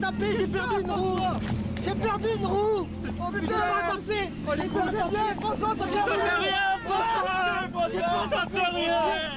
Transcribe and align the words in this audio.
tapé, 0.00 0.32
j'ai 0.38 0.46
perdu 0.46 0.80
une 0.80 0.90
roue. 0.90 1.18
J'ai 1.84 1.94
perdu 1.94 2.28
une 2.38 2.46
roue. 2.46 2.86
Oh 3.20 3.32
putain, 3.32 3.54
tapé 3.90 4.30
J'ai 4.56 4.68
perdu 4.68 5.16
François, 5.40 5.74
t'as 5.78 5.86
bien 5.86 6.04
Ça 6.04 6.14
fait 6.14 6.36
rien, 6.36 7.70
François. 7.72 8.28
Ça 8.30 8.46
fait 8.48 8.76
rien. 8.76 8.96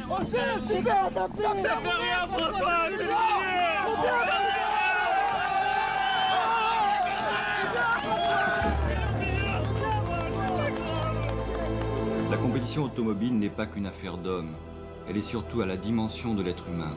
Oh 0.10 0.24
c'est 0.28 0.74
super 0.74 1.10
tapé 1.14 1.44
Ça 1.64 1.78
fait 1.78 1.90
rien, 1.90 2.28
François 2.30 2.90
C'est 2.98 3.08
La 12.30 12.38
compétition 12.38 12.84
automobile 12.84 13.38
n'est 13.38 13.50
pas 13.50 13.66
qu'une 13.66 13.88
affaire 13.88 14.18
d'hommes, 14.18 14.54
elle 15.10 15.18
est 15.18 15.22
surtout 15.22 15.62
à 15.62 15.66
la 15.66 15.76
dimension 15.76 16.34
de 16.34 16.44
l'être 16.44 16.70
humain. 16.70 16.96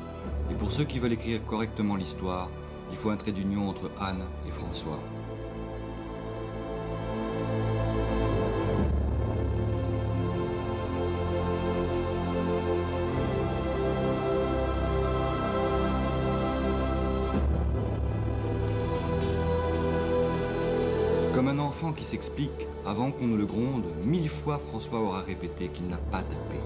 Et 0.51 0.55
pour 0.55 0.71
ceux 0.71 0.85
qui 0.85 0.99
veulent 0.99 1.12
écrire 1.15 1.45
correctement 1.45 1.96
l'histoire, 1.96 2.51
il 2.95 3.00
faut 3.00 3.11
un 3.11 3.16
trait 3.16 3.32
d'union 3.32 3.68
entre 3.68 3.90
Anne 4.00 4.22
et 4.46 4.50
François. 4.52 5.00
Comme 21.35 21.49
un 21.49 21.58
enfant 21.58 21.93
qui 21.93 22.04
s'explique 22.04 22.68
avant 22.86 23.11
qu'on 23.11 23.26
ne 23.26 23.36
le 23.36 23.44
gronde, 23.44 23.86
mille 24.04 24.29
fois 24.29 24.61
François 24.68 25.00
aura 25.00 25.22
répété 25.22 25.66
qu'il 25.66 25.88
n'a 25.88 25.96
pas 25.96 26.22
tapé. 26.22 26.61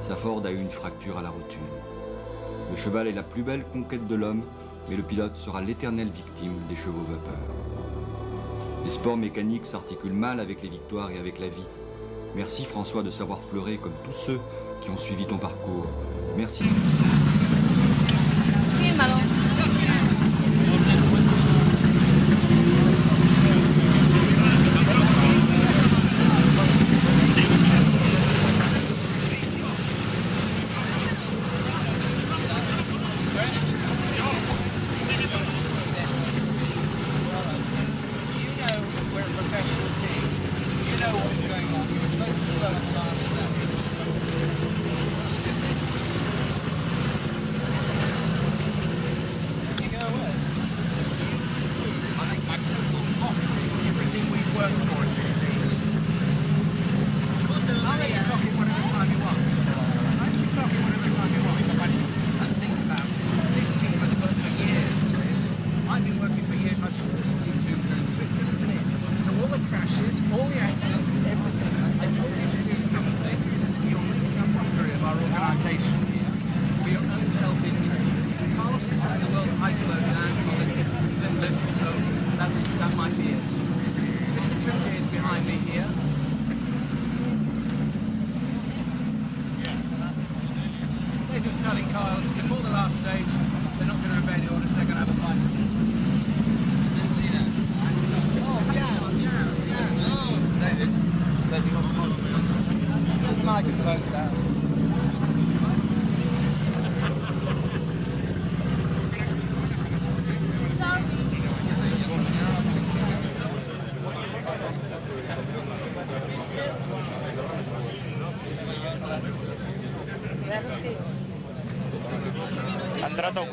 Sa 0.00 0.16
Ford 0.16 0.40
a 0.46 0.50
eu 0.50 0.58
une 0.58 0.70
fracture 0.70 1.18
à 1.18 1.22
la 1.22 1.28
rotule. 1.28 1.60
Le 2.70 2.76
cheval 2.76 3.08
est 3.08 3.12
la 3.12 3.22
plus 3.22 3.42
belle 3.42 3.64
conquête 3.74 4.06
de 4.06 4.14
l'homme, 4.14 4.42
mais 4.88 4.96
le 4.96 5.02
pilote 5.02 5.36
sera 5.36 5.60
l'éternelle 5.60 6.10
victime 6.10 6.54
des 6.68 6.76
chevaux 6.76 7.04
vapeurs. 7.08 7.54
Les 8.84 8.90
sports 8.90 9.16
mécaniques 9.16 9.66
s'articulent 9.66 10.12
mal 10.12 10.40
avec 10.40 10.62
les 10.62 10.68
victoires 10.68 11.10
et 11.10 11.18
avec 11.18 11.38
la 11.38 11.48
vie. 11.48 11.66
Merci 12.36 12.64
François 12.64 13.02
de 13.02 13.10
savoir 13.10 13.40
pleurer 13.40 13.78
comme 13.78 13.94
tous 14.04 14.16
ceux 14.16 14.40
qui 14.80 14.90
ont 14.90 14.96
suivi 14.96 15.26
ton 15.26 15.38
parcours. 15.38 15.86
Merci. 16.36 16.64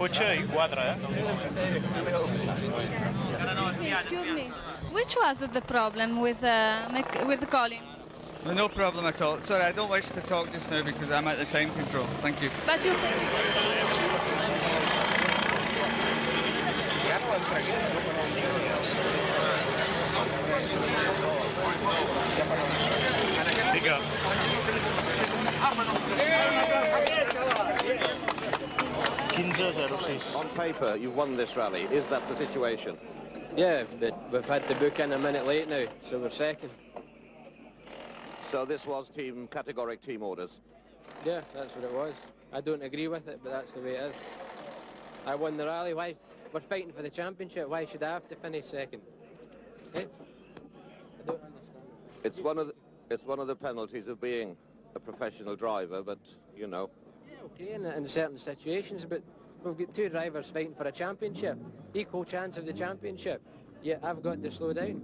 Ha 0.04 0.10
entrato 0.10 0.10
un 0.10 0.10
cotxe 0.10 0.36
i 0.36 0.46
quatre, 0.46 0.82
eh? 0.82 0.96
Excuse 3.42 3.80
me, 3.80 3.90
excuse 3.90 4.32
me. 4.32 4.52
Which 4.92 5.16
was 5.16 5.40
the 5.40 5.62
problem 5.62 6.20
with 6.20 6.44
uh, 6.44 6.90
Mc- 6.92 7.26
with 7.26 7.48
Colin? 7.50 7.82
No, 8.46 8.54
no 8.54 8.68
problem 8.68 9.06
at 9.06 9.22
all. 9.22 9.40
Sorry, 9.42 9.64
I 9.64 9.72
don't 9.72 9.90
wish 9.90 10.06
to 10.10 10.22
talk 10.22 10.52
just 10.52 10.70
now 10.70 10.84
because 10.84 11.10
I'm 11.10 11.28
at 11.28 11.38
the 11.38 11.46
time 11.46 11.72
control. 11.72 12.06
Thank 12.22 12.42
you. 12.42 12.50
But 12.66 12.84
you 12.86 12.94
Digue. 23.74 23.98
On 29.64 30.50
paper, 30.50 30.98
you've 30.98 31.16
won 31.16 31.38
this 31.38 31.56
rally. 31.56 31.84
Is 31.84 32.06
that 32.10 32.28
the 32.28 32.36
situation? 32.36 32.98
Yeah, 33.56 33.86
but 33.98 34.30
we've 34.30 34.44
had 34.44 34.68
the 34.68 34.76
book 34.76 35.00
in 35.00 35.14
a 35.14 35.18
minute 35.18 35.48
late 35.48 35.70
now, 35.70 35.86
so 36.10 36.20
we're 36.20 36.32
second. 36.32 36.70
So 38.52 38.66
this 38.66 38.86
was 38.86 39.08
team 39.10 39.48
categoric 39.50 40.02
team 40.02 40.22
orders. 40.22 40.50
Yeah, 41.26 41.42
that's 41.54 41.74
what 41.76 41.86
it 41.86 41.94
was. 41.94 42.14
I 42.52 42.60
don't 42.60 42.84
agree 42.84 43.08
with 43.08 43.30
it, 43.30 43.40
but 43.42 43.54
that's 43.54 43.72
the 43.72 43.80
way 43.80 43.92
it 43.92 44.12
is. 44.12 44.16
I 45.26 45.36
won 45.36 45.56
the 45.56 45.66
rally. 45.66 45.94
Why? 45.94 46.16
We're 46.52 46.60
fighting 46.60 46.92
for 46.92 47.02
the 47.02 47.10
championship. 47.10 47.70
Why 47.70 47.86
should 47.86 48.04
I 48.04 48.12
have 48.12 48.28
to 48.28 48.36
finish 48.36 48.66
second? 48.66 49.02
Eh? 49.96 50.00
I 50.00 51.26
don't 51.26 51.42
understand. 51.42 51.54
It's 52.26 52.40
one 52.40 52.58
of 52.58 52.68
the, 52.68 52.74
it's 53.10 53.24
one 53.24 53.40
of 53.40 53.48
the 53.48 53.56
penalties 53.56 54.10
of 54.10 54.20
being 54.20 54.58
a 54.94 55.00
professional 55.00 55.56
driver, 55.56 56.04
but 56.04 56.20
you 56.54 56.68
know. 56.68 56.90
Yeah, 57.30 57.38
okay, 57.46 57.74
in, 57.76 57.86
in 57.86 58.10
certain 58.10 58.38
situations, 58.38 59.06
but 59.08 59.24
we've 59.64 59.78
got 59.78 59.94
two 59.96 60.10
drivers 60.10 60.48
fighting 60.48 60.76
for 60.76 60.84
a 60.84 60.92
championship. 60.92 61.58
Equal 61.94 62.26
chance 62.26 62.58
of 62.58 62.66
the 62.66 62.74
championship. 62.74 63.42
Yeah, 63.82 63.98
I've 64.04 64.22
got 64.22 64.42
to 64.44 64.52
slow 64.52 64.74
down. 64.74 65.02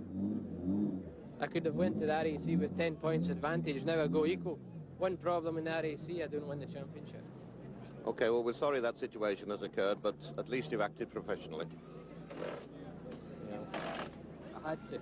I 1.40 1.48
could 1.48 1.66
have 1.66 1.76
went 1.76 2.00
to 2.02 2.06
the 2.06 2.12
RAC 2.14 2.60
with 2.60 2.78
10 2.78 2.96
points 2.98 3.30
advantage. 3.30 3.84
Now 3.84 4.02
I 4.02 4.08
go 4.08 4.26
equal. 4.26 4.60
One 4.98 5.16
problem 5.18 5.58
in 5.58 5.64
the 5.64 5.72
RAC, 5.72 6.22
I 6.22 6.28
don't 6.28 6.48
win 6.48 6.60
the 6.60 6.66
championship. 6.66 7.24
Okay, 8.06 8.30
well 8.30 8.44
we're 8.44 8.54
sorry 8.54 8.80
that 8.82 9.00
situation 9.00 9.50
has 9.50 9.62
occurred, 9.62 10.00
but 10.02 10.16
at 10.38 10.50
least 10.50 10.72
you've 10.72 10.82
acted 10.82 11.12
professionally. 11.12 11.68
I 14.66 14.70
had 14.70 14.80
to. 14.92 15.00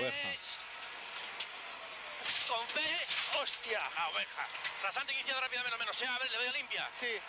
Oveja. 0.00 0.28
Con 2.48 2.68
fe, 2.68 3.06
hostia, 3.40 3.80
la 3.94 4.08
oveja. 4.08 4.48
Rasante 4.82 5.12
que 5.12 5.20
izquierda 5.20 5.40
rápidamente, 5.42 5.78
menos 5.78 5.96
sea, 5.96 6.14
a 6.14 6.18
ver, 6.18 6.30
le 6.30 6.36
doy 6.38 6.46
a 6.48 6.52
limpia. 6.52 6.90
Sí. 6.98 7.20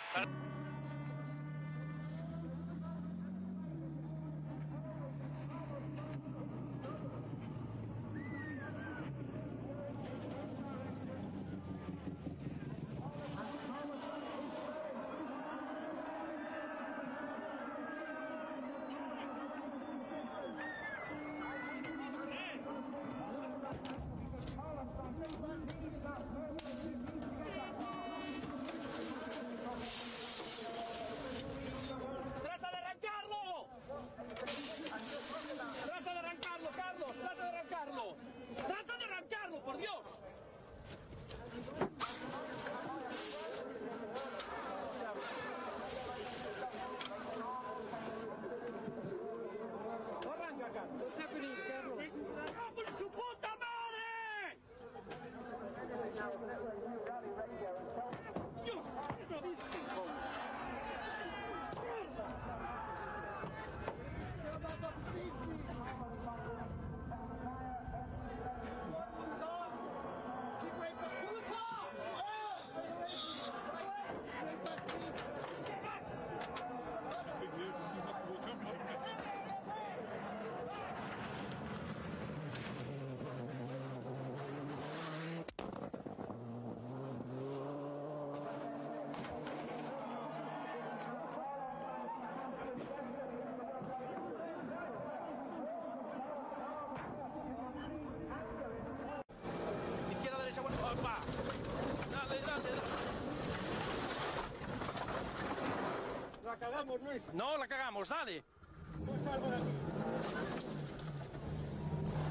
No, 107.34 107.58
la 107.58 107.66
cagamos, 107.66 108.08
dale. 108.08 108.42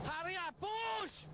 Up, 0.06 0.56
push. 0.60 1.26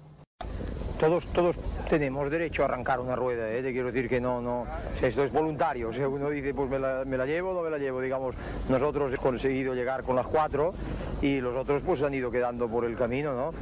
Todos, 1.00 1.26
todos 1.28 1.56
tenemos 1.88 2.30
derecho 2.30 2.64
a 2.64 2.66
arrancar 2.66 3.00
una 3.00 3.16
rueda, 3.16 3.50
¿eh? 3.52 3.62
te 3.62 3.72
quiero 3.72 3.92
decir 3.92 4.10
que 4.10 4.20
no, 4.20 4.42
no, 4.42 4.66
esto 5.02 5.24
es 5.24 5.32
voluntario, 5.32 5.90
o 5.90 5.94
sea, 5.94 6.10
uno 6.10 6.30
dice, 6.30 6.56
pues 6.56 6.70
me 6.70 6.80
la, 6.80 7.06
me 7.06 7.18
la 7.18 7.26
llevo 7.26 7.52
o 7.52 7.54
no 7.54 7.62
me 7.62 7.70
la 7.70 7.78
llevo, 7.78 8.02
digamos, 8.02 8.36
nosotros 8.68 9.10
hemos 9.10 9.20
conseguido 9.20 9.76
llegar 9.76 10.04
con 10.04 10.16
las 10.16 10.26
cuatro 10.26 10.74
y 11.22 11.40
los 11.40 11.56
otros 11.56 11.84
pues 11.84 12.02
han 12.02 12.16
ido 12.16 12.32
quedando 12.32 12.68
por 12.68 12.84
el 12.84 12.98
camino, 12.98 13.34
¿no? 13.34 13.54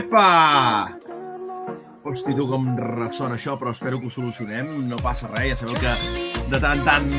Epa! 0.00 0.88
Hosti, 2.08 2.32
tu 2.32 2.46
com 2.48 2.64
ressona 2.96 3.36
això, 3.36 3.58
però 3.60 3.74
espero 3.74 3.98
que 4.00 4.08
ho 4.08 4.12
solucionem. 4.14 4.70
No 4.88 4.96
passa 5.04 5.28
res, 5.34 5.50
ja 5.52 5.56
sabeu 5.60 5.76
que 5.76 5.92
de 6.48 6.60
tant 6.62 6.80
en 6.80 6.86
tant... 6.86 7.10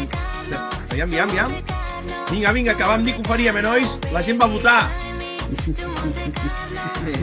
Aviam, 0.90 1.06
aviam, 1.06 1.30
aviam. 1.30 1.54
Vinga, 2.32 2.54
vinga, 2.58 2.76
que 2.80 2.90
vam 2.90 3.06
dir 3.06 3.14
que 3.14 3.22
ho 3.22 3.28
faríem, 3.30 3.62
eh, 3.62 3.64
nois? 3.68 3.94
La 4.16 4.26
gent 4.26 4.42
va 4.42 4.50
votar. 4.50 4.80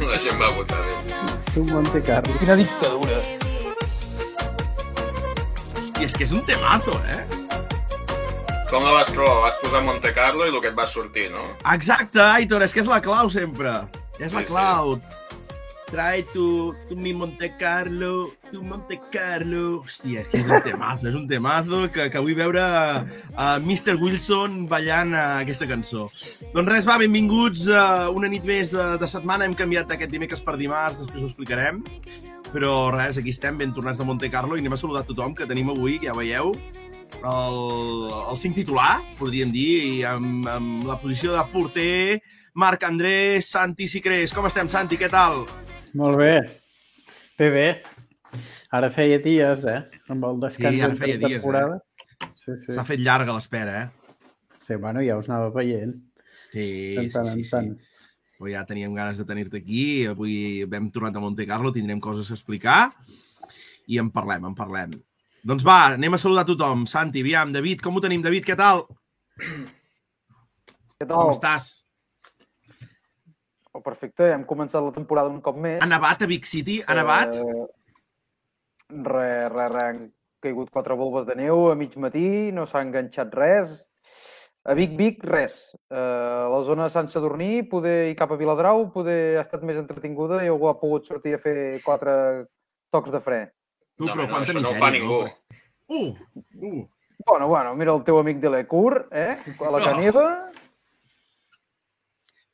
La 0.07 0.23
gent 0.23 0.39
va 0.39 0.53
votar 0.55 0.79
bé. 0.87 0.97
Un 1.59 1.75
Monte 1.75 2.05
Carlo. 2.07 2.39
Quina 2.39 2.59
dictadura. 2.63 3.19
I 5.99 6.07
és 6.07 6.15
que 6.15 6.29
és 6.29 6.33
un 6.39 6.47
temazo, 6.47 6.95
eh? 7.11 7.25
Com 8.71 8.85
la 8.85 8.95
vas 8.95 9.11
trobar? 9.11 9.49
Vas 9.49 9.59
posar 9.65 9.83
Monte 9.83 10.15
Carlo 10.15 10.47
i 10.47 10.55
el 10.55 10.61
que 10.63 10.71
et 10.71 10.79
va 10.79 10.87
sortir, 10.87 11.33
no? 11.35 11.51
Exacte, 11.75 12.23
Aitor, 12.23 12.63
és 12.63 12.77
que 12.77 12.87
és 12.87 12.91
la 12.91 13.03
clau 13.03 13.33
sempre. 13.33 13.81
És 14.23 14.31
la 14.31 14.47
Sí, 14.47 14.53
sí. 14.55 15.28
Trae 15.89 16.23
tu, 16.35 16.75
tu 16.89 16.97
mi 16.97 17.15
Monte 17.15 17.49
Carlo, 17.57 18.35
tu 18.51 18.61
Monte 18.63 18.99
Carlo... 19.09 19.81
Hòstia, 19.87 20.27
és 20.37 20.45
un 20.45 20.61
temazo, 20.67 21.07
és 21.09 21.15
un 21.17 21.25
temazo 21.31 21.81
que, 21.95 22.11
que 22.13 22.21
vull 22.21 22.37
veure 22.37 22.61
a 22.61 23.47
Mr. 23.57 23.97
Wilson 23.97 24.67
ballant 24.69 25.15
uh, 25.17 25.39
aquesta 25.41 25.69
cançó. 25.71 26.11
Doncs 26.53 26.69
res, 26.69 26.89
va, 26.89 26.99
benvinguts 27.01 27.65
a 27.73 27.85
una 28.13 28.29
nit 28.29 28.45
més 28.45 28.73
de, 28.75 28.85
de 29.01 29.09
setmana. 29.09 29.49
Hem 29.49 29.57
canviat 29.57 29.95
aquest 29.97 30.13
dimecres 30.13 30.45
per 30.45 30.59
dimarts, 30.61 31.01
després 31.01 31.25
ho 31.25 31.31
explicarem. 31.31 31.81
Però 32.53 32.91
res, 32.93 33.17
aquí 33.17 33.33
estem, 33.33 33.57
ben 33.57 33.73
tornats 33.77 34.01
de 34.01 34.09
Monte 34.09 34.29
Carlo 34.33 34.59
i 34.59 34.65
anem 34.65 34.77
a 34.77 34.81
saludar 34.81 35.07
tothom 35.09 35.33
que 35.37 35.49
tenim 35.49 35.73
avui, 35.73 35.97
que 36.03 36.11
ja 36.11 36.17
veieu, 36.17 36.53
el, 37.23 37.59
el 38.13 38.41
cinc 38.41 38.61
titular, 38.61 38.99
podríem 39.21 39.53
dir, 39.57 39.73
i 39.89 39.95
amb, 40.09 40.45
amb 40.53 40.85
la 40.89 40.99
posició 41.01 41.33
de 41.33 41.47
porter 41.53 42.21
Marc 42.59 42.85
André 42.85 43.41
Santi 43.41 43.89
Sicrés. 43.89 44.37
Com 44.37 44.49
estem, 44.49 44.69
Santi? 44.69 45.01
Què 45.01 45.09
tal? 45.13 45.47
Molt 45.99 46.19
bé. 46.21 46.33
Bé, 47.39 47.51
bé. 47.51 47.69
Ara 48.77 48.91
feia 48.95 49.19
dies, 49.25 49.65
eh? 49.67 49.81
Amb 50.13 50.27
el 50.29 50.41
descans 50.45 50.77
Sí, 50.77 50.83
ara 50.85 50.99
feia 50.99 51.17
dies, 51.19 51.39
eh? 51.39 51.41
temporada. 51.41 51.79
Sí, 52.39 52.55
sí. 52.63 52.75
S'ha 52.77 52.85
fet 52.87 53.03
llarga 53.03 53.35
l'espera, 53.35 53.79
eh? 53.83 54.19
Sí, 54.67 54.77
bueno, 54.77 55.03
ja 55.03 55.17
us 55.19 55.31
anava 55.31 55.49
veient. 55.55 55.97
Sí, 56.53 56.69
sí, 56.99 57.09
tant 57.15 57.33
sí, 57.33 57.43
sí. 57.43 57.51
tant. 57.51 57.73
Però 58.39 58.53
ja 58.53 58.63
teníem 58.69 58.95
ganes 58.95 59.19
de 59.19 59.27
tenir-te 59.27 59.59
aquí. 59.59 60.07
Avui 60.07 60.37
vam 60.71 60.91
tornar 60.95 61.11
a 61.17 61.25
Monte 61.25 61.49
Carlo, 61.49 61.73
tindrem 61.75 62.01
coses 62.05 62.31
a 62.31 62.37
explicar 62.37 62.81
i 63.89 63.99
en 63.99 64.13
parlem, 64.15 64.47
en 64.47 64.55
parlem. 64.55 64.95
Doncs 65.49 65.65
va, 65.67 65.81
anem 65.97 66.15
a 66.15 66.21
saludar 66.21 66.47
tothom. 66.47 66.87
Santi, 66.87 67.25
aviam, 67.25 67.51
David, 67.55 67.83
com 67.83 67.97
ho 67.97 68.05
tenim? 68.05 68.23
David, 68.23 68.47
què 68.47 68.55
tal? 68.59 68.85
Què 69.39 71.07
tal? 71.07 71.17
Com 71.17 71.35
estàs? 71.35 71.73
Oh, 73.79 73.83
perfecte, 73.85 74.27
ja 74.27 74.35
hem 74.35 74.43
començat 74.43 74.83
la 74.83 74.91
temporada 74.91 75.31
un 75.31 75.39
cop 75.45 75.59
més. 75.63 75.79
Ha 75.79 75.87
nevat 75.87 76.25
a 76.25 76.27
Big 76.27 76.47
City? 76.51 76.81
Ha 76.83 76.97
nevat? 76.99 77.37
Eh, 77.39 77.67
re, 79.07 79.29
re, 79.53 79.67
re, 79.71 79.85
han 79.85 80.01
caigut 80.43 80.73
quatre 80.75 80.97
volves 80.99 81.29
de 81.29 81.37
neu 81.39 81.69
a 81.71 81.77
mig 81.79 81.95
matí, 82.03 82.51
no 82.55 82.65
s'ha 82.67 82.83
enganxat 82.83 83.37
res. 83.39 83.77
A 84.67 84.75
Vic, 84.75 84.97
Vic, 84.99 85.23
res. 85.25 85.55
Eh, 85.93 85.95
a 85.95 86.49
la 86.51 86.59
zona 86.67 86.89
de 86.89 86.95
Sant 86.97 87.07
Sadurní, 87.13 87.63
poder 87.71 88.11
i 88.11 88.19
cap 88.19 88.35
a 88.35 88.41
Viladrau, 88.41 88.89
poder 88.95 89.39
ha 89.39 89.47
estat 89.47 89.63
més 89.63 89.79
entretinguda 89.79 90.43
i 90.43 90.51
algú 90.51 90.73
ha 90.73 90.77
pogut 90.81 91.07
sortir 91.07 91.37
a 91.39 91.43
fer 91.45 91.55
quatre 91.87 92.19
tocs 92.91 93.15
de 93.15 93.23
fre. 93.23 93.41
Tu, 93.95 94.09
No, 94.09 94.15
però 94.17 94.27
no, 94.27 94.43
això 94.43 94.59
no 94.59 94.75
ho 94.75 94.79
fa 94.83 94.91
ningú. 94.95 95.23
Uh, 95.87 96.11
uh. 96.11 96.83
Bueno, 97.29 97.47
bueno, 97.47 97.79
mira 97.79 97.95
el 97.95 98.03
teu 98.03 98.19
amic 98.19 98.43
de 98.43 98.51
l'Ecur, 98.51 99.07
eh? 99.13 99.39
A 99.39 99.71
la 99.71 99.79
No. 99.79 99.85
Caneva. 99.87 100.27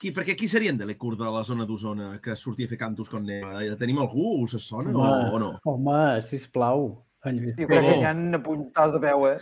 Qui, 0.04 0.10
perquè 0.12 0.34
qui 0.36 0.44
serien 0.52 0.76
de 0.76 0.84
l'Ecur 0.84 1.14
de 1.16 1.24
la 1.32 1.40
zona 1.48 1.64
d'Osona 1.64 2.18
que 2.20 2.34
sortia 2.36 2.68
a 2.68 2.72
fer 2.74 2.76
cantos 2.76 3.08
con 3.08 3.24
neva? 3.24 3.62
Ja 3.64 3.76
tenim 3.80 4.02
algú? 4.02 4.34
Us 4.44 4.58
sona 4.60 4.92
o, 4.92 5.06
o 5.32 5.38
no? 5.40 5.48
home, 5.64 5.96
sisplau. 6.28 6.90
En 7.24 7.38
Lluís 7.40 7.54
Jo 7.56 7.64
crec 7.70 7.80
que 7.80 7.88
Pérez, 7.88 8.02
n'hi 8.20 8.34
ha 8.34 8.36
apuntats 8.36 8.92
de 8.92 9.00
peu, 9.00 9.22
eh? 9.30 9.38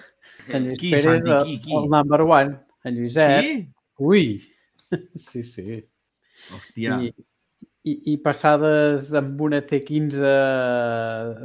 en 0.55 0.69
Lluís 0.69 0.79
Qui, 0.79 0.93
Pérez 0.95 1.09
Santi, 1.09 1.33
el- 1.35 1.43
qui, 1.49 1.57
qui? 1.65 1.75
el 1.81 1.89
number 1.91 2.21
one. 2.23 2.55
En 2.87 2.95
Lluïset. 2.95 3.43
Qui? 3.43 3.59
Ui. 3.99 4.25
Sí, 5.33 5.43
sí. 5.43 5.81
Hòstia. 6.53 7.01
I, 7.03 7.11
i, 7.91 7.93
I 8.13 8.17
passades 8.23 9.11
amb 9.19 9.41
una 9.43 9.63
T15 9.67 10.23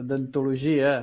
d'antologia. 0.09 0.93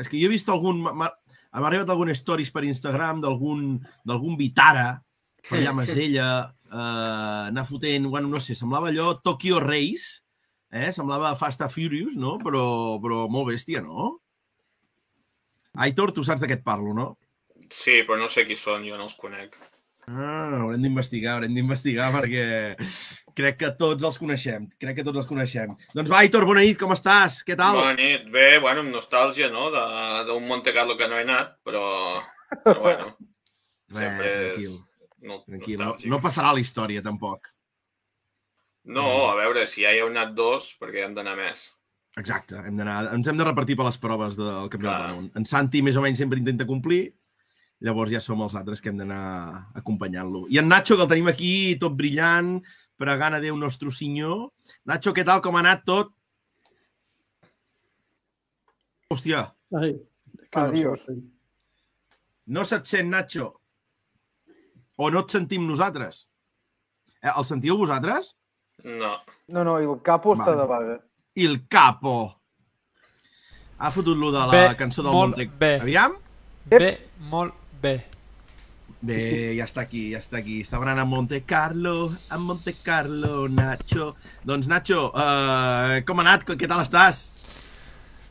És 0.00 0.08
que 0.10 0.18
jo 0.20 0.28
he 0.28 0.32
vist 0.34 0.48
algun... 0.52 0.82
m'ha- 0.84 1.14
arribat 1.56 1.88
algun 1.90 2.12
stories 2.14 2.50
per 2.54 2.62
Instagram 2.68 3.22
d'algun 3.24 3.78
d'algun 4.06 4.36
Vitara, 4.38 5.00
per 5.48 5.58
allà 5.62 5.72
a 5.72 5.78
Masella, 5.80 6.26
eh, 6.70 7.46
anar 7.50 7.66
fotent, 7.68 8.06
bueno, 8.12 8.28
no 8.32 8.40
sé, 8.40 8.54
semblava 8.54 8.88
allò 8.92 9.14
Tokyo 9.20 9.60
Race, 9.60 10.22
eh? 10.70 10.92
semblava 10.92 11.34
Fast 11.36 11.60
and 11.66 11.70
Furious, 11.74 12.16
no? 12.16 12.38
Però, 12.44 12.64
però 13.02 13.26
molt 13.28 13.50
bèstia, 13.52 13.82
no? 13.82 14.18
Aitor, 15.80 16.12
tu 16.12 16.24
saps 16.26 16.42
de 16.42 16.48
què 16.50 16.56
et 16.58 16.64
parlo, 16.66 16.94
no? 16.96 17.10
Sí, 17.70 18.00
però 18.06 18.18
no 18.18 18.28
sé 18.32 18.42
qui 18.48 18.56
són, 18.58 18.82
jo 18.88 18.96
no 18.98 19.06
els 19.06 19.14
conec. 19.18 19.54
Ah, 20.10 20.56
haurem 20.64 20.82
d'investigar, 20.82 21.36
haurem 21.36 21.54
d'investigar 21.54 22.08
perquè 22.16 22.44
crec 23.38 23.58
que 23.60 23.68
tots 23.78 24.02
els 24.08 24.16
coneixem. 24.18 24.64
Crec 24.82 24.96
que 24.98 25.04
tots 25.06 25.20
els 25.22 25.28
coneixem. 25.28 25.76
Doncs 25.94 26.10
va, 26.10 26.24
Aitor, 26.24 26.46
bona 26.48 26.64
nit, 26.66 26.74
com 26.80 26.90
estàs? 26.96 27.44
Què 27.46 27.54
tal? 27.60 27.78
Bona 27.78 27.94
nit. 27.94 28.24
Bé, 28.34 28.48
bueno, 28.64 28.82
amb 28.82 28.90
nostàlgia, 28.96 29.52
no?, 29.54 29.68
de- 29.70 30.24
d'un 30.26 30.48
Monte 30.50 30.74
Carlo 30.74 30.96
que 30.98 31.06
no 31.06 31.20
he 31.20 31.22
anat, 31.28 31.54
però, 31.62 31.84
però 32.64 32.80
bueno, 32.82 33.12
Bé, 33.92 34.00
sempre 34.00 34.26
és... 34.26 34.40
tranquil, 34.56 34.74
No, 35.20 35.42
tranquil. 35.44 35.78
No, 35.80 35.94
no 36.14 36.20
passarà 36.22 36.52
la 36.56 36.62
història, 36.62 37.02
tampoc. 37.04 37.50
No, 38.90 39.06
a 39.28 39.34
veure, 39.36 39.66
si 39.68 39.84
ja 39.84 39.92
hi 39.92 40.00
heu 40.00 40.08
anat 40.08 40.32
dos, 40.34 40.72
perquè 40.80 41.04
hem 41.04 41.14
d'anar 41.14 41.36
més. 41.36 41.66
Exacte, 42.18 42.56
hem 42.66 42.80
ens 42.80 43.28
hem 43.28 43.38
de 43.38 43.44
repartir 43.46 43.76
per 43.78 43.84
les 43.86 43.98
proves 44.00 44.34
del 44.38 44.70
Campionat 44.72 44.96
Clar. 44.96 45.08
del 45.10 45.16
Món. 45.20 45.30
En 45.36 45.44
Santi 45.46 45.82
més 45.82 45.96
o 45.96 46.02
menys 46.02 46.18
sempre 46.18 46.40
intenta 46.40 46.66
complir, 46.66 47.12
llavors 47.84 48.10
ja 48.10 48.20
som 48.24 48.40
els 48.42 48.56
altres 48.58 48.80
que 48.80 48.88
hem 48.90 48.98
d'anar 48.98 49.70
acompanyant-lo. 49.78 50.46
I 50.50 50.58
en 50.58 50.68
Nacho, 50.68 50.96
que 50.96 51.04
el 51.06 51.12
tenim 51.12 51.28
aquí, 51.30 51.76
tot 51.78 51.94
brillant, 51.96 52.56
pregant 52.98 53.36
a 53.36 53.40
Déu 53.40 53.56
nostre 53.56 53.92
senyor. 53.94 54.48
Nacho, 54.88 55.12
què 55.14 55.24
tal? 55.24 55.40
Com 55.44 55.56
ha 55.56 55.62
anat 55.62 55.84
tot? 55.84 56.10
Hòstia, 59.10 59.44
Ai, 59.74 59.94
Adiós. 60.54 61.00
no 62.46 62.64
se't 62.64 62.86
sent, 62.86 63.10
Nacho? 63.10 63.59
O 65.00 65.08
no 65.08 65.22
et 65.24 65.32
sentim 65.32 65.64
nosaltres? 65.64 66.26
Eh, 67.22 67.32
el 67.32 67.46
sentiu 67.48 67.78
vosaltres? 67.80 68.34
No. 68.84 69.14
No, 69.48 69.64
no, 69.64 69.78
i 69.80 69.88
el 69.88 69.96
capo 70.04 70.34
està 70.36 70.52
de 70.58 70.66
vaga. 70.68 70.98
I 71.40 71.46
el 71.48 71.62
capo. 71.72 72.16
Ha 73.80 73.88
fotut 73.94 74.18
lo 74.20 74.28
de 74.34 74.40
la 74.44 74.52
Bé, 74.52 74.64
cançó 74.76 75.02
del 75.06 75.14
molt 75.16 75.38
Monte... 75.38 75.46
bé. 75.60 75.70
Aviam? 75.80 76.16
Bé, 76.68 76.90
molt 77.32 77.56
bé. 77.80 77.94
Bé, 79.00 79.20
ja 79.56 79.64
està 79.64 79.86
aquí, 79.86 80.02
ja 80.12 80.20
està 80.20 80.36
aquí. 80.42 80.58
Estava 80.60 80.84
anant 80.84 81.00
a 81.00 81.06
Monte 81.08 81.40
Carlo, 81.48 81.94
a 82.28 82.40
Monte 82.42 82.74
Carlo, 82.84 83.46
Nacho. 83.48 84.10
Doncs, 84.44 84.68
Nacho, 84.68 85.06
uh, 85.14 85.94
com 86.04 86.20
ha 86.20 86.26
anat? 86.26 86.44
Què 86.60 86.68
tal 86.68 86.82
estàs? 86.84 87.22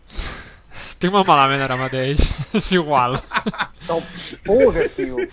Estic 0.10 1.10
molt 1.16 1.26
malament 1.26 1.66
ara 1.66 1.80
mateix. 1.82 2.28
És 2.62 2.70
igual. 2.78 3.18
Por, 3.90 4.70
aquest 4.70 5.02
tio. 5.02 5.26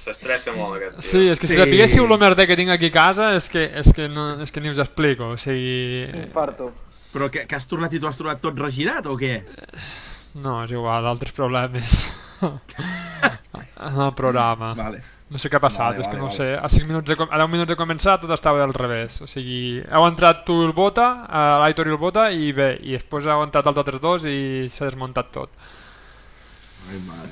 S'estressa 0.00 0.52
molt, 0.56 0.76
aquest 0.78 0.98
tio. 0.98 1.02
Sí, 1.10 1.28
és 1.28 1.38
que 1.40 1.46
si 1.46 1.54
Sí. 1.56 1.60
sapiguéssiu 1.60 2.04
el 2.06 2.18
merder 2.18 2.46
que 2.46 2.56
tinc 2.56 2.70
aquí 2.70 2.86
a 2.86 2.94
casa 2.94 3.34
és 3.36 3.48
que, 3.50 3.64
és 3.80 3.92
que, 3.92 4.08
no, 4.08 4.40
és 4.42 4.50
que 4.52 4.60
ni 4.60 4.70
us 4.70 4.78
explico. 4.78 5.32
O 5.34 5.36
sigui... 5.36 6.04
Infarto. 6.24 6.72
Però 7.12 7.30
que, 7.32 7.46
que 7.48 7.56
has 7.56 7.66
tornat 7.66 7.92
i 7.94 7.98
t'ho 8.00 8.08
has 8.10 8.16
trobat 8.20 8.40
tot 8.40 8.58
regirat 8.60 9.06
o 9.08 9.16
què? 9.16 9.42
No, 10.44 10.62
és 10.64 10.70
igual, 10.76 11.06
altres 11.08 11.32
problemes. 11.32 12.12
en 12.42 14.00
el 14.00 14.12
programa. 14.14 14.74
Vale. 14.74 15.00
No 15.28 15.36
sé 15.36 15.50
què 15.52 15.58
ha 15.58 15.60
passat, 15.60 15.90
Vale, 15.92 16.00
és 16.00 16.06
que 16.08 16.16
vale, 16.16 16.22
no 16.24 16.28
vale. 16.30 16.36
sé. 16.36 16.46
A, 16.56 16.68
5 16.72 16.86
minuts 16.88 17.08
de, 17.10 17.16
a 17.20 17.38
10 17.42 17.50
minuts 17.52 17.68
de 17.68 17.76
començar 17.76 18.14
tot 18.20 18.30
estava 18.32 18.62
del 18.62 18.72
revés. 18.72 19.18
O 19.20 19.26
sigui, 19.28 19.82
heu 19.84 20.06
entrat 20.08 20.44
tu 20.46 20.56
i 20.62 20.64
el 20.68 20.72
Bota, 20.72 21.08
eh, 21.28 21.42
l'Aitor 21.64 21.90
i 21.90 21.92
el 21.92 21.98
Bota, 22.00 22.30
i 22.32 22.52
bé, 22.56 22.70
i 22.80 22.94
després 22.96 23.26
heu 23.28 23.42
entrat 23.44 23.66
els 23.68 23.76
altres 23.82 24.00
dos 24.00 24.24
i 24.24 24.38
s'ha 24.72 24.88
desmuntat 24.88 25.28
tot. 25.34 25.52
Ai, 26.88 26.96
mare. 27.04 27.28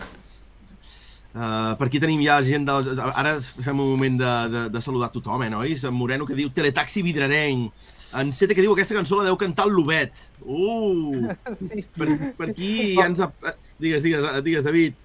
Uh, 1.36 1.74
per 1.76 1.90
aquí 1.90 2.00
tenim 2.00 2.22
ja 2.24 2.38
gent 2.40 2.64
de... 2.64 2.94
Ara 3.12 3.34
fem 3.44 3.76
un 3.76 3.90
moment 3.90 4.14
de, 4.22 4.32
de, 4.54 4.62
de 4.72 4.80
saludar 4.80 5.10
tothom, 5.12 5.42
eh, 5.44 5.50
nois? 5.52 5.82
En 5.84 5.92
Moreno 5.92 6.24
que 6.24 6.36
diu 6.38 6.48
Teletaxi 6.48 7.02
Vidrarenc. 7.04 7.74
En 8.16 8.30
Sete 8.32 8.54
que 8.56 8.64
diu 8.64 8.72
aquesta 8.72 8.96
cançó 8.96 9.18
la 9.18 9.26
deu 9.26 9.36
cantar 9.36 9.66
el 9.68 9.74
Lobet. 9.76 10.16
Uh! 10.40 11.26
Sí. 11.60 11.82
Per, 11.96 12.08
per 12.38 12.48
aquí 12.54 12.94
ja 12.96 13.10
ens... 13.10 13.20
Ha... 13.20 13.52
Digues, 13.76 14.06
digues, 14.06 14.24
digues, 14.46 14.64
David. 14.64 14.96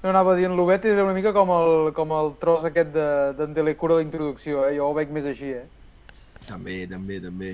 No 0.00 0.10
anava 0.14 0.32
dient 0.36 0.56
l'Obet 0.56 0.86
és 0.88 0.96
una 1.00 1.12
mica 1.16 1.34
com 1.36 1.52
el, 1.52 1.92
com 1.96 2.12
el 2.16 2.32
tros 2.40 2.64
aquest 2.68 2.94
de- 2.96 3.34
d'en 3.36 3.52
de, 3.52 3.60
Telecuro 3.60 3.98
d'introducció, 4.00 4.64
eh? 4.68 4.74
Jo 4.78 4.88
ho 4.88 4.96
veig 4.96 5.12
més 5.12 5.28
així, 5.28 5.52
eh? 5.56 5.66
També, 6.48 6.86
també, 6.88 7.20
també. 7.20 7.52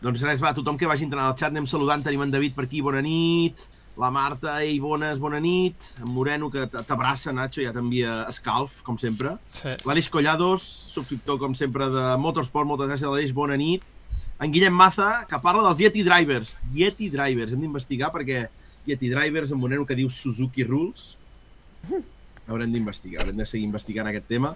Doncs 0.00 0.22
res, 0.26 0.42
va, 0.42 0.54
tothom 0.54 0.78
que 0.78 0.88
vagi 0.90 1.06
entrant 1.06 1.26
al 1.26 1.36
xat 1.38 1.50
anem 1.50 1.66
saludant. 1.70 2.06
Tenim 2.06 2.22
en 2.22 2.34
David 2.34 2.54
per 2.54 2.66
aquí, 2.68 2.82
bona 2.86 3.02
nit. 3.04 3.66
La 4.00 4.08
Marta, 4.10 4.54
ei, 4.64 4.78
bones, 4.80 5.18
bona 5.20 5.36
nit. 5.44 5.76
En 6.00 6.08
Moreno, 6.08 6.48
que 6.48 6.62
t'abraça, 6.72 7.34
Nacho, 7.36 7.60
ja 7.60 7.72
t'envia 7.74 8.22
escalf, 8.30 8.78
com 8.86 8.96
sempre. 8.96 9.34
Sí. 9.52 9.74
L'Aleix 9.84 10.08
Collados, 10.08 10.64
subscriptor, 10.94 11.36
com 11.42 11.56
sempre, 11.58 11.90
de 11.92 12.04
Motorsport. 12.22 12.68
Moltes 12.70 12.88
gràcies, 12.88 13.08
Aleix, 13.10 13.34
bona 13.36 13.58
nit. 13.60 13.84
En 14.40 14.54
Guillem 14.54 14.72
Maza, 14.72 15.10
que 15.28 15.42
parla 15.44 15.66
dels 15.66 15.82
Yeti 15.84 16.06
Drivers. 16.06 16.54
Yeti 16.72 17.10
Drivers, 17.12 17.52
hem 17.52 17.66
d'investigar 17.66 18.08
perquè 18.14 18.46
Yeti 18.88 19.12
Drivers, 19.12 19.52
en 19.52 19.60
Moreno, 19.60 19.84
que 19.84 19.98
diu 19.98 20.08
Suzuki 20.08 20.64
Rules. 20.64 21.10
Haurem 22.48 22.72
d'investigar, 22.72 23.20
haurem 23.22 23.36
de 23.38 23.44
seguir 23.46 23.68
investigant 23.68 24.08
aquest 24.08 24.24
tema. 24.32 24.54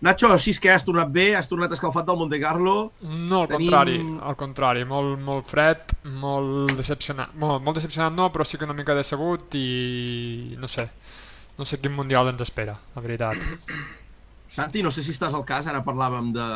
Nacho, 0.00 0.30
així 0.32 0.54
és 0.54 0.58
que 0.64 0.70
has 0.72 0.84
tornat 0.88 1.10
bé, 1.12 1.34
has 1.36 1.48
tornat 1.50 1.72
escalfat 1.76 2.06
del 2.08 2.16
Monte 2.16 2.38
Carlo. 2.40 2.92
No, 3.04 3.42
al 3.42 3.48
Tenim- 3.50 3.66
contrari, 3.68 3.96
al 4.30 4.36
contrari, 4.40 4.84
molt, 4.88 5.18
molt 5.20 5.46
fred, 5.50 5.92
molt 6.22 6.72
decepcionat, 6.78 7.34
molt, 7.36 7.60
molt 7.62 7.76
decepcionat 7.76 8.14
no, 8.16 8.30
però 8.32 8.46
sí 8.48 8.56
que 8.56 8.64
una 8.64 8.76
mica 8.78 8.94
decebut 8.96 9.54
i 9.60 10.56
no 10.58 10.68
sé, 10.72 10.86
no 11.58 11.66
sé 11.68 11.78
quin 11.82 11.92
mundial 11.92 12.32
ens 12.32 12.40
espera, 12.46 12.78
la 12.96 13.02
veritat. 13.04 13.36
Santi, 14.48 14.82
no 14.82 14.90
sé 14.90 15.04
si 15.04 15.12
estàs 15.12 15.34
al 15.36 15.44
cas, 15.46 15.68
ara 15.70 15.84
parlàvem 15.84 16.32
de, 16.34 16.46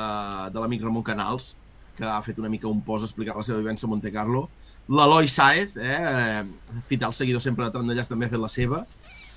de 0.50 0.58
l'amic 0.64 0.82
Ramon 0.82 1.04
Canals, 1.06 1.52
que 1.94 2.08
ha 2.08 2.16
fet 2.26 2.40
una 2.42 2.48
mica 2.50 2.66
un 2.66 2.80
post 2.82 3.04
explicant 3.06 3.36
la 3.38 3.44
seva 3.46 3.60
vivència 3.60 3.86
a 3.86 3.90
Monte 3.92 4.10
Carlo. 4.10 4.48
L'Eloi 4.88 5.28
Saez, 5.30 5.76
eh, 5.76 6.42
fidel 6.88 7.12
seguidor 7.14 7.44
sempre 7.44 7.68
de 7.68 7.76
Trandallàs, 7.76 8.08
també 8.10 8.26
ha 8.26 8.32
fet 8.32 8.40
la 8.42 8.48
seva. 8.50 8.80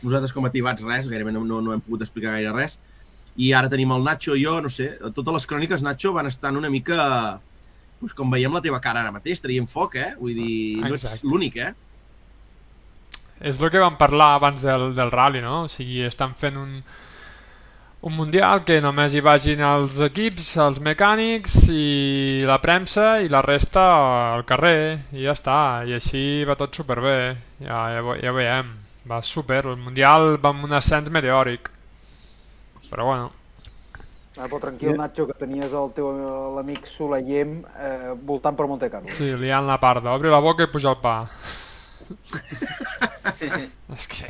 Nosaltres 0.01 0.31
com 0.33 0.47
a 0.47 0.49
tibats 0.53 0.81
res, 0.81 1.11
gairebé 1.11 1.35
no, 1.35 1.43
no, 1.45 1.59
no 1.61 1.75
hem 1.75 1.83
pogut 1.85 2.01
explicar 2.07 2.33
gaire 2.39 2.55
res. 2.55 2.79
I 3.37 3.51
ara 3.53 3.69
tenim 3.69 3.91
el 3.93 4.05
Nacho 4.05 4.35
i 4.35 4.45
jo, 4.45 4.57
no 4.61 4.69
sé, 4.73 4.91
totes 5.13 5.33
les 5.35 5.49
cròniques, 5.49 5.83
Nacho, 5.85 6.13
van 6.15 6.29
estar 6.31 6.53
una 6.55 6.71
mica... 6.73 7.39
Pues, 7.97 8.13
com 8.13 8.29
veiem 8.29 8.53
la 8.53 8.61
teva 8.61 8.77
cara 8.77 9.01
ara 9.01 9.09
mateix, 9.13 9.39
traient 9.41 9.65
foc, 9.69 9.95
eh? 9.97 10.11
Vull 10.19 10.35
dir, 10.37 10.55
no 10.83 10.93
ets 10.93 11.23
l'únic, 11.25 11.55
eh? 11.57 11.71
És 13.41 13.61
el 13.61 13.71
que 13.73 13.81
vam 13.81 13.97
parlar 13.97 14.35
abans 14.35 14.61
del, 14.61 14.91
del 14.97 15.09
rally, 15.13 15.41
no? 15.41 15.63
O 15.65 15.71
sigui, 15.71 16.03
estan 16.05 16.35
fent 16.37 16.57
un, 16.61 16.75
un 18.01 18.13
mundial 18.13 18.63
que 18.65 18.79
només 18.81 19.13
hi 19.13 19.21
vagin 19.25 19.61
els 19.65 19.97
equips, 20.05 20.49
els 20.61 20.77
mecànics 20.85 21.55
i 21.73 22.43
la 22.49 22.59
premsa 22.61 23.07
i 23.25 23.29
la 23.33 23.41
resta 23.45 23.85
al 24.33 24.45
carrer 24.49 24.99
i 25.13 25.25
ja 25.25 25.33
està, 25.37 25.59
i 25.89 25.97
així 25.97 26.43
va 26.49 26.57
tot 26.59 26.77
superbé, 26.77 27.17
ja, 27.61 27.81
ja, 27.97 28.19
ja 28.21 28.35
veiem, 28.37 28.69
va 29.09 29.21
super, 29.25 29.63
el 29.65 29.81
mundial 29.81 30.35
va 30.43 30.53
amb 30.53 30.69
un 30.69 30.77
ascens 30.77 31.09
meteòric, 31.13 31.71
però 32.91 33.11
bueno, 33.11 33.33
Ah, 34.37 34.45
però 34.45 34.59
tranquil, 34.61 34.93
Nacho, 34.93 35.23
que 35.25 35.33
tenies 35.33 35.71
el 35.73 35.87
teu 35.97 36.11
l'amic 36.53 36.85
Soleiem 36.85 37.55
eh, 37.73 38.11
voltant 38.21 38.53
per 38.53 38.67
Monte 38.69 38.85
Carlo. 38.93 39.09
sí, 39.09 39.31
liant 39.33 39.65
la 39.65 39.79
parda, 39.81 40.13
obri 40.13 40.29
la 40.29 40.37
boca 40.45 40.67
i 40.67 40.69
puja 40.69 40.93
el 40.93 40.99
pa. 41.01 41.23
És 43.97 44.07
que... 44.11 44.27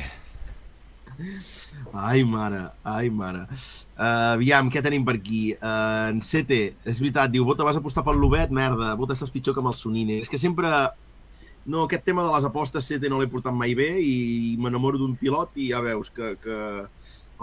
Ai, 1.92 2.22
mare, 2.24 2.62
ai, 2.84 3.10
mare. 3.10 3.44
Uh, 3.98 4.36
aviam, 4.36 4.68
què 4.70 4.80
tenim 4.84 5.04
per 5.04 5.16
aquí? 5.18 5.50
Uh, 5.58 6.12
en 6.12 6.20
Sete, 6.22 6.60
és 6.86 7.00
veritat, 7.02 7.32
diu, 7.32 7.44
Bota, 7.44 7.66
vas 7.66 7.76
apostar 7.76 8.04
pel 8.06 8.20
Lobet? 8.22 8.52
Merda, 8.54 8.92
Bota, 8.96 9.16
estàs 9.16 9.32
pitjor 9.34 9.56
que 9.56 9.62
amb 9.64 9.72
el 9.72 9.76
Sonine. 9.76 10.20
És 10.22 10.30
que 10.30 10.40
sempre... 10.40 10.70
No, 11.68 11.82
aquest 11.84 12.06
tema 12.06 12.22
de 12.24 12.32
les 12.32 12.46
apostes, 12.48 12.86
Sete, 12.88 13.10
no 13.10 13.18
l'he 13.20 13.28
portat 13.28 13.52
mai 13.52 13.74
bé 13.76 13.90
i 14.00 14.56
m'enamoro 14.62 15.00
d'un 15.00 15.16
pilot 15.20 15.58
i 15.60 15.68
ja 15.74 15.82
veus 15.84 16.08
que, 16.14 16.30
que 16.40 16.54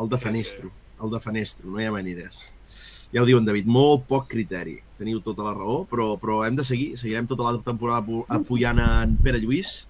el 0.02 0.10
defenestro, 0.10 0.72
el 1.02 1.12
defenestro, 1.14 1.70
no 1.70 1.82
hi 1.82 1.88
ha 1.90 1.94
maneres. 1.96 2.46
Ja 3.14 3.22
ho 3.22 3.28
diu 3.28 3.40
en 3.40 3.46
David, 3.48 3.68
molt 3.72 4.08
poc 4.10 4.28
criteri. 4.32 4.80
Teniu 5.00 5.22
tota 5.24 5.46
la 5.46 5.54
raó, 5.56 5.84
però, 5.90 6.14
però 6.20 6.42
hem 6.48 6.56
de 6.58 6.66
seguir. 6.68 6.96
Seguirem 7.00 7.28
tota 7.28 7.46
la 7.48 7.62
temporada 7.64 8.02
apu- 8.04 8.26
apoyant 8.32 8.82
en 8.84 9.16
Pere 9.24 9.40
Lluís, 9.44 9.86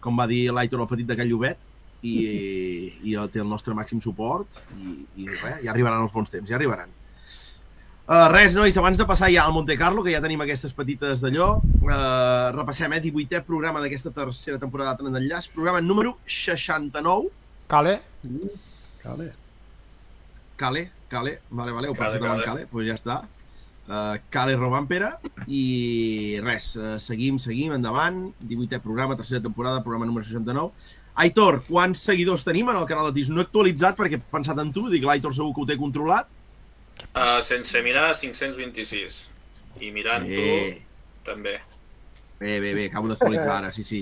com 0.00 0.18
va 0.18 0.26
dir 0.30 0.48
l'Aitor 0.52 0.82
el 0.82 0.90
petit 0.90 1.08
d'aquell 1.08 1.30
llobet, 1.30 1.60
i, 2.04 2.16
i 3.08 3.14
té 3.32 3.40
el 3.40 3.48
nostre 3.48 3.74
màxim 3.76 4.00
suport 4.02 4.60
i, 4.76 4.98
i 5.22 5.28
res, 5.30 5.62
ja 5.64 5.72
arribaran 5.72 6.04
els 6.04 6.12
bons 6.12 6.30
temps, 6.32 6.48
ja 6.50 6.58
arribaran. 6.58 6.92
Uh, 8.04 8.26
res, 8.28 8.52
nois, 8.52 8.76
abans 8.76 8.98
de 9.00 9.06
passar 9.08 9.30
ja 9.32 9.46
al 9.48 9.54
Monte 9.56 9.78
Carlo, 9.80 10.02
que 10.04 10.12
ja 10.12 10.20
tenim 10.20 10.42
aquestes 10.44 10.74
petites 10.76 11.22
d'allò, 11.24 11.54
uh, 11.56 12.50
repassem, 12.52 12.92
eh, 12.92 13.00
18è 13.06 13.40
programa 13.46 13.80
d'aquesta 13.80 14.12
tercera 14.12 14.60
temporada 14.60 14.92
de 14.92 15.00
Tren 15.00 15.16
d'Enllaç, 15.16 15.48
programa 15.54 15.80
número 15.80 16.18
69. 16.28 17.32
Cale. 17.72 17.96
Cale. 19.00 19.32
Cale, 20.56 20.90
Cale, 21.08 21.40
vale, 21.50 21.72
vale, 21.72 21.88
ho 21.88 21.94
poso 21.94 22.18
davant 22.18 22.42
Cale. 22.44 22.66
Doncs 22.70 22.86
ja 22.88 22.94
està. 22.98 23.16
Uh, 23.84 24.16
Cale 24.32 24.54
Robampera 24.56 25.10
i 25.46 26.38
res, 26.40 26.70
uh, 26.80 26.94
seguim, 27.02 27.36
seguim, 27.42 27.74
endavant, 27.76 28.30
18è 28.48 28.78
programa, 28.80 29.16
tercera 29.18 29.42
temporada, 29.44 29.82
programa 29.84 30.06
número 30.08 30.24
69. 30.24 30.72
Aitor, 31.20 31.60
quants 31.68 32.00
seguidors 32.08 32.42
tenim 32.46 32.70
en 32.72 32.78
el 32.80 32.86
canal 32.90 33.10
de 33.10 33.18
Tis? 33.20 33.28
No 33.30 33.42
he 33.42 33.46
actualitzat 33.46 33.98
perquè 33.98 34.16
he 34.18 34.22
pensat 34.32 34.58
en 34.58 34.72
tu, 34.74 34.88
dic 34.90 35.04
l'Aitor 35.06 35.34
segur 35.36 35.52
que 35.54 35.62
ho 35.62 35.68
té 35.68 35.76
controlat. 35.78 36.30
Uh, 37.12 37.42
sense 37.44 37.82
mirar, 37.84 38.14
526. 38.16 39.20
I 39.84 39.90
mirant 39.94 40.24
Eh. 40.26 40.80
tu, 40.80 41.28
també. 41.30 41.58
Bé, 42.40 42.58
bé, 42.60 42.72
bé, 42.74 42.86
acabo 42.88 43.08
d'actualitzar 43.12 43.58
ara, 43.60 43.72
sí, 43.72 43.84
sí. 43.84 44.00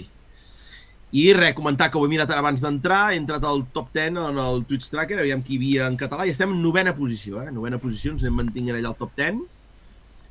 I 1.12 1.26
res, 1.37 1.52
comentar 1.52 1.90
que 1.92 2.00
ho 2.00 2.07
he 2.07 2.09
mirat 2.09 2.31
ara 2.33 2.40
abans 2.40 2.62
d'entrar, 2.64 3.11
he 3.12 3.19
entrat 3.21 3.45
al 3.45 3.66
top 3.75 3.90
10 3.92 4.16
en 4.31 4.38
el 4.40 4.62
Twitch 4.64 4.88
Tracker, 4.88 5.19
aviam 5.21 5.42
qui 5.45 5.59
hi 5.59 5.61
havia 5.61 5.88
en 5.92 5.99
català, 6.00 6.25
i 6.25 6.33
estem 6.33 6.54
en 6.54 6.62
novena 6.64 6.95
posició, 6.97 7.42
eh? 7.42 7.50
Novena 7.52 7.81
posició, 7.83 8.14
ens 8.14 8.25
anem 8.25 8.38
mantinguent 8.40 8.78
allà 8.78 8.95
al 8.95 8.97
top 8.97 9.12
10. 9.21 9.42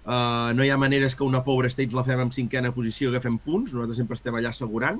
Uh, 0.01 0.49
no 0.57 0.65
hi 0.65 0.71
ha 0.73 0.79
maneres 0.81 1.13
que 1.13 1.23
una 1.27 1.43
pobra 1.45 1.69
stage 1.69 1.93
la 1.93 2.01
fem 2.07 2.23
en 2.23 2.33
cinquena 2.33 2.73
posició 2.73 3.11
i 3.11 3.13
agafem 3.13 3.37
punts, 3.37 3.75
nosaltres 3.75 4.01
sempre 4.01 4.17
estem 4.17 4.39
allà 4.39 4.49
assegurant. 4.49 4.97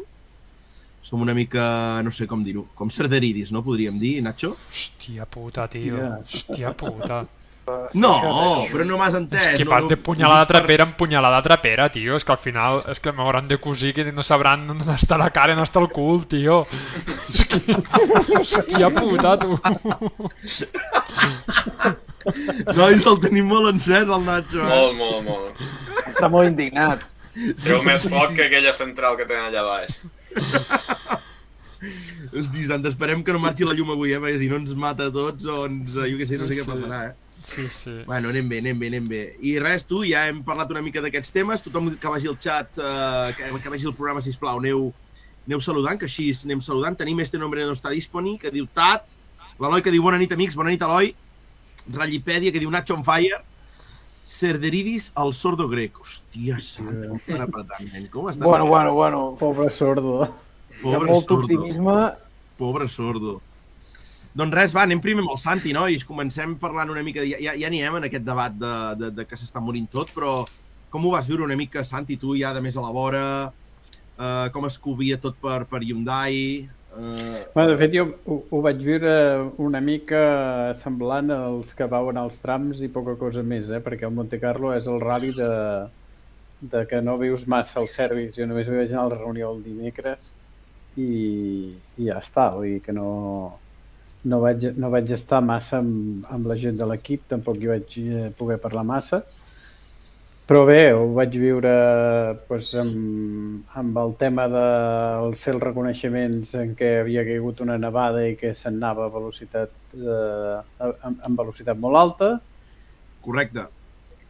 Som 1.02 1.26
una 1.26 1.34
mica, 1.34 1.66
no 2.06 2.14
sé 2.14 2.30
com 2.30 2.46
dir-ho, 2.46 2.68
com 2.78 2.94
cerderidis, 2.94 3.50
no 3.50 3.66
podríem 3.66 3.98
dir, 3.98 4.20
Nacho? 4.22 4.54
Hòstia 4.70 5.26
puta, 5.26 5.66
tio. 5.66 5.98
Hòstia 6.22 6.78
puta. 6.78 7.24
No, 7.94 8.12
però 8.72 8.84
no 8.88 8.98
m'has 9.00 9.14
entès. 9.16 9.46
És 9.54 9.60
que 9.60 9.66
no, 9.66 9.72
vas 9.72 9.84
no, 9.86 9.90
de 9.92 9.98
punyalada 10.02 10.48
trapera 10.50 10.84
en 10.88 10.94
punyalada 10.98 11.42
trapera, 11.46 11.88
tio. 11.94 12.16
És 12.18 12.26
que 12.26 12.34
al 12.34 12.40
final 12.42 12.82
és 12.92 13.00
que 13.00 13.14
m'hauran 13.16 13.48
de 13.48 13.58
cosir 13.62 13.94
que 13.96 14.06
no 14.12 14.24
sabran 14.26 14.66
on 14.74 14.82
està 14.82 15.20
la 15.22 15.30
cara 15.32 15.54
i 15.54 15.56
on 15.56 15.64
està 15.64 15.80
el 15.84 15.90
cul, 15.94 16.24
tio. 16.28 16.64
És 17.30 17.46
que... 17.48 17.78
Hòstia 18.42 18.90
puta, 18.96 19.38
tu. 19.40 19.60
Nois, 22.76 23.06
el 23.08 23.18
tenim 23.24 23.48
molt 23.50 23.72
encès, 23.74 24.10
el 24.10 24.26
Nacho. 24.26 24.62
Eh? 24.62 24.68
Molt, 24.70 24.98
molt, 24.98 25.24
molt. 25.30 25.64
Està 26.12 26.30
molt 26.30 26.50
indignat. 26.52 27.06
Treu 27.64 27.80
més 27.88 28.04
foc 28.12 28.36
que 28.36 28.50
aquella 28.50 28.74
central 28.76 29.16
que 29.20 29.26
tenen 29.30 29.48
allà 29.50 29.64
baix. 29.66 29.98
Hosti, 32.32 32.66
sant, 32.68 32.86
esperem 32.88 33.24
que 33.26 33.34
no 33.34 33.40
marxi 33.44 33.66
la 33.66 33.74
llum 33.78 33.90
avui, 33.96 34.14
eh? 34.14 34.20
Perquè 34.22 34.40
si 34.44 34.50
no 34.52 34.60
ens 34.62 34.76
mata 34.78 35.08
a 35.10 35.14
tots 35.14 35.48
o 35.50 35.64
ens... 35.70 35.96
Jo 35.98 36.18
què 36.20 36.28
sé, 36.30 36.38
no 36.40 36.48
sé 36.50 36.60
què 36.60 36.66
Sí. 36.66 36.70
passarà, 36.70 37.00
eh? 37.10 37.14
Sí, 37.44 37.68
sí. 37.70 38.04
Bueno, 38.06 38.30
anem 38.30 38.48
bé, 38.50 38.60
anem 38.62 38.78
bé, 38.80 38.88
anem 38.92 39.08
bé. 39.10 39.22
I 39.42 39.56
res, 39.60 39.84
tu, 39.90 40.04
ja 40.06 40.28
hem 40.30 40.44
parlat 40.46 40.70
una 40.72 40.82
mica 40.86 41.02
d'aquests 41.02 41.34
temes. 41.34 41.64
Tothom 41.66 41.90
que 41.98 42.08
vagi 42.14 42.30
al 42.30 42.38
xat, 42.38 42.78
eh, 42.78 43.34
que, 43.38 43.50
que 43.64 43.70
vagi 43.74 43.88
al 43.90 43.96
programa, 43.98 44.22
sisplau, 44.22 44.60
aneu, 44.62 44.92
aneu 45.48 45.60
saludant, 45.64 45.98
que 45.98 46.06
així 46.10 46.30
anem 46.46 46.62
saludant. 46.62 46.98
Tenim 47.00 47.20
este 47.24 47.40
nombre 47.42 47.66
no 47.66 47.74
està 47.74 47.90
disponi, 47.90 48.38
que 48.42 48.52
diu 48.54 48.68
Tat. 48.78 49.08
L'Eloi 49.62 49.82
que 49.86 49.92
diu 49.94 50.04
bona 50.06 50.18
nit, 50.22 50.32
amics, 50.34 50.56
bona 50.58 50.70
nit, 50.74 50.82
Eloi. 50.86 51.14
Rallipèdia, 51.92 52.52
que 52.54 52.62
diu 52.62 52.70
Nacho 52.74 52.94
on 52.94 53.04
fire. 53.04 53.42
Cerderidis, 54.32 55.12
el 55.20 55.34
sordo 55.36 55.68
grec. 55.68 55.98
Hòstia, 56.00 56.60
santa, 56.64 57.08
com 57.10 57.18
estan 57.20 57.42
apretant, 57.44 57.88
nen. 57.92 58.06
Com 58.14 58.30
estan 58.30 58.48
Bueno, 58.48 58.66
apretant? 58.70 58.94
bueno, 58.94 58.94
bueno. 58.96 59.38
Pobre 59.40 59.70
sordo. 59.76 60.30
Hi 60.84 60.94
ha 60.96 61.00
molt 61.04 61.32
optimisme. 61.36 61.96
Pobre 62.58 62.88
sordo. 62.90 63.42
Doncs 64.38 64.56
res, 64.56 64.74
va, 64.76 64.86
anem 64.88 65.02
primer 65.04 65.26
amb 65.26 65.34
el 65.34 65.40
Santi, 65.42 65.74
nois. 65.76 66.06
Comencem 66.08 66.56
parlant 66.60 66.92
una 66.94 67.04
mica... 67.04 67.24
Ja, 67.28 67.40
ja, 67.44 67.56
ja 67.60 67.68
anirem 67.68 68.00
en 68.00 68.08
aquest 68.08 68.24
debat 68.28 68.56
de, 68.56 68.76
de, 69.00 69.10
de 69.18 69.26
que 69.28 69.40
s'està 69.40 69.60
morint 69.64 69.90
tot, 69.92 70.14
però 70.16 70.42
com 70.92 71.08
ho 71.08 71.12
vas 71.16 71.28
viure 71.28 71.44
una 71.44 71.58
mica, 71.60 71.84
Santi, 71.88 72.18
tu 72.20 72.38
ja 72.40 72.54
de 72.56 72.62
més 72.64 72.78
a 72.78 72.86
la 72.86 72.94
vora? 72.96 73.26
Uh, 74.22 74.48
com 74.54 74.68
es 74.68 74.78
cobia 74.80 75.18
tot 75.20 75.36
per, 75.42 75.64
per 75.68 75.82
Hyundai? 75.84 76.70
Uh, 76.92 77.44
Bueno, 77.54 77.72
de 77.72 77.78
fet, 77.80 77.96
jo 77.96 78.06
ho, 78.28 78.42
ho 78.52 78.60
vaig 78.64 78.80
viure 78.84 79.14
una 79.64 79.80
mica 79.84 80.22
semblant 80.80 81.32
als 81.36 81.72
que 81.76 81.88
veuen 81.92 82.20
als 82.20 82.38
trams 82.44 82.84
i 82.84 82.92
poca 82.92 83.16
cosa 83.20 83.44
més, 83.44 83.72
eh? 83.72 83.80
perquè 83.84 84.08
el 84.08 84.16
Monte 84.16 84.40
Carlo 84.40 84.72
és 84.76 84.88
el 84.92 85.00
rally 85.04 85.32
de, 85.36 85.50
de 86.62 86.84
que 86.88 87.02
no 87.04 87.18
vius 87.20 87.48
massa 87.48 87.80
al 87.80 87.90
service. 87.92 88.36
Jo 88.38 88.48
només 88.48 88.70
vaig 88.70 88.92
anar 88.92 89.08
a 89.08 89.12
la 89.14 89.20
reunió 89.24 89.52
el 89.56 89.64
dimecres 89.66 90.24
i, 91.00 91.10
i 91.98 92.08
ja 92.08 92.20
està, 92.20 92.52
vull 92.56 92.68
dir 92.68 92.84
que 92.84 92.96
no, 92.96 93.10
no, 94.24 94.40
vaig, 94.44 94.68
no 94.78 94.90
vaig 94.94 95.12
estar 95.16 95.42
massa 95.42 95.80
amb, 95.82 96.26
amb 96.30 96.50
la 96.50 96.58
gent 96.60 96.78
de 96.78 96.88
l'equip, 96.90 97.24
tampoc 97.32 97.58
hi 97.62 97.72
vaig 97.72 97.96
eh, 98.02 98.28
poder 98.38 98.60
parlar 98.62 98.84
massa. 98.86 99.22
Però 100.52 100.66
bé, 100.68 100.92
ho 100.92 101.06
vaig 101.16 101.36
viure 101.40 101.72
doncs, 102.50 102.74
amb, 102.82 103.62
amb 103.78 103.98
el 104.02 104.16
tema 104.20 104.48
de 104.52 104.64
el 105.24 105.36
fer 105.40 105.54
els 105.56 105.64
reconeixements 105.64 106.56
en 106.60 106.74
què 106.76 106.90
havia 107.02 107.24
caigut 107.24 107.62
una 107.64 107.78
nevada 107.80 108.26
i 108.28 108.36
que 108.36 108.52
se'n 108.60 108.76
anava 108.82 109.06
a 109.08 109.14
velocitat, 109.14 109.72
eh, 109.96 110.58
amb, 110.84 111.22
amb 111.24 111.40
velocitat 111.46 111.80
molt 111.80 112.02
alta. 112.02 112.32
Correcte. 113.24 113.68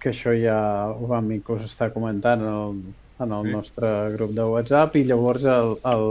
Que 0.01 0.11
això 0.13 0.33
ja 0.37 0.59
ho 0.91 1.07
vam 1.09 1.31
inclús 1.33 1.63
estar 1.65 1.89
comentant 1.95 2.41
en 2.43 2.53
el, 2.53 2.77
en 3.21 3.33
el 3.39 3.47
Sí. 3.47 3.51
nostre 3.55 3.89
grup 4.13 4.31
de 4.37 4.45
WhatsApp 4.45 4.95
i 4.97 5.03
llavors 5.05 5.45
el, 5.45 5.75
el, 5.95 6.05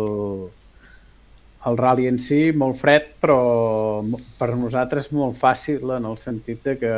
el 1.67 1.77
rally 1.77 2.07
en 2.09 2.19
si 2.19 2.53
molt 2.57 2.79
fred 2.81 3.11
però 3.21 4.01
per 4.39 4.55
nosaltres 4.57 5.11
molt 5.13 5.37
fàcil 5.41 5.91
en 5.97 6.07
el 6.09 6.17
sentit 6.19 6.63
de 6.65 6.79
que 6.81 6.93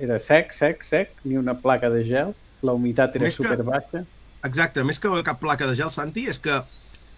era 0.00 0.18
sec, 0.20 0.54
sec, 0.56 0.84
sec, 0.88 1.10
ni 1.24 1.36
una 1.36 1.58
placa 1.60 1.90
de 1.92 2.04
gel, 2.08 2.34
la 2.62 2.72
humitat 2.72 3.16
era 3.16 3.26
Més 3.26 3.36
que- 3.36 3.42
super 3.44 3.62
baixa. 3.62 4.04
exacte, 4.44 4.84
més 4.84 4.98
que 4.98 5.08
cap 5.22 5.38
placa 5.40 5.66
de 5.66 5.74
gel, 5.76 5.90
Santi, 5.90 6.26
és 6.28 6.38
que 6.38 6.62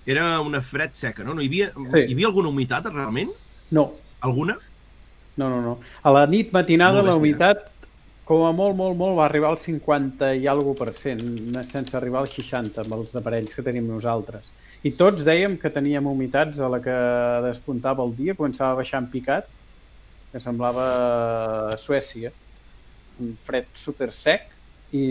era 0.07 0.41
una 0.41 0.61
fred 0.61 0.91
seca, 0.95 1.23
no? 1.23 1.35
no 1.35 1.41
hi, 1.43 1.47
havia, 1.47 1.71
Sí. 1.93 2.07
hi 2.09 2.13
havia 2.15 2.27
alguna 2.27 2.49
humitat, 2.49 2.87
realment? 2.87 3.31
No. 3.71 3.93
Alguna? 4.21 4.59
No, 5.37 5.49
no, 5.49 5.61
no. 5.63 5.79
A 6.03 6.11
la 6.11 6.27
nit 6.27 6.51
matinada 6.53 6.99
Molt 7.01 7.09
la 7.09 7.15
humitat 7.17 7.69
com 8.25 8.45
a 8.47 8.53
molt, 8.53 8.77
molt, 8.77 8.97
molt 8.97 9.17
va 9.19 9.25
arribar 9.27 9.51
al 9.51 9.59
50 9.59 10.35
i 10.37 10.47
alguna 10.47 10.75
per 10.79 10.93
cent, 10.95 11.21
sense 11.71 11.97
arribar 11.97 12.21
al 12.21 12.29
60 12.29 12.81
amb 12.83 12.93
els 12.95 13.15
aparells 13.17 13.55
que 13.55 13.63
tenim 13.63 13.87
nosaltres. 13.89 14.45
I 14.83 14.91
tots 14.99 15.23
dèiem 15.23 15.55
que 15.63 15.71
teníem 15.71 16.07
humitats 16.11 16.59
a 16.59 16.69
la 16.71 16.81
que 16.83 16.95
despuntava 17.45 18.03
el 18.03 18.17
dia, 18.19 18.35
començava 18.35 18.73
a 18.75 18.81
baixar 18.81 18.99
en 19.03 19.07
picat, 19.13 19.47
que 20.33 20.41
semblava 20.43 21.77
Suècia. 21.79 22.33
Un 23.23 23.37
fred 23.47 23.69
super 23.79 24.11
sec 24.17 24.49
i, 24.91 25.05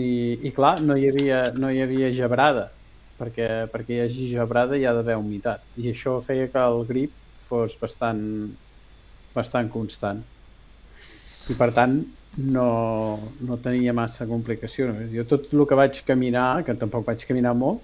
i 0.44 0.52
clar, 0.52 0.74
no 0.84 0.98
hi 0.98 1.08
havia, 1.08 1.44
no 1.56 1.70
hi 1.72 1.80
havia 1.80 2.10
gebrada, 2.12 2.66
perquè, 3.16 3.48
perquè 3.72 3.96
hi 3.96 4.02
hagi 4.04 4.26
gebrada 4.34 4.76
hi 4.76 4.84
ha 4.84 4.92
d'haver 4.98 5.16
humitat. 5.16 5.64
I 5.80 5.92
això 5.94 6.18
feia 6.26 6.50
que 6.52 6.66
el 6.72 6.84
grip 6.90 7.14
fos 7.48 7.72
bastant, 7.80 8.20
bastant 9.32 9.70
constant. 9.72 10.20
I 11.48 11.56
per 11.56 11.70
tant, 11.72 11.96
no, 12.36 12.68
no 13.40 13.58
tenia 13.64 13.96
massa 13.96 14.28
complicació. 14.28 14.90
Jo 15.14 15.24
tot 15.28 15.48
el 15.52 15.64
que 15.68 15.80
vaig 15.80 16.02
caminar, 16.04 16.62
que 16.66 16.76
tampoc 16.76 17.08
vaig 17.08 17.24
caminar 17.28 17.54
molt, 17.56 17.80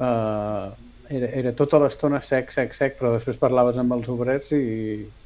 eh, 0.00 0.70
era, 1.12 1.28
era 1.42 1.52
tota 1.58 1.78
l'estona 1.82 2.22
sec, 2.24 2.52
sec, 2.54 2.72
sec, 2.78 2.94
però 2.98 3.10
després 3.16 3.36
parlaves 3.40 3.76
amb 3.78 3.92
els 3.98 4.08
obrers 4.08 4.48
i, 4.56 4.62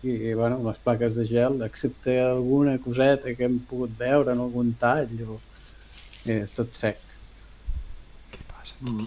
i, 0.03 0.15
i 0.31 0.35
bueno, 0.35 0.59
les 0.67 0.79
plaques 0.83 1.15
de 1.15 1.27
gel, 1.29 1.61
excepte 1.67 2.17
alguna 2.21 2.79
coseta 2.83 3.35
que 3.39 3.45
hem 3.47 3.61
pogut 3.71 3.93
veure 3.99 4.33
en 4.35 4.41
algun 4.43 4.73
tall, 4.81 5.07
o... 5.29 5.39
era 6.27 6.47
tot 6.57 6.75
sec. 6.81 6.99
Mm. 8.81 9.07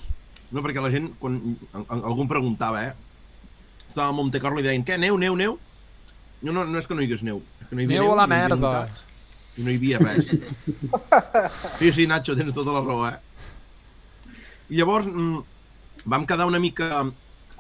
No, 0.49 0.63
perquè 0.65 0.81
la 0.81 0.89
gent, 0.89 1.11
quan 1.21 1.35
al- 1.77 1.85
al- 1.93 2.05
algú 2.09 2.23
em 2.25 2.29
preguntava, 2.31 2.79
eh? 2.87 2.93
Estava 3.89 4.07
a 4.09 4.15
Monte 4.15 4.39
Carlo 4.41 4.61
i 4.61 4.65
deien, 4.65 4.85
què, 4.85 4.95
neu, 4.97 5.17
neu, 5.21 5.35
neu? 5.37 5.59
No, 6.41 6.53
no, 6.55 6.63
no 6.65 6.79
és 6.79 6.87
que 6.87 6.95
no 6.95 7.03
hi 7.03 7.09
hagués 7.09 7.21
neu. 7.27 7.41
És 7.61 7.67
que 7.69 7.75
no 7.77 7.83
hi 7.83 7.85
havia 7.89 7.99
Neu 8.01 8.13
a 8.13 8.17
la 8.21 8.25
merda. 8.31 8.71
I 9.59 9.65
no 9.65 9.73
hi 9.73 9.77
havia 9.81 9.99
res. 9.99 10.29
Sí, 11.79 11.91
sí, 11.91 12.05
Nacho, 12.07 12.35
tens 12.39 12.55
tota 12.55 12.73
la 12.77 12.81
raó, 12.85 13.03
eh? 13.09 13.17
I 14.69 14.77
llavors 14.77 15.07
mm, 15.09 15.41
vam 16.05 16.25
quedar 16.29 16.47
una 16.47 16.61
mica 16.61 17.03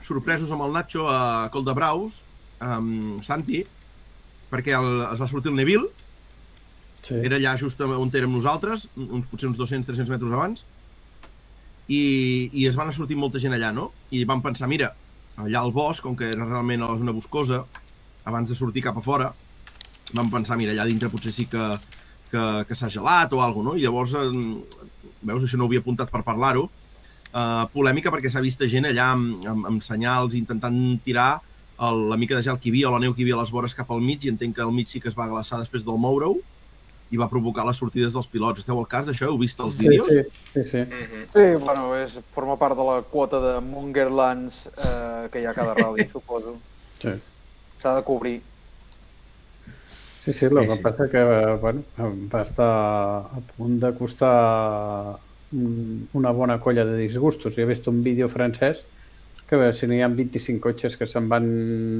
sorpresos 0.05 0.51
amb 0.53 0.63
el 0.67 0.75
Nacho 0.75 1.07
a 1.09 1.49
Col 1.53 1.65
de 1.65 1.75
Braus, 1.75 2.21
amb 2.63 3.23
Santi, 3.25 3.63
perquè 4.49 4.75
el, 4.77 4.89
es 5.09 5.21
va 5.21 5.27
sortir 5.29 5.51
el 5.51 5.57
Neville, 5.59 5.89
sí. 7.03 7.17
era 7.17 7.39
allà 7.39 7.55
just 7.59 7.81
on 7.81 8.13
érem 8.13 8.33
nosaltres, 8.35 8.87
uns, 8.95 9.27
potser 9.31 9.49
uns 9.51 9.59
200-300 9.59 10.13
metres 10.13 10.35
abans, 10.35 10.65
i, 11.89 12.01
i 12.53 12.67
es 12.69 12.77
van 12.77 12.93
sortir 12.93 13.17
molta 13.17 13.41
gent 13.41 13.55
allà, 13.57 13.71
no? 13.75 13.89
I 14.13 14.23
vam 14.29 14.43
pensar, 14.45 14.69
mira, 14.69 14.93
allà 15.41 15.63
al 15.63 15.73
bosc, 15.73 16.03
com 16.05 16.17
que 16.17 16.29
era 16.29 16.45
realment 16.45 16.83
a 16.85 16.91
la 16.93 16.99
zona 17.01 17.15
boscosa, 17.15 17.63
abans 18.29 18.51
de 18.51 18.57
sortir 18.57 18.85
cap 18.85 18.97
a 18.99 19.03
fora, 19.03 19.31
vam 20.13 20.29
pensar, 20.33 20.57
mira, 20.59 20.75
allà 20.75 20.85
dintre 20.89 21.09
potser 21.09 21.33
sí 21.33 21.47
que, 21.49 21.65
que, 22.31 22.43
que 22.69 22.77
s'ha 22.77 22.91
gelat 22.93 23.33
o 23.33 23.41
alguna 23.41 23.73
no? 23.73 23.77
I 23.77 23.85
llavors, 23.85 24.13
eh, 24.13 24.85
veus, 25.25 25.43
això 25.45 25.57
no 25.57 25.65
ho 25.65 25.71
havia 25.71 25.81
apuntat 25.81 26.13
per 26.13 26.21
parlar-ho, 26.27 26.69
eh, 27.33 27.65
polèmica 27.73 28.11
perquè 28.13 28.31
s'ha 28.31 28.43
vist 28.45 28.63
gent 28.71 28.89
allà 28.89 29.11
amb, 29.15 29.47
amb, 29.47 29.69
amb 29.73 29.85
senyals 29.85 30.37
intentant 30.37 30.79
tirar 31.05 31.31
el, 31.79 32.07
la 32.11 32.17
mica 32.19 32.35
de 32.35 32.43
gel 32.43 32.59
que 32.59 32.69
hi 32.69 32.73
havia 32.73 32.89
o 32.89 32.93
la 32.95 33.01
neu 33.03 33.13
que 33.13 33.23
hi 33.23 33.27
havia 33.27 33.39
a 33.39 33.43
les 33.43 33.51
vores 33.55 33.75
cap 33.75 33.91
al 33.91 34.01
mig 34.03 34.25
i 34.25 34.31
entenc 34.33 34.55
que 34.55 34.65
al 34.65 34.73
mig 34.75 34.89
sí 34.91 34.99
que 34.99 35.11
es 35.11 35.17
va 35.17 35.29
glaçar 35.31 35.61
després 35.61 35.85
del 35.87 35.99
moure-ho 36.01 36.35
i 37.09 37.17
va 37.17 37.29
provocar 37.29 37.65
les 37.65 37.79
sortides 37.81 38.13
dels 38.13 38.27
pilots. 38.29 38.61
Esteu 38.61 38.77
al 38.77 38.85
cas 38.89 39.07
d'això? 39.07 39.31
Heu 39.31 39.39
vist 39.41 39.59
els 39.65 39.77
vídeos? 39.79 40.11
Sí, 40.11 40.21
sí, 40.53 40.65
sí. 40.69 40.83
Mhm. 40.83 41.23
Sí, 41.33 41.45
bueno, 41.63 41.95
és, 41.97 42.19
forma 42.35 42.57
part 42.57 42.77
de 42.77 42.85
la 42.85 42.99
quota 43.01 43.39
de 43.41 43.53
Mungerlands 43.65 44.67
eh, 44.67 45.29
que 45.31 45.41
hi 45.41 45.47
ha 45.49 45.55
cada 45.57 45.73
rally, 45.73 46.05
suposo. 46.11 46.59
Sí. 47.01 47.15
S'ha 47.81 47.95
de 47.95 48.03
cobrir. 48.03 48.41
Sí, 49.87 50.33
sí, 50.33 50.45
el 50.45 50.67
que 50.67 50.75
passa 50.83 51.09
que 51.09 51.23
bueno, 51.61 51.81
va 52.29 52.43
estar 52.43 52.69
a 53.33 53.41
punt 53.55 53.79
de 53.81 53.93
costar 53.97 55.17
una 55.51 56.31
bona 56.31 56.59
colla 56.59 56.85
de 56.85 56.97
disgustos. 56.97 57.55
Jo 57.55 57.63
he 57.63 57.69
vist 57.69 57.87
un 57.87 58.03
vídeo 58.03 58.29
francès 58.29 58.83
que 59.47 59.55
a 59.55 59.59
veure, 59.63 59.73
si 59.73 59.87
no 59.89 59.95
hi 59.97 60.03
ha 60.05 60.07
25 60.13 60.61
cotxes 60.61 60.95
que 60.97 61.07
se'n 61.09 61.25
van 61.29 61.45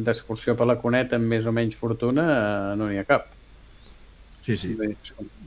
d'excursió 0.05 0.53
per 0.55 0.67
la 0.69 0.77
cuneta 0.77 1.17
amb 1.17 1.31
més 1.31 1.47
o 1.49 1.53
menys 1.55 1.79
fortuna, 1.79 2.25
eh, 2.33 2.75
no 2.77 2.89
n'hi 2.89 2.99
ha 3.01 3.05
cap. 3.09 3.31
Sí, 4.45 4.55
sí. 4.55 4.75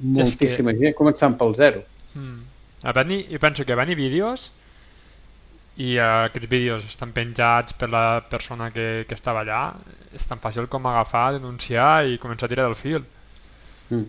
Moltíssima 0.02 0.74
gent, 0.78 0.96
començant 0.98 1.38
pel 1.38 1.54
zero. 1.58 1.84
Mm. 2.18 2.42
A 2.82 2.96
venir, 2.96 3.22
jo 3.30 3.38
penso 3.38 3.64
que 3.64 3.78
van 3.78 3.90
hi 3.90 3.94
vídeos 3.94 4.50
i 5.78 5.94
uh, 5.96 6.26
aquests 6.26 6.50
vídeos 6.50 6.84
estan 6.84 7.14
penjats 7.14 7.72
per 7.78 7.88
la 7.88 8.20
persona 8.28 8.68
que, 8.74 9.06
que 9.08 9.16
estava 9.16 9.40
allà 9.46 9.62
és 10.12 10.26
tan 10.28 10.42
fàcil 10.42 10.66
com 10.68 10.84
agafar, 10.90 11.38
denunciar 11.38 12.02
i 12.04 12.18
començar 12.20 12.50
a 12.50 12.52
tirar 12.52 12.66
del 12.66 12.76
fil 12.76 13.06
Mm. 13.92 14.08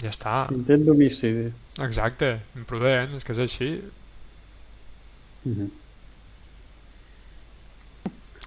Ja 0.00 0.08
està 0.10 0.46
Intent 0.54 0.84
d'homicidi. 0.86 1.52
exacte, 1.82 2.38
imprudent, 2.56 3.14
és 3.16 3.24
que 3.24 3.32
és 3.32 3.38
així 3.38 3.70
Mm 5.44 5.52
-hmm. 5.58 5.70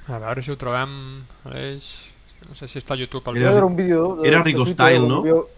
a 0.07 0.19
veure 0.19 0.41
si 0.41 0.51
ho 0.51 0.55
trobem 0.57 1.23
Aleix, 1.45 2.11
No 2.49 2.53
sé 2.55 2.67
si 2.67 2.77
està 2.79 2.93
a 2.93 2.97
YouTube. 2.97 3.23
Era, 3.39 3.51
era 3.51 3.65
un 3.65 3.75
vídeo... 3.75 4.23
Era 4.23 4.43
Rigo 4.43 4.65
Style, 4.65 4.99
no? 5.07 5.21
Vídeo, 5.23 5.49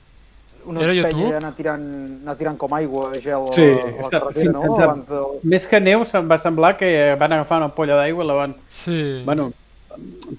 una 0.65 0.79
Era 0.81 0.93
penya 0.93 1.09
YouTube? 1.11 1.35
anar 1.35 1.53
tirant, 1.55 1.83
anar 2.23 2.35
tirant 2.37 2.57
com 2.57 2.73
aigua, 2.73 3.11
gel 3.19 3.49
a 3.51 3.53
Sí, 3.53 3.61
la, 3.61 3.83
a 3.83 4.01
la 4.03 4.09
carretera, 4.09 4.51
no? 4.53 4.61
fins 4.61 4.79
a- 4.79 4.83
Abans 4.85 5.09
del... 5.09 5.25
Més 5.43 5.67
que 5.67 5.79
neu, 5.81 6.05
se'm 6.05 6.29
va 6.31 6.37
semblar 6.39 6.77
que 6.77 7.15
van 7.19 7.33
agafar 7.33 7.57
una 7.57 7.69
polla 7.75 7.95
d'aigua 7.99 8.23
i 8.23 8.27
la 8.27 8.33
van... 8.33 8.55
Sí. 8.67 9.21
Bueno, 9.25 9.51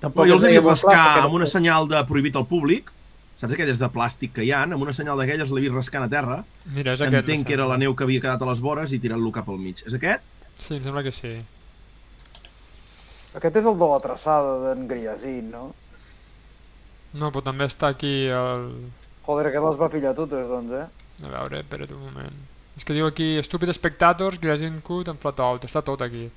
tampoc 0.00 0.26
No, 0.26 0.38
jo 0.38 0.46
els 0.46 0.64
rascar 0.64 0.94
perquè- 0.96 1.24
amb 1.26 1.34
una 1.34 1.46
senyal 1.46 1.86
de 1.88 2.02
prohibit 2.08 2.36
al 2.36 2.46
públic, 2.46 2.90
saps 3.38 3.54
aquelles 3.54 3.78
de 3.78 3.88
plàstic 3.94 4.34
que 4.36 4.44
hi 4.46 4.50
ha? 4.52 4.64
Amb 4.66 4.82
una 4.82 4.94
senyal 4.96 5.20
d'aquelles 5.20 5.52
l'he 5.54 5.62
vist 5.64 5.76
rascant 5.76 6.06
a 6.06 6.10
terra. 6.12 6.40
Mira, 6.74 6.96
és 6.96 7.04
aquest, 7.04 7.22
Entenc 7.22 7.44
em 7.44 7.46
que 7.46 7.54
era 7.56 7.68
la 7.70 7.78
neu 7.80 7.94
que 7.94 8.06
havia 8.06 8.24
quedat 8.24 8.42
a 8.42 8.50
les 8.50 8.62
vores 8.64 8.92
i 8.92 9.00
tirant-lo 9.02 9.30
cap 9.34 9.48
al 9.48 9.60
mig. 9.62 9.84
És 9.86 9.94
aquest? 9.94 10.26
Sí, 10.58 10.74
em 10.76 10.84
sembla 10.84 11.04
que 11.06 11.14
sí. 11.14 11.36
Aquest 13.38 13.60
és 13.60 13.68
el 13.70 13.76
de 13.78 13.90
la 13.92 14.00
traçada 14.02 14.56
d'en 14.64 14.88
Griasin, 14.90 15.52
no? 15.52 15.68
No, 17.14 17.30
però 17.30 17.44
també 17.46 17.68
està 17.68 17.92
aquí 17.94 18.12
el... 18.34 18.68
Joder, 19.28 19.48
aquest 19.50 19.64
les 19.68 19.78
va 19.80 19.90
pillar 19.92 20.14
totes, 20.16 20.48
doncs, 20.48 20.74
eh? 20.74 20.86
A 21.24 21.30
veure, 21.30 21.62
espera't 21.62 21.94
un 21.94 22.02
moment. 22.08 22.42
És 22.78 22.86
que 22.86 22.94
diu 22.96 23.06
aquí, 23.08 23.36
Stupid 23.42 23.72
Spectators, 23.74 24.38
Grazing 24.42 24.80
Cut 24.86 25.08
and 25.10 25.20
Flat 25.22 25.40
Out. 25.42 25.66
Està 25.68 25.82
tot 25.86 26.02
aquí. 26.04 26.28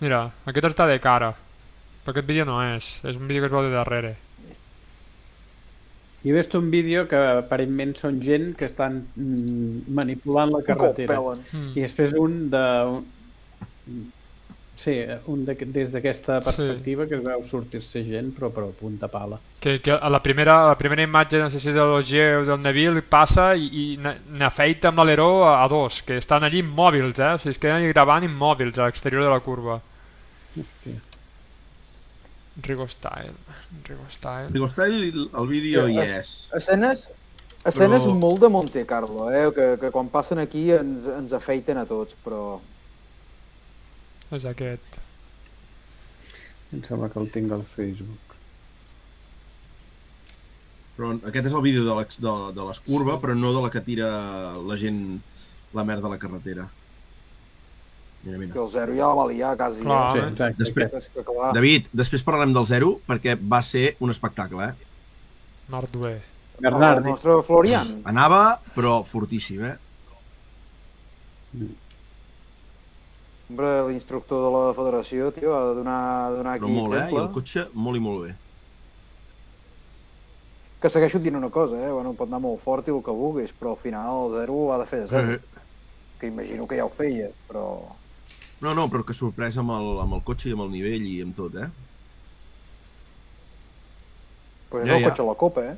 Mira, 0.00 0.26
aquest 0.50 0.70
està 0.70 0.86
de 0.90 1.00
cara. 1.02 1.32
Però 2.04 2.14
aquest 2.14 2.28
vídeo 2.28 2.46
no 2.48 2.60
és. 2.64 2.98
És 3.04 3.16
un 3.16 3.28
vídeo 3.28 3.44
que 3.44 3.50
es 3.50 3.54
veu 3.54 3.64
de 3.64 3.72
darrere. 3.74 4.14
Jo 6.24 6.30
he 6.32 6.38
vist 6.38 6.54
un 6.56 6.70
vídeo 6.72 7.06
que 7.08 7.16
aparentment 7.16 7.96
són 8.00 8.20
gent 8.24 8.54
que 8.56 8.64
estan 8.70 9.02
mm, 9.14 9.92
manipulant 9.92 10.50
la 10.54 10.62
carretera. 10.64 11.18
Mm. 11.52 11.72
I 11.76 11.82
després 11.84 12.14
un 12.16 12.38
de... 12.50 12.64
Sí, 14.84 14.94
un 15.32 15.44
de, 15.46 15.54
des 15.54 15.92
d'aquesta 15.92 16.40
Sí. 16.42 16.46
perspectiva 16.50 17.06
que 17.06 17.14
es 17.16 17.22
veu 17.24 17.44
sortir-se 17.48 18.02
gent, 18.04 18.32
però, 18.36 18.50
però 18.52 18.66
a 18.68 18.72
punta 18.76 19.08
pala. 19.08 19.38
Que, 19.60 19.78
que 19.80 19.92
a 19.92 20.08
la 20.10 20.20
primera, 20.22 20.64
a 20.64 20.66
la 20.72 20.76
primera 20.76 21.02
imatge, 21.06 21.38
no 21.40 21.48
sé 21.50 21.60
si 21.60 21.68
és 21.70 21.76
de 21.76 21.80
l'Ogier 21.88 22.40
o 22.40 22.44
del 22.44 22.60
Neville, 22.60 23.00
passa 23.02 23.54
i, 23.56 23.68
i 23.70 23.84
n'a- 23.96 24.16
n'afeita 24.40 24.90
amb 24.90 24.98
l'aleró 25.00 25.44
a, 25.46 25.62
a 25.62 25.68
dos, 25.72 26.02
que 26.02 26.18
estan 26.20 26.44
allí 26.44 26.58
immòbils, 26.60 27.16
eh? 27.20 27.30
O 27.34 27.38
sigui, 27.38 27.54
es 27.54 27.58
queden 27.62 27.76
allí 27.78 27.92
gravant 27.94 28.26
immòbils 28.26 28.76
a 28.78 28.88
l'exterior 28.90 29.22
de 29.24 29.30
la 29.32 29.40
curva. 29.40 29.78
Hòstia. 30.58 30.98
Rigo 32.62 32.86
Style. 32.88 33.34
Rigo 33.84 34.06
Style. 34.08 34.48
Rigo 34.48 34.68
Style, 34.70 35.28
el 35.40 35.46
vídeo 35.48 35.88
hi 35.88 35.98
és. 35.98 36.34
Escenes, 36.54 37.08
escenes 37.64 38.04
Però- 38.04 38.14
molt 38.14 38.40
de 38.44 38.48
Monte 38.48 38.84
Carlo, 38.86 39.30
eh? 39.30 39.48
Que, 39.54 39.66
que 39.80 39.90
quan 39.90 40.08
passen 40.12 40.38
aquí 40.38 40.70
ens, 40.72 41.08
ens 41.08 41.34
afeiten 41.34 41.80
a 41.80 41.86
tots, 41.88 42.14
però... 42.24 42.60
És 44.30 44.46
aquest. 44.46 45.00
Em 46.72 46.82
sembla 46.86 47.10
que 47.10 47.20
el 47.20 47.28
tinc 47.34 47.52
al 47.54 47.66
Facebook. 47.74 48.38
Però 50.94 51.10
aquest 51.26 51.50
és 51.50 51.54
el 51.58 51.62
vídeo 51.62 51.82
de, 51.88 52.06
de, 52.22 52.34
de 52.54 52.68
l'escurva, 52.68 53.18
però 53.22 53.34
no 53.34 53.50
de 53.54 53.62
la 53.66 53.70
que 53.74 53.82
tira 53.82 54.08
la 54.62 54.78
gent 54.78 55.20
la 55.74 55.82
merda 55.82 56.06
a 56.06 56.14
la 56.14 56.22
carretera. 56.22 56.68
Mira, 58.24 58.38
mira. 58.40 58.52
Que 58.54 58.60
el 58.62 58.68
zero 58.72 58.94
ja 58.96 59.08
la 59.10 59.14
va 59.18 59.26
liar, 59.28 59.56
quasi. 59.60 59.80
Clar, 59.84 60.16
eh? 60.16 60.20
Sí, 60.20 60.28
exacte, 60.32 60.64
Després, 60.64 61.10
David, 61.54 61.88
després 61.92 62.22
parlarem 62.24 62.54
del 62.56 62.66
zero 62.70 62.94
perquè 63.06 63.34
va 63.36 63.60
ser 63.62 63.96
un 64.00 64.10
espectacle, 64.14 64.70
eh? 64.70 64.92
Mardué. 65.68 66.14
el 66.54 66.62
Bernardi. 66.68 67.08
nostre 67.10 67.34
Florian. 67.42 68.00
Anava, 68.08 68.60
però 68.74 69.02
fortíssim, 69.04 69.64
eh? 69.64 69.76
Hombre, 73.50 73.72
l'instructor 73.90 74.40
de 74.46 74.50
la 74.54 74.62
federació, 74.76 75.28
tio, 75.36 75.52
ha 75.54 75.66
de 75.68 75.74
donar, 75.80 75.98
ha 76.24 76.30
de 76.32 76.36
donar 76.40 76.54
aquí 76.56 76.64
Però 76.64 76.72
molt, 76.78 76.94
eh? 76.94 76.96
I 76.96 77.02
exemple. 77.04 77.24
el 77.24 77.32
cotxe 77.34 77.66
molt 77.74 77.98
i 77.98 78.02
molt 78.04 78.22
bé. 78.24 78.32
Que 80.80 80.90
segueixo 80.92 81.20
dient 81.20 81.36
una 81.36 81.50
cosa, 81.52 81.76
eh? 81.80 81.90
Bueno, 81.92 82.12
pot 82.16 82.28
anar 82.28 82.40
molt 82.44 82.60
fort 82.64 82.88
i 82.88 82.92
el 82.92 83.02
que 83.04 83.12
vulguis, 83.14 83.52
però 83.58 83.74
al 83.74 83.82
final 83.84 84.24
el 84.26 84.38
zero 84.40 84.56
ho 84.62 84.72
ha 84.74 84.78
de 84.80 84.88
fer 84.88 85.00
de 85.04 85.10
zero. 85.12 85.36
Eh. 85.36 85.40
Que 86.20 86.28
imagino 86.32 86.66
que 86.68 86.76
ja 86.80 86.84
ho 86.88 86.92
feia, 86.92 87.28
però... 87.48 87.66
No, 88.64 88.72
no, 88.76 88.86
però 88.92 89.04
que 89.04 89.16
sorprès 89.16 89.58
amb 89.60 89.74
el, 89.76 89.90
amb 90.04 90.16
el 90.16 90.22
cotxe 90.24 90.48
i 90.48 90.54
amb 90.56 90.64
el 90.64 90.70
nivell 90.72 91.04
i 91.10 91.18
amb 91.24 91.36
tot, 91.36 91.56
eh? 91.60 91.68
Pues 94.70 94.86
és 94.86 94.88
Ja, 94.90 94.96
el 94.96 95.04
ja. 95.04 95.10
cotxe 95.10 95.22
a 95.22 95.28
la 95.28 95.34
copa, 95.40 95.64
eh? 95.72 95.74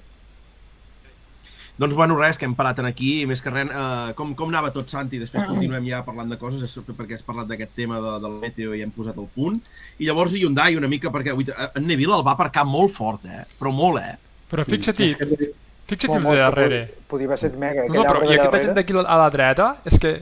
Doncs 1.77 1.93
bueno, 1.95 2.15
res, 2.17 2.39
que 2.41 2.47
hem 2.49 2.55
parat 2.57 2.79
en 2.81 2.87
aquí, 2.89 3.11
i 3.21 3.27
més 3.29 3.43
que 3.45 3.51
res, 3.53 3.69
eh, 3.69 4.13
com, 4.17 4.31
com 4.39 4.49
anava 4.49 4.71
tot, 4.73 4.89
Santi? 4.89 5.19
Després 5.21 5.45
continuem 5.45 5.85
ja 5.91 5.99
parlant 6.07 6.31
de 6.33 6.39
coses, 6.41 6.63
és 6.65 6.95
perquè 6.97 7.19
has 7.19 7.27
parlat 7.27 7.51
d'aquest 7.51 7.75
tema 7.77 7.99
de, 8.01 8.15
del 8.23 8.39
meteo 8.41 8.73
i 8.73 8.81
hem 8.85 8.95
posat 8.95 9.19
el 9.21 9.27
punt. 9.35 9.59
I 10.01 10.09
llavors 10.09 10.33
Hyundai 10.39 10.79
una 10.79 10.89
mica, 10.89 11.13
perquè 11.13 11.35
ui, 11.37 11.45
en 11.53 11.85
Neville 11.85 12.17
el 12.17 12.25
va 12.25 12.33
aparcar 12.33 12.65
molt 12.65 12.95
fort, 12.97 13.27
eh? 13.29 13.43
Però 13.59 13.75
molt, 13.77 14.01
eh? 14.01 14.15
Però 14.49 14.65
fixa't-hi, 14.65 15.11
fixa't-hi 15.91 16.15
Com 16.15 16.31
el 16.31 16.39
de 16.39 16.47
darrere. 16.47 16.81
Podia 17.11 17.29
haver 17.29 17.41
estat 17.43 17.61
mega, 17.61 17.85
No, 17.93 18.07
però 18.09 18.25
i 18.25 18.39
aquesta 18.39 18.63
gent 18.65 18.79
d'aquí 18.79 18.97
a 19.03 19.21
la 19.21 19.29
dreta 19.35 19.69
és 19.85 20.01
que 20.01 20.15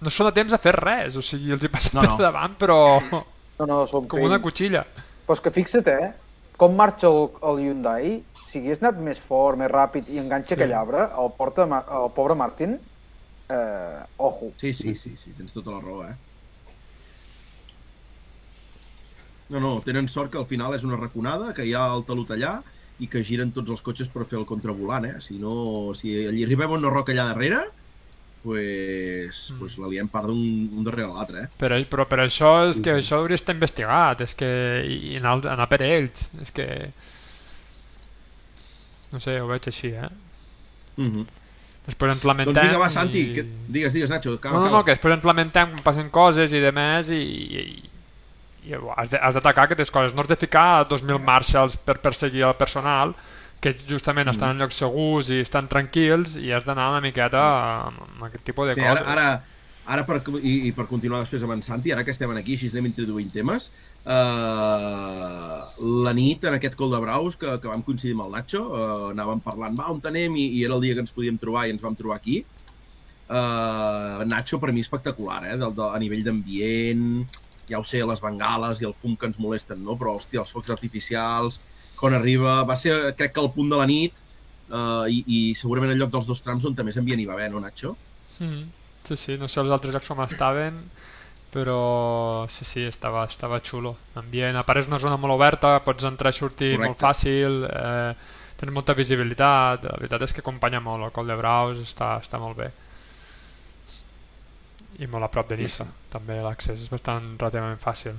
no 0.00 0.10
són 0.10 0.28
a 0.30 0.32
temps 0.36 0.52
de 0.54 0.58
fer 0.58 0.72
res, 0.78 1.16
o 1.16 1.22
sigui, 1.22 1.50
els 1.52 1.62
hi 1.64 1.68
passen 1.72 1.98
No, 2.00 2.06
no, 2.06 2.16
per 2.16 2.24
davant, 2.28 2.54
però 2.60 2.78
No, 3.10 3.66
no, 3.68 3.82
són 3.90 4.06
com 4.08 4.22
una 4.24 4.38
cuchilla. 4.40 4.84
Però 5.26 5.36
és 5.36 5.42
que 5.44 5.50
fixa't, 5.52 5.88
eh? 5.92 6.12
Com 6.60 6.74
marxa 6.76 7.08
el, 7.08 7.26
el 7.50 7.60
Hyundai, 7.66 8.14
si 8.48 8.58
hagués 8.62 8.80
anat 8.82 8.96
més 9.04 9.20
fort, 9.20 9.58
més 9.60 9.68
ràpid 9.70 10.08
i 10.12 10.18
enganxa 10.22 10.54
Sí. 10.54 10.58
aquell 10.58 10.72
arbre, 10.76 11.04
el, 11.20 11.28
porta, 11.36 11.66
el 11.68 12.08
pobre 12.16 12.34
Martin, 12.34 12.78
eh, 13.52 14.00
ojo. 14.18 14.50
Sí, 14.60 14.72
sí, 14.72 14.94
sí, 14.94 15.14
sí, 15.20 15.32
tens 15.36 15.52
tota 15.52 15.70
la 15.76 15.80
raó, 15.84 16.02
eh? 16.08 16.16
No, 19.50 19.58
no, 19.60 19.80
tenen 19.82 20.06
sort 20.08 20.30
que 20.32 20.38
al 20.38 20.46
final 20.46 20.74
és 20.76 20.84
una 20.86 20.96
raconada, 21.00 21.52
que 21.54 21.64
hi 21.66 21.72
ha 21.74 21.84
el 21.94 22.04
talut 22.06 22.30
allà 22.36 22.60
i 23.02 23.08
que 23.10 23.22
giren 23.26 23.50
tots 23.56 23.72
els 23.74 23.80
cotxes 23.82 24.10
per 24.12 24.26
fer 24.30 24.38
el 24.38 24.46
contravolant, 24.46 25.06
eh? 25.08 25.16
Si 25.24 25.38
no, 25.42 25.90
si 25.98 26.12
allí 26.28 26.44
arribem 26.46 26.70
a 26.70 26.78
una 26.78 26.92
roca 26.92 27.12
allà 27.12 27.24
darrere, 27.32 27.64
pues, 28.42 29.50
Mm. 29.50 29.58
pues 29.58 29.76
la 29.78 29.88
liem 29.88 30.08
part 30.08 30.26
d'un 30.26 30.70
un 30.72 30.84
darrere 30.84 31.08
l'altre, 31.12 31.42
eh? 31.42 31.48
Però, 31.58 31.76
però 31.90 32.06
per 32.08 32.20
això 32.24 32.68
és 32.70 32.80
que 32.80 32.94
això 32.96 33.18
hauria 33.18 33.36
d'estar 33.36 33.54
investigat, 33.54 34.20
és 34.22 34.34
que 34.34 34.50
i 34.88 35.16
anar, 35.20 35.38
anar 35.52 35.68
per 35.68 35.82
ells, 35.82 36.30
és 36.40 36.50
que 36.52 36.66
no 39.12 39.20
sé, 39.20 39.40
ho 39.42 39.48
veig 39.50 39.66
així, 39.66 39.88
eh? 39.88 40.08
Mm 40.96 41.12
-hmm. 41.12 41.26
Després 41.86 42.12
ens 42.12 42.24
lamentem... 42.24 42.54
Doncs 42.54 42.66
vinga, 42.68 42.78
va, 42.78 42.88
Santi, 42.90 43.20
i... 43.20 43.34
que... 43.34 43.44
digues, 43.68 43.92
digues, 43.92 44.10
Nacho, 44.10 44.34
acaba, 44.34 44.54
No, 44.54 44.60
no, 44.60 44.66
acaba. 44.66 44.78
no, 44.78 44.84
que 44.84 44.92
després 44.92 45.14
ens 45.16 45.24
lamentem 45.24 45.70
quan 45.70 45.82
passen 45.82 46.10
coses 46.10 46.52
i 46.52 46.60
de 46.60 46.72
més 46.72 47.10
i, 47.10 47.16
i, 47.16 47.90
i 48.68 48.74
has 48.96 49.34
d'atacar 49.34 49.64
aquestes 49.64 49.90
coses. 49.90 50.14
No 50.14 50.20
has 50.22 50.28
de 50.28 50.36
ficar 50.36 50.86
2.000 50.88 51.18
marshals 51.18 51.76
per 51.76 51.98
perseguir 51.98 52.42
el 52.44 52.54
personal 52.54 53.14
que 53.60 53.74
justament 53.88 54.26
Mm. 54.26 54.30
estan 54.34 54.50
en 54.54 54.58
llocs 54.62 54.78
segurs 54.80 55.28
i 55.30 55.40
estan 55.44 55.68
tranquils 55.68 56.36
i 56.40 56.50
has 56.52 56.64
d'anar 56.64 56.90
una 56.94 57.00
miqueta 57.04 57.40
amb, 57.88 58.22
aquest 58.24 58.44
tipus 58.44 58.66
de 58.70 58.74
Sí, 58.74 58.80
coses. 58.80 59.02
ara, 59.06 59.12
ara, 59.12 59.44
ara 59.86 60.06
per, 60.06 60.22
i, 60.42 60.68
i 60.68 60.72
per 60.72 60.86
continuar 60.88 61.20
després 61.20 61.42
amb 61.44 61.52
en 61.52 61.62
Santi, 61.62 61.92
ara 61.92 62.04
que 62.04 62.10
estem 62.14 62.30
aquí, 62.36 62.54
així 62.56 62.70
anem 62.72 62.86
introduint 62.86 63.30
temes, 63.32 63.70
uh, 64.06 65.60
la 66.06 66.12
nit 66.16 66.44
en 66.48 66.54
aquest 66.56 66.76
col 66.78 66.90
de 66.94 67.00
braus 67.02 67.36
que, 67.36 67.52
que 67.60 67.68
vam 67.68 67.82
coincidir 67.86 68.14
amb 68.16 68.26
el 68.28 68.32
Nacho, 68.38 68.62
uh, 68.70 69.10
anàvem 69.12 69.42
parlant, 69.44 69.76
va, 69.78 69.90
on 69.92 70.00
anem? 70.08 70.36
I, 70.40 70.46
I 70.58 70.64
era 70.64 70.74
el 70.78 70.80
dia 70.86 70.94
que 70.96 71.04
ens 71.04 71.12
podíem 71.12 71.38
trobar 71.42 71.66
i 71.68 71.74
ens 71.74 71.82
vam 71.84 71.96
trobar 71.98 72.16
aquí. 72.20 72.40
Uh, 73.30 74.24
Nacho, 74.26 74.58
per 74.58 74.72
mi, 74.74 74.80
espectacular, 74.82 75.44
eh? 75.52 75.56
Del, 75.60 75.74
de, 75.76 75.84
a 75.86 75.98
nivell 76.02 76.24
d'ambient, 76.26 77.04
ja 77.70 77.78
ho 77.78 77.84
sé, 77.86 78.00
les 78.02 78.20
bengales 78.24 78.80
i 78.82 78.88
el 78.88 78.94
fum 78.98 79.14
que 79.16 79.28
ens 79.30 79.38
molesten, 79.38 79.84
no? 79.86 79.94
Però, 80.00 80.16
hòstia, 80.18 80.42
els 80.42 80.50
focs 80.50 80.72
artificials, 80.74 81.60
quan 82.00 82.16
arriba... 82.16 82.62
Va 82.68 82.76
ser, 82.80 82.96
crec 83.18 83.36
que 83.36 83.44
al 83.44 83.52
punt 83.54 83.70
de 83.72 83.78
la 83.78 83.86
nit, 83.90 84.16
uh, 84.72 85.06
i, 85.10 85.22
i 85.26 85.40
segurament 85.58 85.92
el 85.92 86.00
lloc 86.00 86.12
dels 86.14 86.28
dos 86.30 86.42
trams 86.44 86.66
on 86.68 86.76
també 86.78 86.94
s'envien 86.96 87.20
i 87.20 87.28
va 87.28 87.36
haver, 87.36 87.50
no, 87.52 87.62
Nacho? 87.62 87.94
Mm. 88.40 88.66
Sí, 89.04 89.16
sí, 89.16 89.38
no 89.40 89.48
sé 89.48 89.62
els 89.62 89.72
altres 89.72 89.94
jocs 89.96 90.10
com 90.12 90.20
estaven, 90.24 90.82
però 91.50 92.46
sí, 92.52 92.66
sí, 92.68 92.84
estava, 92.86 93.24
estava 93.28 93.60
xulo. 93.64 93.96
L'ambient, 94.16 94.58
a 94.60 94.66
part 94.66 94.82
és 94.82 94.90
una 94.90 95.00
zona 95.02 95.18
molt 95.20 95.34
oberta, 95.34 95.78
pots 95.84 96.06
entrar 96.08 96.32
i 96.32 96.36
sortir 96.36 96.74
Correcte. 96.76 96.92
molt 96.92 97.00
fàcil, 97.00 97.64
eh, 97.66 98.36
tens 98.60 98.76
molta 98.76 98.94
visibilitat, 98.94 99.88
la 99.88 99.98
veritat 99.98 100.28
és 100.28 100.36
que 100.36 100.44
acompanya 100.44 100.82
molt 100.84 101.08
el 101.08 101.14
Col 101.16 101.32
de 101.32 101.36
Braus, 101.40 101.80
està, 101.82 102.14
està 102.20 102.40
molt 102.42 102.60
bé. 102.60 102.70
I 105.00 105.08
molt 105.08 105.24
a 105.24 105.30
prop 105.32 105.48
de 105.48 105.56
Nissa, 105.56 105.86
també 106.12 106.36
l'accés 106.44 106.82
és 106.84 106.90
bastant 106.92 107.32
relativament 107.40 107.80
fàcil. 107.80 108.18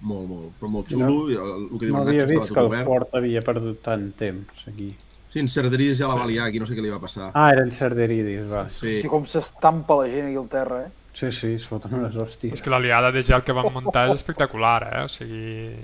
Molt, 0.00 0.28
molt, 0.28 0.52
però 0.60 0.68
molt 0.70 0.90
xulo. 0.90 1.30
i 1.32 1.36
el, 1.38 1.52
el 1.70 1.78
que 1.78 1.86
diu 1.86 1.94
No 1.94 2.02
el 2.02 2.08
havia 2.08 2.26
vist 2.28 2.52
que 2.52 2.60
el 2.60 2.66
obert. 2.68 2.86
Ford 2.88 3.14
havia 3.20 3.42
perdut 3.44 3.80
tant 3.82 4.10
temps 4.18 4.66
aquí. 4.68 4.90
Sí, 5.30 5.40
en 5.40 5.48
Cerderidis 5.48 5.98
ja 5.98 6.08
la 6.10 6.14
va 6.14 6.26
liar, 6.30 6.46
aquí 6.46 6.60
no 6.62 6.66
sé 6.66 6.76
què 6.76 6.82
li 6.84 6.92
va 6.92 7.00
passar. 7.02 7.30
Ah, 7.34 7.48
eren 7.50 7.72
Cerderidis, 7.74 8.44
va. 8.52 8.68
Sí. 8.68 8.98
Hosti, 8.98 9.08
com 9.10 9.24
s'estampa 9.26 9.96
la 10.02 10.10
gent 10.12 10.28
aquí 10.28 10.36
al 10.38 10.48
terra, 10.52 10.82
eh? 10.84 10.92
Sí, 11.14 11.30
sí, 11.32 11.52
es 11.58 11.66
foten 11.70 11.94
unes 11.94 12.14
hòsties. 12.18 12.52
És 12.54 12.62
que 12.62 12.70
la 12.70 12.78
liada 12.82 13.10
de 13.14 13.22
gel 13.22 13.42
que 13.46 13.54
van 13.54 13.70
muntar 13.72 14.08
és 14.10 14.16
espectacular, 14.18 14.78
eh? 14.92 15.02
O 15.06 15.10
sigui... 15.10 15.74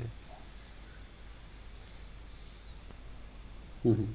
Mhm. 3.84 4.06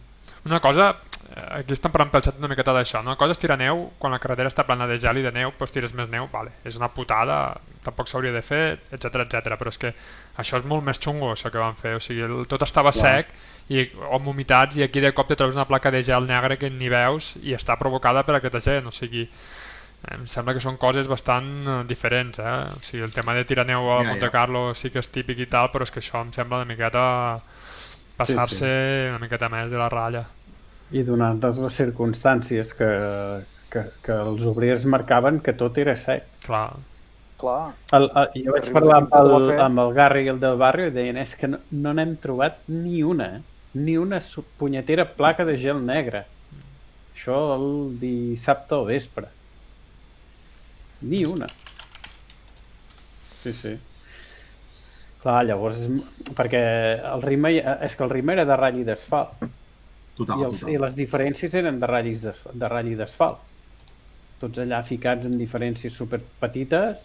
Una 0.45 0.59
cosa 0.61 0.91
aquí 1.33 1.73
estan 1.73 1.91
parlant 1.91 2.11
pel 2.13 2.23
xat 2.25 2.37
una 2.39 2.49
miqueta 2.51 2.73
d'això, 2.75 3.01
no? 3.03 3.15
És 3.15 3.41
tirar 3.41 3.57
neu 3.57 3.87
quan 3.99 4.13
la 4.13 4.19
carretera 4.21 4.51
està 4.51 4.65
plana 4.67 4.87
de 4.87 4.97
gel 5.01 5.19
i 5.19 5.25
de 5.25 5.31
neu, 5.33 5.51
doncs 5.57 5.73
tires 5.73 5.95
més 5.97 6.09
neu, 6.11 6.27
vale, 6.31 6.53
és 6.63 6.77
una 6.77 6.91
putada, 6.93 7.55
tampoc 7.83 8.09
s'hauria 8.09 8.33
de 8.35 8.43
fer, 8.45 8.79
etc 8.91 9.25
etc. 9.25 9.57
però 9.57 9.73
és 9.73 9.81
que 9.81 9.93
això 10.37 10.61
és 10.61 10.65
molt 10.69 10.85
més 10.85 11.01
xungo, 11.01 11.31
això 11.33 11.51
que 11.51 11.61
van 11.61 11.77
fer, 11.79 11.95
o 11.97 12.03
sigui, 12.03 12.23
el, 12.27 12.45
tot 12.51 12.63
estava 12.63 12.93
Clar. 12.93 13.25
sec 13.25 13.33
i, 13.73 13.87
o 13.97 14.15
amb 14.19 14.29
humitats 14.31 14.77
i 14.77 14.85
aquí 14.85 15.01
de 15.01 15.13
cop 15.17 15.27
te 15.27 15.37
trobes 15.39 15.57
una 15.57 15.67
placa 15.67 15.91
de 15.91 16.03
gel 16.05 16.27
negre 16.29 16.59
que 16.61 16.69
ni 16.69 16.89
veus 16.93 17.35
i 17.41 17.57
està 17.57 17.77
provocada 17.81 18.23
per 18.23 18.37
aquesta 18.37 18.61
gent, 18.61 18.87
o 18.87 18.93
sigui, 18.93 19.25
em 20.13 20.27
sembla 20.29 20.53
que 20.53 20.61
són 20.61 20.77
coses 20.77 21.09
bastant 21.09 21.49
eh, 21.65 21.79
diferents, 21.89 22.39
eh? 22.39 22.57
O 22.69 22.81
sigui, 22.85 23.03
el 23.07 23.13
tema 23.15 23.33
de 23.33 23.45
tirar 23.49 23.65
neu 23.65 23.89
a 23.89 24.03
Ja, 24.03 24.11
Monte 24.11 24.27
ja. 24.27 24.33
Carlo 24.33 24.67
sí 24.77 24.93
que 24.93 25.01
és 25.01 25.09
típic 25.09 25.41
i 25.41 25.49
tal, 25.49 25.71
però 25.73 25.87
és 25.87 25.91
que 25.93 26.03
això 26.03 26.21
em 26.21 26.31
sembla 26.35 26.61
una 26.61 26.69
miqueta 26.69 27.05
passar-se 28.15 28.69
Sí, 28.69 29.09
una 29.09 29.19
miqueta 29.19 29.49
més 29.49 29.71
de 29.71 29.81
la 29.81 29.89
ratlla. 29.89 30.27
I 30.91 31.01
donades 31.03 31.57
les 31.57 31.73
circumstàncies 31.79 32.73
que, 32.77 32.89
que, 33.73 33.81
que 34.05 34.17
els 34.25 34.43
obrers 34.45 34.85
marcaven 34.85 35.39
que 35.41 35.53
tot 35.57 35.77
era 35.81 35.95
sec. 35.97 36.27
Clar. 36.45 36.69
Clar. 37.41 37.73
El, 37.97 38.05
el, 38.15 38.29
jo 38.45 38.53
vaig 38.55 38.69
parlar 38.71 38.99
amb 39.01 39.15
el, 39.19 39.49
amb 39.65 39.81
el 39.83 39.93
Garri 39.97 40.21
i 40.27 40.29
el 40.31 40.39
del 40.39 40.55
barri 40.61 40.85
i 40.87 40.93
deien 40.95 41.17
és 41.19 41.33
que 41.35 41.49
no 41.51 41.57
no 41.71 41.91
n'hem 41.97 42.13
trobat 42.23 42.61
ni 42.71 43.01
una, 43.03 43.41
ni 43.73 43.97
una 43.99 44.21
su- 44.21 44.45
punyetera 44.59 45.07
placa 45.17 45.43
de 45.45 45.57
gel 45.59 45.81
negre. 45.85 46.23
Això 47.15 47.39
el 47.57 47.67
dissabte 47.99 48.75
al 48.77 48.85
vespre. 48.87 49.27
Ni 51.01 51.25
una. 51.25 51.47
Sí, 53.41 53.51
sí. 53.53 53.75
Clar, 55.21 55.41
llavors, 55.49 55.77
és, 55.81 56.31
perquè 56.37 56.61
el 57.11 57.21
ritme, 57.25 57.51
és 57.57 57.95
que 57.97 58.03
el 58.05 58.11
ritme 58.13 58.33
era 58.37 58.45
de 58.45 58.57
ratll 58.61 58.79
i 58.83 58.87
d'asfalt. 58.87 59.43
Total, 60.15 60.39
I, 60.39 60.47
els, 60.47 60.61
total. 60.61 60.73
I 60.73 60.79
les 60.85 60.95
diferències 60.95 61.57
eren 61.61 61.81
de 61.81 61.89
ratllis 61.91 62.23
de 62.23 62.69
ratll 62.69 62.93
i 62.93 62.95
d'asfalt. 62.99 63.43
Tots 64.39 64.61
allà 64.63 64.81
ficats 64.87 65.27
en 65.27 65.35
diferències 65.39 65.95
super 65.95 66.21
petites 66.41 67.03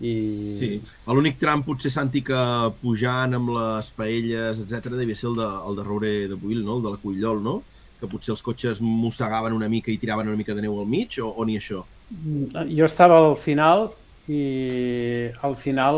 i... 0.00 0.12
Sí, 0.58 0.68
l'únic 1.08 1.38
tram 1.40 1.62
potser 1.64 1.90
Santi 1.92 2.20
que 2.26 2.40
pujant 2.82 3.38
amb 3.38 3.54
les 3.56 3.88
paelles, 3.96 4.60
etc 4.60 4.92
devia 4.92 5.16
ser 5.16 5.30
el 5.30 5.38
de, 5.40 5.46
el 5.70 5.78
de 5.78 5.86
Roure 5.86 6.12
de 6.28 6.36
Buil, 6.36 6.64
no? 6.64 6.76
el 6.76 6.84
de 6.84 6.92
la 6.92 7.00
Cullol, 7.00 7.40
no? 7.42 7.56
Que 7.96 8.08
potser 8.10 8.34
els 8.34 8.44
cotxes 8.44 8.82
mossegaven 8.84 9.56
una 9.56 9.70
mica 9.72 9.88
i 9.92 9.96
tiraven 9.96 10.28
una 10.28 10.36
mica 10.36 10.54
de 10.54 10.66
neu 10.66 10.76
al 10.82 10.90
mig, 10.90 11.16
o, 11.24 11.30
o 11.32 11.46
ni 11.48 11.56
això? 11.56 11.80
Mm, 12.10 12.66
Jo 12.76 12.90
estava 12.90 13.22
al 13.22 13.38
final 13.40 13.88
i 14.28 15.30
al 15.46 15.54
final 15.60 15.96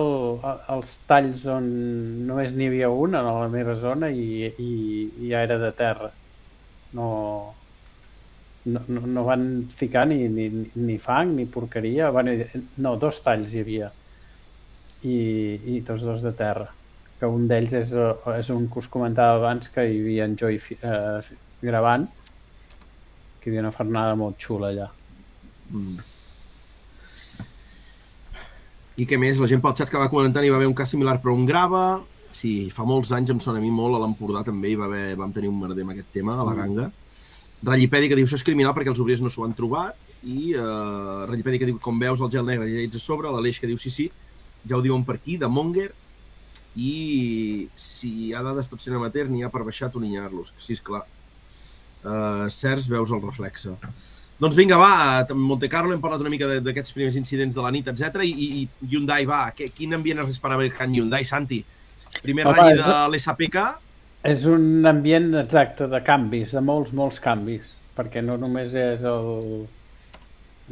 els 0.75 0.97
talls 1.09 1.45
on 1.49 1.69
només 2.29 2.53
n'hi 2.53 2.67
havia 2.69 2.91
un 2.93 3.17
a 3.17 3.23
la 3.25 3.47
meva 3.53 3.77
zona 3.81 4.11
i, 4.12 4.51
i, 4.51 4.73
i 5.23 5.31
ja 5.31 5.45
era 5.47 5.57
de 5.62 5.71
terra. 5.77 6.11
No, 6.93 7.09
no, 8.69 8.83
no, 9.01 9.25
van 9.25 9.47
ficar 9.77 10.05
ni, 10.11 10.21
ni, 10.29 10.49
ni 10.75 10.99
fang 10.99 11.33
ni 11.37 11.47
porqueria. 11.47 12.11
Bueno, 12.11 12.37
no, 12.77 12.97
dos 13.01 13.23
talls 13.25 13.55
hi 13.55 13.64
havia 13.64 13.88
i, 15.03 15.17
i 15.77 15.81
tots 15.88 16.05
dos 16.05 16.21
de 16.25 16.35
terra. 16.37 16.69
Que 17.19 17.33
un 17.33 17.49
d'ells 17.51 17.73
és, 17.81 17.97
és 18.37 18.53
un 18.55 18.69
que 18.69 18.83
us 18.83 18.93
comentava 18.93 19.41
abans 19.41 19.73
que 19.73 19.88
hi 19.88 19.99
havia 20.03 20.29
en 20.29 20.37
Joy 20.38 20.61
eh, 20.77 21.41
gravant 21.64 22.07
que 23.41 23.49
hi 23.49 23.55
havia 23.55 23.64
una 23.64 23.75
fornada 23.75 24.14
molt 24.21 24.37
xula 24.43 24.69
allà. 24.75 24.93
Mm. 25.73 26.18
I 28.99 29.07
què 29.07 29.19
més? 29.21 29.39
La 29.39 29.47
gent 29.51 29.61
pel 29.63 29.77
xat 29.79 29.91
que 29.93 30.01
va 30.01 30.11
comentant 30.11 30.45
hi 30.45 30.51
va 30.51 30.59
haver 30.59 30.69
un 30.71 30.75
cas 30.75 30.91
similar 30.91 31.21
però 31.23 31.35
un 31.39 31.47
grava. 31.47 32.01
Sí, 32.35 32.69
fa 32.75 32.85
molts 32.87 33.13
anys 33.15 33.31
em 33.33 33.39
sona 33.41 33.61
a 33.61 33.63
mi 33.63 33.71
molt, 33.73 33.97
a 33.97 34.01
l'Empordà 34.03 34.43
també 34.47 34.73
hi 34.73 34.79
va 34.79 34.89
haver, 34.89 35.15
vam 35.19 35.31
tenir 35.35 35.49
un 35.51 35.59
merder 35.61 35.85
amb 35.87 35.95
aquest 35.95 36.11
tema, 36.13 36.35
a 36.35 36.45
la 36.45 36.53
Mm. 36.53 36.59
ganga. 36.59 36.91
Rallipedi 37.63 38.09
que 38.09 38.17
diu 38.19 38.27
això 38.27 38.37
és 38.39 38.45
criminal 38.47 38.75
perquè 38.75 38.91
els 38.93 39.01
obrers 39.01 39.21
no 39.23 39.31
s'ho 39.31 39.45
han 39.45 39.55
trobat 39.55 39.97
i 40.23 40.55
uh, 40.55 41.27
Rallipedi 41.27 41.59
que 41.59 41.67
diu 41.67 41.79
com 41.83 41.99
veus 41.99 42.21
el 42.21 42.31
gel 42.31 42.47
negre 42.47 42.69
ja 42.71 42.83
ets 42.85 42.97
a 42.97 43.03
sobre, 43.03 43.31
l'Aleix 43.31 43.59
que 43.59 43.67
diu 43.67 43.79
sí, 43.79 43.91
sí, 43.91 44.11
ja 44.69 44.77
ho 44.77 44.83
diuen 44.83 45.05
per 45.05 45.17
aquí, 45.17 45.37
de 45.39 45.49
Monger 45.49 45.89
i 46.77 47.69
si 47.75 48.11
hi 48.29 48.35
ha 48.35 48.43
dades 48.47 48.69
tot 48.71 48.81
sent 48.83 48.95
amateur 48.95 49.27
n'hi 49.31 49.43
ha 49.43 49.51
per 49.51 49.65
baixar 49.67 49.91
toninyar-los, 49.91 50.53
sí, 50.59 50.75
és 50.75 50.83
clar. 50.83 51.03
Uh, 52.05 52.47
certs 52.51 52.87
veus 52.87 53.11
el 53.11 53.23
reflexe. 53.23 53.75
Doncs 54.38 54.55
vinga, 54.55 54.77
va, 54.79 54.90
a 55.18 55.35
Monte 55.35 55.68
Carlo 55.68 55.92
hem 55.92 56.01
parlat 56.01 56.20
una 56.22 56.31
mica 56.31 56.46
de- 56.46 56.61
d'aquests 56.62 56.94
primers 56.94 57.16
incidents 57.18 57.57
de 57.57 57.62
la 57.64 57.72
nit, 57.74 57.88
etc. 57.90 58.22
I, 58.22 58.31
i, 58.31 58.48
i 58.62 58.88
Hyundai, 58.92 59.27
va, 59.27 59.51
que, 59.57 59.66
quin 59.74 59.96
ambient 59.96 60.22
es 60.22 60.29
esperava 60.37 60.68
que 60.70 60.85
en 60.85 60.94
Hyundai, 60.94 61.24
Santi? 61.27 61.64
Primer 62.22 62.46
Home, 62.46 62.57
ratll 62.57 62.79
de 62.85 63.16
l'SPK, 63.16 63.64
És 64.29 64.44
un 64.51 64.87
ambient 64.87 65.29
exacte 65.38 65.87
de 65.87 66.01
canvis, 66.03 66.51
de 66.51 66.61
molts, 66.61 66.90
molts 66.92 67.20
canvis, 67.22 67.66
perquè 67.96 68.22
no 68.24 68.37
només 68.37 68.74
és 68.74 69.05
el... 69.07 69.66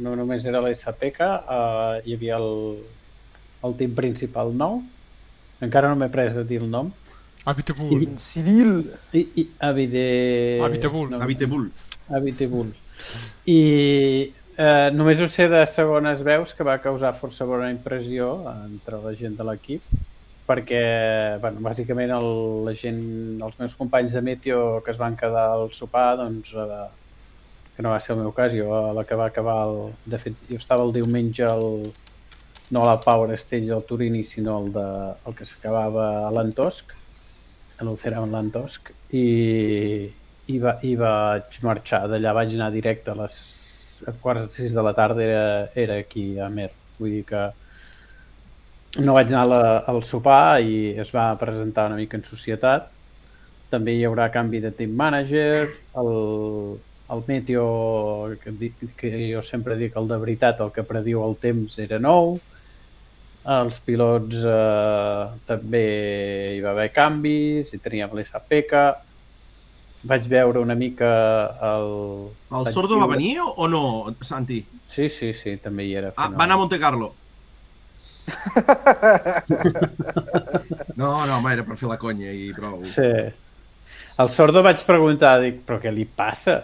No 0.03 0.13
només 0.19 0.43
era 0.45 0.59
l'SPK, 0.61 1.19
uh, 1.49 1.97
hi 2.05 2.13
havia 2.13 2.35
el, 2.37 2.49
el 3.65 3.77
team 3.79 3.95
principal 3.97 4.51
nou, 4.53 4.81
encara 5.63 5.89
no 5.89 5.97
m'he 5.97 6.09
pres 6.13 6.37
a 6.37 6.43
dir 6.45 6.59
el 6.61 6.67
nom. 6.69 6.91
Habitable. 7.47 8.03
I, 8.03 8.09
Civil. 8.21 8.75
I, 9.13 9.23
i 9.41 9.47
Habite... 9.63 10.03
Habitable. 10.67 11.17
Habitable. 11.23 11.71
Habitable. 12.13 12.75
I 13.47 13.61
eh, 14.57 14.89
només 14.93 15.21
ho 15.21 15.29
sé 15.31 15.47
de 15.51 15.63
segones 15.75 16.23
veus 16.25 16.53
que 16.57 16.67
va 16.67 16.79
causar 16.83 17.15
força 17.21 17.45
bona 17.45 17.71
impressió 17.71 18.35
entre 18.65 19.01
la 19.03 19.15
gent 19.17 19.37
de 19.39 19.47
l'equip 19.47 19.97
perquè, 20.47 20.81
bueno, 21.43 21.59
bàsicament 21.65 22.13
el, 22.15 22.29
la 22.63 22.73
gent, 22.79 23.01
els 23.43 23.57
meus 23.59 23.75
companys 23.75 24.15
de 24.15 24.23
Meteo 24.23 24.79
que 24.85 24.93
es 24.93 24.99
van 24.99 25.17
quedar 25.19 25.49
al 25.57 25.67
sopar, 25.75 26.15
doncs, 26.21 26.53
eh, 26.55 26.85
que 27.75 27.83
no 27.83 27.91
va 27.93 27.99
ser 28.01 28.15
el 28.15 28.21
meu 28.23 28.31
cas, 28.33 28.55
jo 28.55 28.71
a 28.73 28.93
la 28.95 29.03
que 29.05 29.17
va 29.19 29.27
acabar, 29.27 29.57
el, 29.67 29.91
de 30.09 30.19
fet, 30.23 30.37
jo 30.49 30.57
estava 30.57 30.85
el 30.87 30.95
diumenge 30.95 31.43
al, 31.45 31.91
no 32.71 32.83
a 32.83 32.93
la 32.93 32.99
Power 33.03 33.35
Stage 33.37 33.67
del 33.67 33.83
Turini, 33.89 34.23
sinó 34.31 34.61
el, 34.63 34.71
de, 34.73 34.85
el 35.27 35.35
que 35.35 35.45
s'acabava 35.45 36.07
a 36.25 36.31
l'Antosc, 36.31 36.95
a 37.77 37.85
l'Ulceram 37.85 38.31
l'Antosc, 38.31 38.89
i, 39.11 39.25
i, 40.47 40.57
va, 40.63 40.77
i 40.83 40.95
vaig 40.99 41.61
marxar. 41.63 42.05
D'allà, 42.11 42.33
vaig 42.37 42.55
anar 42.55 42.71
directe 42.73 43.13
a 43.13 43.19
les 43.21 43.37
a 44.05 44.13
quarts 44.21 44.43
de 44.43 44.53
sis 44.53 44.73
de 44.73 44.83
la 44.83 44.93
tarda, 44.93 45.23
era, 45.23 45.69
era 45.75 45.95
aquí 45.97 46.37
a 46.39 46.49
Mer, 46.49 46.69
vull 46.99 47.15
dir 47.15 47.23
que 47.25 47.47
no 49.01 49.15
vaig 49.17 49.31
anar 49.31 49.45
la, 49.49 49.61
al 49.89 50.03
sopar 50.05 50.59
i 50.61 50.93
es 51.01 51.09
va 51.15 51.31
presentar 51.39 51.87
una 51.89 51.97
mica 51.99 52.17
en 52.17 52.25
societat. 52.27 52.91
També 53.71 53.97
hi 53.97 54.05
haurà 54.07 54.29
canvi 54.31 54.61
de 54.63 54.71
team 54.71 54.93
manager, 54.95 55.67
el, 56.01 56.11
el 57.13 57.23
Meteo, 57.27 58.37
que, 58.43 58.53
que 58.99 59.11
jo 59.31 59.41
sempre 59.43 59.75
dic 59.79 59.97
el 59.99 60.07
de 60.07 60.19
veritat, 60.21 60.61
el 60.63 60.71
que 60.75 60.85
prediu 60.87 61.25
el 61.25 61.35
temps 61.41 61.75
era 61.83 61.99
nou, 61.99 62.37
els 63.47 63.79
pilots 63.83 64.39
eh, 64.43 65.27
també 65.47 65.83
hi 66.55 66.63
va 66.63 66.73
haver 66.73 66.89
canvis, 66.95 67.73
i 67.75 67.81
teníem 67.83 68.15
l'SPK, 68.15 68.87
vaig 70.07 70.27
veure 70.31 70.63
una 70.63 70.75
mica 70.75 71.09
el... 71.69 71.87
el 72.59 72.69
Sordo 72.73 72.99
va 72.99 73.07
venir 73.11 73.37
o, 73.43 73.67
no, 73.67 73.81
Santi? 74.21 74.61
Sí, 74.91 75.09
sí, 75.13 75.33
sí, 75.37 75.57
també 75.63 75.87
hi 75.87 75.95
era. 76.01 76.13
Ah, 76.15 76.29
va 76.31 76.47
anar 76.47 76.57
a 76.57 76.63
Monte 76.63 76.81
Carlo. 76.81 77.13
No, 80.97 81.27
no, 81.27 81.35
home, 81.37 81.51
era 81.53 81.61
per 81.61 81.75
fer 81.77 81.85
la 81.91 81.99
conya 82.01 82.31
i 82.33 82.47
prou. 82.57 82.79
Sí. 82.89 83.05
Al 84.17 84.31
sordo 84.33 84.63
vaig 84.65 84.79
preguntar, 84.87 85.35
dic, 85.43 85.59
però 85.67 85.77
què 85.83 85.91
li 85.93 86.07
passa? 86.09 86.55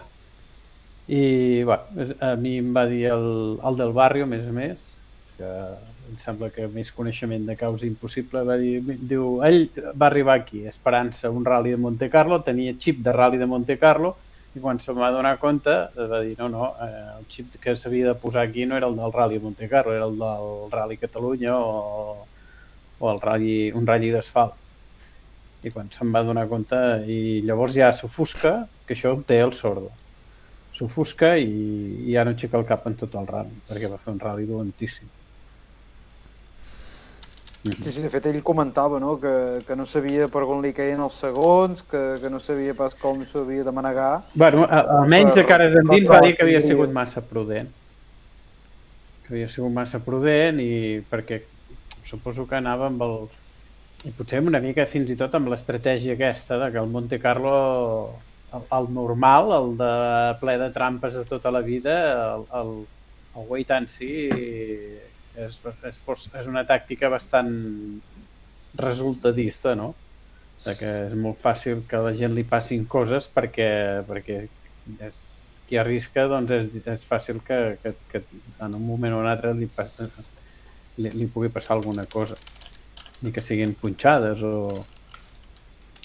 I, 1.05 1.21
bueno, 1.67 2.07
a 2.25 2.31
mi 2.39 2.55
em 2.57 2.71
va 2.73 2.87
dir 2.89 3.03
el, 3.13 3.27
el 3.61 3.77
del 3.77 3.93
barri, 3.93 4.23
a 4.25 4.29
més 4.31 4.47
a 4.49 4.55
més, 4.55 4.81
que 5.37 5.51
em 6.13 6.19
sembla 6.21 6.49
que 6.53 6.67
més 6.69 6.91
coneixement 6.93 7.47
de 7.47 7.55
causa 7.57 7.87
impossible, 7.87 8.43
va 8.45 8.57
dir, 8.61 8.75
diu, 9.09 9.39
ell 9.47 9.63
va 9.97 10.09
arribar 10.09 10.37
aquí 10.39 10.63
esperant-se 10.69 11.29
un 11.29 11.45
rally 11.47 11.73
de 11.73 11.79
Monte 11.81 12.09
Carlo, 12.13 12.39
tenia 12.45 12.75
xip 12.79 13.01
de 13.05 13.15
rally 13.15 13.41
de 13.41 13.49
Monte 13.49 13.77
Carlo, 13.81 14.13
i 14.53 14.61
quan 14.61 14.77
se'm 14.79 14.99
va 15.01 15.09
donar 15.15 15.39
compte 15.41 15.73
va 15.97 16.19
dir, 16.21 16.35
no, 16.37 16.49
no, 16.53 16.67
eh, 16.85 17.05
el 17.17 17.25
xip 17.33 17.55
que 17.63 17.73
s'havia 17.79 18.11
de 18.11 18.19
posar 18.21 18.43
aquí 18.45 18.67
no 18.69 18.77
era 18.77 18.89
el 18.91 18.99
del 18.99 19.15
rally 19.15 19.39
de 19.39 19.45
Monte 19.47 19.69
Carlo, 19.71 19.95
era 19.95 20.05
el 20.05 20.19
del 20.19 20.51
rally 20.75 20.99
Catalunya 21.01 21.55
o, 21.57 22.27
o 22.99 23.11
el 23.13 23.23
rally, 23.23 23.55
un 23.73 23.89
rally 23.89 24.13
d'asfalt. 24.13 24.59
I 25.63 25.71
quan 25.73 25.89
se'n 25.95 26.11
va 26.13 26.21
donar 26.27 26.45
compte 26.51 26.77
i 27.07 27.41
llavors 27.47 27.73
ja 27.73 27.89
s'ofusca 27.95 28.53
que 28.85 28.93
això 28.97 29.15
té 29.25 29.39
el 29.41 29.55
sordo. 29.57 29.89
S'ofusca 30.77 31.33
i, 31.39 31.49
i 32.03 32.13
ja 32.13 32.27
no 32.27 32.35
aixeca 32.35 32.59
el 32.59 32.69
cap 32.69 32.85
en 32.89 32.99
tot 32.99 33.17
el 33.17 33.29
rally 33.33 33.57
perquè 33.65 33.89
va 33.89 34.01
fer 34.05 34.13
un 34.13 34.21
rally 34.21 34.45
dolentíssim 34.49 35.09
Sí, 37.63 37.91
sí, 37.95 38.01
de 38.03 38.09
fet 38.11 38.25
ell 38.27 38.41
comentava 38.43 38.99
no? 38.99 39.13
que, 39.21 39.61
que 39.63 39.75
no 39.79 39.85
sabia 39.87 40.25
per 40.27 40.41
on 40.43 40.59
li 40.65 40.73
queien 40.75 40.99
els 40.99 41.13
segons, 41.15 41.79
que, 41.87 42.01
que 42.19 42.29
no 42.29 42.41
sabia 42.43 42.73
pas 42.75 42.91
com 42.99 43.21
s'havia 43.25 43.63
de 43.63 43.71
manegar. 43.71 44.23
bueno, 44.35 44.65
a- 44.67 44.81
almenys 44.99 45.37
a 45.39 45.45
cares 45.47 45.77
endins 45.79 46.09
va 46.09 46.19
dir 46.25 46.35
que 46.35 46.43
havia 46.43 46.59
sigut 46.61 46.91
massa 46.91 47.21
prudent 47.23 47.69
que 49.23 49.31
havia 49.33 49.47
sigut 49.49 49.71
massa 49.71 50.01
prudent 50.03 50.59
i 50.59 50.99
perquè 51.09 51.39
suposo 52.03 52.43
que 52.49 52.59
anava 52.59 52.89
amb 52.91 53.01
el 53.07 53.15
i 54.03 54.11
potser 54.11 54.41
una 54.43 54.59
mica 54.59 54.83
fins 54.91 55.07
i 55.13 55.15
tot 55.15 55.31
amb 55.39 55.47
l'estratègia 55.47 56.17
aquesta 56.17 56.57
de 56.59 56.67
que 56.73 56.81
el 56.83 56.91
Monte 56.91 57.21
Carlo 57.23 58.19
el, 58.51 58.65
el 58.77 58.89
normal, 58.93 59.53
el 59.55 59.69
de 59.79 59.93
ple 60.41 60.57
de 60.59 60.67
trampes 60.75 61.15
de 61.15 61.23
tota 61.25 61.49
la 61.55 61.61
vida, 61.63 61.95
el, 62.35 62.43
el, 62.59 62.73
el 63.39 63.47
wait 63.47 63.71
and 63.71 63.87
see 63.95 64.27
és, 65.35 65.57
és, 65.89 65.99
és 66.39 66.47
una 66.49 66.63
tàctica 66.69 67.09
bastant 67.09 67.51
resultadista, 68.79 69.75
no? 69.75 69.93
De 70.63 70.75
que 70.79 70.91
és 71.07 71.15
molt 71.19 71.41
fàcil 71.41 71.83
que 71.89 71.97
a 71.97 72.03
la 72.05 72.13
gent 72.17 72.35
li 72.37 72.45
passin 72.47 72.85
coses 72.89 73.27
perquè, 73.33 73.69
perquè 74.07 74.43
és, 75.07 75.23
qui 75.67 75.79
arrisca 75.79 76.27
doncs 76.31 76.53
és, 76.55 76.69
és 76.95 77.07
fàcil 77.09 77.41
que, 77.47 77.59
que, 77.83 77.95
que 78.11 78.23
en 78.63 78.77
un 78.77 78.85
moment 78.85 79.17
o 79.17 79.23
un 79.23 79.29
altre 79.31 79.53
li, 79.57 79.67
pas, 79.67 79.97
li, 80.97 81.11
li 81.11 81.27
pugui 81.27 81.51
passar 81.53 81.77
alguna 81.77 82.05
cosa. 82.05 82.37
Ni 83.23 83.31
que 83.31 83.43
siguin 83.43 83.75
punxades 83.79 84.43
o... 84.43 84.55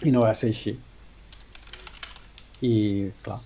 i 0.06 0.14
no 0.14 0.24
va 0.24 0.34
ser 0.38 0.52
així. 0.54 0.74
I 2.62 2.74
clar 3.22 3.38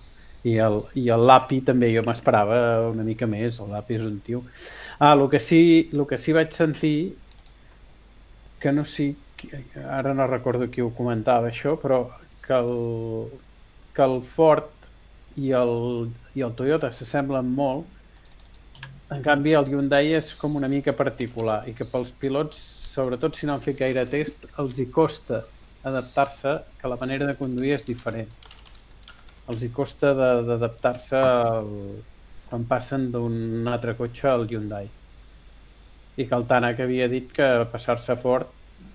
i 0.43 0.57
el, 0.59 0.81
i 0.99 1.07
el 1.13 1.25
Lapi 1.27 1.61
també 1.63 1.89
jo 1.93 2.03
m'esperava 2.03 2.57
una 2.89 3.05
mica 3.07 3.27
més. 3.29 3.59
El 3.63 3.71
Lapi 3.71 3.95
és 3.95 4.03
un 4.03 4.17
tio 4.25 4.43
ah, 5.05 5.13
el 5.13 5.29
que 5.33 5.39
sí, 5.39 5.61
el 5.93 6.05
que 6.09 6.17
sí 6.25 6.35
vaig 6.39 6.53
sentir 6.59 6.95
que 8.63 8.71
no 8.71 8.85
sé 8.85 9.07
ara 9.99 10.13
no 10.19 10.27
recordo 10.27 10.69
qui 10.73 10.81
ho 10.83 10.91
comentava 10.99 11.49
això 11.51 11.75
però 11.81 11.99
que 12.45 12.53
el, 12.59 12.71
que 13.95 14.05
el 14.09 14.21
Ford 14.35 14.69
i 15.47 15.51
el, 15.63 15.73
i 16.37 16.45
el 16.47 16.55
Toyota 16.59 16.91
s'assemblen 16.95 17.49
molt 17.59 17.89
en 19.15 19.21
canvi 19.25 19.53
el 19.59 19.67
Hyundai 19.69 20.13
és 20.19 20.31
com 20.41 20.55
una 20.59 20.69
mica 20.71 20.93
particular 20.99 21.57
i 21.69 21.73
que 21.77 21.85
pels 21.91 22.13
pilots, 22.23 22.61
sobretot 22.93 23.37
si 23.37 23.49
no 23.49 23.55
han 23.57 23.65
fet 23.65 23.77
gaire 23.81 24.05
test, 24.13 24.47
els 24.63 24.79
hi 24.79 24.87
costa 24.97 25.41
adaptar-se, 25.91 26.53
que 26.79 26.91
la 26.93 26.97
manera 27.01 27.27
de 27.29 27.35
conduir 27.41 27.75
és 27.77 27.85
diferent. 27.89 28.31
Els 29.53 29.61
hi 29.65 29.69
costa 29.75 30.13
d'adaptar-se 30.17 31.19
al- 31.19 31.73
quan 32.53 32.67
passen 32.69 33.07
d'un 33.09 33.65
altre 33.65 33.95
cotxe 33.97 34.27
al 34.29 34.43
Hyundai. 34.45 34.85
I 36.21 36.25
que 36.29 36.37
el 36.37 36.43
Tanak 36.45 36.83
havia 36.83 37.07
dit 37.09 37.31
que 37.33 37.47
passar-se 37.71 38.13
fort 38.21 38.51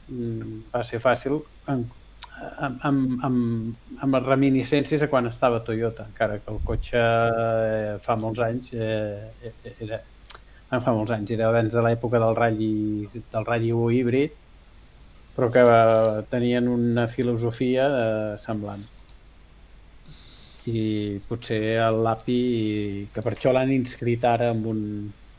mm, 0.07 0.69
va 0.71 0.85
ser 0.87 1.01
fàcil 1.03 1.41
en, 1.73 1.81
amb, 2.39 2.85
amb, 2.87 3.25
amb, 3.27 3.97
amb 4.07 4.19
reminiscències 4.29 5.03
a 5.03 5.09
quan 5.11 5.27
estava 5.27 5.59
Toyota, 5.67 6.07
encara 6.07 6.37
que 6.39 6.55
el 6.55 6.61
cotxe 6.69 7.03
eh, 7.03 7.97
fa 8.05 8.15
molts 8.21 8.45
anys 8.47 8.69
eh, 8.77 9.27
eh, 9.51 9.73
era, 9.89 9.99
no 10.71 10.81
fa 10.85 10.95
molts 10.95 11.17
anys, 11.17 11.33
era 11.35 11.49
abans 11.49 11.75
de 11.75 11.83
l'època 11.83 12.21
del 12.23 12.39
Rally, 12.39 13.09
del 13.17 13.49
Rally 13.49 13.73
1 13.75 13.97
híbrid, 13.97 14.39
però 15.35 15.51
que 15.51 15.67
eh, 15.67 16.23
tenien 16.31 16.71
una 16.71 17.09
filosofia 17.11 17.91
eh, 17.91 18.39
semblant. 18.47 18.87
I 20.69 20.81
potser 21.29 21.61
l'API, 21.95 22.41
que 23.15 23.23
per 23.25 23.33
això 23.37 23.53
l'han 23.55 23.71
inscrit 23.73 24.25
ara 24.29 24.51
amb 24.53 24.67
un, 24.73 24.81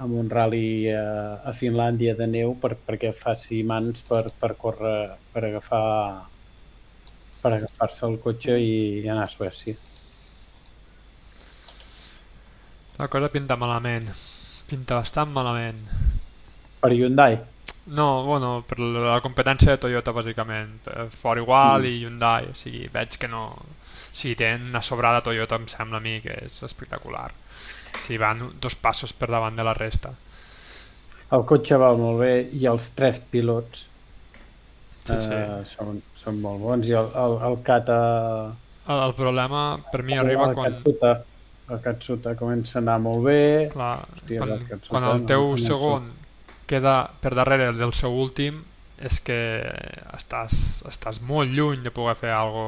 amb 0.01 0.15
un 0.23 0.29
rally 0.31 0.89
a, 0.95 1.03
a 1.45 1.53
Finlàndia 1.59 2.15
de 2.17 2.27
neu 2.31 2.55
per, 2.61 2.73
perquè 2.87 3.11
faci 3.19 3.61
mans 3.67 4.01
per, 4.09 4.23
per 4.41 4.53
córrer, 4.57 4.97
per 5.33 5.43
agafar 5.51 5.85
per 7.41 7.53
agafar-se 7.55 8.03
el 8.07 8.17
cotxe 8.23 8.57
i, 8.59 8.73
i 9.03 9.07
anar 9.07 9.27
a 9.29 9.31
Suècia. 9.31 9.75
La 12.99 13.07
cosa 13.07 13.29
pinta 13.31 13.55
malament. 13.55 14.09
Pinta 14.69 14.97
bastant 14.99 15.31
malament. 15.31 15.79
Per 16.83 16.91
Hyundai? 16.91 17.37
No, 17.89 18.23
bueno, 18.25 18.49
per 18.67 18.77
la 18.83 19.15
competència 19.23 19.71
de 19.73 19.81
Toyota, 19.85 20.11
bàsicament. 20.13 20.75
Eh, 20.91 21.07
Ford 21.09 21.41
igual 21.41 21.81
Mm. 21.81 21.85
i 21.87 21.93
Hyundai. 22.03 22.49
O 22.51 22.53
sigui, 22.53 22.87
veig 22.93 23.17
que 23.17 23.27
no... 23.31 23.45
Si 24.19 24.33
tenen 24.35 24.69
una 24.73 24.81
sobrada 24.83 25.21
Toyota, 25.23 25.55
em 25.55 25.67
sembla 25.71 26.01
a 26.01 26.03
mi 26.03 26.17
que 26.23 26.33
és 26.45 26.57
espectacular. 26.67 27.29
Si 28.03 28.17
van 28.19 28.41
dos 28.61 28.75
passos 28.75 29.13
per 29.15 29.29
davant 29.31 29.55
de 29.55 29.63
la 29.63 29.75
resta. 29.77 30.11
El 31.31 31.45
cotxe 31.49 31.77
va 31.79 31.93
molt 31.97 32.19
bé 32.23 32.33
i 32.57 32.65
els 32.69 32.89
tres 32.97 33.19
pilots 33.31 33.85
Sí, 35.09 35.15
sí. 35.23 35.33
eh, 35.33 35.61
són, 35.71 36.01
són 36.21 36.39
molt 36.43 36.61
bons 36.61 36.85
i 36.89 36.93
el, 36.97 37.07
el, 37.17 37.35
el 37.47 37.55
Kata 37.65 37.97
El, 38.89 38.99
el 39.07 39.13
problema 39.17 39.61
per 39.91 40.03
mi 40.05 40.13
el, 40.17 40.25
arriba 40.25 40.49
el 40.49 40.57
quan, 40.57 40.75
Katsuta, 40.75 41.13
el 41.69 41.79
Katsuta 41.85 42.33
comença 42.37 42.77
a 42.77 42.81
anar 42.83 42.97
molt 43.01 43.23
bé 43.25 43.39
Clar, 43.73 43.93
Hòstia, 44.17 44.41
quan, 44.41 44.51
el 44.57 44.65
Katsuta 44.67 44.91
quan 44.91 45.07
el 45.11 45.23
teu 45.29 45.47
no 45.53 45.61
segon 45.63 46.09
queda 46.69 46.97
per 47.23 47.31
darrere 47.37 47.71
del 47.77 47.93
seu 47.97 48.13
últim 48.21 48.59
és 48.99 49.21
que 49.23 49.39
estàs, 50.17 50.83
estàs 50.91 51.21
molt 51.25 51.49
lluny 51.55 51.81
de 51.85 51.93
poder 51.95 52.17
fer 52.19 52.33
algo 52.35 52.65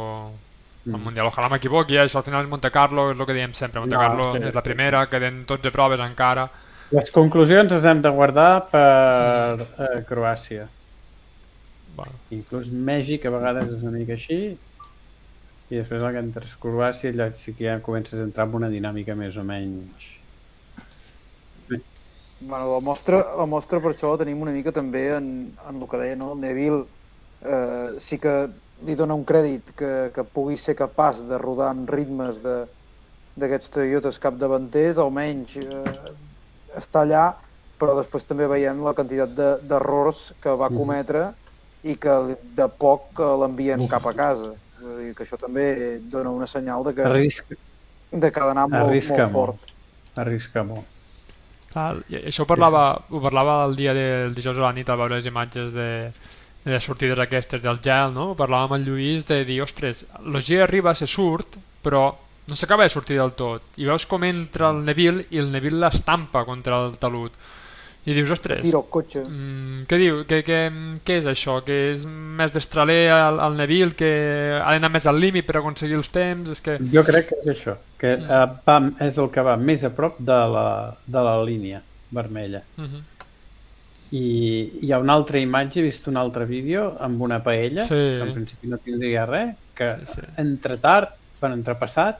al 0.86 0.92
Mm. 0.98 1.04
Mundial. 1.04 1.28
Ojalà 1.30 1.50
m'equivoqui, 1.50 1.96
eh? 1.96 2.04
això 2.08 2.18
al 2.18 2.24
final 2.26 2.44
és 2.44 2.50
Monte 2.50 2.72
Carlo, 2.74 3.12
és 3.12 3.20
el 3.20 3.26
que 3.26 3.34
diem 3.38 3.54
sempre. 3.54 3.80
Monte 3.82 3.96
No, 3.96 4.02
Carlo 4.02 4.34
sí. 4.34 4.44
és 4.50 4.56
la 4.56 4.64
primera, 4.64 5.06
queden 5.08 5.44
12 5.46 5.72
proves 5.72 6.00
encara. 6.00 6.50
Les 6.92 7.12
conclusions 7.12 7.72
les 7.72 7.86
hem 7.86 8.02
de 8.02 8.10
guardar 8.10 8.68
per 8.72 9.62
eh, 9.62 10.02
Croàcia. 10.10 10.68
Bueno. 11.96 12.14
Inclús 12.32 12.72
Mèxic 12.72 13.26
a 13.28 13.30
vegades 13.30 13.70
és 13.70 13.82
una 13.84 13.92
mica 13.92 14.14
així 14.14 14.58
i 15.72 15.76
després 15.78 16.02
el 16.02 16.12
que 16.16 16.20
entres 16.20 16.56
Croàcia 16.60 17.12
allà 17.12 17.30
sí 17.36 17.54
que 17.54 17.66
ja 17.68 17.78
comences 17.84 18.20
a 18.20 18.24
entrar 18.24 18.48
en 18.48 18.56
una 18.56 18.70
dinàmica 18.72 19.14
més 19.16 19.38
o 19.38 19.44
menys 19.44 20.08
Bueno, 22.42 22.74
la 22.74 22.80
mostra, 22.82 23.20
la 23.38 23.46
mostra 23.46 23.80
per 23.80 23.92
això 23.94 24.16
la 24.16 24.18
tenim 24.24 24.42
una 24.42 24.52
mica 24.52 24.72
també 24.74 25.04
en, 25.14 25.28
en 25.70 25.76
el 25.82 25.88
que 25.88 26.00
deia, 26.02 26.16
no? 26.18 26.32
El 26.34 26.40
Neville 26.42 26.80
eh, 27.46 28.00
sí 28.02 28.18
que 28.18 28.34
li 28.86 28.96
dona 28.96 29.14
un 29.14 29.24
crèdit 29.26 29.74
que, 29.78 30.12
que 30.16 30.24
pugui 30.24 30.58
ser 30.58 30.76
capaç 30.76 31.20
de 31.30 31.38
rodar 31.38 31.70
amb 31.74 31.90
ritmes 31.90 32.42
de- 32.44 32.66
d'aquests 33.38 33.70
Toyotas 33.72 34.18
capdavanters, 34.20 34.98
almenys 34.98 35.56
eh, 35.58 36.78
està 36.78 37.04
allà, 37.06 37.34
però 37.80 37.96
després 37.98 38.26
també 38.28 38.48
veiem 38.48 38.82
la 38.84 38.94
quantitat 38.94 39.30
de- 39.38 39.58
d'errors 39.70 40.34
que 40.42 40.50
va 40.50 40.70
Mhm. 40.70 40.78
cometre 40.78 41.34
i 41.84 41.96
que 41.96 42.36
de 42.56 42.68
poc 42.68 43.20
eh, 43.20 43.24
l'envien 43.42 43.88
cap 43.88 44.06
a 44.08 44.14
casa. 44.14 44.52
Vull 44.82 44.98
dir 45.06 45.14
que 45.16 45.24
això 45.24 45.38
també 45.38 46.00
dona 46.10 46.30
una 46.32 46.48
senyal 46.48 46.84
de 46.84 46.94
que, 46.96 47.04
Arrisca. 47.04 47.56
de 48.12 48.32
que 48.32 48.40
ha 48.40 48.46
d'anar 48.48 48.68
molt, 48.68 48.90
arrisca 48.90 49.18
molt 49.18 49.32
fort. 49.32 49.58
arrisca 50.16 50.64
molt 50.64 50.84
i 52.10 52.16
això 52.28 52.42
ho 52.44 52.46
parlava, 52.46 53.02
ho 53.10 53.22
parlava 53.22 53.64
el 53.66 53.76
dia 53.78 53.94
del 53.94 54.34
dijous 54.36 54.58
a 54.58 54.62
la 54.62 54.74
nit 54.74 54.90
al 54.90 54.98
veure 54.98 55.16
les 55.16 55.26
imatges 55.26 55.72
de, 55.72 56.12
de 56.64 56.72
les 56.76 56.84
sortides 56.84 57.20
aquestes 57.20 57.64
del 57.64 57.80
gel, 57.82 58.14
no? 58.14 58.32
Parlàvem 58.38 58.68
amb 58.70 58.78
el 58.80 58.86
Lluís 58.90 59.26
de 59.30 59.44
dir, 59.46 59.62
ostres, 59.64 60.06
G 60.46 60.62
arriba, 60.62 60.94
se 60.96 61.08
surt, 61.08 61.58
però 61.82 62.10
no 62.48 62.56
s'acaba 62.58 62.84
de 62.84 62.94
sortir 62.94 63.18
del 63.18 63.34
tot. 63.34 63.64
I 63.78 63.88
veus 63.90 64.06
com 64.06 64.24
entra 64.28 64.70
el 64.70 64.84
Neville 64.86 65.26
i 65.32 65.42
el 65.42 65.52
Neville 65.52 65.80
l'estampa 65.82 66.46
contra 66.46 66.84
el 66.86 66.98
talut. 67.02 67.34
I 68.02 68.16
dius, 68.18 68.32
ostres, 68.34 68.64
Tira 68.66 68.80
el 68.80 68.88
cotxe. 68.90 69.22
mm, 69.22 69.84
què 69.86 69.98
diu? 70.02 70.24
Què, 70.26 70.40
què, 70.42 70.58
què 71.06 71.18
és 71.20 71.28
això? 71.30 71.60
Que 71.64 71.92
és 71.92 72.06
més 72.10 72.52
destraler 72.52 73.12
al, 73.14 73.38
al 73.40 73.58
Neville, 73.60 73.94
que 73.94 74.10
ha 74.58 74.72
d'anar 74.74 74.90
més 74.90 75.06
al 75.06 75.20
límit 75.22 75.46
per 75.46 75.60
aconseguir 75.60 76.00
els 76.00 76.10
temps? 76.10 76.50
És 76.50 76.62
que... 76.66 76.80
Jo 76.94 77.04
crec 77.06 77.30
que 77.30 77.38
és 77.44 77.52
això, 77.54 77.76
que 78.02 78.16
eh, 78.18 78.46
va, 78.66 78.78
és 79.06 79.18
el 79.22 79.30
que 79.30 79.46
va 79.46 79.56
més 79.56 79.86
a 79.86 79.94
prop 79.94 80.18
de 80.18 80.40
la, 80.56 80.66
de 81.06 81.26
la 81.30 81.38
línia 81.46 81.84
vermella. 82.10 82.64
Mhm. 82.78 83.06
I 84.12 84.80
hi 84.82 84.92
ha 84.92 84.98
una 85.00 85.14
altra 85.14 85.40
imatge, 85.40 85.80
he 85.80 85.84
vist 85.84 86.08
un 86.12 86.18
altre 86.20 86.46
vídeo 86.46 86.98
amb 87.00 87.22
una 87.22 87.42
paella, 87.44 87.86
Sí. 87.86 87.96
que 87.96 88.22
en 88.28 88.34
principi 88.34 88.68
no 88.68 88.78
tindria 88.78 89.26
res, 89.26 89.56
que 89.76 89.88
Sí, 90.06 90.16
sí. 90.16 90.22
entre 90.38 90.78
tard, 90.78 91.14
per 91.40 91.52
entrepassat, 91.52 92.20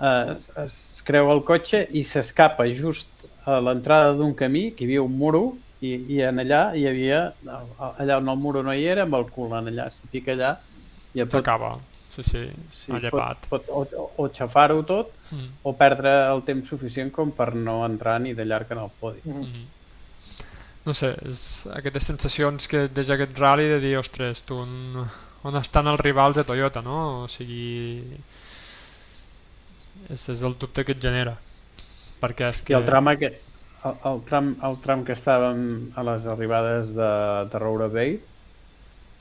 eh, 0.00 0.34
es, 0.36 0.50
es 0.56 1.02
creu 1.06 1.30
el 1.32 1.44
cotxe 1.44 1.86
i 1.92 2.02
s'escapa 2.04 2.66
just 2.74 3.08
a 3.46 3.60
l'entrada 3.60 4.12
d'un 4.12 4.34
camí, 4.34 4.72
que 4.72 4.84
hi 4.84 4.88
havia 4.88 5.02
un 5.02 5.16
muro, 5.16 5.56
i, 5.80 5.94
i 6.16 6.20
en 6.26 6.40
allà 6.42 6.74
hi 6.74 6.86
havia, 6.90 7.32
allà 7.46 8.16
on 8.18 8.28
el 8.28 8.36
muro 8.36 8.62
no 8.66 8.74
hi 8.74 8.84
era, 8.84 9.04
amb 9.06 9.14
el 9.14 9.26
cul 9.30 9.54
en 9.56 9.68
allà, 9.70 9.88
s'hi 9.94 10.08
pica 10.10 10.32
allà, 10.34 10.56
i 11.14 11.22
pot, 11.22 11.30
S'acaba. 11.38 11.78
Sí, 12.10 12.22
sí, 12.24 12.42
sí, 12.74 12.90
ha 12.92 12.98
llepat. 12.98 13.46
pot, 13.48 13.64
pot 13.70 13.92
o, 13.94 14.10
o 14.16 14.28
xafar-ho 14.34 14.82
tot, 14.82 15.12
Mm. 15.30 15.46
o 15.62 15.72
perdre 15.76 16.10
el 16.32 16.42
temps 16.42 16.66
suficient 16.66 17.12
com 17.12 17.30
per 17.30 17.54
no 17.54 17.84
entrar 17.86 18.18
ni 18.20 18.32
de 18.34 18.44
llarg 18.44 18.66
en 18.72 18.78
el 18.78 18.90
podi. 18.98 19.20
Mhm. 19.24 19.66
No 20.88 20.94
sé, 20.96 21.10
és 21.28 21.40
aquestes 21.76 22.06
sensacions 22.08 22.68
que 22.70 22.86
et 22.86 22.94
deixa 22.96 23.18
aquest 23.18 23.36
rally 23.36 23.66
de 23.68 23.80
dir, 23.82 23.92
ostres, 24.00 24.40
tu, 24.48 24.62
on, 24.62 25.02
on 25.44 25.58
estan 25.60 25.90
els 25.90 26.00
rivals 26.00 26.38
de 26.38 26.46
Toyota, 26.48 26.80
no? 26.84 27.00
O 27.24 27.26
sigui... 27.28 28.00
És, 30.08 30.22
és 30.32 30.44
el 30.46 30.54
dubte 30.56 30.86
que 30.88 30.94
et 30.96 31.02
genera. 31.02 31.34
Perquè 32.22 32.48
és 32.48 32.62
que... 32.64 32.72
I 32.72 32.78
el 32.78 32.86
tram, 32.88 33.10
aquest, 33.12 33.42
el, 33.84 33.98
el, 34.10 34.22
tram, 34.30 34.48
el 34.64 34.78
tram 34.86 35.04
que 35.04 35.12
estàvem 35.18 35.60
a 35.98 36.04
les 36.08 36.26
arribades 36.32 36.88
de, 36.96 37.10
de 37.52 37.60
Roura 37.60 37.90
Bay, 37.92 38.16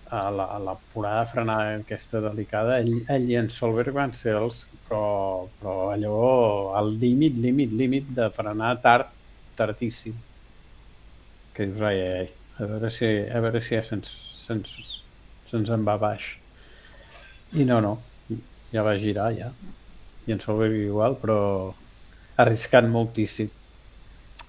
a 0.09 0.30
la, 0.32 0.45
a 0.55 0.59
la 0.63 0.78
porada 0.93 1.26
frenada 1.34 1.76
aquesta 1.76 2.22
delicada, 2.24 2.80
ell, 2.80 3.01
ell 3.11 3.28
i 3.28 3.36
en 3.41 3.51
Solberg 3.51 3.91
van 3.97 4.15
ser 4.15 4.38
els, 4.39 4.63
però, 4.88 5.49
però 5.59 5.76
allò 5.91 6.22
al 6.80 6.93
límit, 7.01 7.36
límit, 7.43 7.76
límit 7.76 8.07
de 8.15 8.30
frenar 8.38 8.78
tard, 8.86 9.11
tardíssim. 9.59 10.15
Que 11.58 11.66
dius, 11.66 11.82
ai, 11.82 11.99
ai, 12.01 12.18
ai, 12.22 12.28
a 12.62 12.70
veure 12.70 12.89
si, 12.93 13.08
a 13.08 13.41
veure 13.41 13.62
si 13.66 13.74
ja 13.74 13.82
se'ns 13.86 14.12
se 14.45 14.58
se'ns 15.49 15.72
en 15.74 15.86
va 15.88 15.97
baix. 15.97 16.28
I 17.58 17.66
no, 17.66 17.80
no, 17.82 17.93
ja 18.76 18.84
va 18.86 18.93
girar, 19.01 19.32
ja. 19.38 19.51
i 20.28 20.36
en 20.36 20.41
Solberg 20.43 20.76
igual, 20.76 21.16
però 21.22 21.38
arriscant 22.43 22.89
moltíssim. 22.91 23.49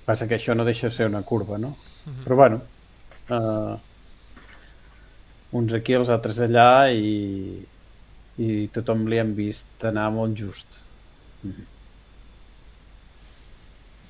Passa 0.08 0.26
que 0.26 0.36
això 0.38 0.56
no 0.56 0.66
deixa 0.66 0.88
de 0.88 0.96
ser 0.96 1.06
una 1.08 1.22
curva, 1.22 1.58
no? 1.58 1.74
Mhm. 2.06 2.24
Però 2.24 2.36
bueno, 2.42 2.60
uh, 3.30 3.78
uns 5.60 5.72
aquí, 5.78 5.94
els 5.94 6.10
altres 6.12 6.40
allà 6.44 6.68
i, 6.92 7.64
i 8.42 8.68
tothom 8.74 9.06
li 9.08 9.22
han 9.22 9.34
vist 9.38 9.88
anar 9.92 10.10
molt 10.18 10.36
just. 10.42 10.80
Mhm. 11.46 11.66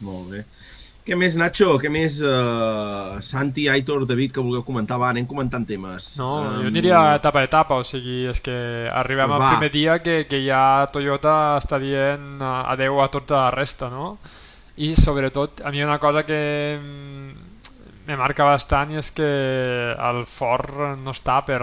Molt 0.09 0.30
bé. 0.32 0.44
Què 1.09 1.16
més, 1.16 1.38
Nacho? 1.40 1.70
Què 1.80 1.88
més, 1.88 2.18
uh, 2.20 3.16
Santi, 3.24 3.64
Aitor, 3.72 4.02
David, 4.04 4.34
que 4.36 4.42
vulgueu 4.44 4.61
comentar? 4.66 4.98
Va, 5.00 5.09
anem 5.14 5.24
comentant 5.30 5.64
temes. 5.64 6.11
No, 6.20 6.26
Um, 6.44 6.59
jo 6.66 6.72
diria 6.74 6.98
etapa 7.16 7.40
a 7.40 7.46
etapa, 7.48 7.78
o 7.80 7.84
sigui, 7.88 8.26
és 8.28 8.42
que 8.44 8.56
arribem 8.92 9.30
Pues 9.30 9.38
al 9.38 9.46
va. 9.46 9.50
primer 9.56 9.70
dia 9.72 9.94
que, 10.04 10.18
que 10.28 10.42
ja 10.44 10.61
Toyota 10.92 11.56
està 11.62 11.78
dient 11.80 12.36
eh, 12.44 12.52
adeu 12.74 13.00
a 13.00 13.09
tota 13.09 13.46
la 13.46 13.50
resta, 13.56 13.88
no? 13.88 14.18
I 14.76 14.92
sobretot, 15.00 15.62
a 15.64 15.72
mi 15.72 15.80
una 15.82 15.96
cosa 15.98 16.26
que 16.28 16.38
me 18.06 18.16
marca 18.16 18.44
bastant 18.44 18.92
i 18.92 19.00
és 19.00 19.09
que 19.12 19.26
el 19.96 20.22
Ford 20.28 21.00
no 21.02 21.11
està 21.16 21.40
per, 21.44 21.62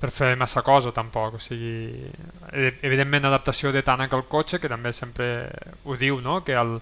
per 0.00 0.10
fer 0.12 0.34
massa 0.36 0.62
cosa 0.62 0.92
tampoc, 0.96 1.34
o 1.36 1.42
sigui, 1.42 2.04
e- 2.52 2.76
evidentment 2.86 3.26
adaptació 3.28 3.72
de 3.72 3.82
Tanak 3.82 4.12
al 4.12 4.28
cotxe, 4.28 4.60
que 4.60 4.68
també 4.68 4.92
sempre 4.92 5.48
ho 5.84 5.96
diu, 5.96 6.20
no? 6.24 6.42
Que 6.44 6.52
el, 6.56 6.76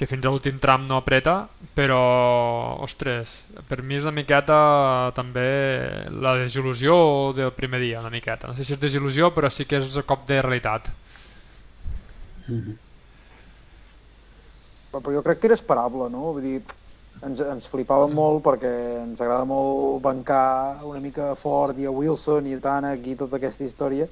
que 0.00 0.06
fins 0.08 0.24
a 0.24 0.30
l'últim 0.32 0.56
tram 0.56 0.86
no 0.88 0.96
apreta, 0.96 1.34
però, 1.76 2.00
ostres, 2.80 3.42
per 3.68 3.82
mi 3.84 3.98
és 3.98 4.06
una 4.06 4.14
miqueta 4.16 4.56
també 5.12 5.42
la 6.24 6.38
desil·lusió 6.40 6.94
del 7.36 7.50
primer 7.52 7.82
dia, 7.82 8.00
una 8.00 8.08
miqueta. 8.08 8.48
No 8.48 8.56
sé 8.56 8.64
si 8.64 8.72
és 8.72 8.80
desil·lusió, 8.80 9.28
però 9.36 9.50
sí 9.52 9.66
que 9.68 9.76
és 9.76 9.98
un 10.00 10.06
cop 10.08 10.24
de 10.30 10.38
realitat. 10.40 10.88
Però 14.94 15.12
jo 15.18 15.20
crec 15.26 15.42
que 15.42 15.50
era 15.50 15.58
esperable, 15.60 16.08
no? 16.08 16.30
Vull 16.30 16.48
dir, 16.48 16.62
ens, 17.20 17.44
ens 17.44 17.68
flipava 17.68 18.08
sí. 18.08 18.16
molt 18.16 18.40
perquè 18.48 18.72
ens 19.02 19.20
agrada 19.20 19.44
molt 19.52 20.00
bancar 20.08 20.80
una 20.88 21.04
mica 21.04 21.28
a 21.34 21.36
Ford 21.36 21.76
i 21.76 21.84
a 21.84 21.92
Wilson 21.92 22.48
i 22.48 22.56
a 22.56 22.64
Tanak 22.64 23.04
i 23.04 23.18
tota 23.20 23.36
aquesta 23.36 23.68
història, 23.68 24.08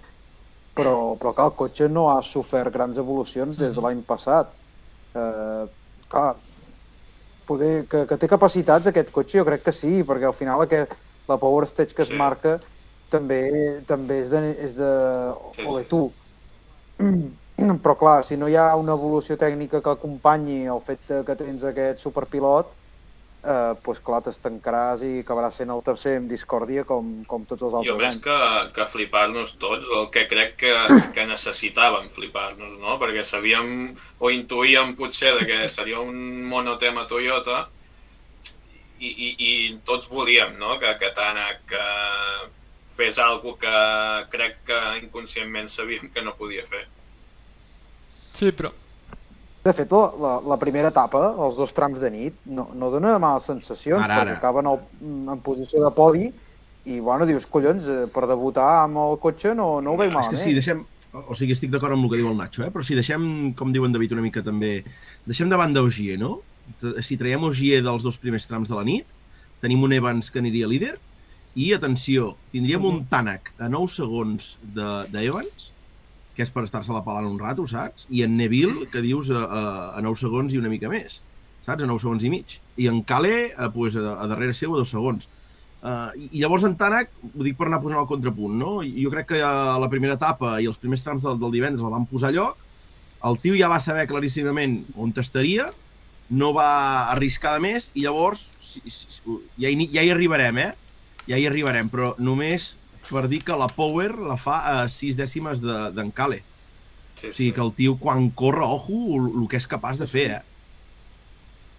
però, 0.76 1.16
però 1.16 1.32
clar, 1.32 1.49
el 1.49 1.59
cotxe 1.64 1.89
no 1.89 2.11
ha 2.12 2.20
sofert 2.20 2.76
grans 2.76 3.01
evolucions 3.01 3.57
des 3.57 3.72
de 3.72 3.89
l'any 3.89 4.05
passat. 4.05 4.53
Eh, 5.16 5.78
clar, 6.09 6.37
poder, 7.49 7.87
que, 7.89 8.05
que 8.07 8.17
té 8.21 8.29
capacitats 8.29 8.87
aquest 8.91 9.11
cotxe, 9.15 9.39
jo 9.39 9.45
crec 9.49 9.63
que 9.65 9.73
sí, 9.73 10.03
perquè 10.05 10.29
al 10.29 10.37
final 10.37 10.61
aquest, 10.65 10.93
la 11.29 11.37
Power 11.41 11.67
Stage 11.69 11.95
que 11.97 12.03
es 12.05 12.09
Sí. 12.13 12.17
marca 12.17 12.59
també, 13.11 13.81
també 13.89 14.23
és 14.23 14.31
de, 14.31 14.41
és 14.61 14.75
de 14.77 14.91
Sí, 15.57 15.65
ole 15.67 15.85
tu. 15.85 16.13
Però 17.83 17.95
clar, 17.99 18.23
si 18.25 18.37
no 18.37 18.47
hi 18.49 18.55
ha 18.55 18.77
una 18.79 18.93
evolució 18.95 19.37
tècnica 19.37 19.81
que 19.83 19.91
acompanyi 19.91 20.67
el 20.71 20.81
fet 20.85 21.01
que 21.27 21.35
tens 21.35 21.65
aquest 21.67 21.99
superpilot, 22.05 22.71
eh, 23.45 23.74
pues 23.84 24.01
clar, 24.05 24.20
t'estancaràs 24.26 25.03
i 25.07 25.12
acabaràs 25.22 25.61
sent 25.61 25.70
el 25.74 25.82
tercer 25.86 26.16
amb 26.18 26.30
discòrdia 26.32 26.84
com, 26.89 27.11
com 27.30 27.47
tots 27.49 27.64
els 27.68 27.72
Jo 27.86 27.95
altres 27.95 27.99
més 27.99 28.14
anys. 28.16 28.22
que, 28.24 28.74
que 28.76 28.86
flipar-nos 28.93 29.55
tots, 29.62 29.89
el 30.01 30.11
que 30.14 30.26
crec 30.30 30.57
que, 30.64 30.74
que 31.14 31.26
necessitàvem 31.28 32.09
flipar-nos, 32.12 32.78
no? 32.82 32.99
Perquè 33.01 33.24
sabíem 33.26 33.95
o 34.18 34.32
intuïem 34.34 34.95
potser 34.99 35.34
de 35.39 35.47
que 35.49 35.61
seria 35.70 36.01
un 36.03 36.45
monotema 36.49 37.07
Toyota 37.11 37.66
i, 38.99 39.09
i, 39.09 39.28
i 39.39 39.53
tots 39.86 40.11
volíem, 40.11 40.57
no? 40.59 40.78
Que, 40.82 40.97
que 40.99 41.12
Tanak 41.14 41.64
que 41.70 41.84
fes 42.99 43.20
alguna 43.22 43.59
que 43.62 44.36
crec 44.36 44.57
que 44.66 44.78
inconscientment 45.05 45.70
sabíem 45.70 46.11
que 46.11 46.24
no 46.26 46.34
podia 46.34 46.66
fer. 46.66 46.89
Sí, 48.34 48.51
però... 48.51 48.72
De 49.69 49.73
fet, 49.77 49.91
la, 49.93 50.05
la, 50.25 50.35
la 50.55 50.57
primera 50.61 50.89
etapa, 50.93 51.21
els 51.45 51.57
dos 51.59 51.73
trams 51.77 51.99
de 52.01 52.09
nit, 52.14 52.37
no, 52.47 52.69
no 52.79 52.89
dona 52.95 53.16
males 53.21 53.45
sensacions, 53.51 54.05
Ara, 54.07 54.21
perquè 54.23 54.33
ara. 54.33 54.37
acaben 54.39 54.69
al, 54.71 54.79
en 55.35 55.41
posició 55.45 55.83
de 55.85 55.91
podi 55.97 56.29
i, 56.89 57.01
bueno, 57.05 57.27
dius, 57.29 57.45
collons, 57.53 57.85
eh, 57.85 58.07
per 58.14 58.25
debutar 58.31 58.69
amb 58.85 58.97
el 59.03 59.19
cotxe 59.21 59.53
no, 59.59 59.66
no 59.85 59.93
ho 59.93 59.99
veig 60.01 60.09
És 60.09 60.14
que 60.14 60.21
malament. 60.23 60.45
sí, 60.47 60.55
deixem... 60.57 60.85
O 61.29 61.35
sigui, 61.35 61.55
estic 61.57 61.71
d'acord 61.73 61.95
amb 61.97 62.05
el 62.05 62.11
que 62.12 62.19
diu 62.21 62.29
el 62.31 62.37
Nacho, 62.37 62.62
eh? 62.66 62.71
però 62.73 62.85
si 62.85 62.95
deixem, 62.97 63.23
com 63.57 63.71
diu 63.73 63.85
en 63.89 63.93
David 63.97 64.12
una 64.16 64.23
mica 64.25 64.43
també, 64.45 64.85
deixem 65.27 65.49
de 65.51 65.57
banda 65.57 65.81
Ogier, 65.83 66.19
no? 66.21 66.35
Si 67.05 67.16
traiem 67.16 67.45
Ogier 67.49 67.79
dels 67.85 68.05
dos 68.05 68.19
primers 68.21 68.45
trams 68.47 68.69
de 68.69 68.77
la 68.77 68.85
nit, 68.85 69.09
tenim 69.62 69.83
un 69.87 69.95
Evans 69.97 70.29
que 70.31 70.39
aniria 70.43 70.69
líder, 70.69 70.95
i 71.57 71.71
atenció, 71.75 72.35
tindríem 72.53 72.85
un 72.85 73.01
Tanak 73.11 73.55
a 73.59 73.71
9 73.73 73.89
segons 73.97 74.53
de- 74.62 75.09
d'Evans, 75.14 75.71
que 76.39 76.45
és 76.47 76.53
per 76.55 76.62
estar-se-la 76.62 77.03
pelant 77.03 77.26
un 77.26 77.41
rato, 77.43 77.64
saps? 77.66 78.05
I 78.14 78.22
en 78.22 78.36
Neville, 78.39 78.86
que 78.93 79.03
dius 79.03 79.32
a, 79.34 79.41
a, 79.43 79.62
a 79.99 80.03
9 80.07 80.20
segons 80.20 80.53
i 80.55 80.61
una 80.61 80.70
mica 80.70 80.86
més, 80.93 81.16
saps? 81.66 81.82
A 81.82 81.89
9 81.91 81.99
segons 82.05 82.22
i 82.22 82.30
mig. 82.30 82.55
I 82.78 82.86
en 82.93 83.01
Cale, 83.03 83.51
a, 83.59 83.72
pues, 83.74 83.97
a, 83.99 84.14
a 84.22 84.28
darrere 84.30 84.55
seu, 84.55 84.76
a 84.76 84.78
2 84.78 84.93
segons. 84.95 85.26
Uh, 85.82 86.14
I 86.14 86.45
llavors 86.45 86.62
en 86.68 86.78
Tanak, 86.78 87.11
ho 87.26 87.43
dic 87.43 87.59
per 87.59 87.66
anar 87.66 87.82
posant 87.82 87.99
el 87.99 88.07
contrapunt, 88.07 88.55
no? 88.59 88.76
Jo 88.86 89.11
crec 89.11 89.32
que 89.32 89.43
a 89.43 89.74
la 89.82 89.91
primera 89.91 90.14
etapa 90.14 90.57
i 90.62 90.70
els 90.70 90.78
primers 90.78 91.03
trams 91.03 91.26
del, 91.26 91.43
del 91.43 91.59
divendres 91.59 91.82
el 91.82 91.95
van 91.97 92.07
posar 92.07 92.30
a 92.30 92.36
lloc, 92.39 92.62
el 93.26 93.43
tio 93.43 93.59
ja 93.59 93.70
va 93.70 93.82
saber 93.82 94.07
claríssimament 94.07 94.84
on 94.95 95.11
estaria, 95.18 95.72
no 96.30 96.53
va 96.55 96.70
arriscar 97.16 97.57
de 97.57 97.66
més, 97.66 97.91
i 97.99 98.07
llavors 98.07 98.53
si, 98.62 98.82
si, 98.86 99.11
ja, 99.59 99.66
hi, 99.66 99.91
ja 99.91 100.07
hi 100.07 100.14
arribarem, 100.14 100.62
eh? 100.62 100.72
Ja 101.26 101.34
hi 101.34 101.51
arribarem, 101.51 101.91
però 101.91 102.14
només 102.22 102.76
per 103.09 103.25
dir 103.29 103.43
que 103.45 103.57
la 103.57 103.69
Power 103.73 104.13
la 104.19 104.37
fa 104.37 104.59
a 104.83 104.89
6 104.89 105.17
dècimes 105.17 105.61
de- 105.65 105.91
d'en 105.97 106.11
Cale. 106.13 106.43
Sí, 107.19 107.29
O 107.29 107.33
sigui 107.33 107.53
que 107.53 107.61
el 107.65 107.73
tio, 107.75 107.97
quan 107.99 108.31
corre, 108.31 108.63
ojo, 108.63 108.95
el, 109.19 109.43
el 109.43 109.49
que 109.49 109.57
és 109.59 109.67
capaç 109.67 109.99
de 109.99 110.07
fer, 110.07 110.31
eh? 110.39 110.43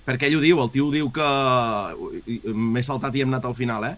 Perquè 0.06 0.28
ell 0.28 0.40
ho 0.40 0.42
diu, 0.42 0.60
el 0.64 0.72
tio 0.74 0.90
diu 0.92 1.12
que... 1.14 1.28
M'he 2.54 2.84
saltat 2.84 3.16
i 3.16 3.22
hem 3.24 3.30
anat 3.32 3.46
al 3.46 3.56
final, 3.56 3.86
eh? 3.88 3.96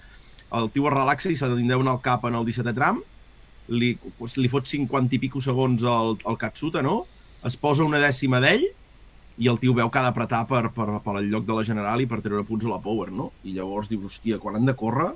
El 0.60 0.68
tio 0.76 0.90
es 0.90 0.94
relaxa 0.94 1.32
i 1.32 1.38
se 1.40 1.48
li 1.50 1.66
deuen 1.68 1.88
al 1.88 2.02
cap 2.04 2.26
en 2.28 2.36
el 2.36 2.46
17è 2.46 2.74
tram, 2.76 3.00
li, 3.72 3.94
pues, 4.20 4.36
li 4.38 4.50
fot 4.52 4.68
50 4.68 5.16
i 5.16 5.20
pico 5.24 5.40
segons 5.42 5.84
al, 5.88 6.18
al 6.28 6.38
Katsuta, 6.38 6.84
no? 6.84 7.06
Es 7.48 7.56
posa 7.58 7.86
una 7.88 8.02
dècima 8.04 8.42
d'ell 8.44 8.68
i 9.42 9.48
el 9.48 9.58
tio 9.62 9.74
veu 9.74 9.90
que 9.90 9.98
ha 10.02 10.04
d'apretar 10.04 10.44
per, 10.50 10.66
per, 10.76 10.90
per 11.02 11.16
el 11.22 11.30
lloc 11.32 11.48
de 11.48 11.56
la 11.58 11.64
General 11.66 12.04
i 12.04 12.06
per 12.10 12.20
treure 12.22 12.44
punts 12.46 12.68
a 12.68 12.74
la 12.74 12.82
Power, 12.84 13.10
no? 13.16 13.32
I 13.48 13.56
llavors 13.56 13.90
dius, 13.90 14.04
hòstia, 14.12 14.38
quan 14.44 14.60
han 14.60 14.68
de 14.68 14.76
córrer 14.78 15.14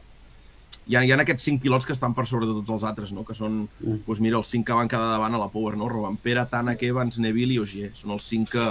hi 0.88 0.96
ha, 0.96 1.04
hi 1.04 1.12
ha 1.12 1.20
aquests 1.24 1.48
cinc 1.48 1.62
pilots 1.64 1.88
que 1.88 1.94
estan 1.96 2.14
per 2.14 2.28
sobre 2.30 2.48
de 2.50 2.54
tots 2.60 2.74
els 2.78 2.86
altres, 2.88 3.12
no? 3.16 3.24
que 3.26 3.36
són, 3.38 3.64
mm. 3.80 4.04
doncs 4.08 4.22
mira, 4.24 4.38
els 4.38 4.52
cinc 4.52 4.68
que 4.68 4.78
van 4.78 4.92
quedar 4.92 5.12
davant 5.16 5.34
a 5.36 5.42
la 5.42 5.50
Power, 5.54 5.76
no? 5.80 5.90
Robampera, 5.92 6.46
Tanak, 6.52 6.84
Evans, 6.86 7.20
Neville 7.24 7.56
i 7.58 7.62
Ogier. 7.64 7.92
Són 7.98 8.14
els 8.16 8.28
cinc 8.30 8.52
que, 8.54 8.66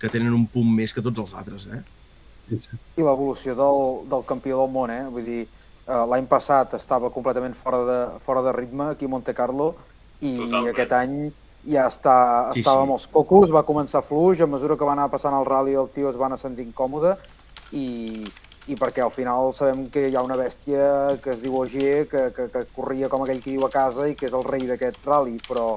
que 0.00 0.12
tenen 0.12 0.36
un 0.36 0.46
punt 0.50 0.70
més 0.76 0.94
que 0.96 1.04
tots 1.04 1.26
els 1.26 1.36
altres, 1.36 1.68
eh? 1.68 1.82
I 2.50 3.04
l'evolució 3.04 3.54
del, 3.58 3.82
del 4.10 4.24
campió 4.26 4.62
del 4.62 4.72
món, 4.72 4.90
eh? 4.90 5.04
Vull 5.12 5.26
dir, 5.26 5.42
eh, 5.84 6.00
l'any 6.14 6.26
passat 6.30 6.74
estava 6.78 7.12
completament 7.14 7.54
fora 7.58 7.84
de, 7.86 8.00
fora 8.24 8.42
de 8.46 8.54
ritme 8.56 8.90
aquí 8.90 9.06
a 9.06 9.12
Monte 9.12 9.36
Carlo 9.36 9.74
i 10.20 10.36
Totalment. 10.36 10.72
aquest 10.72 10.96
any 10.96 11.16
ja 11.68 11.86
està, 11.90 12.16
Sí, 12.54 12.62
estava 12.62 12.80
sí. 12.80 12.88
amb 12.88 12.96
els 12.96 13.06
cocos, 13.12 13.52
va 13.52 13.66
començar 13.68 14.02
fluix, 14.02 14.40
a 14.40 14.48
mesura 14.48 14.78
que 14.80 14.86
va 14.88 14.96
anar 14.96 15.10
passant 15.12 15.36
el 15.36 15.44
rally 15.44 15.76
el 15.76 15.90
tio 15.92 16.08
es 16.10 16.16
va 16.16 16.30
anar 16.30 16.38
sentint 16.40 16.72
còmode 16.72 17.16
i, 17.76 18.24
i 18.68 18.76
perquè 18.76 19.02
al 19.02 19.10
final 19.10 19.52
sabem 19.56 19.88
que 19.90 20.08
hi 20.10 20.16
ha 20.16 20.22
una 20.22 20.36
bèstia 20.36 21.18
que 21.22 21.30
es 21.34 21.40
diu 21.42 21.56
Ogier, 21.58 22.06
que, 22.08 22.26
que, 22.36 22.48
que 22.52 22.64
corria 22.76 23.08
com 23.08 23.22
aquell 23.24 23.40
que 23.42 23.50
diu 23.54 23.64
a 23.66 23.70
casa 23.72 24.08
i 24.08 24.14
que 24.14 24.26
és 24.28 24.32
el 24.36 24.44
rei 24.44 24.66
d'aquest 24.68 25.00
rally, 25.06 25.38
però, 25.48 25.74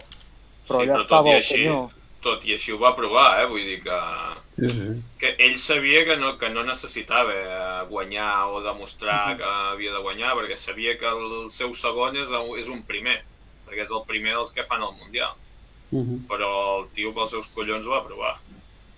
però 0.67 0.79
sí, 0.81 0.87
allà 0.87 0.93
però 0.93 1.01
tot 1.01 1.05
estava 1.07 1.29
el 1.31 1.35
així, 1.41 1.53
senyor. 1.63 1.89
tot 2.23 2.45
i 2.45 2.53
així 2.53 2.71
ho 2.71 2.77
va 2.79 2.93
provar, 2.95 3.41
eh? 3.41 3.47
Vull 3.51 3.63
dir 3.65 3.81
que, 3.83 3.99
Sí, 4.53 4.67
sí. 4.69 4.89
que 5.17 5.31
ell 5.41 5.57
sabia 5.57 6.03
que 6.05 6.15
no, 6.15 6.37
que 6.37 6.49
no 6.53 6.61
necessitava 6.63 7.33
eh, 7.33 7.85
guanyar 7.89 8.47
o 8.53 8.61
demostrar 8.61 9.35
que 9.37 9.43
havia 9.43 9.91
de 9.95 10.01
guanyar, 10.05 10.35
perquè 10.37 10.55
sabia 10.55 10.93
que 10.99 11.07
el 11.09 11.49
seu 11.49 11.73
segon 11.73 12.15
és, 12.21 12.29
el- 12.29 12.59
és 12.61 12.69
un 12.69 12.83
primer, 12.83 13.17
perquè 13.65 13.81
és 13.81 13.89
el 13.91 14.03
primer 14.05 14.35
dels 14.37 14.51
que 14.53 14.63
fan 14.63 14.83
el 14.85 14.93
Mundial. 14.99 15.33
Mhm. 15.91 16.25
Però 16.29 16.51
el 16.79 16.87
tio 16.93 17.11
pels 17.13 17.31
seus 17.31 17.47
collons 17.53 17.85
ho 17.87 17.91
va 17.97 18.03
provar. 18.05 18.35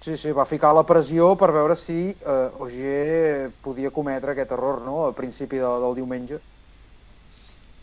Sí, 0.06 0.18
sí, 0.22 0.30
va 0.38 0.46
ficar 0.46 0.70
la 0.78 0.84
pressió 0.86 1.32
per 1.40 1.50
veure 1.56 1.74
si 1.80 2.12
eh, 2.14 2.50
Ogier 2.62 3.48
podia 3.66 3.90
cometre 3.90 4.36
aquest 4.36 4.52
error, 4.54 4.84
no?, 4.86 5.00
al 5.08 5.16
principi 5.18 5.58
de, 5.58 5.72
del 5.82 5.96
diumenge. 5.98 6.38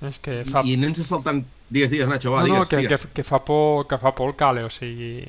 És 0.07 0.21
que 0.23 0.37
fa... 0.47 0.63
I, 0.63 0.75
i 0.75 0.79
anem 0.79 0.95
saltant... 0.99 1.43
Digues, 1.73 1.91
digues, 1.91 2.07
Nacho, 2.11 2.31
va, 2.35 2.43
no, 2.45 2.47
no, 2.47 2.55
digues, 2.55 2.71
que, 2.71 2.81
digues. 2.85 3.05
que, 3.09 3.13
que, 3.19 3.25
fa 3.27 3.41
por, 3.43 3.87
que 3.91 3.99
fa 3.99 4.13
por 4.15 4.31
el 4.31 4.37
Cale, 4.39 4.63
o 4.69 4.71
sigui... 4.71 5.25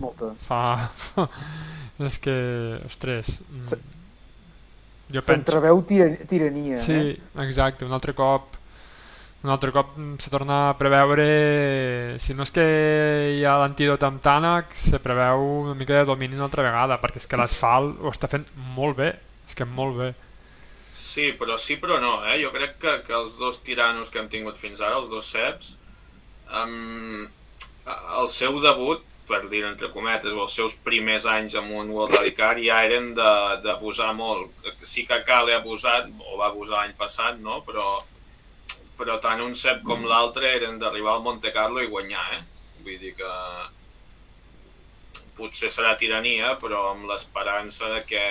Molta. 0.00 0.32
Fa... 0.40 0.62
és 2.08 2.18
que, 2.22 2.36
ostres... 2.88 3.38
mm, 3.44 3.78
Jo 5.08 5.22
penso... 5.24 5.38
S'entreveu 5.40 5.82
tir 5.88 6.04
tirania, 6.28 6.76
Sí, 6.80 6.96
eh? 7.12 7.44
exacte, 7.44 7.86
un 7.88 7.92
altre 7.96 8.12
cop 8.16 8.57
un 9.44 9.50
altre 9.54 9.70
cop 9.70 9.92
se 10.18 10.30
torna 10.34 10.68
a 10.68 10.76
preveure 10.78 11.26
si 12.18 12.34
no 12.34 12.42
és 12.42 12.54
que 12.54 12.64
hi 13.38 13.44
ha 13.46 13.58
l'antídot 13.60 14.02
amb 14.02 14.22
Tànec 14.22 14.74
se 14.74 14.98
preveu 15.02 15.44
una 15.64 15.76
mica 15.78 16.00
de 16.00 16.08
domini 16.08 16.34
una 16.34 16.48
altra 16.48 16.66
vegada 16.66 16.98
perquè 17.02 17.22
és 17.22 17.28
que 17.30 17.38
l'asfalt 17.38 18.00
ho 18.02 18.10
està 18.10 18.30
fent 18.30 18.48
molt 18.74 18.98
bé 18.98 19.12
és 19.46 19.54
que 19.54 19.68
molt 19.68 20.00
bé 20.00 20.14
Sí, 21.08 21.32
però 21.32 21.56
sí, 21.58 21.74
però 21.80 21.96
no, 21.98 22.20
eh? 22.28 22.36
Jo 22.42 22.50
crec 22.54 22.76
que, 22.82 22.92
que 23.06 23.14
els 23.16 23.38
dos 23.40 23.56
tiranos 23.66 24.10
que 24.12 24.20
hem 24.20 24.28
tingut 24.30 24.58
fins 24.60 24.82
ara, 24.84 25.00
els 25.00 25.08
dos 25.10 25.30
ceps, 25.32 25.72
um, 26.60 27.24
el 28.20 28.28
seu 28.30 28.58
debut, 28.62 29.02
per 29.28 29.40
dir 29.48 29.64
entre 29.66 29.90
cometes, 29.92 30.32
o 30.36 30.44
els 30.44 30.54
seus 30.54 30.76
primers 30.84 31.26
anys 31.28 31.56
amb 31.58 31.72
un 31.80 31.90
World 31.96 32.14
Rally 32.14 32.34
Car 32.36 32.52
ja 32.62 32.82
eren 32.86 33.10
d'abusar 33.16 34.12
molt. 34.16 34.52
Sí 34.84 35.04
que 35.08 35.18
Cale 35.26 35.56
ha 35.56 35.62
abusat, 35.62 36.06
o 36.22 36.38
va 36.40 36.52
abusar 36.52 36.82
l'any 36.82 36.94
passat, 37.00 37.40
no? 37.42 37.62
Però, 37.66 37.98
però 38.98 39.18
tant 39.22 39.40
un 39.44 39.54
Seb 39.54 39.82
com 39.86 40.02
l'altre 40.10 40.50
eren 40.58 40.78
d'arribar 40.82 41.14
al 41.16 41.22
Monte 41.22 41.52
Carlo 41.54 41.80
i 41.82 41.86
guanyar, 41.90 42.26
eh? 42.38 42.42
Vull 42.84 42.98
dir 42.98 43.14
que 43.18 43.32
potser 45.38 45.70
serà 45.70 45.92
tirania, 45.98 46.56
però 46.58 46.88
amb 46.92 47.06
l'esperança 47.10 47.88
de 47.94 48.00
que 48.08 48.22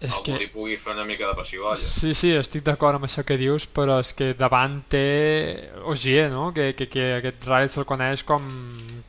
És 0.00 0.12
algú 0.18 0.24
que- 0.24 0.38
li 0.40 0.46
pugui 0.52 0.76
fer 0.76 0.92
una 0.92 1.04
mica 1.08 1.26
de 1.28 1.34
pessigolles. 1.34 1.80
Sí, 2.00 2.12
sí, 2.14 2.30
estic 2.36 2.62
d'acord 2.64 2.96
amb 2.96 3.04
això 3.06 3.24
que 3.24 3.36
dius, 3.40 3.66
però 3.66 3.98
és 4.00 4.12
que 4.14 4.34
davant 4.34 4.82
té 4.88 5.70
Ogier, 5.84 6.30
no? 6.30 6.52
Que, 6.52 6.74
que, 6.76 6.86
que 6.88 7.06
aquest 7.16 7.44
rally 7.48 7.68
se'l 7.72 7.84
coneix 7.88 8.22
com, 8.24 8.44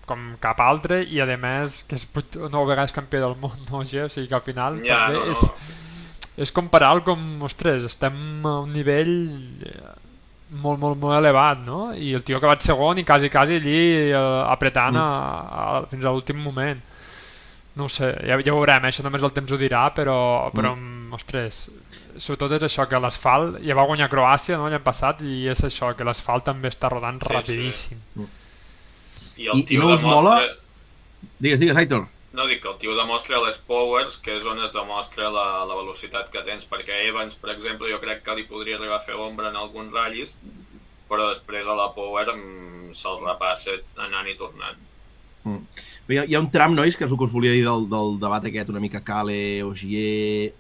com 0.06 0.38
cap 0.40 0.60
altre 0.64 1.02
i 1.04 1.20
a 1.20 1.26
més 1.38 1.84
que 1.88 1.96
és 1.96 2.08
nou 2.52 2.66
vegades 2.66 2.94
campió 2.96 3.20
del 3.20 3.36
món, 3.36 3.56
no 3.70 3.80
Ogier? 3.84 4.06
O 4.06 4.10
sigui 4.10 4.28
que 4.28 4.36
al 4.36 4.44
final 4.48 4.82
Ja, 4.86 5.08
també 5.08 5.20
no, 5.20 5.26
no. 5.26 5.32
és, 5.32 5.52
és 6.38 6.52
comparar 6.56 7.04
com, 7.04 7.42
ostres, 7.44 7.84
estem 7.84 8.46
a 8.46 8.60
un 8.62 8.72
nivell 8.72 9.64
eh, 9.68 9.96
molt, 10.50 10.80
molt, 10.80 10.98
molt 11.00 11.18
elevat, 11.18 11.60
no? 11.66 11.94
I 11.94 12.14
el 12.16 12.24
tio 12.24 12.40
que 12.40 12.48
va 12.48 12.56
segon 12.60 13.00
i 13.02 13.04
quasi, 13.08 13.30
quasi 13.30 13.56
allí 13.60 13.80
eh, 14.12 14.20
apretant 14.52 14.96
Mm. 14.96 15.02
a, 15.02 15.64
a, 15.64 15.82
fins 15.92 16.06
a 16.06 16.12
l'últim 16.14 16.38
moment. 16.42 16.80
No 17.78 17.86
ho 17.86 17.90
sé, 17.94 18.10
ja, 18.26 18.40
ja 18.42 18.54
ho 18.54 18.58
veurem, 18.58 18.86
eh? 18.86 18.90
això 18.90 19.04
només 19.06 19.22
el 19.22 19.34
temps 19.36 19.52
ho 19.54 19.58
dirà, 19.62 19.84
però, 19.94 20.50
però 20.56 20.72
mm. 20.76 21.12
ostres, 21.14 21.68
sobretot 22.18 22.56
és 22.58 22.64
això, 22.66 22.88
que 22.90 22.98
l'asfalt, 23.00 23.60
ja 23.62 23.76
va 23.78 23.86
guanyar 23.86 24.10
Croàcia 24.10 24.58
no, 24.58 24.66
l'any 24.70 24.82
passat, 24.82 25.22
i 25.22 25.46
és 25.52 25.62
això, 25.68 25.92
que 25.94 26.04
l'asfalt 26.08 26.48
també 26.50 26.72
està 26.74 26.90
rodant 26.90 27.20
Sí, 27.22 27.28
sí. 27.28 27.34
rapidíssim. 27.36 28.00
I 29.38 29.52
el 29.54 29.60
I, 29.60 29.64
tio 29.70 29.78
i 29.78 29.84
no 29.84 29.94
us 29.94 30.02
demostra... 30.02 30.16
mola... 30.16 30.40
Digues, 31.40 31.60
digues, 31.62 31.78
Aitor. 31.78 32.08
No, 32.38 32.46
dic 32.46 32.60
que 32.62 32.70
el 32.70 32.78
tio 32.78 32.94
demostra 32.94 33.40
les 33.42 33.58
powers, 33.66 34.20
que 34.22 34.36
és 34.38 34.46
on 34.46 34.60
es 34.62 34.70
demostra 34.76 35.32
la, 35.34 35.46
la 35.66 35.78
velocitat 35.80 36.28
que 36.30 36.44
tens, 36.46 36.68
perquè 36.70 37.00
Evans, 37.08 37.34
per 37.42 37.50
exemple, 37.56 37.90
jo 37.90 37.98
crec 38.04 38.22
que 38.26 38.36
li 38.38 38.44
podria 38.46 38.78
arribar 38.78 39.00
a 39.00 39.06
fer 39.06 39.16
ombra 39.18 39.50
en 39.50 39.58
alguns 39.58 39.90
ratllis, 39.96 40.36
però 41.10 41.32
després 41.32 41.66
a 41.66 41.74
la 41.80 41.88
power 41.96 42.28
mm, 42.36 42.92
se'l 43.00 43.24
repassa 43.24 43.74
anant 44.06 44.30
i 44.30 44.36
tornant. 44.38 44.78
Mm. 45.48 45.64
Bé, 46.08 46.20
Hi 46.28 46.36
ha, 46.38 46.40
un 46.44 46.52
tram, 46.54 46.76
nois, 46.78 46.96
que 46.96 47.08
és 47.08 47.12
el 47.12 47.18
que 47.20 47.26
us 47.26 47.34
volia 47.34 47.56
dir 47.56 47.66
del, 47.66 47.88
del 47.90 48.14
debat 48.22 48.46
aquest, 48.52 48.70
una 48.70 48.84
mica 48.84 49.02
Cale, 49.08 49.64
Ogier, 49.66 50.54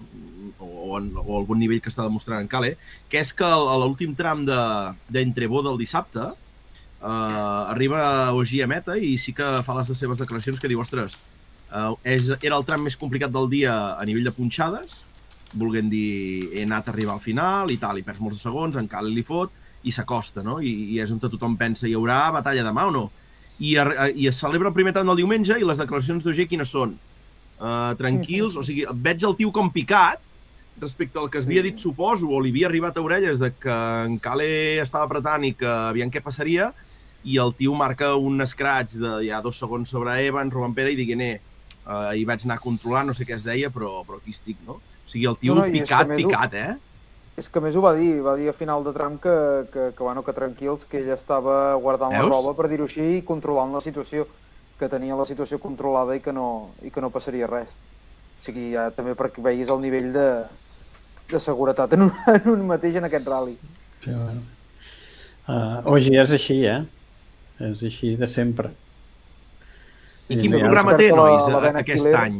o, 0.57 0.65
o, 0.65 0.89
en- 0.97 1.13
o 1.19 1.37
algun 1.37 1.61
nivell 1.61 1.79
que 1.83 1.93
està 1.93 2.03
demostrant 2.07 2.41
en 2.41 2.49
Cale, 2.51 2.73
que 3.11 3.21
és 3.21 3.35
que 3.37 3.45
a 3.45 3.77
l'últim 3.83 4.15
tram 4.17 4.47
de- 4.49 4.95
d'Entrebó 5.13 5.61
del 5.67 5.77
dissabte 5.77 6.25
eh, 6.25 7.05
arriba 7.05 8.33
Ogier 8.33 8.65
a 8.65 8.71
meta 8.73 8.97
i 8.97 9.13
sí 9.21 9.31
que 9.37 9.45
fa 9.63 9.77
les 9.77 9.93
de 9.93 9.95
seves 10.01 10.17
declaracions 10.25 10.59
que 10.59 10.71
diu, 10.71 10.81
ostres, 10.81 11.19
eh, 11.71 12.15
és, 12.15 12.31
era 12.41 12.57
el 12.57 12.65
tram 12.67 12.83
més 12.87 12.97
complicat 12.99 13.33
del 13.33 13.49
dia 13.51 13.75
a 13.97 14.05
nivell 14.07 14.27
de 14.27 14.33
punxades, 14.35 15.01
volent 15.57 15.89
dir, 15.89 16.49
he 16.53 16.65
anat 16.67 16.89
a 16.89 16.91
arribar 16.93 17.15
al 17.15 17.23
final 17.23 17.71
i 17.71 17.77
tal, 17.79 17.99
i 17.99 18.03
perds 18.03 18.19
molts 18.23 18.43
segons, 18.43 18.75
en 18.75 18.89
Cale 18.91 19.09
li 19.13 19.23
fot, 19.23 19.51
i 19.87 19.93
s'acosta, 19.95 20.43
no? 20.43 20.59
I, 20.59 20.73
I 20.93 20.99
és 21.03 21.13
on 21.13 21.21
tothom 21.23 21.55
pensa, 21.57 21.87
hi 21.87 21.95
haurà 21.95 22.25
batalla 22.35 22.65
demà 22.65 22.87
o 22.89 22.93
no? 22.93 23.05
I, 23.59 23.77
ar- 23.81 24.11
i 24.13 24.27
es 24.29 24.37
celebra 24.37 24.69
el 24.69 24.75
primer 24.75 24.93
tram 24.93 25.07
del 25.07 25.21
diumenge 25.23 25.55
i 25.57 25.65
les 25.65 25.79
declaracions 25.81 26.25
d'Ogier 26.25 26.47
quines 26.49 26.69
són? 26.69 26.97
Uh, 27.57 27.95
tranquils, 27.97 28.57
o 28.59 28.61
sigui, 28.61 28.83
veig 29.01 29.23
el 29.25 29.33
tio 29.39 29.49
com 29.55 29.71
picat 29.73 30.21
respecte 30.81 31.17
al 31.17 31.29
que 31.33 31.39
es 31.39 31.47
havia 31.47 31.63
dit, 31.65 31.79
suposo, 31.81 32.27
o 32.29 32.39
li 32.43 32.51
havia 32.53 32.67
arribat 32.69 32.97
a 32.99 33.01
orelles 33.01 33.39
de 33.41 33.49
que 33.57 33.77
en 34.05 34.19
Cale 34.21 34.77
estava 34.83 35.07
apretant 35.07 35.47
i 35.47 35.55
que 35.57 35.65
aviam 35.65 36.11
què 36.13 36.21
passaria, 36.21 36.69
i 37.25 37.39
el 37.41 37.53
tio 37.57 37.73
marca 37.75 38.11
un 38.15 38.43
scratch 38.45 38.99
de 39.01 39.13
ja 39.25 39.41
dos 39.41 39.57
segons 39.57 39.89
sobre 39.89 40.19
Evan, 40.27 40.51
Roman 40.53 40.75
Pere, 40.77 40.93
i 40.93 40.99
diguent, 40.99 41.23
eh, 41.25 41.39
uh, 41.87 42.11
hi 42.13 42.25
vaig 42.27 42.43
anar 42.45 42.59
a 42.59 42.63
controlar, 42.63 43.05
no 43.07 43.15
sé 43.17 43.25
què 43.25 43.33
es 43.37 43.45
deia, 43.47 43.71
però, 43.73 44.03
però 44.07 44.19
aquí 44.19 44.35
estic, 44.35 44.59
no? 44.67 44.77
O 44.81 45.09
sigui, 45.09 45.25
el 45.31 45.37
tio 45.39 45.55
No, 45.55 45.63
no, 45.65 45.71
picat, 45.71 46.05
que 46.05 46.13
més 46.13 46.23
ho- 46.23 46.27
picat, 46.27 46.53
eh? 46.53 46.75
És 47.37 47.49
que 47.53 47.61
més 47.61 47.75
ho 47.77 47.81
va 47.85 47.93
dir, 47.93 48.15
va 48.25 48.33
dir 48.35 48.47
a 48.49 48.53
final 48.57 48.83
de 48.83 48.91
tram 48.95 49.17
que, 49.21 49.33
que, 49.71 49.91
que, 49.93 50.03
bueno, 50.03 50.23
que 50.25 50.33
tranquils, 50.33 50.85
que 50.89 50.97
ell 51.03 51.11
estava 51.13 51.75
guardant 51.77 52.11
Veus? 52.15 52.23
la 52.25 52.29
roba, 52.31 52.53
per 52.57 52.67
dir-ho 52.71 52.87
així, 52.89 53.03
i 53.19 53.25
controlant 53.25 53.75
la 53.77 53.81
situació, 53.85 54.25
que 54.79 54.89
tenia 54.89 55.15
la 55.17 55.25
situació 55.25 55.59
controlada 55.61 56.15
i 56.17 56.21
que 56.21 56.33
no, 56.33 56.71
i 56.81 56.89
que 56.93 57.01
no 57.01 57.11
passaria 57.13 57.47
res. 57.49 57.69
O 58.41 58.45
sigui, 58.45 58.71
ja 58.73 58.89
també 58.93 59.13
perquè 59.17 59.41
veguis 59.45 59.69
el 59.69 59.81
nivell 59.81 60.09
de, 60.13 60.27
de 61.29 61.39
seguretat 61.41 61.93
en 61.93 62.07
un, 62.07 62.11
en 62.39 62.49
un 62.55 62.65
mateix 62.73 62.97
en 62.97 63.05
aquest 63.05 63.29
rally. 63.29 63.55
Sí, 64.03 64.11
bueno. 64.11 64.41
Uh, 65.47 65.93
Ogier 65.93 66.25
és 66.25 66.33
així, 66.35 66.57
eh? 66.67 66.81
És 67.69 67.81
així 67.85 68.15
de 68.19 68.27
sempre. 68.27 68.73
I 70.29 70.35
quin 70.41 70.51
ja- 70.51 70.59
programa 70.59 70.97
té, 70.97 71.09
la- 71.09 71.15
nois, 71.15 71.47
la 71.49 71.57
a- 71.57 71.61
vena 71.61 71.79
aquest 71.79 72.03
quilera. 72.03 72.23
any? 72.23 72.39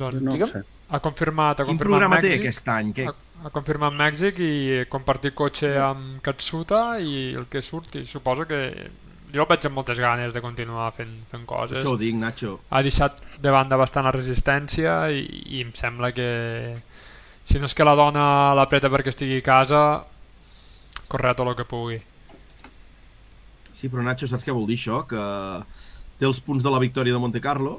Doncs 0.00 0.22
No 0.22 0.32
sé. 0.46 0.62
ha 0.90 1.00
confirmat, 1.00 1.60
ha 1.60 1.64
Quin 1.64 1.76
confirmat 1.76 2.00
programa 2.00 2.20
té 2.20 2.28
Mèxic, 2.28 2.46
aquest 2.46 2.68
any? 2.68 2.92
Què? 2.96 3.06
ha, 3.08 3.14
ha 3.46 3.50
confirmat 3.54 3.92
Mèxic 3.98 4.38
i 4.40 4.52
compartir 4.90 5.32
cotxe 5.34 5.74
amb 5.78 6.20
Katsuta 6.22 6.98
i 7.00 7.34
el 7.36 7.46
que 7.52 7.62
surti. 7.62 8.04
Suposo 8.06 8.46
que 8.46 8.90
jo 9.32 9.42
el 9.44 9.46
veig 9.46 9.66
amb 9.68 9.76
moltes 9.78 10.00
ganes 10.02 10.32
de 10.34 10.40
continuar 10.42 10.90
fent, 10.92 11.12
fent 11.30 11.44
coses. 11.46 11.78
Això 11.84 11.92
ho 11.94 11.96
dic, 12.00 12.14
Nacho. 12.18 12.60
ha 12.70 12.82
deixat 12.82 13.20
de 13.40 13.50
banda 13.50 13.76
bastant 13.76 14.04
la 14.04 14.12
resistència 14.12 15.10
i, 15.12 15.22
i 15.58 15.60
em 15.62 15.72
sembla 15.74 16.12
que 16.12 16.78
si 17.44 17.58
no 17.58 17.66
és 17.66 17.74
que 17.74 17.84
la 17.84 17.94
dona 17.94 18.54
l'apreta 18.54 18.88
perquè 18.90 19.08
estigui 19.14 19.38
a 19.38 19.42
casa 19.46 19.82
corre 21.08 21.34
tot 21.34 21.46
el 21.48 21.56
que 21.56 21.64
pugui 21.64 22.00
Sí, 23.80 23.88
però 23.88 24.04
Nacho, 24.04 24.28
saps 24.28 24.44
què 24.44 24.52
vol 24.52 24.66
dir 24.68 24.76
això? 24.76 25.00
Que 25.08 25.20
té 26.20 26.28
els 26.28 26.40
punts 26.44 26.64
de 26.64 26.72
la 26.72 26.80
victòria 26.82 27.16
de 27.16 27.20
Monte 27.22 27.40
Carlo, 27.40 27.78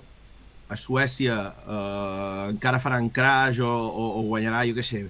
a 0.72 0.78
Suècia 0.80 1.36
eh, 1.52 2.46
encara 2.50 2.80
faran 2.82 3.10
crash 3.14 3.60
o, 3.62 3.70
o, 3.70 4.06
o 4.22 4.24
guanyarà, 4.32 4.64
jo 4.70 4.74
què 4.78 4.86
sé, 4.88 5.02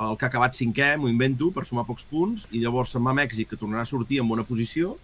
el 0.00 0.16
que 0.16 0.26
ha 0.26 0.30
acabat 0.32 0.56
cinquè, 0.56 0.94
m'ho 0.98 1.10
invento, 1.12 1.50
per 1.54 1.66
sumar 1.68 1.84
pocs 1.86 2.06
punts, 2.08 2.46
i 2.50 2.62
llavors 2.62 2.94
se'n 2.94 3.04
va 3.04 3.12
a 3.12 3.18
Mèxic, 3.20 3.50
que 3.52 3.58
tornarà 3.60 3.84
a 3.84 3.90
sortir 3.90 4.18
en 4.22 4.28
bona 4.30 4.46
posició, 4.48 4.94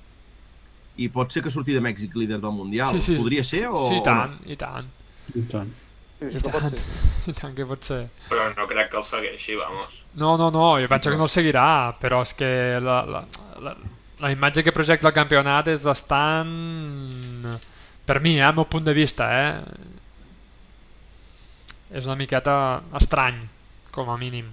i 0.96 1.10
pot 1.12 1.30
ser 1.30 1.42
que 1.44 1.52
surti 1.52 1.74
de 1.76 1.82
Mèxic 1.84 2.14
líder 2.16 2.40
del 2.40 2.54
Mundial. 2.56 2.88
sí, 2.94 3.00
sí, 3.04 3.16
Podria 3.20 3.44
ser 3.44 3.66
o, 3.68 3.82
sí, 3.90 3.98
i 3.98 4.00
o 4.00 4.06
tant, 4.06 4.38
no? 4.40 4.48
i 4.48 4.56
tant 4.56 4.88
I 5.36 5.42
tant. 5.52 5.74
Sí, 6.16 6.30
i 6.38 6.40
tant, 6.40 6.78
i 7.30 7.34
tant 7.36 7.52
que 7.58 7.66
pot 7.68 7.84
ser 7.84 8.06
Però 8.30 8.46
no 8.56 8.64
crec 8.70 8.88
que 8.88 8.96
el 8.96 9.04
segueixi, 9.04 9.58
vamos. 9.60 9.98
no, 10.16 10.38
no, 10.40 10.48
no, 10.50 10.64
jo 10.80 10.88
penso 10.88 11.12
que 11.12 11.20
no 11.20 11.28
el 11.28 11.34
seguirà 11.34 11.66
però 12.00 12.22
és 12.24 12.32
que 12.38 12.48
la, 12.80 13.02
la, 13.04 13.20
la, 13.60 13.74
la 14.24 14.30
imatge 14.32 14.62
que 14.64 14.72
projecta 14.72 15.08
el 15.10 15.16
campionat 15.16 15.68
és 15.72 15.84
bastant 15.84 16.52
per 18.06 18.20
mi, 18.24 18.36
eh, 18.38 18.44
al 18.46 18.54
meu 18.56 18.66
punt 18.70 18.84
de 18.86 18.94
vista 18.96 19.28
eh, 19.40 19.50
és 22.00 22.06
una 22.08 22.16
miqueta 22.20 22.54
estrany 23.00 23.42
com 23.96 24.10
a 24.10 24.16
mínim 24.20 24.52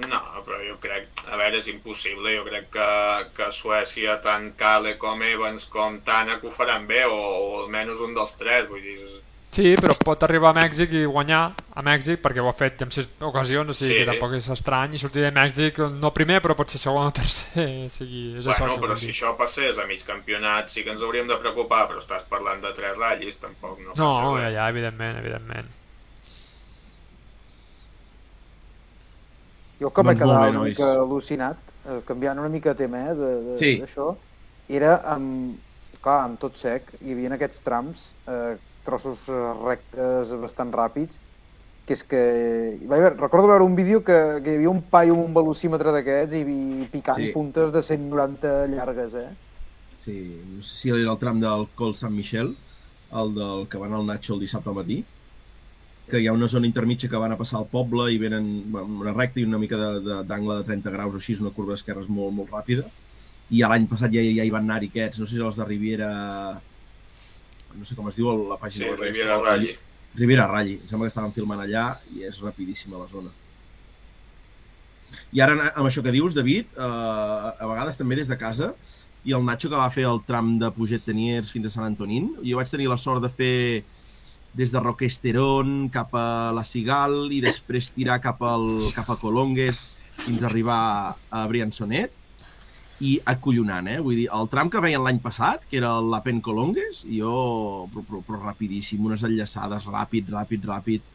No, 0.00 0.18
però 0.46 0.56
jo 0.64 0.78
crec... 0.80 1.10
A 1.28 1.36
veure, 1.36 1.58
és 1.60 1.66
impossible. 1.68 2.30
Jo 2.32 2.44
crec 2.46 2.70
que, 2.72 2.84
que 3.36 3.48
Suècia, 3.52 4.14
tant 4.24 4.46
Kale 4.56 4.94
com 5.02 5.20
Evans 5.26 5.66
com 5.68 5.98
Tanak 6.06 6.46
ho 6.48 6.52
faran 6.54 6.86
bé, 6.88 7.02
o, 7.04 7.18
o 7.18 7.58
almenys 7.64 8.00
un 8.06 8.14
dels 8.16 8.32
tres. 8.40 8.64
Vull 8.70 8.80
dir, 8.86 8.94
és- 8.96 9.19
Sí, 9.50 9.72
però 9.74 9.96
pot 9.98 10.22
arribar 10.22 10.52
a 10.52 10.60
Mèxic 10.60 10.92
i 10.94 11.00
guanyar 11.10 11.40
a 11.74 11.82
Mèxic 11.82 12.20
perquè 12.22 12.38
ho 12.38 12.46
ha 12.46 12.52
fet 12.54 12.82
en 12.84 12.90
sis 12.94 13.08
ocasions, 13.26 13.72
o 13.72 13.74
sigui 13.74 13.96
Sí. 13.96 13.98
que 13.98 14.06
tampoc 14.06 14.34
és 14.38 14.46
estrany, 14.48 14.94
i 14.94 14.98
sortir 15.02 15.22
de 15.24 15.32
Mèxic 15.34 15.80
no 15.90 16.12
primer, 16.14 16.40
però 16.40 16.54
pot 16.54 16.70
ser 16.70 16.78
segon 16.78 17.08
o 17.08 17.10
tercer, 17.10 17.64
o 17.86 17.88
sigui, 17.90 18.38
és 18.38 18.46
això 18.46 18.60
bueno, 18.68 18.76
que 18.78 18.86
però 18.86 18.96
si 18.96 19.06
dir. 19.06 19.14
això 19.16 19.32
passés 19.36 19.76
a 19.82 19.86
mig 19.90 20.04
campionat 20.06 20.70
sí 20.70 20.84
que 20.84 20.90
ens 20.94 21.02
hauríem 21.02 21.26
de 21.26 21.36
preocupar, 21.42 21.88
però 21.90 21.98
estàs 21.98 22.22
parlant 22.30 22.62
de 22.62 22.70
tres 22.78 22.94
ratllis, 22.96 23.40
tampoc 23.42 23.80
no, 23.80 23.88
No, 23.88 23.94
passa 23.96 24.22
ja, 24.22 24.46
res. 24.46 24.54
ja, 24.54 24.68
evidentment, 24.70 25.18
evidentment. 25.18 25.66
Jo 29.80 29.90
que 29.90 30.02
m'he 30.04 30.14
Doncs 30.14 30.22
quedat 30.22 30.42
bé, 30.44 30.48
una 30.50 30.58
nois. 30.60 30.78
mica 30.78 30.94
al·lucinat, 30.94 31.56
eh, 31.88 32.00
canviant 32.06 32.38
una 32.38 32.48
mica 32.52 32.74
de 32.74 32.84
tema, 32.84 32.98
eh, 33.10 33.14
de- 33.14 33.42
de- 33.50 33.56
Sí. 33.58 33.80
d'això, 33.80 34.14
era 34.68 35.00
amb, 35.10 35.56
clar, 36.02 36.20
amb 36.24 36.38
tot 36.38 36.54
sec, 36.56 36.84
hi 37.02 37.12
havia 37.12 37.32
aquests 37.34 37.60
trams, 37.64 38.12
eh, 38.28 38.56
trossos 38.90 39.26
eh, 39.30 39.40
rectes 39.64 40.34
bastant 40.42 40.72
ràpids, 40.74 41.16
que 41.86 41.94
és 41.96 42.02
que... 42.06 42.22
Veure, 42.90 43.14
recordo 43.18 43.48
veure 43.50 43.64
un 43.66 43.74
vídeo 43.78 44.02
que, 44.06 44.18
que 44.44 44.52
hi 44.52 44.58
havia 44.60 44.70
un 44.74 44.82
paio 44.92 45.14
amb 45.16 45.24
un 45.28 45.36
velocímetre 45.38 45.94
d'aquests 45.96 46.36
i, 46.38 46.42
i 46.82 46.88
picant 46.92 47.18
Sí. 47.22 47.30
puntes 47.34 47.72
de 47.74 47.82
190 47.86 48.52
llargues, 48.74 49.14
eh? 49.22 49.30
Sí, 50.04 50.18
no 50.56 50.62
sé 50.62 50.74
si 50.76 50.90
era 50.92 51.12
el 51.12 51.18
tram 51.20 51.40
del 51.42 51.66
Col 51.76 51.94
Sant 51.98 52.14
Michel, 52.16 52.54
el 53.20 53.32
del 53.34 53.66
que 53.68 53.78
van 53.80 53.92
al 53.96 54.06
Nacho 54.06 54.34
el 54.36 54.40
dissabte 54.44 54.70
al 54.70 54.76
matí, 54.78 55.00
que 56.10 56.20
hi 56.22 56.26
ha 56.26 56.32
una 56.34 56.48
zona 56.48 56.66
intermitja 56.66 57.08
que 57.10 57.18
van 57.20 57.32
a 57.34 57.38
passar 57.38 57.58
al 57.60 57.66
poble 57.70 58.06
i 58.14 58.16
venen 58.18 58.46
una 58.74 59.12
recta 59.12 59.38
i 59.42 59.44
una 59.46 59.58
mica 59.62 59.76
de- 59.78 60.00
de- 60.06 60.22
d'angle 60.26 60.56
de, 60.56 60.62
de 60.62 60.68
30 60.70 60.90
graus 60.94 61.14
o 61.14 61.20
així, 61.20 61.36
una 61.42 61.52
curva 61.54 61.74
d'esquerres 61.76 62.08
molt, 62.08 62.32
molt 62.34 62.50
ràpida. 62.54 62.86
I 63.50 63.60
l'any 63.66 63.86
passat 63.90 64.10
ja, 64.14 64.22
ja 64.22 64.46
hi 64.46 64.50
van 64.54 64.66
anar-hi 64.66 64.88
aquests, 64.90 65.18
no 65.20 65.26
sé 65.26 65.36
si 65.36 65.42
els 65.42 65.58
de 65.58 65.66
Riviera... 65.68 66.10
No 67.76 67.86
sé 67.86 67.96
com 67.96 68.08
es 68.10 68.16
diu 68.18 68.30
la 68.50 68.58
pàgina 68.60 68.86
Sí, 68.86 68.90
web. 68.90 69.00
Riviera. 69.00 69.38
Rally. 69.42 69.76
Riviera 70.18 70.46
Rally, 70.50 70.74
em 70.80 70.88
sembla 70.88 71.06
que 71.06 71.12
estaven 71.14 71.32
filmant 71.32 71.60
allà 71.62 71.84
i 72.16 72.24
és 72.26 72.40
rapidíssima 72.42 72.98
la 72.98 73.06
zona. 73.10 73.30
I 75.34 75.40
ara, 75.44 75.54
amb 75.74 75.86
això 75.86 76.02
que 76.02 76.10
dius, 76.14 76.34
David, 76.34 76.72
eh, 76.74 76.82
a 76.82 77.66
vegades 77.70 77.98
també 77.98 78.18
des 78.18 78.30
de 78.30 78.38
casa 78.38 78.72
i 79.24 79.34
el 79.36 79.44
Nacho 79.44 79.68
que 79.70 79.78
va 79.78 79.90
fer 79.92 80.06
el 80.08 80.22
tram 80.26 80.56
de 80.58 80.70
Puget 80.74 81.04
Teniers 81.06 81.50
fins 81.52 81.66
a 81.68 81.74
Sant 81.76 81.86
Antonín. 81.86 82.32
Jo 82.42 82.58
vaig 82.58 82.70
tenir 82.70 82.88
la 82.90 82.98
sort 82.98 83.22
de 83.22 83.30
fer 83.30 83.84
des 84.58 84.72
de 84.74 84.80
Roquesterón 84.82 85.90
cap 85.94 86.14
a 86.18 86.50
la 86.56 86.64
Cigal 86.66 87.28
i 87.30 87.40
després 87.44 87.92
tirar 87.94 88.18
cap, 88.24 88.40
al, 88.42 88.80
cap 88.96 89.10
a 89.12 89.18
Colongues 89.20 89.82
fins 90.24 90.42
a 90.42 90.48
arribar 90.50 90.80
a 91.30 91.44
Briançonet 91.46 92.10
i 93.00 93.14
acollonant, 93.32 93.88
eh? 93.88 93.98
Vull 94.04 94.18
dir, 94.22 94.26
el 94.36 94.48
tram 94.52 94.70
que 94.72 94.82
veien 94.84 95.02
l'any 95.04 95.20
passat, 95.24 95.64
que 95.70 95.78
era 95.80 95.94
l'Apen 96.04 96.42
Colongues, 96.44 97.04
jo, 97.08 97.32
però, 97.92 98.04
però, 98.08 98.20
però 98.26 98.42
rapidíssim, 98.42 99.06
unes 99.08 99.24
enllaçades, 99.28 99.88
ràpid, 99.88 100.28
ràpid, 100.34 100.68
ràpid. 100.68 101.08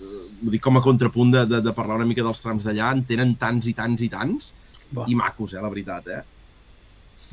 Vull 0.00 0.56
dir, 0.56 0.62
com 0.64 0.80
a 0.80 0.84
contrapunt 0.84 1.30
de, 1.36 1.44
de, 1.46 1.62
de 1.62 1.76
parlar 1.76 2.00
una 2.00 2.08
mica 2.10 2.26
dels 2.26 2.42
trams 2.42 2.66
d'allà, 2.66 2.90
en 2.96 3.04
tenen 3.06 3.36
tants 3.38 3.70
i 3.70 3.76
tants 3.78 4.02
i 4.02 4.10
tants, 4.10 4.52
Va. 4.96 5.06
i 5.06 5.16
macos, 5.18 5.54
eh, 5.54 5.62
la 5.62 5.70
veritat, 5.72 6.10
eh? 6.10 6.22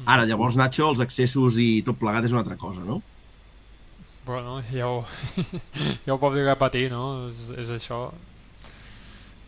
Ara, 0.05 0.25
llavors, 0.29 0.57
Nacho, 0.59 0.91
els 0.91 1.01
accessos 1.01 1.57
i 1.63 1.69
tot 1.87 1.97
plegat 1.97 2.27
és 2.27 2.33
una 2.35 2.43
altra 2.43 2.57
cosa, 2.59 2.83
no? 2.85 3.01
Bueno, 4.27 4.59
ja 4.69 4.89
ho, 4.91 5.03
ja 6.05 6.13
ho 6.13 6.19
podria 6.21 6.57
patir, 6.59 6.89
no? 6.91 7.29
És, 7.31 7.47
és 7.63 7.71
això. 7.73 8.01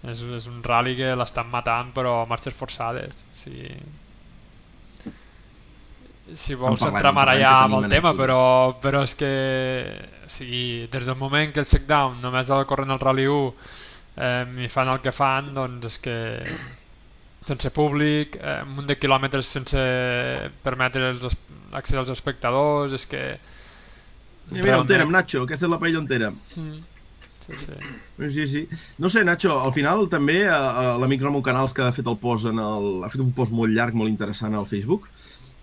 És, 0.08 0.22
és 0.38 0.46
un 0.48 0.62
rally 0.64 0.96
que 0.96 1.12
l'estan 1.20 1.50
matant, 1.52 1.92
però 1.96 2.22
a 2.22 2.28
marxes 2.30 2.56
forçades. 2.56 3.26
Si, 3.36 3.54
si 6.36 6.58
vols 6.58 6.80
parlem, 6.80 6.98
entrar 6.98 7.12
en 7.14 7.20
parlem, 7.20 7.42
ja 7.42 7.54
amb 7.64 7.78
el 7.80 7.88
tema, 7.92 8.14
però, 8.18 8.42
però 8.82 9.04
és 9.08 9.16
que 9.18 9.32
o 10.26 10.30
sigui, 10.30 10.88
des 10.92 11.08
del 11.08 11.18
moment 11.18 11.54
que 11.54 11.64
el 11.64 11.70
checkdown 11.70 12.20
només 12.22 12.52
el 12.54 12.66
corrent 12.70 12.94
al 12.94 13.02
Rally 13.02 13.26
1 13.30 13.54
eh, 14.20 14.46
i 14.66 14.70
fan 14.72 14.92
el 14.94 15.02
que 15.04 15.14
fan, 15.16 15.54
doncs 15.56 15.90
és 15.90 15.98
que 16.04 16.18
sense 17.50 17.72
públic, 17.74 18.38
eh, 18.38 18.60
un 18.66 18.76
munt 18.78 18.90
de 18.90 18.98
quilòmetres 19.00 19.50
sense 19.58 19.80
permetre 20.66 21.10
els 21.14 21.26
als 21.72 22.14
espectadors, 22.14 22.94
és 22.94 23.06
que... 23.10 23.24
Mira, 24.50 24.64
mira 24.64 24.80
on 24.82 24.94
érem, 24.94 25.12
Nacho, 25.14 25.44
aquesta 25.46 25.68
és 25.68 25.72
la 25.72 25.78
paella 25.82 26.02
on 26.02 26.08
érem. 26.14 26.38
Mm. 26.58 26.80
Sí, 27.50 27.58
sí. 27.58 27.76
Sí, 28.34 28.48
sí. 28.48 28.62
No 28.98 29.10
sé, 29.10 29.24
Nacho, 29.26 29.56
al 29.62 29.74
final 29.74 30.08
també 30.10 30.42
eh, 30.44 30.50
eh, 30.54 30.94
l'amic 31.02 31.24
Ramon 31.26 31.46
Canals 31.46 31.74
que 31.74 31.86
ha 31.86 31.94
fet 31.96 32.10
el 32.10 32.18
post 32.22 32.50
en 32.50 32.62
el, 32.62 32.90
ha 33.06 33.10
fet 33.10 33.22
un 33.24 33.32
post 33.34 33.54
molt 33.56 33.74
llarg, 33.74 33.98
molt 33.98 34.12
interessant 34.12 34.58
al 34.58 34.68
Facebook, 34.70 35.08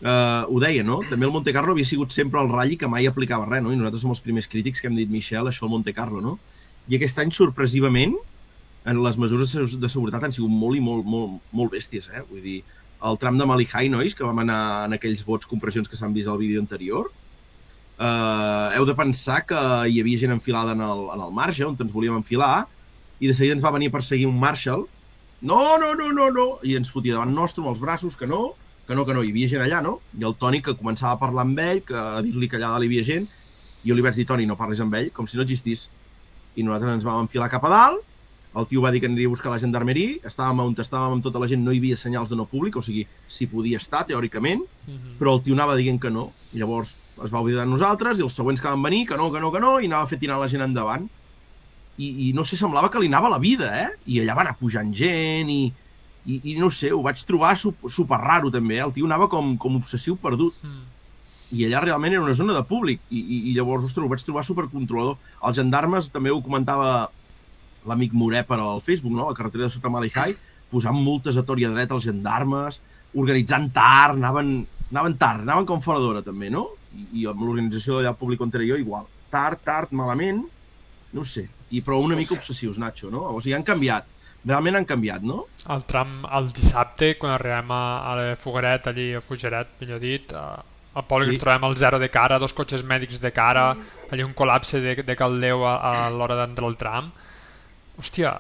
eh, 0.03 0.43
ho 0.49 0.61
deia, 0.61 0.85
no? 0.85 1.01
També 1.09 1.27
el 1.27 1.33
Monte 1.33 1.55
Carlo 1.57 1.73
havia 1.73 1.89
sigut 1.89 2.15
sempre 2.15 2.41
el 2.43 2.53
ratll 2.53 2.77
que 2.81 2.91
mai 2.91 3.09
aplicava 3.09 3.49
res, 3.49 3.65
no? 3.65 3.73
I 3.73 3.81
nosaltres 3.81 4.05
som 4.05 4.15
els 4.15 4.23
primers 4.25 4.49
crítics 4.51 4.81
que 4.81 4.91
hem 4.91 4.97
dit, 4.99 5.11
Michel, 5.11 5.49
això 5.49 5.67
al 5.67 5.75
Monte 5.75 5.95
Carlo, 5.97 6.23
no? 6.25 6.39
I 6.89 6.99
aquest 6.99 7.19
any, 7.23 7.33
sorpresivament, 7.35 8.17
en 8.87 9.03
les 9.03 9.19
mesures 9.19 9.53
de 9.53 9.89
seguretat 9.91 10.27
han 10.27 10.35
sigut 10.35 10.53
molt 10.53 10.79
i 10.79 10.83
molt, 10.83 11.07
molt, 11.11 11.39
molt 11.51 11.73
bèsties, 11.75 12.11
eh? 12.15 12.23
Vull 12.31 12.45
dir, 12.45 12.59
el 13.07 13.19
tram 13.21 13.39
de 13.39 13.47
Malihai, 13.49 13.91
nois, 13.93 14.15
que 14.15 14.25
vam 14.25 14.39
anar 14.45 14.61
en 14.87 14.97
aquells 14.97 15.25
vots 15.27 15.49
compressions 15.51 15.91
que 15.91 15.99
s'han 15.99 16.15
vist 16.15 16.31
al 16.31 16.39
vídeo 16.39 16.63
anterior, 16.63 17.11
eh, 17.99 18.77
heu 18.77 18.87
de 18.89 18.95
pensar 18.97 19.43
que 19.49 19.59
hi 19.91 20.01
havia 20.01 20.23
gent 20.23 20.37
enfilada 20.37 20.77
en 20.77 20.85
el, 20.85 21.07
en 21.15 21.25
el 21.27 21.35
marge, 21.35 21.65
on 21.67 21.77
ens 21.81 21.93
volíem 21.93 22.21
enfilar, 22.21 22.67
i 23.19 23.29
de 23.31 23.35
seguida 23.35 23.57
ens 23.57 23.65
va 23.65 23.75
venir 23.75 23.91
a 23.91 23.97
perseguir 23.97 24.29
un 24.29 24.39
Marshall. 24.39 24.87
No, 25.41 25.77
no, 25.81 25.95
no, 25.95 26.13
no, 26.13 26.31
no! 26.33 26.47
I 26.65 26.77
ens 26.79 26.93
fotia 26.93 27.17
davant 27.17 27.35
nostre 27.35 27.65
amb 27.65 27.73
els 27.75 27.83
braços, 27.83 28.17
que 28.17 28.29
no, 28.29 28.55
que 28.87 28.95
no, 28.95 29.05
que 29.07 29.15
no. 29.15 29.23
Hi 29.25 29.31
havia 29.35 29.49
gent 29.51 29.63
allà, 29.65 29.81
no? 29.83 30.01
I 30.19 30.25
el 30.29 30.35
Toni 30.39 30.61
que 30.63 30.75
començava 30.79 31.15
a 31.17 31.21
parlar 31.21 31.43
amb 31.47 31.59
ell, 31.59 31.83
que 31.87 31.97
a 31.97 32.21
dir-li 32.23 32.49
que 32.49 32.57
allà 32.61 32.73
dalt 32.75 32.85
hi 32.87 32.91
havia 32.93 33.05
gent, 33.05 33.27
i 33.85 33.89
jo 33.91 33.95
li 33.99 34.03
vaig 34.05 34.15
dir, 34.15 34.27
Toni, 34.27 34.47
no 34.47 34.57
parlis 34.57 34.81
amb 34.81 34.95
ell, 34.95 35.11
com 35.13 35.27
si 35.27 35.37
no 35.37 35.43
existís. 35.47 35.89
I 36.57 36.63
nosaltres 36.65 36.95
ens 36.95 37.05
vam 37.05 37.25
enfilar 37.27 37.51
cap 37.53 37.65
a 37.67 37.73
dalt, 37.73 38.05
el 38.57 38.65
tio 38.71 38.81
va 38.81 38.91
dir 38.91 39.03
que 39.03 39.07
aniria 39.11 39.27
a 39.29 39.33
buscar 39.35 39.51
la 39.53 39.59
gendarmeria, 39.61 40.15
estàvem 40.25 40.63
on 40.65 40.73
estàvem 40.81 41.19
amb 41.19 41.23
tota 41.27 41.39
la 41.43 41.47
gent, 41.51 41.61
no 41.63 41.75
hi 41.75 41.81
havia 41.83 41.97
senyals 42.01 42.31
de 42.33 42.37
no 42.41 42.47
públic, 42.49 42.77
o 42.77 42.81
sigui, 42.81 43.03
s'hi 43.29 43.47
podia 43.53 43.77
estar, 43.77 44.07
teòricament, 44.09 44.63
Mhm. 44.87 45.19
però 45.19 45.35
el 45.35 45.43
tio 45.43 45.53
anava 45.55 45.77
dient 45.77 46.01
que 46.01 46.09
no. 46.11 46.33
I 46.55 46.59
llavors 46.63 46.95
es 47.23 47.31
va 47.33 47.41
oblidar 47.41 47.65
de 47.67 47.71
nosaltres 47.71 48.19
i 48.19 48.23
els 48.23 48.33
següents 48.33 48.61
que 48.61 48.69
van 48.69 48.83
venir, 48.83 49.07
que 49.09 49.17
no, 49.17 49.31
que 49.33 49.41
no, 49.41 49.53
que 49.53 49.61
no, 49.61 49.79
i 49.81 49.87
anava 49.87 50.05
a 50.05 50.07
fer 50.07 50.19
tirar 50.19 50.39
la 50.41 50.49
gent 50.49 50.63
endavant. 50.63 51.07
I, 51.99 52.29
i 52.29 52.33
no 52.33 52.45
sé, 52.45 52.57
semblava 52.57 52.91
que 52.91 52.99
li 53.01 53.09
anava 53.09 53.29
la 53.29 53.39
vida, 53.39 53.69
eh? 53.83 53.89
I 54.07 54.21
allà 54.21 54.35
va 54.37 54.43
anar 54.43 54.57
pujant 54.59 54.91
gent 54.95 55.49
i, 55.51 55.73
i, 56.27 56.41
i 56.53 56.57
no 56.59 56.69
sé, 56.75 56.91
ho 56.93 57.03
vaig 57.05 57.23
trobar 57.29 57.55
super, 57.59 57.91
super 57.93 58.19
raro 58.23 58.51
també, 58.51 58.81
eh? 58.81 58.85
El 58.85 58.93
tio 58.97 59.07
anava 59.07 59.29
com, 59.33 59.55
com 59.63 59.79
obsessiu 59.79 60.19
perdut. 60.21 60.59
Mm. 60.67 60.85
I 61.57 61.69
allà 61.69 61.85
realment 61.85 62.17
era 62.17 62.25
una 62.25 62.35
zona 62.35 62.57
de 62.57 62.65
públic 62.67 63.03
i, 63.15 63.21
i, 63.21 63.39
i 63.51 63.55
llavors, 63.55 63.87
ostres, 63.87 64.03
ho 64.03 64.11
vaig 64.11 64.25
trobar 64.27 64.43
supercontrolador. 64.47 65.21
Els 65.47 65.61
gendarmes, 65.61 66.11
també 66.11 66.35
ho 66.35 66.43
comentava 66.43 67.07
l'amic 67.87 68.17
Moré 68.19 68.43
per 68.47 68.59
al 68.59 68.83
Facebook, 68.83 69.15
no? 69.15 69.29
la 69.31 69.39
carretera 69.39 69.69
de 69.69 69.75
Sota 69.75 69.93
Malihai, 69.93 70.35
posant 70.73 70.99
multes 70.99 71.39
a 71.39 71.45
tor 71.47 71.63
i 71.63 71.69
a 71.69 71.71
dret 71.71 71.95
als 71.95 72.09
gendarmes, 72.09 72.81
organitzant 73.15 73.71
tard, 73.77 74.19
anaven, 74.19 74.57
anaven 74.91 75.15
tard, 75.21 75.45
anaven 75.47 75.69
com 75.69 75.85
fora 75.85 76.03
d'hora 76.03 76.25
també, 76.27 76.51
no? 76.51 76.67
I, 76.97 77.07
i 77.23 77.29
amb 77.31 77.45
l'organització 77.47 78.01
d'allà 78.01 78.17
públic 78.19 78.43
on 78.43 78.51
era 78.55 78.67
jo 78.67 78.81
igual. 78.83 79.07
Tard, 79.31 79.63
tard, 79.63 79.95
malament, 79.95 80.43
no 81.15 81.25
sé. 81.25 81.47
I 81.71 81.83
però 81.87 82.01
una 82.03 82.19
mica 82.19 82.35
obsessius, 82.35 82.79
Nacho, 82.83 83.11
no? 83.15 83.23
O 83.31 83.41
sigui, 83.41 83.55
han 83.55 83.67
canviat. 83.67 84.16
Realment 84.47 84.79
han 84.79 84.87
canviat, 84.87 85.25
no? 85.27 85.45
El 85.75 85.83
tram 85.91 86.21
el 86.39 86.53
dissabte, 86.55 87.17
quan 87.19 87.33
arribem 87.35 87.71
a, 87.75 87.83
a 88.07 88.15
la 88.19 88.27
Fogueret, 88.39 88.87
allí 88.93 89.09
a 89.19 89.23
Fugeret, 89.25 89.73
millor 89.81 89.99
dit, 90.03 90.31
a, 90.33 90.63
al 90.97 91.05
poble 91.09 91.33
Sí. 91.33 91.41
trobem 91.43 91.65
el 91.67 91.77
zero 91.77 91.99
de 91.99 92.09
cara, 92.15 92.39
dos 92.39 92.55
cotxes 92.55 92.85
mèdics 92.87 93.19
de 93.21 93.33
cara, 93.35 93.73
allí 94.11 94.23
un 94.23 94.37
col·lapse 94.39 94.81
de, 94.81 94.95
de 95.03 95.17
caldeu 95.19 95.67
a, 95.67 95.75
a 95.91 96.11
l'hora 96.15 96.39
d'entrar 96.39 96.71
al 96.71 96.79
tram. 96.79 97.11
Hòstia, 97.99 98.37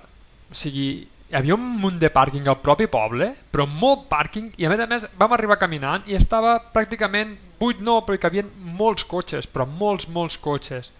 o 0.51 0.55
sigui, 0.55 0.87
hi 1.27 1.35
havia 1.35 1.57
un 1.57 1.67
munt 1.83 1.99
de 1.99 2.11
pàrquing 2.13 2.47
al 2.47 2.61
propi 2.63 2.87
poble, 2.87 3.33
però 3.51 3.67
molt 3.67 4.07
pàrquing, 4.13 4.53
i 4.63 4.67
a 4.67 4.71
més 4.71 4.81
a 4.81 4.87
més 4.87 5.09
vam 5.19 5.35
arribar 5.35 5.59
caminant 5.59 6.07
i 6.07 6.15
estava 6.15 6.61
pràcticament 6.73 7.35
buit 7.59 7.81
no, 7.83 7.99
perquè 8.07 8.29
hi 8.29 8.31
havia 8.31 8.47
molts 8.79 9.03
cotxes, 9.11 9.49
però 9.51 9.67
molts, 9.67 10.07
molts 10.13 10.39
cotxes. 10.39 10.93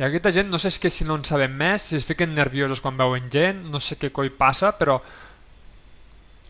I 0.00 0.06
aquesta 0.06 0.32
gent, 0.32 0.48
no 0.50 0.58
sé 0.58 0.70
és 0.72 0.78
que 0.80 0.90
si 0.90 1.04
no 1.04 1.18
en 1.18 1.26
sabem 1.28 1.52
més, 1.52 1.90
si 1.90 1.98
es 1.98 2.06
fiquen 2.08 2.32
nerviosos 2.34 2.80
quan 2.80 2.96
veuen 2.96 3.28
gent, 3.32 3.60
no 3.70 3.80
sé 3.80 3.98
què 4.00 4.12
coi 4.14 4.32
passa, 4.32 4.72
però 4.78 4.96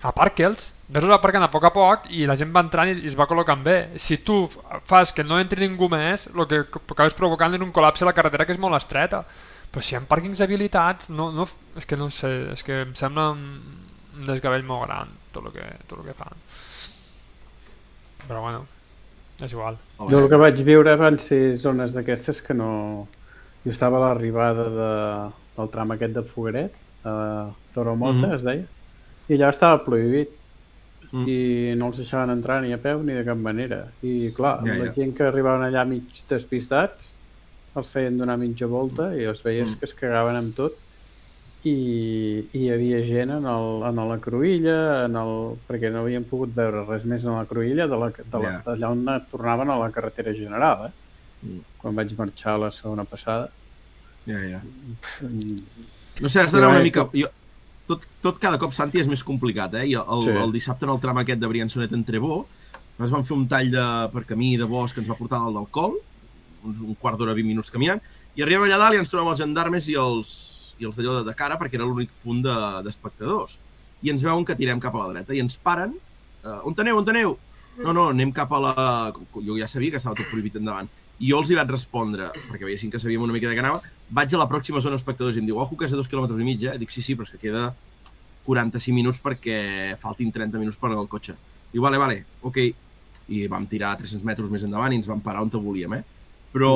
aparca'ls, 0.02 0.72
ves-los 0.90 1.14
aparcant 1.14 1.46
a 1.46 1.50
poc 1.50 1.66
a 1.68 1.72
poc 1.74 2.08
i 2.10 2.24
la 2.26 2.34
gent 2.38 2.50
va 2.54 2.62
entrant 2.64 2.90
i, 2.90 2.96
i 3.04 3.10
es 3.10 3.16
va 3.18 3.28
col·locant 3.30 3.62
bé. 3.62 3.76
Si 4.02 4.18
tu 4.26 4.44
fas 4.88 5.14
que 5.14 5.24
no 5.26 5.38
entri 5.42 5.62
ningú 5.62 5.88
més, 5.90 6.28
el 6.34 6.46
que 6.50 6.62
acabes 6.66 7.18
provocant 7.18 7.54
és 7.54 7.62
un 7.62 7.74
col·lapse 7.74 8.06
a 8.06 8.10
la 8.10 8.16
carretera 8.16 8.46
que 8.46 8.54
és 8.54 8.62
molt 8.62 8.78
estreta. 8.78 9.22
Però 9.72 9.82
si 9.82 9.94
hi 9.94 9.98
ha 9.98 10.02
pàrquings 10.04 10.42
habilitats, 10.44 11.08
no, 11.14 11.30
no, 11.32 11.46
és 11.78 11.86
que 11.88 11.96
no 11.96 12.10
sé, 12.12 12.32
és 12.52 12.66
que 12.66 12.82
em 12.84 12.92
sembla 12.98 13.30
un 13.32 14.26
desgavell 14.28 14.66
molt 14.68 14.84
gran 14.84 15.14
tot 15.32 15.46
el 15.48 15.54
que, 15.54 15.64
tot 15.88 16.02
el 16.02 16.10
que 16.10 16.18
fan. 16.18 16.44
Però 18.26 18.42
bueno, 18.44 18.66
és 19.40 19.54
igual. 19.54 19.78
Jo 19.98 20.20
el 20.20 20.28
que 20.30 20.38
vaig 20.38 20.60
viure 20.66 20.94
van 21.00 21.18
ser 21.24 21.58
zones 21.62 21.96
d'aquestes 21.96 22.42
que 22.44 22.54
no... 22.54 22.70
Jo 23.64 23.70
estava 23.70 23.98
a 23.98 24.08
l'arribada 24.08 24.68
de, 24.78 24.90
del 25.56 25.68
tram 25.70 25.90
aquest 25.94 26.14
de 26.14 26.22
Fogueret, 26.22 26.72
a 27.04 27.50
Toromota, 27.74 28.12
mm 28.18 28.22
-hmm. 28.24 28.36
es 28.36 28.42
deia, 28.42 28.64
i 29.28 29.34
allà 29.36 29.50
estava 29.50 29.84
prohibit. 29.84 30.30
Mm. 31.12 31.24
I 31.28 31.74
no 31.76 31.86
els 31.88 31.96
deixaven 31.98 32.30
entrar 32.30 32.62
ni 32.62 32.72
a 32.72 32.78
peu 32.78 33.02
ni 33.02 33.12
de 33.12 33.24
cap 33.24 33.36
manera. 33.36 33.88
I 34.02 34.32
clar, 34.34 34.60
Ja, 34.64 34.74
ja, 34.74 34.84
la 34.84 34.92
gent 34.94 35.14
que 35.14 35.24
arribaven 35.24 35.62
allà 35.66 35.84
mig 35.86 36.02
despistats 36.28 37.08
els 37.76 37.88
feien 37.88 38.16
donar 38.18 38.38
mitja 38.38 38.66
volta 38.66 39.14
i 39.14 39.24
els 39.24 39.42
veies 39.44 39.68
Mm. 39.68 39.78
que 39.78 39.84
es 39.84 39.94
cagaven 39.94 40.36
amb 40.36 40.54
tot 40.56 40.72
i, 41.64 42.48
i 42.52 42.58
hi 42.58 42.70
havia 42.70 43.04
gent 43.06 43.30
en, 43.30 43.46
el, 43.46 43.82
en 43.86 43.96
la 44.08 44.18
cruïlla, 44.18 45.04
en 45.04 45.16
el, 45.16 45.56
perquè 45.68 45.92
no 45.92 46.00
havien 46.00 46.24
pogut 46.24 46.54
veure 46.54 46.84
res 46.88 47.04
més 47.04 47.24
en 47.24 47.36
la 47.36 47.44
cruïlla 47.46 47.86
de 47.86 47.96
la, 48.02 48.08
de 48.10 48.38
la, 48.38 48.50
Ja. 48.50 48.62
d'allà 48.66 48.90
on 48.90 49.04
tornaven 49.30 49.70
a 49.70 49.78
la 49.78 49.90
carretera 49.90 50.32
general, 50.34 50.86
eh? 50.86 50.92
Quan 51.82 51.96
vaig 51.98 52.12
marxar 52.18 52.58
la 52.62 52.70
segona 52.74 53.04
passada. 53.04 53.48
Ja, 54.26 54.38
ja. 54.46 54.60
Mm, 55.20 55.62
No 56.22 56.28
sé, 56.28 56.40
has 56.44 56.52
d'anar 56.52 56.68
una 56.70 56.80
eh, 56.80 56.84
mica... 56.86 57.06
Jo, 57.16 57.28
tot, 57.88 58.04
tot 58.22 58.38
cada 58.38 58.58
cop, 58.60 58.72
Santi, 58.76 59.00
és 59.00 59.08
més 59.10 59.24
complicat, 59.26 59.72
eh? 59.80 59.86
I 59.90 59.94
el, 59.98 60.22
Sí. 60.26 60.34
el 60.44 60.52
dissabte 60.54 60.84
en 60.86 60.92
el 60.94 61.00
tram 61.02 61.18
aquest 61.18 61.40
de 61.40 61.48
Briançonet 61.50 61.92
en 61.96 62.04
Trebó, 62.04 62.44
ens 63.00 63.10
vam 63.10 63.24
fer 63.26 63.34
un 63.34 63.46
tall 63.50 63.70
de, 63.72 63.84
per 64.12 64.22
camí 64.28 64.52
de 64.60 64.68
bosc 64.68 64.94
que 64.94 65.00
ens 65.02 65.10
va 65.10 65.16
portar 65.18 65.40
al 65.42 65.56
d'alcohol, 65.56 65.96
uns, 66.62 66.80
un 66.84 66.94
quart 67.00 67.18
d'hora, 67.18 67.34
20 67.34 67.48
minuts 67.48 67.72
caminant, 67.74 68.00
i 68.36 68.42
arribem 68.44 68.68
allà 68.68 68.78
dalt 68.78 68.94
i 68.94 69.00
ens 69.02 69.10
trobem 69.10 69.32
els 69.32 69.40
gendarmes 69.42 69.88
i 69.90 69.96
els, 69.98 70.30
i 70.78 70.86
els 70.86 70.96
d'allò 70.96 71.18
de, 71.18 71.24
de 71.30 71.34
cara, 71.34 71.58
perquè 71.58 71.74
era 71.80 71.88
l'únic 71.88 72.12
punt 72.22 72.44
de- 72.44 72.82
d'espectadors. 72.86 73.58
I 74.02 74.10
ens 74.14 74.22
veuen 74.22 74.44
que 74.46 74.54
tirem 74.58 74.78
cap 74.80 74.94
a 74.94 75.02
la 75.06 75.12
dreta 75.16 75.34
i 75.34 75.40
ens 75.42 75.56
paren. 75.58 75.96
Uh, 76.44 76.60
on 76.68 76.74
aneu, 76.78 76.98
on 77.02 77.08
aneu? 77.08 77.36
No, 77.82 77.92
no, 77.96 78.08
anem 78.12 78.30
cap 78.36 78.52
a 78.52 78.58
la... 78.60 78.72
Jo 79.34 79.56
ja 79.58 79.66
sabia 79.66 79.90
que 79.90 79.96
estava 80.00 80.14
tot 80.18 80.28
prohibit 80.30 80.56
endavant. 80.60 80.88
I 81.22 81.30
jo 81.30 81.38
els 81.38 81.50
hi 81.52 81.56
vaig 81.58 81.70
respondre, 81.70 82.30
perquè 82.48 82.66
veiessin 82.66 82.90
que 82.90 82.98
sabíem 82.98 83.22
una 83.22 83.34
mica 83.34 83.46
de 83.46 83.54
què 83.54 83.62
anava, 83.62 83.80
vaig 84.10 84.32
a 84.34 84.40
la 84.40 84.48
pròxima 84.50 84.82
zona 84.82 84.98
espectadors 84.98 85.38
i 85.38 85.42
em 85.42 85.46
diu, 85.46 85.60
ojo 85.62 85.78
que 85.78 85.86
és 85.86 85.94
a 85.94 85.98
dos 85.98 86.10
quilòmetres 86.10 86.40
i 86.42 86.46
mig, 86.46 86.64
eh? 86.66 86.74
Dic, 86.80 86.90
sí, 86.90 87.04
sí, 87.04 87.14
però 87.14 87.28
és 87.28 87.34
que 87.34 87.42
queda 87.44 87.68
45 88.48 88.96
minuts 88.96 89.20
perquè 89.22 89.58
faltin 90.02 90.32
30 90.34 90.58
minuts 90.58 90.80
per 90.80 90.90
al 90.90 91.06
cotxe. 91.10 91.36
Diu, 91.70 91.84
vale, 91.84 92.00
vale, 92.02 92.24
ok. 92.42 92.58
I 93.32 93.46
vam 93.48 93.68
tirar 93.70 93.94
300 94.00 94.26
metres 94.26 94.50
més 94.50 94.66
endavant 94.66 94.92
i 94.92 94.98
ens 94.98 95.06
vam 95.08 95.22
parar 95.22 95.44
on 95.46 95.52
te 95.52 95.62
volíem, 95.62 95.94
eh? 96.00 96.02
Però, 96.52 96.72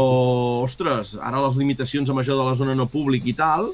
ostres, 0.62 1.16
ara 1.20 1.42
les 1.42 1.58
limitacions 1.60 2.08
amb 2.08 2.22
això 2.22 2.38
de 2.38 2.46
la 2.46 2.54
zona 2.56 2.78
no 2.78 2.86
públic 2.88 3.26
i 3.26 3.34
tal, 3.36 3.66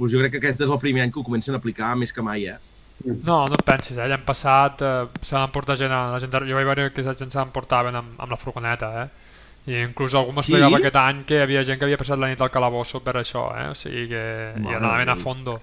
doncs 0.00 0.14
jo 0.14 0.24
crec 0.24 0.32
que 0.32 0.40
aquest 0.40 0.64
és 0.64 0.72
el 0.72 0.80
primer 0.82 1.04
any 1.04 1.12
que 1.12 1.20
ho 1.20 1.26
comencen 1.26 1.54
a 1.54 1.60
aplicar 1.60 1.92
més 2.00 2.16
que 2.16 2.24
mai, 2.24 2.48
eh? 2.48 2.58
No, 3.04 3.44
no 3.48 3.56
et 3.56 3.64
pensis, 3.64 3.96
eh? 3.96 4.08
l'any 4.10 4.24
passat 4.26 4.82
eh, 4.84 5.06
se 5.24 5.36
van 5.36 5.52
portar 5.54 5.76
gent, 5.80 5.92
la 5.92 6.18
gent, 6.20 6.34
jo 6.48 6.56
vaig 6.56 6.66
veure 6.68 6.90
que 6.92 7.04
la 7.04 7.14
gent 7.16 7.30
se 7.32 7.38
l'emportaven 7.38 7.96
amb, 7.96 8.16
amb 8.20 8.32
la 8.32 8.38
furgoneta, 8.40 8.90
eh? 9.04 9.29
I 9.70 9.76
inclús 9.84 10.14
algú 10.18 10.32
m'explicava 10.34 10.76
Sí? 10.76 10.82
aquest 10.82 10.96
any 11.00 11.22
que 11.28 11.36
hi 11.38 11.42
havia 11.44 11.62
gent 11.68 11.78
que 11.78 11.86
havia 11.86 11.98
passat 12.00 12.18
la 12.18 12.30
nit 12.30 12.40
al 12.42 12.50
calabosso 12.50 13.00
per 13.06 13.14
això, 13.20 13.46
eh? 13.54 13.68
O 13.70 13.74
sigui 13.78 14.08
que 14.10 14.22
hi 14.56 14.62
Mare 14.66 14.76
anaven 14.80 15.08
a 15.12 15.16
fondo 15.20 15.58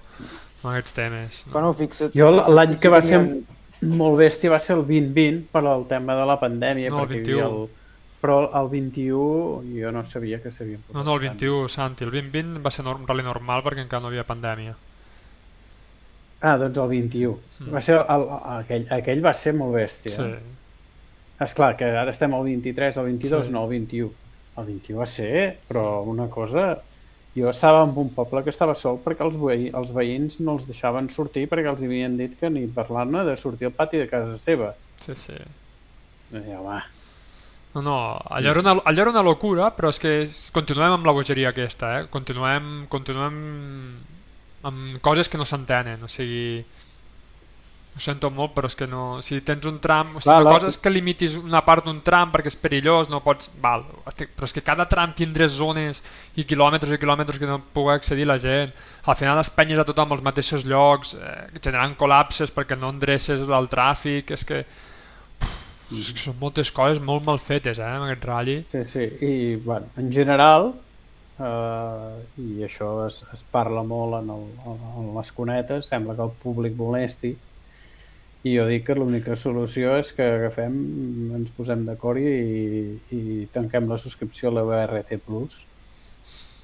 amb 0.62 0.70
aquests 0.72 0.94
temes. 0.96 1.42
No? 1.46 1.52
Bueno, 1.58 1.72
fixa't... 1.76 2.14
Jo 2.16 2.30
l'any 2.32 2.78
que 2.80 2.88
va 2.94 3.02
ser 3.02 3.18
tenien- 3.18 3.44
molt 3.98 4.16
bèstia 4.18 4.50
va 4.50 4.58
ser 4.60 4.74
el 4.78 4.86
2020 4.86 5.44
per 5.52 5.62
al 5.66 5.84
tema 5.90 6.16
de 6.18 6.24
la 6.26 6.38
pandèmia. 6.40 6.90
No, 6.90 7.04
el 7.04 7.08
perquè 7.08 7.20
hi 7.20 7.32
havia 7.36 7.48
21. 7.50 7.68
Però 8.18 8.36
el 8.60 8.68
21 8.72 9.62
jo 9.78 9.90
no 9.94 10.00
sabia 10.06 10.40
que 10.42 10.50
s'havien 10.50 10.80
No, 10.92 11.04
no, 11.04 11.14
el 11.14 11.20
21, 11.28 11.68
Santi, 11.70 12.02
el 12.02 12.10
2020 12.10 12.58
va 12.64 12.70
ser 12.74 12.84
un 12.90 13.06
rally 13.06 13.22
normal 13.22 13.62
perquè 13.62 13.84
encara 13.84 14.02
no 14.02 14.08
hi 14.10 14.16
havia 14.16 14.26
pandèmia. 14.26 14.74
Ah, 16.40 16.56
doncs 16.58 16.78
el 16.78 16.88
21. 16.88 17.38
Mm. 17.60 17.72
Va 17.74 17.82
ser 17.82 17.98
el, 17.98 18.24
aquell, 18.58 18.86
aquell 18.94 19.22
va 19.24 19.34
ser 19.34 19.54
molt 19.58 19.74
bèstia. 19.74 20.14
Sí. 20.14 20.57
És 21.40 21.54
clar 21.54 21.76
que 21.78 21.84
ara 21.86 22.10
estem 22.10 22.32
al 22.34 22.42
23, 22.44 22.96
el 22.96 23.04
22, 23.12 23.46
Sí. 23.46 23.52
no, 23.52 23.62
el 23.64 23.70
21. 23.70 24.10
El 24.58 24.64
21 24.66 24.98
va 24.98 25.06
ser, 25.06 25.58
però 25.68 26.02
una 26.02 26.28
cosa... 26.28 26.78
Jo 27.38 27.50
estava 27.52 27.84
en 27.84 27.92
un 27.94 28.08
poble 28.16 28.40
que 28.42 28.50
estava 28.50 28.74
sol 28.74 28.96
perquè 29.04 29.22
els, 29.22 29.36
veï, 29.38 29.68
els 29.70 29.90
veïns 29.94 30.40
no 30.42 30.56
els 30.56 30.64
deixaven 30.66 31.06
sortir 31.12 31.44
perquè 31.46 31.68
els 31.70 31.78
havien 31.84 32.16
dit 32.18 32.32
que 32.40 32.48
ni 32.50 32.64
parlar-ne 32.66 33.20
de 33.28 33.36
sortir 33.38 33.68
al 33.68 33.74
pati 33.76 34.00
de 34.00 34.08
casa 34.10 34.38
seva. 34.42 34.72
Sí, 35.04 35.14
sí. 35.14 35.36
I, 36.32 36.40
home, 36.56 36.80
No, 37.76 37.82
no, 37.84 37.94
allò 38.32 38.50
era, 38.50 38.60
una, 38.64 38.72
allò 38.82 39.02
era 39.04 39.10
una 39.12 39.22
locura, 39.22 39.68
però 39.76 39.92
és 39.92 40.00
que 40.02 40.22
és- 40.24 40.50
continuem 40.50 40.96
amb 40.96 41.06
la 41.06 41.12
bogeria 41.14 41.50
aquesta, 41.52 42.00
eh? 42.00 42.06
Continuem, 42.10 42.86
continuem 42.88 43.38
amb 44.64 44.98
coses 45.04 45.28
que 45.28 45.38
no 45.38 45.44
s'entenen, 45.46 46.02
o 46.02 46.08
sigui... 46.10 46.64
Ho 47.98 48.00
sento 48.00 48.28
molt, 48.30 48.52
però 48.54 48.68
és 48.70 48.76
que 48.78 48.86
no... 48.86 49.18
Si 49.26 49.40
tens 49.42 49.64
un 49.66 49.80
tram... 49.82 50.12
O 50.14 50.20
sigui, 50.22 50.30
Clar, 50.30 50.42
una 50.44 50.52
cosa 50.54 50.68
és 50.70 50.76
que 50.78 50.90
limitis 50.92 51.32
una 51.40 51.64
part 51.66 51.82
d'un 51.88 51.96
tram 52.06 52.30
perquè 52.30 52.52
és 52.52 52.56
perillós, 52.62 53.08
no 53.10 53.18
pots... 53.24 53.48
Val, 53.58 53.82
però 54.06 54.46
és 54.46 54.54
que 54.54 54.62
cada 54.62 54.86
tram 54.86 55.16
tindrà 55.18 55.48
zones 55.50 55.98
i 56.38 56.44
quilòmetres 56.46 56.94
i 56.94 57.00
quilòmetres 57.02 57.40
que 57.42 57.48
no 57.50 57.56
pugui 57.74 57.96
accedir 57.96 58.28
la 58.30 58.36
gent. 58.38 58.70
Al 59.02 59.18
final 59.18 59.34
les 59.40 59.50
penyes 59.50 59.82
a 59.82 59.86
tothom 59.88 60.14
als 60.14 60.22
mateixos 60.22 60.62
llocs, 60.62 61.16
eh, 61.18 61.34
generant 61.58 61.96
col·lapses 61.98 62.54
perquè 62.54 62.78
no 62.78 62.92
endreces 62.94 63.42
el 63.42 63.66
tràfic, 63.74 64.30
és 64.38 64.46
que... 64.46 64.62
És 65.88 66.12
que 66.12 66.22
són 66.22 66.38
moltes 66.38 66.70
coses 66.70 67.02
molt 67.02 67.26
mal 67.26 67.42
fetes, 67.42 67.82
eh, 67.82 67.90
amb 67.98 68.06
aquest 68.06 68.28
rally. 68.30 68.56
Sí, 68.70 68.84
sí, 68.94 69.08
i 69.26 69.34
bueno, 69.66 69.90
en 69.98 70.14
general, 70.14 70.70
eh, 71.42 72.14
i 72.46 72.62
això 72.70 72.92
es, 73.08 73.24
es 73.34 73.42
parla 73.50 73.82
molt 73.82 74.20
en, 74.22 74.30
el, 74.38 74.48
en 75.02 75.12
les 75.18 75.34
cunetes, 75.34 75.90
sembla 75.90 76.14
que 76.14 76.26
el 76.30 76.34
públic 76.46 76.78
molesti, 76.78 77.34
i 78.46 78.52
jo 78.56 78.66
dic 78.68 78.84
que 78.86 78.94
l'única 78.94 79.34
solució 79.36 79.96
és 79.98 80.12
que 80.14 80.22
agafem, 80.22 80.74
ens 81.40 81.50
posem 81.56 81.82
d'acord 81.88 82.20
i, 82.22 82.98
i 83.10 83.48
tanquem 83.52 83.88
la 83.90 83.98
subscripció 83.98 84.52
a 84.52 84.58
la 84.60 84.62
BRT 84.68 85.18
Plus, 85.26 85.56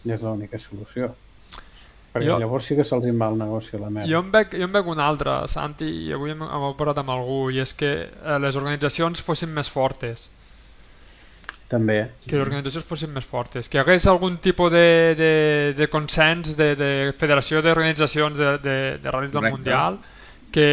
i 0.06 0.12
és 0.14 0.22
l'única 0.22 0.58
solució. 0.62 1.10
Perquè 2.14 2.28
Jo- 2.28 2.38
llavors 2.38 2.68
sí 2.68 2.76
que 2.78 2.84
se'ls 2.86 3.08
va 3.18 3.26
el 3.32 3.38
negoci 3.40 3.74
a 3.74 3.80
la 3.82 3.90
merda. 3.90 4.06
Jo 4.06 4.20
en 4.22 4.30
veig, 4.30 4.52
jo 4.54 4.68
en 4.68 4.72
veig 4.76 4.86
una 4.86 5.08
altra, 5.08 5.40
Santi, 5.50 5.88
i 6.06 6.12
avui 6.14 6.30
hem, 6.30 6.44
hem 6.46 6.68
parlat 6.78 7.00
amb 7.02 7.10
algú, 7.10 7.50
i 7.50 7.58
és 7.58 7.74
que 7.74 7.90
eh, 8.06 8.38
les 8.38 8.54
organitzacions 8.56 9.20
fossin 9.20 9.50
més 9.50 9.68
fortes. 9.68 10.28
També. 11.68 11.96
Que 12.22 12.36
les 12.36 12.44
organitzacions 12.44 12.84
fossin 12.86 13.10
més 13.10 13.24
fortes. 13.26 13.66
Que 13.68 13.78
hi 13.78 13.82
hagués 13.82 14.04
algun 14.06 14.36
tipus 14.38 14.70
de, 14.70 14.86
de, 15.18 15.30
de 15.74 15.88
consens 15.90 16.52
de, 16.58 16.74
de 16.78 16.90
federació 17.18 17.62
d'organitzacions 17.64 18.38
de, 18.38 18.50
de, 18.62 18.76
de 19.02 19.10
ral·lis 19.10 19.32
del 19.32 19.40
Correcte. 19.40 19.56
Mundial 19.58 19.98
que, 20.54 20.68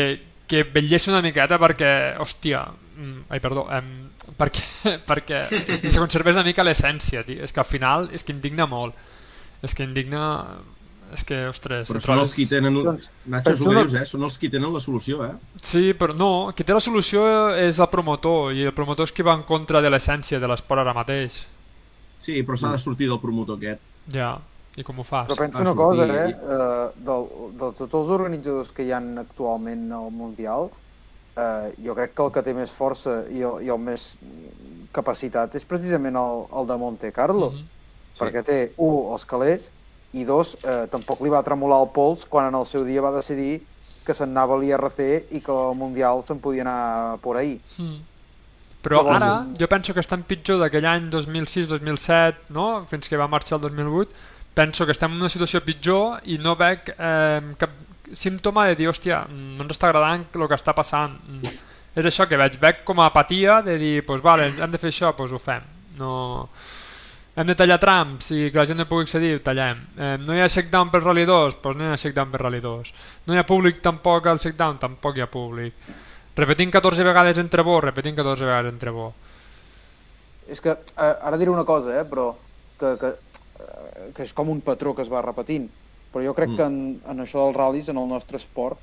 que 0.52 0.66
vetllés 0.68 1.08
una 1.08 1.22
miqueta 1.24 1.58
perquè, 1.62 1.92
hòstia, 2.20 2.66
mm, 2.98 3.24
ai, 3.32 3.40
perdó, 3.44 3.64
em, 3.72 3.88
perquè, 4.38 4.66
perquè 5.10 5.40
se 5.92 5.98
conservés 6.02 6.36
una 6.36 6.44
mica 6.48 6.66
l'essència, 6.68 7.24
tio. 7.28 7.40
És 7.46 7.56
que 7.56 7.64
al 7.64 7.70
final 7.70 8.10
és 8.12 8.28
que 8.28 8.36
indigna 8.36 8.68
molt. 8.70 8.98
És 9.64 9.76
que 9.78 9.88
indigna... 9.88 10.26
És 11.12 11.26
que, 11.28 11.42
ostres... 11.50 11.90
Però 11.92 12.00
són 12.00 12.22
els 12.22 12.32
qui 12.32 12.46
tenen... 12.48 12.78
Doncs, 12.86 13.10
Nacho, 13.28 13.58
una- 13.68 13.82
dius, 13.84 13.96
eh? 14.00 14.06
Són 14.08 14.24
els 14.24 14.38
qui 14.40 14.48
tenen 14.52 14.72
la 14.72 14.80
solució, 14.80 15.26
eh? 15.26 15.34
Sí, 15.60 15.90
però 16.00 16.16
no, 16.16 16.30
qui 16.56 16.64
té 16.64 16.72
la 16.72 16.80
solució 16.80 17.26
és 17.60 17.82
el 17.84 17.90
promotor 17.92 18.54
i 18.56 18.64
el 18.70 18.72
promotor 18.78 19.10
és 19.10 19.12
qui 19.12 19.26
va 19.28 19.34
en 19.36 19.44
contra 19.44 19.82
de 19.84 19.92
l'essència 19.92 20.40
de 20.40 20.48
l'esport 20.48 20.86
ara 20.86 20.94
mateix. 20.96 21.42
Sí, 22.24 22.38
però 22.48 22.56
s'ha 22.56 22.72
de 22.72 22.80
sortir 22.80 23.10
del 23.12 23.20
promotor 23.20 23.60
aquest. 23.60 23.84
Ja, 24.16 24.38
i 24.78 24.84
com 24.84 25.00
ho 25.00 25.04
fas? 25.04 25.28
Però 25.28 25.36
pensa 25.38 25.64
Va 25.64 25.72
una 25.72 25.76
cosa, 25.76 26.06
eh? 26.06 26.30
i- 26.30 26.34
Uh, 26.34 26.92
del, 27.08 27.28
de 27.60 27.72
tots 27.78 27.94
els 27.94 28.08
organitzadors 28.18 28.72
que 28.72 28.84
hi 28.88 28.92
han 28.96 29.18
actualment 29.18 29.92
al 29.92 30.12
Mundial, 30.12 30.70
uh, 30.72 31.68
jo 31.84 31.96
crec 31.96 32.14
que 32.16 32.24
el 32.24 32.32
que 32.32 32.44
té 32.44 32.54
més 32.54 32.72
força 32.72 33.26
i 33.30 33.42
el, 33.42 33.62
i 33.66 33.70
el 33.70 33.80
més 33.80 34.14
capacitat 34.92 35.54
és 35.56 35.66
precisament 35.66 36.16
el, 36.20 36.46
el 36.60 36.68
de 36.68 36.78
Monte 36.78 37.12
Carlo, 37.16 37.52
Mhm. 37.52 37.68
perquè 38.20 38.44
té, 38.44 38.58
un, 38.78 39.12
els 39.14 39.26
calés, 39.26 39.70
i 40.14 40.26
dos, 40.28 40.58
eh, 40.68 40.88
tampoc 40.92 41.22
li 41.24 41.30
va 41.32 41.40
tremolar 41.42 41.78
el 41.86 41.88
pols 41.96 42.26
quan 42.28 42.50
en 42.50 42.56
el 42.60 42.66
seu 42.68 42.84
dia 42.84 43.00
va 43.02 43.12
decidir 43.16 43.62
que 44.06 44.14
se'n 44.14 44.30
anava 44.34 44.56
a 44.56 44.60
l'IRC 44.60 45.00
i 45.32 45.40
que 45.40 45.52
el 45.56 45.76
Mundial 45.80 46.20
se'n 46.28 46.40
podia 46.44 46.64
anar 46.66 47.18
por 47.24 47.38
ahí. 47.38 47.62
Mm. 47.80 48.02
Però 48.84 48.98
Llavors, 48.98 49.22
ara 49.22 49.48
jo 49.58 49.68
penso 49.70 49.94
que 49.94 50.02
estan 50.02 50.24
pitjor 50.24 50.60
d'aquell 50.60 50.86
any 50.86 51.10
2006-2007, 51.10 52.50
no? 52.50 52.84
fins 52.90 53.08
que 53.08 53.16
va 53.16 53.28
marxar 53.30 53.60
el 53.60 53.62
2008, 53.70 54.12
penso 54.54 54.86
que 54.86 54.92
estem 54.92 55.14
en 55.14 55.22
una 55.22 55.32
situació 55.32 55.62
pitjor 55.64 56.22
i 56.32 56.38
no 56.42 56.56
veig 56.60 56.92
eh, 56.98 57.54
cap 57.58 57.78
símptoma 58.14 58.68
de 58.68 58.76
dir, 58.76 58.90
hòstia, 58.92 59.24
no 59.32 59.64
ens 59.64 59.78
està 59.78 59.90
agradant 59.90 60.26
el 60.36 60.48
que 60.48 60.58
està 60.58 60.76
passant. 60.76 61.16
Mm. 61.28 61.56
És 61.96 62.08
això 62.08 62.28
que 62.28 62.40
veig, 62.40 62.58
veig 62.60 62.84
com 62.88 63.00
a 63.02 63.10
apatia 63.12 63.62
de 63.64 63.78
dir, 63.80 63.96
pues 64.08 64.24
vale, 64.24 64.50
hem 64.52 64.72
de 64.72 64.80
fer 64.80 64.92
això, 64.92 65.16
pues 65.18 65.32
ho 65.32 65.40
fem. 65.42 65.66
No... 66.00 66.12
Hem 67.32 67.48
de 67.48 67.56
tallar 67.56 67.78
trams 67.80 68.28
i 68.36 68.50
que 68.52 68.60
la 68.60 68.66
gent 68.68 68.82
no 68.82 68.86
pugui 68.90 69.06
accedir, 69.06 69.38
tallem. 69.44 69.80
Eh, 69.96 70.16
no 70.20 70.36
hi 70.36 70.42
ha 70.44 70.50
shakedown 70.52 70.90
per 70.92 71.00
Rally 71.00 71.24
2? 71.24 71.62
Doncs 71.64 71.78
no 71.80 71.86
hi 71.86 71.94
ha 71.94 72.00
shakedown 72.00 72.32
per 72.34 72.42
Rally 72.42 72.60
2. 72.60 72.92
No 73.28 73.36
hi 73.36 73.40
ha 73.40 73.46
públic 73.48 73.80
tampoc 73.84 74.28
al 74.28 74.42
shakedown? 74.44 74.82
Tampoc 74.82 75.16
hi 75.16 75.24
ha 75.24 75.30
públic. 75.32 75.94
Repetint 76.36 76.76
14 76.76 77.08
vegades 77.08 77.40
entre 77.40 77.64
bo, 77.64 77.78
repetint 77.84 78.20
14 78.20 78.50
vegades 78.50 78.74
entre 78.74 78.92
bo. 78.92 79.08
És 80.52 80.60
que, 80.60 80.76
eh, 80.76 81.14
ara 81.30 81.40
diré 81.40 81.56
una 81.56 81.64
cosa, 81.64 81.96
eh, 82.02 82.04
però 82.04 82.34
que, 82.80 82.98
que, 83.00 83.14
que 84.16 84.24
és 84.24 84.34
com 84.34 84.50
un 84.50 84.62
patró 84.62 84.96
que 84.96 85.04
es 85.06 85.12
va 85.12 85.24
repetint. 85.26 85.70
Però 86.12 86.24
jo 86.26 86.34
crec 86.36 86.50
Mm. 86.50 86.56
que 86.58 86.64
en, 86.64 87.02
en 87.08 87.24
això 87.24 87.46
dels 87.46 87.58
ral·lis, 87.58 87.90
en 87.90 87.98
el 87.98 88.08
nostre 88.10 88.38
esport, 88.38 88.80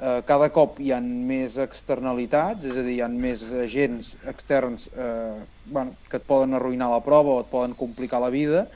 eh, 0.00 0.22
cada 0.26 0.48
cop 0.48 0.80
hi 0.80 0.92
han 0.96 1.06
més 1.28 1.58
externalitats, 1.60 2.64
és 2.64 2.76
a 2.76 2.82
dir, 2.82 2.94
hi 2.96 3.02
han 3.04 3.18
més 3.20 3.42
agents 3.52 4.16
externs 4.26 4.88
eh, 4.96 5.44
bueno, 5.66 5.92
que 6.08 6.16
et 6.16 6.24
poden 6.26 6.54
arruïnar 6.54 6.88
la 6.90 7.02
prova 7.04 7.36
o 7.36 7.40
et 7.44 7.50
poden 7.52 7.74
complicar 7.76 8.20
la 8.20 8.30
vida 8.30 8.66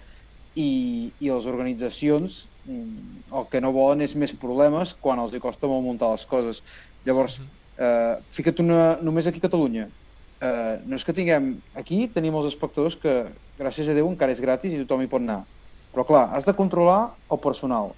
i, 0.54 1.12
i 1.20 1.30
les 1.30 1.46
organitzacions 1.46 2.44
mm, 2.66 3.24
el 3.32 3.48
que 3.50 3.60
no 3.64 3.72
volen 3.72 4.04
és 4.04 4.14
més 4.14 4.34
problemes 4.36 4.94
quan 5.00 5.18
els 5.18 5.32
hi 5.32 5.40
costa 5.40 5.66
molt 5.66 5.84
muntar 5.84 6.12
les 6.12 6.26
coses. 6.26 6.62
Llavors, 7.06 7.40
eh, 7.78 8.16
fica't 8.30 8.60
una, 8.62 8.98
només 9.02 9.26
aquí 9.26 9.40
a 9.40 9.48
Catalunya, 9.48 9.88
eh, 10.40 10.80
no 10.86 10.96
és 10.98 11.04
que 11.04 11.14
tinguem... 11.16 11.54
Aquí 11.78 12.04
tenim 12.12 12.34
els 12.38 12.50
espectadors 12.52 12.96
que, 13.00 13.14
gràcies 13.58 13.88
a 13.88 13.96
Déu, 13.96 14.08
encara 14.10 14.34
és 14.34 14.42
gratis 14.42 14.72
i 14.72 14.80
tothom 14.82 15.04
hi 15.04 15.10
pot 15.10 15.22
anar. 15.22 15.42
Però 15.94 16.06
clar, 16.06 16.24
has 16.34 16.46
de 16.48 16.54
controlar 16.58 17.14
el 17.30 17.38
personal, 17.38 17.92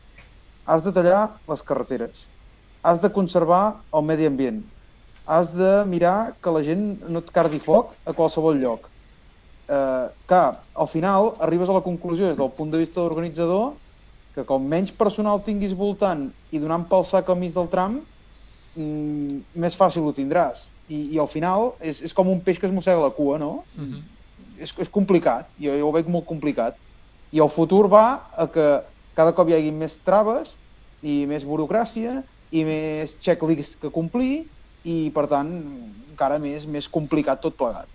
has 0.68 0.82
de 0.84 0.93
tallar 0.93 1.39
les 1.49 1.62
carreteres, 1.64 2.26
has 2.84 3.01
de 3.01 3.09
conservar 3.09 3.78
el 3.95 4.05
medi 4.05 4.26
ambient, 4.28 4.61
has 5.26 5.49
de 5.55 5.70
mirar 5.89 6.37
que 6.43 6.53
la 6.53 6.62
gent 6.66 6.84
no 7.09 7.22
et 7.24 7.32
cardi 7.32 7.59
foc 7.62 7.97
a 8.05 8.12
qualsevol 8.12 8.61
lloc. 8.61 8.91
Eh, 9.66 10.07
clar, 10.28 10.61
al 10.76 10.91
final 10.93 11.32
arribes 11.43 11.72
a 11.72 11.78
la 11.78 11.82
conclusió 11.82 12.28
des 12.28 12.37
del 12.39 12.53
punt 12.55 12.70
de 12.70 12.78
vista 12.84 13.01
de 13.01 13.07
l'organitzador 13.07 13.72
que 14.37 14.45
com 14.45 14.62
menys 14.62 14.93
personal 14.93 15.41
tinguis 15.43 15.72
voltant 15.74 16.28
i 16.53 16.61
donant 16.61 16.84
pel 16.87 17.05
sac 17.09 17.30
al 17.32 17.41
mig 17.41 17.55
del 17.57 17.70
tram, 17.72 18.03
mm, 18.76 19.41
més 19.57 19.74
fàcil 19.74 20.05
ho 20.05 20.12
tindràs. 20.12 20.68
I, 20.89 21.01
i 21.16 21.18
al 21.18 21.28
final 21.28 21.72
és, 21.80 22.03
és 22.07 22.14
com 22.14 22.28
un 22.30 22.41
peix 22.41 22.61
que 22.61 22.68
es 22.68 22.74
mossega 22.74 23.03
la 23.03 23.11
cua, 23.14 23.39
no? 23.39 23.64
Uh 23.76 23.84
-huh. 23.84 24.03
és, 24.59 24.72
és 24.78 24.89
complicat, 24.89 25.49
jo, 25.59 25.72
jo 25.78 25.89
ho 25.89 25.93
veig 25.93 26.07
molt 26.07 26.26
complicat. 26.26 26.76
I 27.32 27.41
el 27.41 27.49
futur 27.49 27.89
va 27.89 28.30
a 28.37 28.47
que 28.47 28.82
cada 29.14 29.32
cop 29.32 29.49
hi 29.49 29.55
hagi 29.55 29.72
més 29.72 29.99
traves 30.05 30.57
i 31.03 31.26
més 31.26 31.45
burocràcia 31.45 32.22
i 32.51 32.64
més 32.64 33.16
checklist 33.20 33.80
que 33.80 33.91
complir 33.91 34.47
i, 34.84 35.11
per 35.14 35.26
tant, 35.26 35.51
encara 36.11 36.39
més, 36.39 36.66
més 36.66 36.89
complicat 36.89 37.41
tot 37.41 37.57
plegat. 37.57 37.89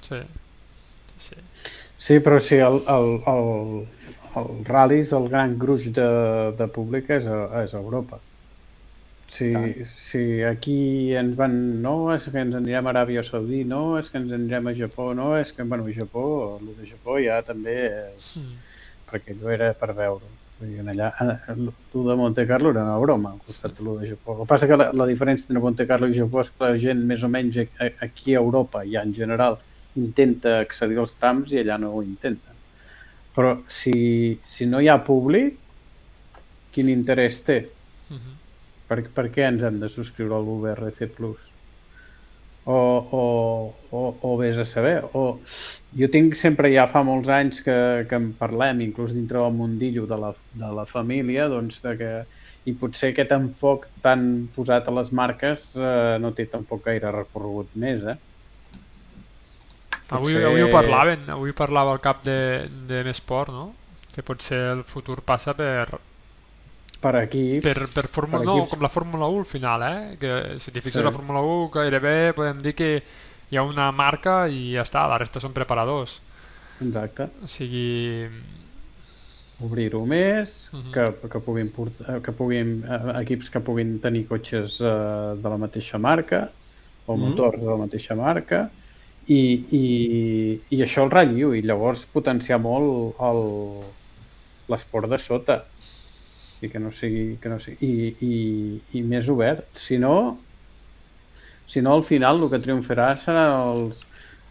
Sí. 0.00 0.20
sí. 1.16 1.36
Sí, 1.98 2.18
però 2.24 2.40
sí, 2.40 2.56
el, 2.56 2.82
el, 2.88 3.08
el, 3.26 3.86
el 4.40 4.64
ral·lis, 4.68 5.12
el 5.12 5.28
gran 5.28 5.56
gruix 5.58 5.90
de, 5.94 6.08
de 6.58 6.68
públic 6.74 7.10
és 7.10 7.26
a, 7.26 7.40
és 7.64 7.74
a 7.74 7.82
Europa. 7.82 8.20
Si, 9.28 9.50
si 10.08 10.42
aquí 10.42 11.12
ens 11.14 11.36
van, 11.36 11.52
no, 11.82 12.08
és 12.14 12.24
que 12.32 12.40
ens 12.40 12.56
anirem 12.56 12.86
a 12.88 12.92
Aràbia 12.94 13.22
Saudí, 13.26 13.60
no, 13.68 13.98
és 14.00 14.08
que 14.10 14.18
ens 14.18 14.32
anirem 14.32 14.70
a 14.70 14.74
Japó, 14.74 15.10
no, 15.14 15.34
és 15.38 15.52
que, 15.52 15.62
bueno, 15.68 15.84
a 15.84 15.92
Japó, 15.94 16.24
el 16.60 16.72
de 16.78 16.86
Japó 16.88 17.18
ja 17.22 17.42
també, 17.46 17.76
és, 18.16 18.36
Mm. 18.40 18.56
perquè 19.10 19.36
allò 19.36 19.52
era 19.52 19.72
per 19.74 19.92
veure. 19.94 20.24
Vull 20.58 20.72
dir, 20.72 20.80
allà, 20.90 21.12
tu 21.92 22.02
de 22.08 22.16
Monte 22.18 22.46
Carlo 22.48 22.70
era 22.70 22.82
una 22.82 22.96
broma 22.98 23.30
al 23.32 23.38
costat 23.38 23.76
de 23.78 23.84
lo 23.84 23.98
de 23.98 24.08
Japó. 24.10 24.32
El 24.34 24.40
que 24.40 24.48
passa 24.48 24.66
que 24.66 24.76
la, 24.80 24.88
la 24.92 25.06
diferència 25.06 25.44
entre 25.46 25.60
Monte 25.62 25.86
Carlo 25.86 26.08
i 26.08 26.16
Japó 26.16 26.40
és 26.40 26.50
que 26.50 26.64
la 26.64 26.78
gent 26.82 27.04
més 27.06 27.22
o 27.22 27.28
menys 27.28 27.60
aquí 28.00 28.34
a 28.34 28.40
Europa 28.40 28.82
i 28.84 28.96
en 28.96 29.14
general 29.14 29.58
intenta 29.94 30.58
accedir 30.64 30.98
als 30.98 31.14
trams 31.20 31.52
i 31.52 31.60
allà 31.60 31.78
no 31.78 31.92
ho 31.94 32.02
intenten. 32.02 32.56
Però 33.36 33.54
si, 33.70 34.40
si 34.44 34.66
no 34.66 34.80
hi 34.80 34.88
ha 34.88 34.98
públic, 35.04 35.54
quin 36.72 36.88
interès 36.90 37.38
té? 37.46 37.60
Mhm. 38.10 38.34
Per, 38.88 39.02
per 39.14 39.26
què 39.34 39.44
ens 39.48 39.64
hem 39.64 39.78
de 39.82 39.90
subscriure 39.92 40.36
al 40.36 40.48
VRC 40.48 41.10
Plus? 41.16 41.44
O, 42.68 42.76
o, 42.76 43.24
o, 43.96 44.00
o 44.28 44.36
vés 44.40 44.58
a 44.60 44.66
saber. 44.68 44.98
O, 45.16 45.38
jo 45.96 46.08
tinc 46.12 46.36
sempre, 46.40 46.72
ja 46.74 46.88
fa 46.92 47.04
molts 47.04 47.30
anys 47.32 47.62
que, 47.64 47.76
que 48.08 48.18
en 48.20 48.32
parlem, 48.36 48.82
inclús 48.84 49.14
dintre 49.16 49.40
del 49.40 49.56
mundillo 49.56 50.04
de 50.08 50.18
la, 50.20 50.34
de 50.52 50.72
la 50.80 50.84
família, 50.88 51.48
doncs 51.48 51.80
de 51.84 51.94
que, 52.00 52.12
i 52.68 52.74
potser 52.76 53.12
aquest 53.12 53.32
enfoc 53.32 53.86
tan 54.04 54.48
posat 54.56 54.88
a 54.88 54.94
les 54.98 55.12
marques 55.14 55.62
eh, 55.76 56.16
no 56.20 56.34
té 56.36 56.48
tampoc 56.52 56.84
gaire 56.88 57.12
recorregut 57.14 57.70
més, 57.80 58.04
eh? 58.04 58.18
Avui, 60.16 60.36
avui 60.40 60.64
ho 60.64 60.68
parlaven, 60.72 61.26
avui 61.32 61.52
parlava 61.56 61.92
el 61.96 62.00
cap 62.04 62.22
de, 62.24 62.38
de 62.88 63.02
Mesport, 63.04 63.52
no? 63.52 63.66
Que 64.14 64.24
potser 64.24 64.60
el 64.72 64.84
futur 64.88 65.18
passa 65.24 65.52
per, 65.56 66.00
Per 67.00 67.14
aquí... 67.14 67.60
per, 67.62 67.86
per 67.94 68.06
Fórmula, 68.10 68.54
per 68.58 68.68
com 68.72 68.80
la 68.82 68.88
Fórmula 68.90 69.26
1 69.30 69.38
al 69.38 69.46
final, 69.46 69.82
eh? 69.86 70.16
Que 70.18 70.58
si 70.58 70.72
t'hi 70.74 70.80
fixes 70.82 71.00
Sí. 71.02 71.06
la 71.06 71.12
Fórmula 71.14 71.40
1 71.46 71.68
gairebé 71.76 72.32
podem 72.34 72.58
dir 72.64 72.74
que 72.74 72.88
hi 73.50 73.56
ha 73.56 73.62
una 73.62 73.90
marca 73.92 74.48
i 74.50 74.72
ja 74.74 74.82
està, 74.82 75.04
la 75.08 75.18
resta 75.22 75.38
són 75.40 75.54
preparadors. 75.54 76.20
Exacte. 76.82 77.28
O 77.44 77.48
sigui... 77.48 78.26
obrir-ho 79.60 80.04
més, 80.06 80.52
Mhm. 80.72 80.92
que, 80.94 81.04
que 81.32 81.38
puguin, 81.42 81.70
portar, 81.74 82.20
que 82.22 82.30
puguin 82.30 82.84
eh, 82.86 82.98
equips 83.24 83.48
que 83.50 83.58
puguin 83.60 83.96
tenir 83.98 84.26
cotxes 84.28 84.76
eh, 84.80 85.34
de 85.34 85.48
la 85.50 85.56
mateixa 85.58 85.98
marca 85.98 86.44
o 87.06 87.16
Mhm. 87.16 87.20
motors 87.24 87.58
de 87.58 87.66
la 87.66 87.76
mateixa 87.76 88.14
marca 88.14 88.70
i, 89.26 89.40
i, 89.74 90.60
i 90.70 90.78
això 90.84 91.02
el 91.04 91.10
relliu 91.10 91.54
i 91.58 91.62
llavors 91.62 92.06
potenciar 92.06 92.60
molt 92.62 93.18
l'esport 94.68 95.08
de 95.10 95.18
sota 95.18 95.64
i 96.62 96.70
que 96.72 96.80
no 96.82 96.90
sigui, 96.92 97.36
que 97.42 97.48
no 97.52 97.58
sigui 97.62 97.88
i, 97.88 98.10
i, 98.28 98.98
i 98.98 99.02
més 99.06 99.28
obert 99.30 99.66
si 99.86 99.98
no 100.02 100.14
si 101.68 101.80
no 101.84 101.92
al 101.94 102.04
final 102.08 102.42
el 102.42 102.50
que 102.52 102.60
triomfarà 102.64 103.08
serà 103.24 103.44
els 103.70 104.04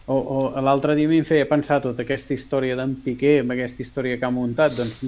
o, 0.08 0.14
o 0.16 0.36
l'altre 0.64 0.94
dia 0.96 1.08
m'hi 1.10 1.20
feia 1.28 1.48
pensar 1.50 1.82
tota 1.84 2.00
aquesta 2.06 2.32
història 2.36 2.76
d'en 2.78 2.94
Piqué 3.04 3.34
amb 3.42 3.52
aquesta 3.52 3.82
història 3.84 4.16
que 4.20 4.24
ha 4.28 4.32
muntat 4.32 4.76
doncs 4.78 5.02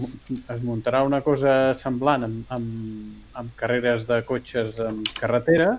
es 0.57 0.61
muntarà 0.66 1.01
una 1.07 1.22
cosa 1.24 1.55
semblant 1.80 2.26
amb, 2.26 2.42
amb, 2.53 3.30
amb 3.40 3.55
carreres 3.62 4.05
de 4.11 4.20
cotxes 4.28 4.76
en 4.90 5.01
carretera 5.22 5.70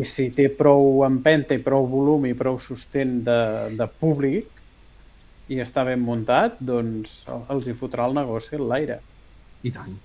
i 0.00 0.04
si 0.08 0.30
té 0.34 0.48
prou 0.56 1.02
empenta 1.06 1.54
i 1.58 1.62
prou 1.66 1.86
volum 1.90 2.24
i 2.30 2.34
prou 2.38 2.56
sostén 2.62 3.18
de, 3.26 3.38
de 3.76 3.88
públic 4.00 4.50
i 5.52 5.58
està 5.60 5.82
ben 5.84 6.00
muntat, 6.00 6.56
doncs 6.64 7.18
el- 7.28 7.44
els 7.52 7.66
hi 7.68 7.74
fotrà 7.76 8.06
el 8.08 8.14
negoci 8.16 8.56
en 8.56 8.62
l'aire. 8.70 9.00
I 9.68 9.72
tant. 9.74 9.98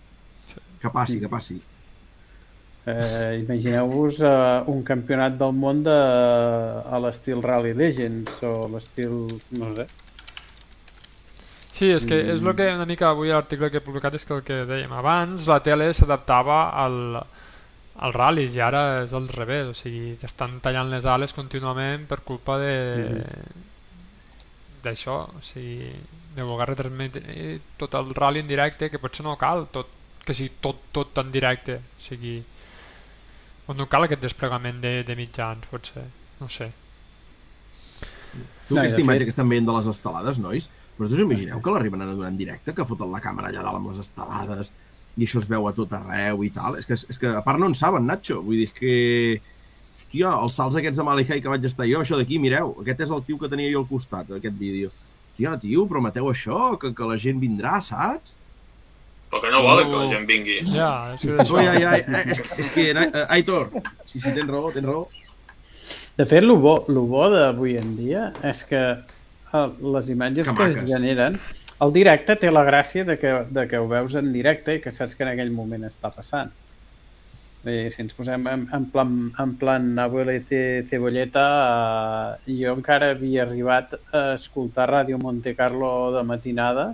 Que 0.81 0.89
passi, 0.89 1.19
que 1.19 1.27
passi. 1.29 1.59
Eh, 2.89 3.41
Imagineu-vos 3.43 4.19
eh, 4.23 4.63
un 4.71 4.83
campionat 4.87 5.35
del 5.37 5.51
món 5.53 5.83
de, 5.85 5.93
a 5.93 6.99
l'estil 7.03 7.41
Rally 7.43 7.73
Legends 7.77 8.39
o 8.47 8.53
l'estil, 8.71 9.17
no 9.59 9.73
sé. 9.75 9.85
Sí, 11.79 11.91
és 11.95 12.03
que 12.07 12.17
és 12.33 12.41
el 12.41 12.47
Mm. 12.49 12.55
que 12.57 12.69
una 12.75 12.85
mica 12.89 13.09
avui 13.09 13.29
l'article 13.29 13.69
que 13.71 13.77
he 13.77 13.85
publicat 13.85 14.15
és 14.15 14.25
que 14.25 14.33
el 14.35 14.41
que 14.43 14.65
dèiem 14.67 14.91
abans, 14.91 15.45
la 15.47 15.59
tele 15.63 15.93
s'adaptava 15.93 16.57
al, 16.75 16.97
als 17.99 18.15
ral·lis 18.15 18.55
i 18.57 18.63
ara 18.63 19.03
és 19.03 19.13
al 19.13 19.27
revés, 19.31 19.67
o 19.69 19.73
sigui, 19.77 20.15
t'estan 20.19 20.57
tallant 20.63 20.89
les 20.91 21.05
ales 21.05 21.31
contínuament 21.35 22.07
per 22.07 22.21
culpa 22.27 22.57
de 22.59 22.73
d'això, 24.83 25.15
o 25.35 25.41
sigui, 25.43 25.91
de 26.35 26.43
voler 26.47 26.67
retransmetre 26.69 27.59
tot 27.77 27.95
el 27.99 28.13
rally 28.15 28.39
en 28.39 28.47
directe, 28.47 28.89
que 28.89 28.99
potser 28.99 29.25
no 29.25 29.37
cal 29.37 29.67
tot, 29.71 29.87
que 30.29 30.37
sigui 30.37 30.51
tot, 30.61 30.83
tot 30.95 31.17
en 31.23 31.31
directe, 31.33 31.79
o 31.81 32.01
sigui, 32.05 32.37
o 33.69 33.73
no 33.77 33.87
cal 33.89 34.05
aquest 34.05 34.21
desplegament 34.25 34.79
de, 34.83 34.99
de 35.07 35.15
mitjans, 35.17 35.65
potser, 35.71 36.05
no 36.39 36.47
sé. 36.53 36.69
Tu 38.69 38.75
No, 38.75 38.81
aquesta 38.83 39.01
imatge 39.01 39.23
fet- 39.23 39.29
que 39.29 39.33
estan 39.33 39.49
veient 39.49 39.65
de 39.65 39.73
les 39.75 39.87
estelades, 39.89 40.37
nois, 40.41 40.69
vosaltres 40.99 41.23
imagineu 41.25 41.61
que 41.65 41.73
l'arriben 41.73 42.03
a 42.05 42.09
donar 42.11 42.29
en 42.29 42.37
directe, 42.37 42.75
que 42.77 42.85
foten 42.85 43.09
la 43.11 43.21
càmera 43.23 43.49
allà 43.49 43.63
dalt 43.65 43.79
amb 43.79 43.89
les 43.91 44.03
estelades 44.05 44.69
i 45.17 45.25
això 45.25 45.41
es 45.41 45.47
veu 45.49 45.65
a 45.67 45.73
tot 45.75 45.91
arreu 45.97 46.43
i 46.45 46.51
tal? 46.53 46.77
És 46.79 46.85
que, 46.87 46.95
és 46.95 47.17
que 47.19 47.31
a 47.33 47.41
part 47.43 47.59
no 47.59 47.67
en 47.71 47.75
saben, 47.75 48.05
Nacho. 48.07 48.39
Vull 48.45 48.61
dir 48.61 48.69
que... 48.75 48.93
Hòstia, 49.99 50.29
els 50.41 50.55
salts 50.57 50.77
aquests 50.79 50.97
de 50.97 51.03
Malihai 51.05 51.41
que 51.43 51.51
vaig 51.51 51.65
estar 51.67 51.85
jo, 51.89 51.99
això 52.01 52.17
d'aquí, 52.17 52.39
mireu, 52.41 52.71
aquest 52.81 53.03
és 53.05 53.11
el 53.13 53.21
tio 53.27 53.37
que 53.41 53.49
tenia 53.51 53.69
jo 53.73 53.81
al 53.83 53.89
costat, 53.89 54.31
aquest 54.37 54.55
vídeo. 54.57 54.89
Hòstia, 55.33 55.57
tio, 55.61 55.83
prometeu 55.91 56.29
això, 56.31 56.71
que, 56.81 56.93
que 56.97 57.09
la 57.09 57.17
gent 57.21 57.41
vindrà, 57.43 57.75
saps? 57.83 58.38
Però 59.29 59.41
que 59.43 59.51
no 59.53 59.61
volen 59.61 59.91
que 59.91 59.97
la 59.99 60.09
gent 60.09 60.25
vingui. 60.29 60.57
Ja, 60.73 60.91
és 61.13 61.21
que 61.23 61.65
ja, 61.65 61.73
ja, 61.77 61.95
eh, 61.99 62.21
és, 62.33 62.43
és 62.63 62.71
que, 62.73 62.85
Aitor, 63.29 63.69
sí, 64.05 64.17
sí, 64.17 64.31
tens 64.33 64.49
raó, 64.49 64.71
tens 64.73 64.89
raó. 64.89 65.05
De 66.17 66.25
fet, 66.25 66.41
el 66.41 66.51
bo, 66.57 66.79
lo 66.89 67.05
bo 67.07 67.29
d'avui 67.31 67.77
en 67.79 67.93
dia 67.95 68.29
és 68.43 68.65
que 68.67 68.81
eh, 68.97 69.67
les 69.95 70.09
imatges 70.11 70.49
Que 70.49 70.55
que, 70.57 70.71
es 70.73 70.89
generen... 70.89 71.37
El 71.79 71.93
directe 71.95 72.35
té 72.35 72.49
la 72.51 72.65
gràcia 72.67 73.05
de 73.07 73.15
que, 73.15 73.29
de 73.55 73.63
que 73.71 73.79
ho 73.79 73.85
veus 73.87 74.11
en 74.19 74.33
directe 74.33 74.73
i 74.75 74.81
que 74.83 74.91
saps 74.91 75.13
que 75.15 75.23
en 75.23 75.29
aquell 75.31 75.53
moment 75.55 75.85
està 75.87 76.09
passant. 76.11 76.49
Bé, 77.63 77.75
si 77.93 78.01
ens 78.03 78.15
posem 78.17 78.49
en, 78.51 78.65
en 78.75 78.87
plan, 78.91 79.13
en 79.39 79.53
plan 79.61 79.87
abuelete 79.99 80.87
cebolleta, 80.89 81.45
eh, 82.47 82.57
jo 82.59 82.73
encara 82.75 83.13
havia 83.13 83.45
arribat 83.45 83.95
a 84.11 84.33
escoltar 84.33 84.89
Ràdio 84.91 85.21
Monte 85.23 85.55
Carlo 85.55 85.91
de 86.17 86.25
matinada, 86.27 86.89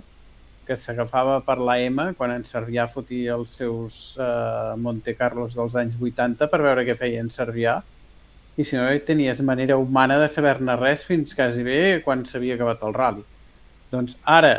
que 0.66 0.76
s'agafava 0.80 1.40
per 1.46 1.58
la 1.62 1.78
M 1.82 2.10
quan 2.18 2.34
en 2.34 2.44
Servià 2.48 2.86
fotia 2.92 3.36
els 3.38 3.52
seus 3.58 4.16
eh, 4.18 4.74
Monte 4.82 5.14
Carlos 5.18 5.54
dels 5.56 5.76
anys 5.78 5.98
80 6.00 6.50
per 6.52 6.62
veure 6.64 6.84
què 6.88 6.96
feien 6.98 7.30
Servià 7.32 7.78
i 8.56 8.64
si 8.64 8.76
no 8.76 8.86
tenies 9.06 9.42
manera 9.44 9.76
humana 9.76 10.18
de 10.22 10.30
saber-ne 10.32 10.76
res 10.80 11.04
fins 11.04 11.34
quasi 11.36 11.64
bé 11.64 11.80
quan 12.04 12.24
s'havia 12.24 12.56
acabat 12.56 12.82
el 12.88 12.94
rally. 12.96 13.24
Doncs 13.92 14.16
ara 14.24 14.54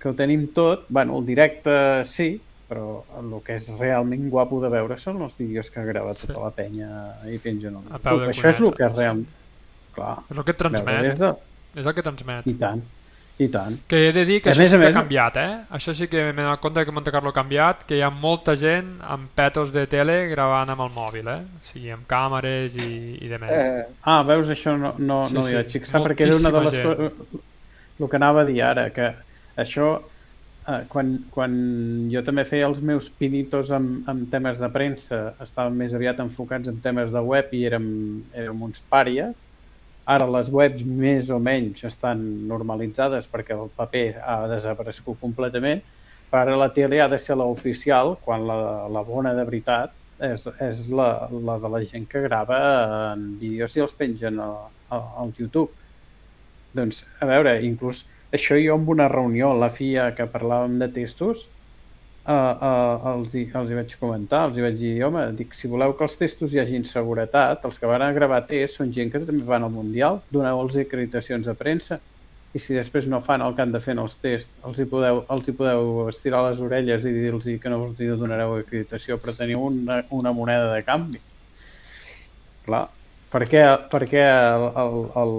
que 0.00 0.08
ho 0.08 0.14
tenim 0.16 0.48
tot, 0.56 0.86
bueno, 0.88 1.18
el 1.18 1.26
directe 1.28 1.76
sí, 2.14 2.30
però 2.66 3.04
el 3.20 3.34
que 3.46 3.58
és 3.60 3.68
realment 3.78 4.28
guapo 4.32 4.58
de 4.62 4.70
veure 4.72 4.98
són 4.98 5.20
els 5.26 5.36
vídeos 5.38 5.68
que 5.70 5.84
grava 5.86 6.14
tota 6.18 6.40
la 6.42 6.50
penya 6.54 6.88
i 7.30 7.38
pengen 7.42 7.76
de 7.76 7.82
YouTube. 7.84 8.30
Això 8.32 8.50
és 8.50 8.62
el 8.62 8.72
que 8.74 8.88
és 8.88 8.96
sí. 8.96 9.02
real. 9.02 9.24
Clar. 9.96 10.16
És 10.26 10.36
el 10.36 10.44
que 10.44 10.54
et 10.56 10.60
transmet. 10.64 11.10
De... 11.20 11.32
És 11.76 11.86
el 11.86 11.94
que 11.96 12.04
transmet. 12.04 12.48
I 12.50 12.56
tant, 12.60 12.82
i 13.38 13.48
tant. 13.52 13.74
Que 13.88 13.98
he 14.08 14.12
de 14.16 14.24
dir 14.24 14.38
que 14.40 14.48
A 14.48 14.52
això 14.54 14.62
més 14.64 14.70
sí 14.70 14.76
que 14.78 14.82
ha 14.84 14.88
més- 14.88 14.96
canviat, 14.96 15.36
eh? 15.36 15.58
Això 15.76 15.92
sí 15.94 16.06
que 16.08 16.22
m'he 16.32 16.42
donat 16.42 16.60
compte 16.60 16.84
que 16.88 16.92
Monte 16.96 17.12
Carlo 17.12 17.28
ha 17.30 17.36
canviat, 17.36 17.84
que 17.84 17.98
hi 17.98 18.02
ha 18.02 18.08
molta 18.10 18.54
gent 18.56 18.94
amb 19.04 19.28
petos 19.36 19.72
de 19.74 19.86
tele 19.86 20.28
gravant 20.30 20.70
amb 20.72 20.80
el 20.86 20.90
mòbil, 20.96 21.28
eh? 21.28 21.42
O 21.58 21.62
sigui, 21.62 21.90
amb 21.92 22.06
càmeres 22.08 22.76
i, 22.80 22.88
i 23.20 23.28
de 23.28 23.38
més. 23.42 23.52
Eh, 23.52 23.84
ah, 24.08 24.22
veus, 24.24 24.48
això 24.48 24.76
no, 24.80 24.94
no, 24.98 25.26
Sí, 25.28 25.34
no 25.36 25.42
sí, 25.44 25.54
vaig 25.54 25.70
fixar, 25.74 26.00
perquè 26.06 26.26
era 26.30 26.36
una 26.40 26.50
de 26.56 26.64
les 26.64 26.78
coses... 26.86 27.40
El 28.00 28.08
que 28.12 28.16
anava 28.16 28.42
a 28.42 28.44
dir 28.48 28.58
ara, 28.62 28.90
que 28.92 29.06
això, 29.56 29.86
eh, 30.68 30.82
quan, 30.88 31.14
quan 31.32 31.54
jo 32.12 32.20
també 32.24 32.44
feia 32.48 32.66
els 32.68 32.80
meus 32.84 33.06
pinitos 33.20 33.70
amb, 33.70 34.02
amb 34.08 34.30
temes 34.32 34.58
de 34.60 34.68
premsa, 34.72 35.20
estàvem 35.44 35.76
més 35.84 35.94
aviat 35.96 36.18
enfocats 36.24 36.68
en 36.68 36.80
temes 36.84 37.12
de 37.12 37.20
web 37.24 37.52
i 37.56 37.64
érem, 37.68 37.86
érem 38.34 38.62
uns 38.68 38.80
pàries, 38.92 39.32
Ara 40.06 40.26
les 40.30 40.48
webs 40.54 40.84
més 40.86 41.30
o 41.34 41.38
menys 41.42 41.82
estan 41.88 42.20
normalitzades 42.46 43.26
perquè 43.30 43.56
el 43.56 43.70
paper 43.74 44.06
ha 44.22 44.36
desaparegut 44.50 45.18
completament, 45.22 45.82
però 46.30 46.54
la 46.58 46.70
tele 46.74 47.00
ha 47.02 47.08
de 47.10 47.18
ser 47.22 47.36
l'oficial 47.38 48.14
quan 48.24 48.46
la, 48.46 48.58
la 48.92 49.02
bona 49.06 49.34
de 49.34 49.46
veritat 49.48 49.94
és, 50.22 50.46
és 50.62 50.84
la, 50.88 51.28
la 51.30 51.58
de 51.62 51.70
la 51.72 51.82
gent 51.84 52.06
que 52.10 52.22
grava 52.24 52.60
en 53.14 53.32
vídeos 53.40 53.74
i 53.76 53.82
els 53.84 53.96
pengen 53.98 54.38
a, 54.40 54.50
a, 54.90 55.00
al 55.22 55.34
YouTube. 55.38 55.70
Doncs, 56.76 57.02
a 57.20 57.28
veure, 57.28 57.56
inclús 57.66 58.04
això 58.36 58.58
jo 58.60 58.78
en 58.78 58.86
una 58.94 59.08
reunió 59.08 59.52
la 59.58 59.70
FIA 59.74 60.10
que 60.16 60.28
parlàvem 60.30 60.78
de 60.82 60.88
testos, 60.92 61.46
uh, 62.26 62.66
uh, 62.68 63.06
els, 63.12 63.30
hi, 63.34 63.44
els 63.60 63.70
hi 63.70 63.78
vaig 63.78 63.94
comentar, 64.00 64.46
els 64.48 64.58
hi 64.58 64.64
vaig 64.64 64.76
dir, 64.80 64.92
home, 65.06 65.22
dic, 65.38 65.54
si 65.58 65.70
voleu 65.70 65.94
que 65.96 66.06
els 66.06 66.18
testos 66.20 66.52
hi 66.52 66.60
hagin 66.62 66.84
seguretat, 66.88 67.64
els 67.68 67.78
que 67.78 67.90
van 67.90 68.04
a 68.04 68.12
gravar 68.16 68.42
tests 68.50 68.80
són 68.80 68.92
gent 68.96 69.12
que 69.12 69.22
també 69.22 69.46
van 69.48 69.66
al 69.66 69.74
Mundial, 69.74 70.20
doneu-los 70.34 70.76
acreditacions 70.82 71.46
de 71.46 71.54
premsa, 71.58 72.00
i 72.56 72.60
si 72.62 72.76
després 72.76 73.06
no 73.10 73.20
fan 73.24 73.42
el 73.44 73.54
que 73.54 73.64
han 73.64 73.72
de 73.74 73.80
fer 73.84 73.92
en 73.96 74.02
els 74.06 74.14
tests, 74.22 74.50
els 74.68 74.78
hi 74.80 74.86
podeu, 74.90 75.22
els 75.34 75.48
hi 75.48 75.54
podeu 75.56 76.06
estirar 76.08 76.42
les 76.48 76.60
orelles 76.64 77.04
i 77.04 77.12
dir-los 77.12 77.48
que 77.62 77.72
no 77.72 77.82
us 77.84 78.00
hi 78.00 78.08
donareu 78.12 78.56
acreditació, 78.60 79.18
però 79.20 79.34
teniu 79.36 79.66
una, 79.66 80.02
una 80.16 80.32
moneda 80.36 80.70
de 80.72 80.84
canvi. 80.86 81.20
Clar, 82.66 82.86
per 83.32 83.42
què, 83.50 83.64
per 83.92 84.02
què 84.08 84.22
el, 84.24 84.70
el, 84.82 84.96
el, 85.22 85.36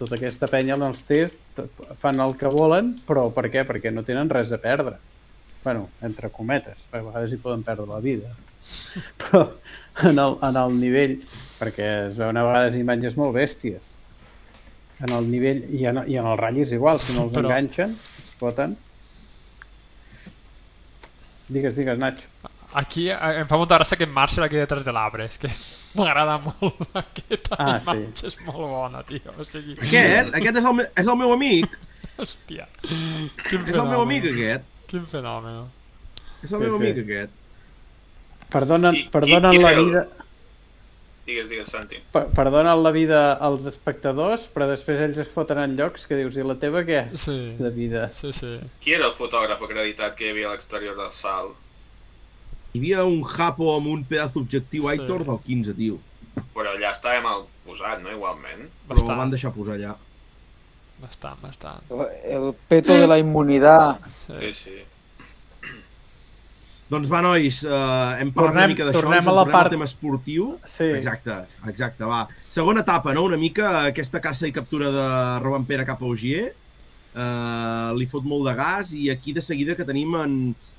tota 0.00 0.18
aquesta 0.18 0.48
penya 0.50 0.74
en 0.76 0.88
els 0.88 1.04
tests 1.06 1.68
fan 2.02 2.20
el 2.24 2.34
que 2.40 2.50
volen, 2.50 2.96
però 3.06 3.28
per 3.36 3.46
què? 3.52 3.64
Perquè 3.68 3.92
no 3.94 4.04
tenen 4.06 4.32
res 4.32 4.52
a 4.52 4.58
perdre. 4.60 4.98
Bueno, 5.64 5.88
entre 6.02 6.30
cometes, 6.30 6.78
a 6.92 6.98
vegades 7.02 7.32
hi 7.32 7.36
poden 7.42 7.62
perdre 7.66 7.86
la 7.86 8.00
vida. 8.00 8.30
Però 9.20 9.42
en 10.08 10.18
el, 10.18 10.36
en 10.44 10.56
el 10.62 10.74
nivell, 10.80 11.14
perquè 11.60 11.86
es 12.10 12.16
veuen 12.18 12.36
a 12.40 12.44
vegades 12.44 12.76
imatges 12.80 13.16
molt 13.16 13.34
bèsties, 13.36 13.82
en 15.00 15.12
el 15.16 15.30
nivell, 15.32 15.62
i 15.72 15.86
en, 15.88 16.02
i 16.12 16.16
en 16.20 16.26
el 16.28 16.36
ratll 16.40 16.60
és 16.66 16.72
igual, 16.76 16.98
si 17.00 17.14
no 17.16 17.24
els 17.28 17.32
Però- 17.36 17.48
enganxen, 17.48 17.94
es 17.96 18.34
foten. 18.40 18.76
Digues, 21.48 21.74
digues, 21.76 21.98
Nacho. 21.98 22.28
Aquí 22.72 23.08
eh, 23.10 23.16
em 23.40 23.48
fa 23.50 23.56
molta 23.58 23.74
gràcia 23.80 23.96
aquest 23.98 24.12
Marshall 24.14 24.44
aquí 24.46 24.54
detrás 24.60 24.84
de 24.86 24.92
l'arbre, 24.94 25.24
és 25.26 25.38
que 25.42 25.48
m'agrada 25.98 26.36
molt 26.44 26.84
aquesta 27.00 27.56
Ah, 27.58 27.78
sí. 27.80 27.96
imatge, 27.96 28.26
és 28.30 28.36
molt 28.46 28.68
bona, 28.70 29.00
tio. 29.08 29.32
O 29.36 29.46
sigui... 29.46 29.74
Aquest, 29.80 30.36
aquest 30.38 30.60
és 30.60 30.68
el, 30.70 30.84
és 31.02 31.08
el 31.10 31.18
meu 31.18 31.32
amic. 31.34 31.74
Hòstia. 32.20 32.68
Quin 33.48 33.64
És 33.64 33.72
el 33.74 33.88
meu 33.90 34.04
amic, 34.04 34.28
aquest. 34.30 34.68
Quin 34.90 35.06
fenomen. 35.06 35.64
És 36.42 36.50
el 36.52 36.58
Sí, 36.58 36.64
meu 36.64 36.78
sí. 36.78 36.80
amic, 36.82 36.98
aquest. 37.04 37.36
Perdonen, 38.50 38.94
Qui- 38.94 39.04
qui- 39.04 39.10
perdonen 39.14 39.50
qui 39.52 39.58
la 39.62 39.70
era 39.70 39.80
el- 39.80 39.86
vida... 39.86 40.08
Digues, 41.26 41.48
digues, 41.48 41.68
Santi. 41.70 41.96
Per- 42.10 42.26
Perdonen 42.34 42.82
la 42.82 42.90
vida 42.90 43.18
als 43.34 43.66
espectadors, 43.70 44.48
però 44.54 44.66
després 44.66 44.98
ells 45.04 45.18
es 45.22 45.28
foten 45.30 45.58
en 45.62 45.76
llocs 45.78 46.06
que 46.08 46.16
dius, 46.18 46.34
i 46.34 46.42
la 46.42 46.56
teva 46.58 46.82
què? 46.82 47.04
Sí. 47.14 47.54
De 47.58 47.70
vida. 47.70 48.08
Sí, 48.10 48.32
sí. 48.32 48.56
Qui 48.82 48.94
era 48.96 49.06
el 49.06 49.12
fotògraf 49.14 49.62
acreditat 49.62 50.16
que 50.18 50.26
hi 50.26 50.30
havia 50.34 50.48
a 50.48 50.56
l'exterior 50.56 50.96
del 50.98 51.12
salt? 51.14 51.54
Hi 52.72 52.78
havia 52.80 53.04
un 53.04 53.22
japo 53.22 53.76
amb 53.76 53.86
un 53.92 54.02
pedaç 54.04 54.34
objectiu 54.40 54.82
Sí. 54.88 54.88
Aitor 54.96 55.24
del 55.24 55.38
15, 55.46 55.74
tio. 55.74 56.00
Però 56.54 56.72
allà 56.74 56.90
estava 56.90 57.20
mal 57.20 57.44
posat, 57.66 58.00
no? 58.02 58.10
Igualment. 58.10 58.66
Però 58.88 58.98
el 58.98 59.16
van 59.16 59.30
deixar 59.30 59.52
posar 59.54 59.74
allà. 59.78 59.94
Bastant, 61.00 61.38
bastant. 61.40 61.82
El 62.28 62.52
peto 62.68 62.92
de 62.94 63.06
la 63.08 63.18
inmunidad. 63.18 63.98
Sí, 64.26 64.52
sí. 64.52 64.78
Doncs 66.90 67.06
va, 67.08 67.20
nois, 67.22 67.60
uh, 67.62 68.16
hem 68.18 68.32
parlat 68.34 68.50
Tornem- 68.50 68.64
una 68.64 68.70
mica 68.72 68.84
d'això, 68.88 69.00
tornem 69.04 69.20
ens 69.20 69.28
a 69.28 69.32
la 69.32 69.42
tornem 69.44 69.54
part- 69.54 69.68
al 69.68 69.74
tema 69.76 69.86
esportiu. 69.86 70.46
Sí. 70.76 70.88
Exacte, 70.98 71.36
exacte, 71.70 72.04
va. 72.04 72.24
Segona 72.50 72.80
etapa, 72.82 73.14
no? 73.14 73.22
Una 73.28 73.36
mica 73.38 73.86
aquesta 73.92 74.20
caça 74.20 74.48
i 74.48 74.52
captura 74.52 74.90
de 74.90 75.04
Roban 75.44 75.64
Pere 75.68 75.84
cap 75.86 76.02
a 76.02 76.06
Ogier. 76.06 76.48
Uh, 77.14 77.90
li 77.98 78.06
fot 78.06 78.22
molt 78.22 78.44
de 78.46 78.54
gas 78.54 78.92
i 78.94 79.08
aquí 79.10 79.32
de 79.34 79.40
seguida 79.42 79.74
que 79.74 79.84
tenim 79.84 80.14
en, 80.14 80.34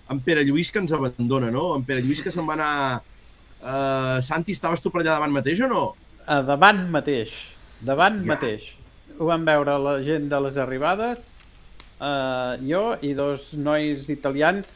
en 0.10 0.20
Pere 0.24 0.44
Lluís 0.48 0.70
que 0.72 0.80
ens 0.80 0.92
abandona, 0.96 1.50
no? 1.52 1.76
En 1.76 1.84
Pere 1.84 2.02
Lluís 2.02 2.22
que 2.24 2.32
se'n 2.32 2.48
va 2.48 2.54
anar... 2.60 3.02
Uh, 3.62 4.20
Santi, 4.24 4.52
estaves 4.56 4.82
tu 4.82 4.90
per 4.92 5.02
allà 5.02 5.16
davant 5.16 5.32
mateix 5.32 5.60
o 5.62 5.68
no? 5.72 5.82
A 6.28 6.42
davant 6.42 6.86
mateix. 6.92 7.32
Davant 7.82 8.20
mateix. 8.26 8.64
Ho 9.22 9.28
van 9.30 9.44
veure 9.46 9.74
la 9.78 9.92
gent 10.06 10.24
de 10.30 10.38
les 10.42 10.56
arribades, 10.62 11.20
eh, 12.08 12.54
jo 12.70 12.86
i 13.06 13.12
dos 13.18 13.52
nois 13.68 14.08
italians 14.10 14.72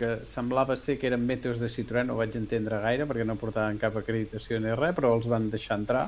que 0.00 0.10
semblava 0.34 0.76
ser 0.82 0.98
que 1.00 1.08
eren 1.08 1.24
meteos 1.30 1.60
de 1.62 1.70
Citroën, 1.72 2.04
no 2.08 2.16
ho 2.16 2.20
vaig 2.20 2.36
entendre 2.40 2.80
gaire 2.82 3.06
perquè 3.08 3.24
no 3.28 3.38
portaven 3.40 3.78
cap 3.80 3.96
acreditació 4.00 4.60
ni 4.60 4.74
res, 4.80 4.92
però 4.98 5.14
els 5.16 5.28
van 5.34 5.48
deixar 5.54 5.78
entrar. 5.80 6.04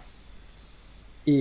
I, 1.32 1.38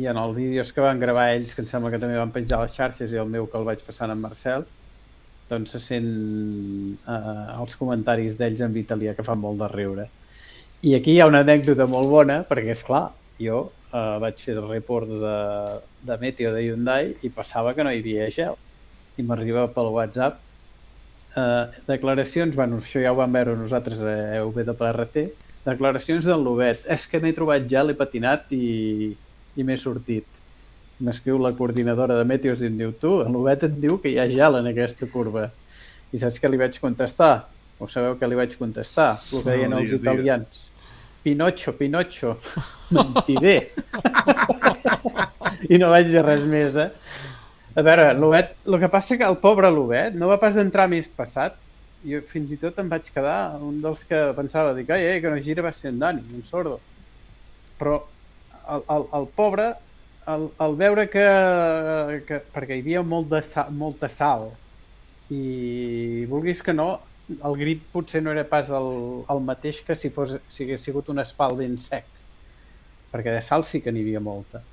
i 0.00 0.06
en 0.08 0.16
els 0.22 0.32
vídeos 0.38 0.72
que 0.72 0.84
van 0.84 1.00
gravar 1.02 1.26
ells, 1.34 1.52
que 1.54 1.60
em 1.64 1.68
sembla 1.68 1.90
que 1.92 2.00
també 2.00 2.16
van 2.16 2.32
penjar 2.32 2.62
les 2.62 2.72
xarxes 2.78 3.12
i 3.12 3.20
el 3.20 3.28
meu 3.36 3.50
que 3.52 3.60
el 3.60 3.68
vaig 3.68 3.84
passar 3.84 4.08
en 4.14 4.22
Marcel, 4.24 4.64
doncs 5.52 5.74
se 5.76 5.80
sent 5.90 6.08
eh, 7.04 7.46
els 7.60 7.76
comentaris 7.80 8.38
d'ells 8.40 8.64
en 8.64 8.76
italià 8.80 9.12
que 9.18 9.26
fan 9.28 9.44
molt 9.44 9.60
de 9.60 9.68
riure. 9.74 10.08
I 10.88 10.96
aquí 10.96 11.18
hi 11.18 11.20
ha 11.20 11.28
una 11.28 11.44
anècdota 11.44 11.86
molt 11.90 12.08
bona, 12.16 12.42
perquè 12.48 12.72
és 12.78 12.84
clar, 12.88 13.06
jo 13.48 13.64
eh, 13.94 14.16
vaig 14.24 14.42
fer 14.42 14.56
el 14.58 14.66
report 14.68 15.10
de, 15.22 15.36
de 16.08 16.18
Meteo 16.22 16.52
de 16.54 16.64
Hyundai 16.66 17.14
i 17.22 17.30
passava 17.30 17.74
que 17.74 17.86
no 17.86 17.94
hi 17.94 18.02
havia 18.02 18.30
gel. 18.34 18.58
I 19.16 19.22
m'arriba 19.22 19.68
pel 19.70 19.92
WhatsApp 19.94 20.40
eh, 21.36 21.66
declaracions, 21.86 22.54
bueno, 22.54 22.80
això 22.82 23.02
ja 23.02 23.12
ho 23.12 23.18
vam 23.18 23.32
veure 23.34 23.56
nosaltres 23.58 24.00
a 24.00 24.14
EWRT, 24.40 25.24
declaracions 25.64 26.26
d'en 26.28 26.44
Lobet. 26.44 26.84
És 26.90 27.06
que 27.10 27.20
m'he 27.22 27.34
trobat 27.36 27.66
gel, 27.70 27.92
he 27.92 27.98
patinat 27.98 28.52
i, 28.54 29.14
i 29.56 29.66
m'he 29.66 29.78
sortit. 29.80 30.28
M'escriu 31.04 31.40
la 31.42 31.54
coordinadora 31.58 32.18
de 32.20 32.26
Meteos 32.28 32.62
i 32.62 32.68
em 32.70 32.78
diu, 32.78 32.92
tu, 33.00 33.16
en 33.24 33.34
Lobet 33.34 33.66
et 33.66 33.80
diu 33.82 33.98
que 34.02 34.12
hi 34.12 34.20
ha 34.20 34.28
gel 34.30 34.60
en 34.60 34.70
aquesta 34.70 35.10
curva. 35.10 35.48
I 36.14 36.20
saps 36.22 36.38
què 36.38 36.50
li 36.50 36.60
vaig 36.60 36.78
contestar? 36.82 37.48
Ho 37.82 37.88
sabeu 37.90 38.14
què 38.20 38.28
li 38.30 38.38
vaig 38.38 38.54
contestar? 38.58 39.14
El 39.18 39.42
que 39.42 39.50
deien 39.50 39.74
els 39.74 39.96
italians. 39.96 40.60
Pinocho, 41.24 41.72
Pinocho, 41.78 42.36
mentider. 42.92 43.70
I 45.72 45.78
no 45.80 45.88
vaig 45.88 46.10
dir 46.12 46.22
res 46.22 46.44
més, 46.48 46.76
eh? 46.76 46.90
A 47.74 47.82
veure, 47.82 48.10
l'Obet, 48.14 48.52
el 48.68 48.76
que 48.82 48.90
passa 48.92 49.16
que 49.18 49.26
el 49.26 49.38
pobre 49.42 49.70
l'Obet 49.72 50.14
no 50.14 50.28
va 50.30 50.36
pas 50.42 50.58
entrar 50.60 50.86
més 50.92 51.08
passat. 51.16 51.56
Jo 52.04 52.20
fins 52.28 52.52
i 52.52 52.58
tot 52.60 52.76
em 52.78 52.90
vaig 52.92 53.06
quedar, 53.14 53.56
un 53.64 53.80
dels 53.82 54.02
que 54.04 54.18
pensava, 54.36 54.74
dic, 54.76 54.92
ai, 54.92 55.06
ai, 55.14 55.22
que 55.24 55.32
no 55.32 55.40
gira 55.40 55.64
va 55.64 55.72
ser 55.72 55.88
en 55.94 56.02
Dani, 56.02 56.20
un 56.36 56.44
sordo. 56.50 56.76
Però 57.80 57.96
el, 58.68 58.84
el, 58.92 59.08
el 59.18 59.26
pobre, 59.38 59.70
el, 60.28 60.46
el 60.66 60.76
veure 60.82 61.08
que, 61.08 61.24
que, 62.28 62.42
perquè 62.52 62.76
hi 62.76 62.84
havia 62.84 63.02
molt 63.14 63.32
de 63.32 63.40
sal, 63.48 63.72
molta 63.72 64.12
sal, 64.12 64.50
i 65.32 66.26
vulguis 66.28 66.60
que 66.62 66.76
no, 66.76 66.98
el 67.28 67.56
grip 67.60 67.88
potser 67.92 68.22
no 68.22 68.32
era 68.32 68.44
pas 68.48 68.68
el, 68.70 68.90
el 69.34 69.40
mateix 69.48 69.80
que 69.86 69.96
si, 69.96 70.10
fos, 70.12 70.36
si 70.48 70.64
hagués 70.64 70.84
sigut 70.84 71.08
un 71.12 71.22
espal 71.24 71.56
ben 71.60 71.76
sec, 71.78 72.08
perquè 73.12 73.32
de 73.34 73.42
sal 73.46 73.64
sí 73.68 73.80
que 73.82 73.92
n'hi 73.92 74.02
havia 74.04 74.20
molta. 74.20 74.64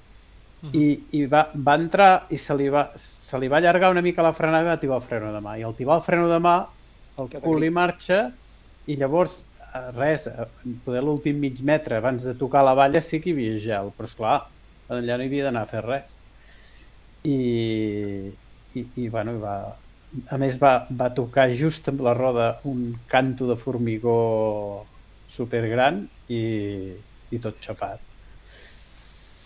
I, 0.79 0.83
i 1.19 1.25
va, 1.31 1.41
va 1.67 1.75
entrar 1.79 2.09
i 2.31 2.37
se 2.39 2.55
li 2.59 2.69
va, 2.73 2.83
se 3.29 3.39
li 3.41 3.49
va 3.51 3.57
allargar 3.59 3.91
una 3.91 4.03
mica 4.05 4.23
la 4.25 4.33
frenada 4.37 4.67
i 4.67 4.71
va 4.71 4.79
tibar 4.81 4.99
el 5.01 5.07
freno 5.07 5.31
de 5.33 5.41
mà. 5.43 5.57
I 5.59 5.65
al 5.67 5.75
tibar 5.79 5.97
el 5.99 6.05
freno 6.05 6.27
de 6.31 6.39
mà, 6.43 6.55
el 7.23 7.31
cul 7.43 7.59
li 7.63 7.69
marxa 7.77 8.21
i 8.87 8.97
llavors, 9.01 9.35
eh, 9.73 9.83
res, 9.97 10.27
eh, 10.27 10.47
poder 10.85 11.03
l'últim 11.03 11.39
mig 11.43 11.61
metre 11.71 11.97
abans 11.99 12.23
de 12.23 12.35
tocar 12.43 12.63
la 12.67 12.75
valla 12.81 13.01
sí 13.03 13.21
que 13.21 13.31
hi 13.31 13.35
havia 13.37 13.59
gel, 13.65 13.91
però 13.97 14.09
esclar, 14.11 14.37
allà 14.89 15.17
no 15.17 15.23
hi 15.25 15.31
havia 15.31 15.47
d'anar 15.49 15.65
a 15.67 15.71
fer 15.73 15.83
res. 15.87 16.17
I, 17.23 17.33
i, 18.73 18.81
i 19.03 19.09
bueno, 19.09 19.35
i 19.37 19.41
va, 19.41 19.55
a 20.29 20.37
més 20.41 20.57
va, 20.59 20.73
va 20.91 21.09
tocar 21.15 21.47
just 21.55 21.87
amb 21.91 22.03
la 22.05 22.13
roda 22.17 22.47
un 22.67 22.95
canto 23.11 23.47
de 23.47 23.57
formigó 23.59 24.85
supergran 25.31 26.03
i, 26.27 26.41
i 27.31 27.39
tot 27.39 27.59
xapat 27.63 28.11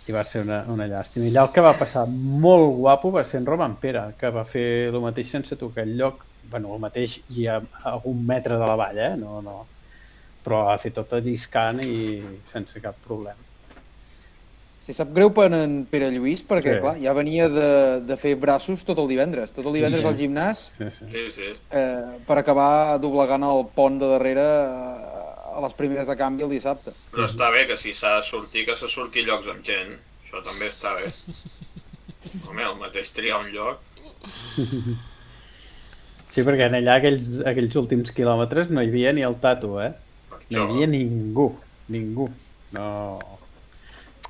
i 0.05 0.13
va 0.13 0.21
ser 0.29 0.43
una, 0.45 0.59
una 0.69 0.85
llàstima. 0.89 1.25
I 1.25 1.31
allà 1.31 1.45
el 1.47 1.53
que 1.53 1.63
va 1.65 1.73
passar 1.79 2.05
molt 2.09 2.75
guapo 2.77 3.11
va 3.15 3.23
ser 3.25 3.39
en 3.41 3.47
Roman 3.49 3.77
Pere, 3.81 4.03
que 4.19 4.29
va 4.33 4.45
fer 4.49 4.67
el 4.91 4.99
mateix 5.01 5.31
sense 5.33 5.57
tocar 5.57 5.85
el 5.85 5.95
lloc, 5.97 6.21
bueno, 6.51 6.75
el 6.75 6.83
mateix 6.83 7.17
i 7.33 7.47
a, 7.49 7.57
a 7.81 7.95
un 8.11 8.21
metre 8.27 8.59
de 8.61 8.69
la 8.69 8.77
valla, 8.77 9.09
eh? 9.13 9.17
no, 9.21 9.41
no. 9.45 9.63
però 10.45 10.61
va 10.67 10.77
fer 10.77 10.93
tot 10.93 11.15
a 11.17 11.23
discant 11.25 11.81
i 11.81 12.21
sense 12.51 12.81
cap 12.83 13.01
problema. 13.07 13.44
Si 14.85 14.93
sap 14.93 15.09
greu 15.15 15.31
per 15.33 15.47
en 15.57 15.79
Pere 15.89 16.11
Lluís, 16.13 16.43
perquè 16.45 16.75
Sí. 16.75 16.81
clar, 16.83 16.95
ja 17.01 17.13
venia 17.17 17.47
de, 17.49 18.01
de 18.05 18.17
fer 18.21 18.35
braços 18.37 18.83
tot 18.85 18.99
el 19.01 19.07
divendres. 19.09 19.51
Tot 19.51 19.65
el 19.65 19.73
divendres 19.73 20.03
Sí. 20.03 20.07
al 20.07 20.17
gimnàs 20.19 20.59
Sí, 21.09 21.23
sí. 21.33 21.47
Eh, 21.71 22.19
per 22.27 22.37
acabar 22.37 22.99
doblegant 23.01 23.43
el 23.43 23.65
pont 23.73 23.97
de 23.99 24.05
darrere 24.11 24.43
eh, 24.45 25.57
a 25.57 25.61
les 25.63 25.73
primeres 25.73 26.05
de 26.05 26.15
canvi 26.19 26.43
el 26.45 26.51
dissabte. 26.53 26.91
Però 27.11 27.25
està 27.25 27.49
bé 27.51 27.65
que 27.65 27.77
si 27.81 27.93
s'ha 27.97 28.17
de 28.17 28.23
sortir, 28.27 28.65
que 28.67 28.75
se 28.75 28.87
surti 28.87 29.23
llocs 29.25 29.47
amb 29.49 29.63
gent. 29.65 29.95
Això 30.25 30.43
també 30.45 30.67
està 30.69 30.93
bé. 30.99 31.09
Home, 32.49 32.61
el 32.63 32.77
mateix 32.77 33.09
triar 33.15 33.39
un 33.41 33.49
lloc. 33.53 33.79
Sí, 36.35 36.43
perquè 36.43 36.67
en 36.67 36.75
allà 36.81 36.97
aquells, 36.99 37.27
aquells 37.47 37.75
últims 37.79 38.11
quilòmetres 38.15 38.69
no 38.73 38.83
hi 38.83 38.89
havia 38.91 39.13
ni 39.15 39.23
el 39.23 39.37
Tato, 39.41 39.77
eh? 39.81 39.93
No 40.51 40.65
hi 40.67 40.73
havia 40.75 40.87
ningú, 40.91 41.49
ningú. 41.89 42.29
No... 42.75 42.89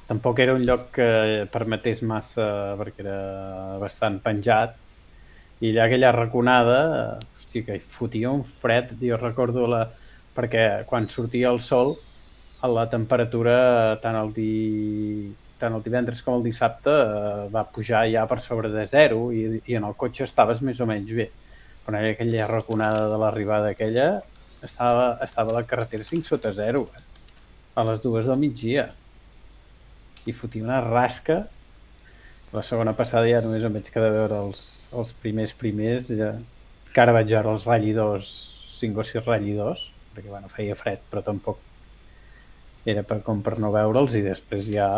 Tampoc 0.07 0.39
era 0.39 0.53
un 0.53 0.63
lloc 0.65 0.91
que 0.97 1.07
permetés 1.53 2.03
massa, 2.05 2.47
perquè 2.79 3.05
era 3.05 3.19
bastant 3.81 4.19
penjat. 4.25 4.75
I 5.61 5.71
allà 5.71 5.85
aquella 5.87 6.11
raconada, 6.13 6.79
hosti, 7.37 7.63
que 7.65 7.79
fotia 7.97 8.33
un 8.33 8.43
fred, 8.61 8.97
jo 9.01 9.17
recordo 9.21 9.65
la... 9.71 9.85
perquè 10.35 10.83
quan 10.89 11.07
sortia 11.07 11.49
el 11.49 11.61
sol, 11.63 11.95
a 12.65 12.67
la 12.67 12.85
temperatura 12.89 13.55
tant 14.03 14.17
el, 14.19 14.31
di... 14.35 15.31
tant 15.61 15.75
el 15.77 15.83
divendres 15.85 16.21
com 16.25 16.39
el 16.39 16.45
dissabte 16.47 16.91
eh, 16.91 17.47
va 17.53 17.65
pujar 17.75 18.05
ja 18.11 18.25
per 18.29 18.41
sobre 18.43 18.71
de 18.73 18.85
zero 18.91 19.29
i, 19.31 19.61
i 19.65 19.77
en 19.79 19.87
el 19.87 19.95
cotxe 20.01 20.25
estaves 20.27 20.63
més 20.65 20.81
o 20.81 20.87
menys 20.89 21.13
bé 21.19 21.29
però 21.85 22.01
aquella 22.01 22.47
raconada 22.49 23.05
de 23.11 23.19
l'arribada 23.21 23.71
aquella 23.73 24.07
estava, 24.65 25.17
estava 25.27 25.53
la 25.53 25.65
carretera 25.69 26.07
5 26.07 26.31
sota 26.31 26.53
0 26.57 26.85
eh? 26.97 27.03
a 27.75 27.85
les 27.91 28.01
dues 28.01 28.25
del 28.29 28.41
migdia 28.41 28.89
i 30.25 30.33
fotia 30.33 30.63
una 30.65 30.79
rasca 30.81 31.43
la 32.55 32.63
segona 32.63 32.93
passada 32.97 33.27
ja 33.29 33.41
només 33.43 33.63
em 33.67 33.73
vaig 33.75 33.89
quedar 33.91 34.09
a 34.11 34.15
veure 34.15 34.39
els, 34.47 34.61
els 34.95 35.11
primers 35.21 35.53
primers 35.59 36.07
ja... 36.09 36.33
que 36.93 37.01
ara 37.03 37.13
vaig 37.15 37.27
veure 37.33 37.51
els 37.57 37.65
ratllidors 37.67 38.29
5 38.79 39.01
o 39.01 39.05
6 39.07 39.25
ratllidors 39.27 39.81
perquè 40.15 40.29
bueno, 40.31 40.47
feia 40.55 40.75
fred 40.79 41.01
però 41.11 41.21
tampoc 41.25 41.59
era 42.85 43.03
per, 43.03 43.19
com 43.25 43.41
per 43.43 43.57
no 43.59 43.71
veure'ls 43.73 44.13
i 44.15 44.21
després 44.25 44.65
ja 44.69 44.89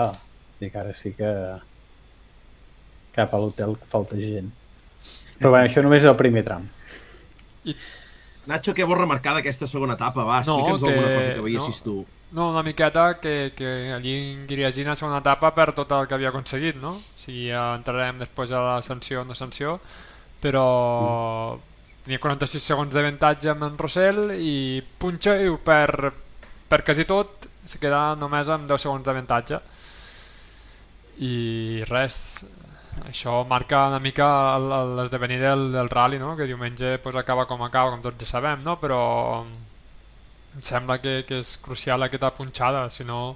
dic 0.60 0.76
ara 0.76 0.94
sí 0.98 1.14
que 1.18 1.32
cap 3.18 3.34
a 3.34 3.40
l'hotel 3.42 3.76
falta 3.90 4.18
gent 4.20 4.52
però 5.40 5.52
bueno, 5.54 5.66
això 5.70 5.82
només 5.86 6.04
és 6.04 6.10
el 6.12 6.18
primer 6.20 6.44
tram 6.48 6.68
Nacho, 8.48 8.72
què 8.72 8.86
vols 8.88 9.02
remarcar 9.02 9.34
d'aquesta 9.36 9.68
segona 9.68 9.98
etapa? 9.98 10.24
Va, 10.24 10.38
No, 10.48 10.54
explica'ns 10.62 10.84
que- 10.84 10.92
alguna 10.94 11.16
cosa 11.18 11.34
que 11.36 11.42
veiessis 11.44 11.82
no. 11.82 11.84
tu. 11.84 11.96
No, 12.30 12.50
una 12.52 12.62
miqueta 12.62 13.20
que, 13.22 13.54
que 13.56 13.94
allí 13.94 14.14
en 14.34 14.48
Griasina 14.48 14.96
segona 15.00 15.22
etapa 15.24 15.54
per 15.56 15.72
tot 15.76 15.94
el 15.96 16.08
que 16.10 16.16
havia 16.18 16.28
aconseguit, 16.34 16.76
no? 16.82 16.92
O 16.92 17.20
sigui, 17.22 17.46
ja 17.54 17.70
entrarem 17.80 18.20
després 18.20 18.52
a 18.52 18.64
la 18.66 18.82
sanció 18.84 19.22
o 19.22 19.28
no 19.28 19.36
sanció, 19.38 19.78
però 20.44 20.64
tenia 22.04 22.20
46 22.24 22.68
segons 22.72 22.92
d'avantatge 22.96 23.52
amb 23.54 23.64
en 23.70 23.78
Rossell 23.80 24.34
i 24.36 24.84
punxa 25.00 25.38
i 25.40 25.48
ho 25.48 25.56
perd 25.64 26.12
per 26.68 26.82
quasi 26.84 27.08
tot, 27.08 27.48
se 27.64 27.80
queda 27.80 28.02
només 28.20 28.52
amb 28.52 28.68
10 28.68 28.84
segons 28.88 29.08
d'avantatge. 29.08 29.62
I 31.24 31.34
res, 31.88 32.20
això 33.08 33.40
marca 33.48 33.86
una 33.88 34.02
mica 34.04 34.28
l'esdevenir 34.60 35.40
del, 35.46 35.72
del 35.74 35.90
rally, 35.96 36.20
no? 36.20 36.36
que 36.36 36.50
diumenge 36.52 36.98
pues, 37.00 37.16
acaba 37.16 37.48
com 37.48 37.64
acaba, 37.64 37.96
com 37.96 38.04
tots 38.04 38.20
ja 38.26 38.30
sabem, 38.36 38.68
no? 38.68 38.76
però 38.84 39.00
em 40.58 40.62
sembla 40.66 40.98
que, 41.04 41.20
que 41.30 41.38
és 41.44 41.54
crucial 41.62 42.02
aquesta 42.04 42.34
punxada, 42.34 42.88
si 42.90 43.06
no 43.06 43.36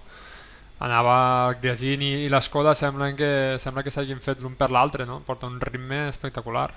anava 0.81 1.53
Griasin 1.61 2.01
i, 2.01 2.11
i 2.25 2.29
l'Escoda 2.33 2.73
semblen 2.73 3.13
que, 3.15 3.31
sembla 3.61 3.83
que 3.85 3.93
s'hagin 3.93 4.19
fet 4.25 4.41
l'un 4.41 4.55
per 4.57 4.71
l'altre, 4.73 5.05
no? 5.05 5.19
porta 5.27 5.45
un 5.45 5.59
ritme 5.61 6.07
espectacular. 6.09 6.71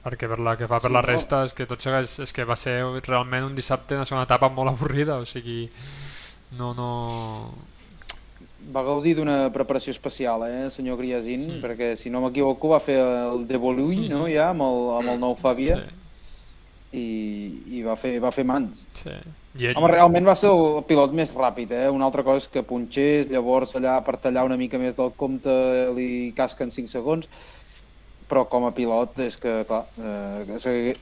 Perquè 0.00 0.28
per 0.30 0.38
la 0.40 0.54
que 0.56 0.68
fa 0.70 0.78
per 0.80 0.88
Sí, 0.88 0.94
la 0.96 1.02
no? 1.02 1.08
resta 1.10 1.42
és 1.44 1.52
que 1.56 1.66
tot 1.68 1.82
segueix, 1.84 2.14
és 2.24 2.32
que 2.32 2.46
va 2.48 2.56
ser 2.56 2.78
realment 3.04 3.50
un 3.50 3.56
dissabte 3.58 3.98
una 3.98 4.06
segona 4.08 4.24
etapa 4.28 4.48
molt 4.48 4.72
avorrida, 4.72 5.18
o 5.20 5.26
sigui, 5.28 5.66
no, 6.56 6.70
no... 6.78 6.88
Va 8.72 8.82
gaudir 8.84 9.14
d'una 9.18 9.48
preparació 9.52 9.92
especial, 9.92 10.44
eh, 10.46 10.68
senyor 10.72 10.96
Griasin, 11.00 11.44
sí. 11.46 11.58
perquè 11.62 11.94
si 12.00 12.10
no 12.12 12.20
m'equivoco 12.24 12.72
va 12.72 12.80
fer 12.80 12.96
el 13.02 13.46
de 13.48 13.58
Volull, 13.60 13.92
Sí, 13.96 14.08
sí. 14.08 14.14
no?, 14.14 14.26
ja, 14.28 14.50
amb 14.54 14.64
el, 14.64 14.80
amb 15.00 15.12
el 15.16 15.20
nou 15.20 15.36
Fàbia, 15.36 15.76
Sí. 15.80 15.96
I, 16.92 17.04
i 17.78 17.82
va, 17.86 17.94
fer, 17.96 18.16
va 18.22 18.32
fer 18.34 18.44
mans. 18.48 18.84
Sí. 18.98 19.14
I 19.60 19.66
ell... 19.70 19.76
Home, 19.78 19.90
realment 19.90 20.26
va 20.26 20.36
ser 20.38 20.50
el 20.50 20.82
pilot 20.86 21.14
més 21.16 21.32
ràpid, 21.34 21.72
eh? 21.74 21.86
Una 21.90 22.06
altra 22.06 22.22
cosa 22.26 22.42
és 22.44 22.50
que 22.50 22.62
punxés, 22.66 23.28
llavors 23.30 23.74
allà 23.78 23.96
per 24.06 24.16
tallar 24.22 24.44
una 24.46 24.58
mica 24.58 24.78
més 24.78 24.94
del 24.98 25.10
compte 25.18 25.50
li 25.96 26.30
casquen 26.38 26.70
5 26.74 26.90
segons, 26.92 27.26
però 28.30 28.44
com 28.46 28.68
a 28.68 28.70
pilot 28.74 29.18
és 29.26 29.34
que, 29.42 29.56
clar, 29.66 29.84
eh, 29.98 30.92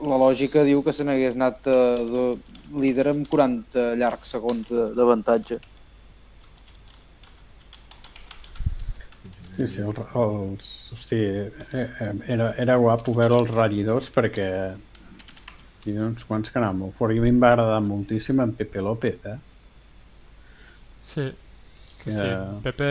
la 0.00 0.20
lògica 0.20 0.64
diu 0.64 0.80
que 0.84 0.92
se 0.96 1.04
n'hagués 1.04 1.36
anat 1.36 1.68
eh, 1.68 2.04
de 2.08 2.22
líder 2.80 3.10
amb 3.12 3.28
40 3.28 3.90
llargs 4.00 4.32
segons 4.36 4.68
de- 4.72 4.90
d'avantatge. 4.96 5.60
Sí, 9.58 9.66
sí, 9.66 9.80
el, 9.82 9.90
els, 10.14 10.66
hosti, 10.94 11.16
eh, 11.18 11.50
eh, 11.74 12.12
era, 12.30 12.52
era 12.62 12.76
guapo 12.78 13.12
veure 13.16 13.40
els 13.42 13.50
ratllidors 13.50 14.08
perquè 14.14 14.46
hi 15.84 15.92
havia 15.94 16.06
uns 16.08 16.24
quants 16.28 16.50
que 16.50 16.58
anaven 16.60 16.80
molt 16.84 16.96
fort. 16.98 17.14
I 17.14 17.20
a 17.20 17.24
mi 17.24 17.30
em 17.34 17.40
va 17.42 17.52
agradar 17.54 17.80
moltíssim 17.84 18.40
en 18.44 18.54
Pepe 18.58 18.82
López, 18.84 19.18
eh? 19.26 19.36
Sí, 21.02 21.24
sí, 21.98 22.10
sí. 22.10 22.28
Pepe, 22.62 22.88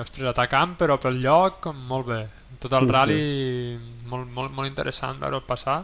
ostres, 0.00 0.28
atacant, 0.30 0.76
però 0.80 0.96
pel 1.02 1.20
lloc, 1.24 1.66
molt 1.90 2.06
bé. 2.08 2.20
Tot 2.62 2.72
el 2.78 2.86
Sí, 2.86 2.86
sí. 2.88 2.92
rally, 2.94 3.78
molt, 4.08 4.28
molt, 4.32 4.52
molt 4.56 4.68
interessant 4.70 5.20
veure'l 5.20 5.44
passar. 5.46 5.82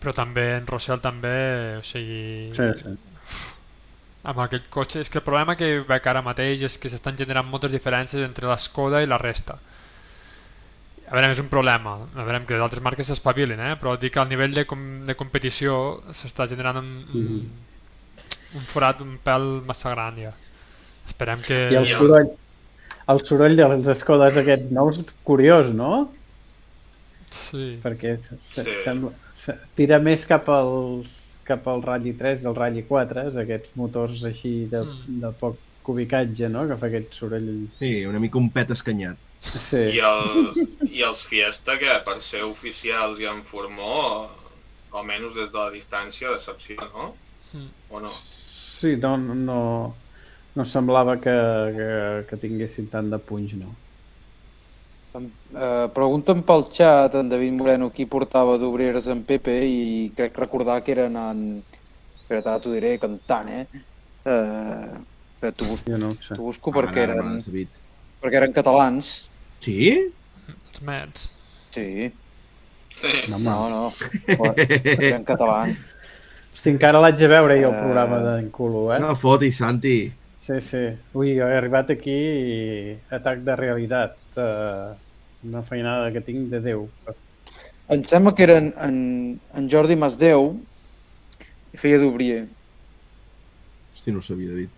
Però 0.00 0.12
també 0.14 0.56
en 0.58 0.66
Rossell 0.68 1.00
també, 1.00 1.36
o 1.80 1.82
sigui... 1.86 2.52
Sí, 2.56 2.68
sí. 2.82 2.96
Amb 4.26 4.40
aquell 4.42 4.64
cotxe, 4.74 5.00
és 5.04 5.08
que 5.08 5.20
el 5.20 5.24
problema 5.24 5.54
que 5.56 5.68
veig 5.86 6.06
ara 6.10 6.20
mateix 6.26 6.62
és 6.66 6.76
que 6.82 6.90
s'estan 6.90 7.16
generant 7.18 7.46
moltes 7.46 7.70
diferències 7.70 8.24
entre 8.26 8.48
l'Skoda 8.50 9.00
i 9.02 9.06
la 9.06 9.18
resta. 9.22 9.56
A 11.06 11.14
veure, 11.14 11.30
és 11.30 11.38
un 11.42 11.48
problema. 11.52 11.92
A 12.16 12.24
veure, 12.26 12.40
que 12.48 12.58
d'altres 12.58 12.82
marques 12.82 13.06
s'espavilin, 13.06 13.60
eh? 13.62 13.74
però 13.80 13.94
dic 14.00 14.12
que 14.16 14.20
al 14.22 14.28
nivell 14.30 14.54
de, 14.56 14.64
com, 14.66 14.80
de 15.06 15.14
competició 15.14 15.76
s'està 16.10 16.48
generant 16.50 16.80
un, 16.82 16.90
un, 17.14 17.44
un 18.58 18.66
forat 18.66 19.00
un 19.04 19.16
pèl 19.22 19.46
massa 19.68 19.92
gran 19.94 20.18
ja. 20.18 20.32
Esperem 21.06 21.44
que... 21.46 21.60
I 21.70 21.78
el 21.78 21.86
soroll, 21.92 22.32
el 23.14 23.22
soroll 23.28 23.54
de 23.60 23.68
les 23.74 23.86
escodes 23.94 24.40
aquest 24.42 24.66
nous 24.74 24.98
curiós, 25.28 25.70
no? 25.74 26.08
Sí. 27.30 27.76
Perquè 27.84 28.16
se, 28.50 28.64
Sí. 28.64 28.74
sembla, 28.84 29.12
se, 29.44 29.54
tira 29.78 29.98
més 30.02 30.26
cap 30.26 30.48
als 30.50 31.22
cap 31.46 31.66
al 31.70 31.82
Rally 31.84 32.16
3 32.18 32.42
i 32.42 32.46
al 32.50 32.56
Rally 32.58 32.82
4, 32.88 33.28
és 33.30 33.36
aquests 33.38 33.76
motors 33.78 34.24
així 34.26 34.64
de, 34.72 34.80
Mm. 34.82 35.20
de 35.22 35.30
poc 35.38 35.60
cubicatge, 35.86 36.48
no? 36.50 36.64
Que 36.66 36.76
fa 36.80 36.88
aquest 36.90 37.12
soroll... 37.14 37.46
Sí, 37.78 37.92
una 38.10 38.18
mica 38.18 38.38
un 38.38 38.50
pet 38.50 38.72
escanyat. 38.74 39.16
Sí. 39.40 39.82
I, 39.96 40.00
el, 40.00 40.90
I 40.90 41.04
els 41.06 41.22
Fiesta, 41.26 41.76
que 41.80 41.92
per 42.06 42.18
ser 42.24 42.42
oficials 42.46 43.20
i 43.22 43.28
en 43.30 43.42
formó, 43.46 44.28
almenys 44.96 45.36
des 45.36 45.52
de 45.52 45.60
la 45.60 45.70
distància, 45.74 46.32
decepció, 46.32 46.80
no? 46.94 47.12
Mm. 47.52 47.70
O 47.90 48.02
no? 48.02 48.12
Sí, 48.80 48.96
no, 49.00 49.16
no, 49.16 49.60
no 50.56 50.66
semblava 50.68 51.16
que, 51.20 51.34
que, 51.76 51.90
que 52.30 52.40
tinguessin 52.42 52.88
tant 52.92 53.10
de 53.12 53.20
punys, 53.22 53.56
no? 53.60 53.74
Eh, 55.16 55.86
pregunten 55.96 56.42
pel 56.44 56.66
xat 56.76 57.14
en 57.16 57.30
David 57.32 57.54
Moreno 57.56 57.88
qui 57.94 58.04
portava 58.04 58.58
d'obreres 58.60 59.06
en 59.12 59.22
Pepe 59.24 59.54
i 59.64 60.10
crec 60.16 60.36
recordar 60.42 60.82
que 60.84 60.92
eren 60.96 61.16
en... 61.16 61.42
Espera, 62.20 62.42
ara 62.42 62.60
t'ho 62.60 62.72
diré 62.74 62.96
cantant, 62.98 63.48
eh? 63.48 63.64
eh 64.26 64.90
espera, 65.36 65.52
t'ho 65.54 65.70
busco, 65.70 65.92
jo 65.92 66.00
no 66.02 66.10
ho 66.10 66.18
sé. 66.20 66.36
busco 66.40 66.72
Ara, 66.72 66.80
perquè 66.80 67.04
ara, 67.06 67.16
eren, 67.22 67.70
perquè 68.20 68.40
eren 68.42 68.56
catalans. 68.56 69.14
Sí? 69.60 69.90
Els 70.48 70.82
Mets. 70.86 71.30
Sí. 71.74 72.12
Sí. 72.96 73.12
No, 73.28 73.38
No, 73.44 73.56
no, 73.70 74.52
eren 74.56 75.24
catalans. 75.28 75.76
Hosti, 76.54 76.70
encara 76.72 77.00
l'haig 77.02 77.18
de 77.20 77.28
veure 77.28 77.58
jo 77.60 77.68
el 77.68 77.74
Eh. 77.74 77.80
programa 77.82 78.20
d'en 78.24 78.48
Culo, 78.50 78.86
eh? 78.94 79.00
No 79.02 79.14
fotis, 79.20 79.58
Santi. 79.60 80.12
Sí, 80.46 80.60
sí. 80.70 80.84
Ui, 81.18 81.34
jo 81.36 81.44
he 81.50 81.56
arribat 81.58 81.90
aquí 81.92 82.14
i 82.14 82.96
atac 83.12 83.42
de 83.44 83.56
realitat. 83.58 84.16
Uh, 84.36 84.94
una 85.44 85.62
feinada 85.62 86.10
que 86.12 86.20
tinc 86.24 86.48
de 86.52 86.60
Déu. 86.60 86.88
Em 87.92 88.02
sembla 88.04 88.34
que 88.34 88.42
eren 88.46 88.72
en, 88.82 88.96
en 89.54 89.68
Jordi 89.70 89.96
Masdeu 89.96 90.56
i 91.72 91.76
feia 91.78 91.98
d'obrier. 92.02 92.46
Hosti, 93.94 94.12
no 94.12 94.18
ho 94.18 94.22
sabia, 94.26 94.48
David. 94.50 94.68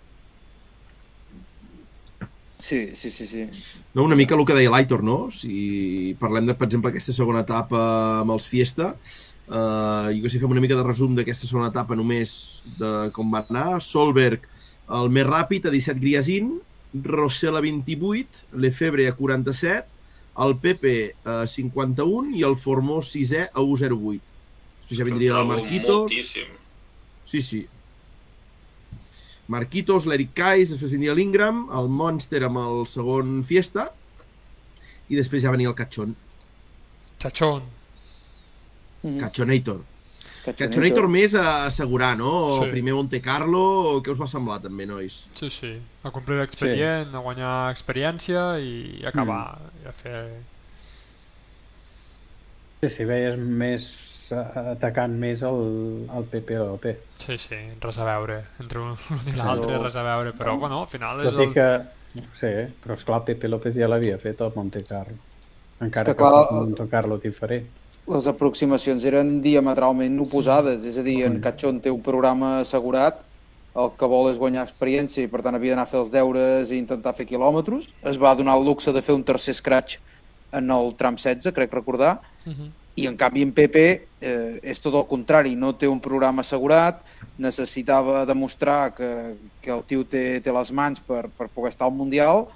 Sí, 2.59 2.90
sí, 2.94 3.10
sí, 3.10 3.26
sí. 3.26 3.47
No, 3.94 4.02
una 4.02 4.16
mica 4.18 4.35
el 4.35 4.44
que 4.44 4.56
deia 4.56 4.70
l'Aitor, 4.74 5.02
no? 5.06 5.30
Si 5.30 6.14
parlem 6.18 6.48
de, 6.51 6.56
per 6.59 6.66
exemple, 6.66 6.90
aquesta 6.90 7.14
segona 7.14 7.44
etapa 7.47 7.80
amb 8.24 8.35
els 8.35 8.48
Fiesta, 8.51 8.93
eh, 9.47 10.09
jo 10.16 10.24
que 10.24 10.32
sé, 10.32 10.40
fem 10.43 10.51
una 10.51 10.62
mica 10.64 10.78
de 10.78 10.86
resum 10.86 11.14
d'aquesta 11.16 11.47
segona 11.47 11.70
etapa 11.70 11.97
només 11.98 12.32
de 12.80 13.12
com 13.14 13.30
va 13.35 13.44
anar. 13.47 13.78
Solberg, 13.85 14.48
el 14.98 15.12
més 15.14 15.28
ràpid, 15.28 15.68
a 15.68 15.74
17 15.74 16.02
Griasin, 16.02 16.56
Rossell 17.05 17.56
a 17.56 17.62
28, 17.62 18.44
Lefebvre 18.64 19.06
a 19.09 19.14
47, 19.14 19.86
el 20.44 20.55
Pepe 20.62 20.97
a 21.26 21.40
51 21.47 22.36
i 22.39 22.44
el 22.47 22.56
Formó 22.59 23.01
6è 23.02 23.48
a 23.52 23.62
1.08. 23.62 24.36
Després 24.82 25.01
ja 25.01 25.06
vindria 25.06 25.40
el 25.40 25.51
Marquitos. 25.51 26.06
Moltíssim. 26.06 26.55
Sí, 27.28 27.43
sí. 27.44 27.66
Marquitos, 29.49 30.05
l'Eric 30.07 30.35
Kais, 30.37 30.70
després 30.75 30.93
vindria 30.93 31.15
l'Ingram, 31.16 31.65
el 31.79 31.89
Monster 31.89 32.43
amb 32.45 32.61
el 32.61 32.83
segon 32.87 33.39
Fiesta, 33.49 33.89
i 35.09 35.16
després 35.16 35.43
ja 35.43 35.51
venia 35.55 35.69
el 35.70 35.75
Cachón. 35.79 36.15
Chachón. 37.19 37.62
Mhm. 39.03 39.20
Cachonator. 39.20 39.81
Cachonator. 40.45 41.09
Més 41.09 41.35
a 41.35 41.66
assegurar, 41.66 42.16
no? 42.16 42.31
O 42.47 42.65
Sí. 42.65 42.70
primer 42.70 42.95
Monte 42.95 43.20
Carlo, 43.20 44.01
què 44.03 44.12
us 44.12 44.20
va 44.20 44.27
semblar 44.27 44.61
també, 44.62 44.87
nois? 44.87 45.29
Sí, 45.33 45.51
sí. 45.51 45.73
A 46.03 46.11
complir 46.11 46.39
l'expedient, 46.39 47.15
a 47.15 47.19
guanyar 47.19 47.70
experiència 47.70 48.59
i 48.61 49.03
acabar. 49.05 49.59
Mm. 49.59 49.85
I 49.85 49.89
a 49.89 49.93
fer... 49.93 50.23
Sí, 52.81 52.91
sí, 52.97 53.05
veies 53.05 53.37
més 53.39 53.89
atacant 54.33 55.15
més 55.19 55.43
el, 55.43 56.09
el 56.15 56.25
PPOP. 56.33 56.85
Sí, 57.23 57.37
sí, 57.39 57.59
res 57.81 57.99
a 57.99 58.05
veure. 58.09 58.41
Entre 58.61 58.81
un 58.83 58.93
i 59.31 59.37
l'altre, 59.37 59.73
Però- 59.75 59.83
res 59.85 59.97
a 59.97 60.03
veure. 60.07 60.33
Però, 60.39 60.57
bueno, 60.61 60.83
al 60.83 60.89
final 60.93 61.25
és 61.27 61.35
el... 61.35 61.53
que... 61.55 61.69
Sí, 62.41 62.51
però 62.83 62.97
esclar, 62.97 63.21
Pepe 63.27 63.49
López 63.53 63.75
ja 63.77 63.87
l'havia 63.87 64.17
fet 64.19 64.41
al 64.43 64.53
Monte 64.57 64.81
Carlo. 64.89 65.15
Encara 65.85 66.11
És 66.11 66.17
que, 66.17 66.23
que, 66.25 66.31
clar, 66.31 66.53
Monte 66.57 66.87
Carlo 66.91 67.19
diferent. 67.23 67.67
les 68.09 68.27
aproximacions 68.27 69.05
eren 69.05 69.35
diametralment 69.45 70.15
oposades, 70.25 70.81
és 70.89 70.97
a 70.99 71.03
dir, 71.05 71.19
en 71.27 71.41
Cachón 71.45 71.79
té 71.85 71.91
un 71.93 72.01
programa 72.03 72.55
assegurat, 72.63 73.21
el 73.79 73.91
que 74.01 74.09
vol 74.09 74.31
és 74.33 74.39
guanyar 74.41 74.65
experiència 74.65 75.23
i 75.23 75.29
per 75.31 75.43
tant 75.45 75.55
havia 75.55 75.75
d'anar 75.77 75.85
a 75.85 75.91
fer 75.93 76.01
els 76.01 76.11
deures 76.11 76.73
i 76.73 76.79
intentar 76.81 77.13
fer 77.15 77.27
quilòmetres. 77.29 77.85
Es 78.09 78.17
va 78.19 78.33
donar 78.35 78.57
el 78.57 78.65
luxe 78.65 78.91
de 78.97 79.03
fer 79.05 79.15
un 79.15 79.23
tercer 79.29 79.55
scratch 79.55 79.99
en 80.57 80.73
el 80.73 80.95
tram 80.97 81.15
16, 81.21 81.53
crec 81.55 81.77
recordar, 81.77 82.17
Mhm. 82.47 82.73
I 82.99 83.07
en 83.07 83.16
canvi 83.19 83.45
en 83.47 83.53
Pepe 83.55 83.87
eh, 84.20 84.59
és 84.62 84.81
tot 84.83 84.97
el 84.99 85.07
contrari, 85.11 85.55
no 85.55 85.75
té 85.79 85.89
un 85.91 86.01
programa 86.03 86.43
assegurat, 86.43 87.01
necessitava 87.39 88.25
demostrar 88.27 88.95
que, 88.97 89.11
que 89.62 89.70
el 89.75 89.85
tio 89.87 90.03
té, 90.09 90.41
té 90.43 90.55
les 90.55 90.73
mans 90.75 91.03
per, 91.07 91.27
per 91.31 91.47
poder 91.55 91.73
estar 91.75 91.87
al 91.87 91.95
Mundial 91.95 92.49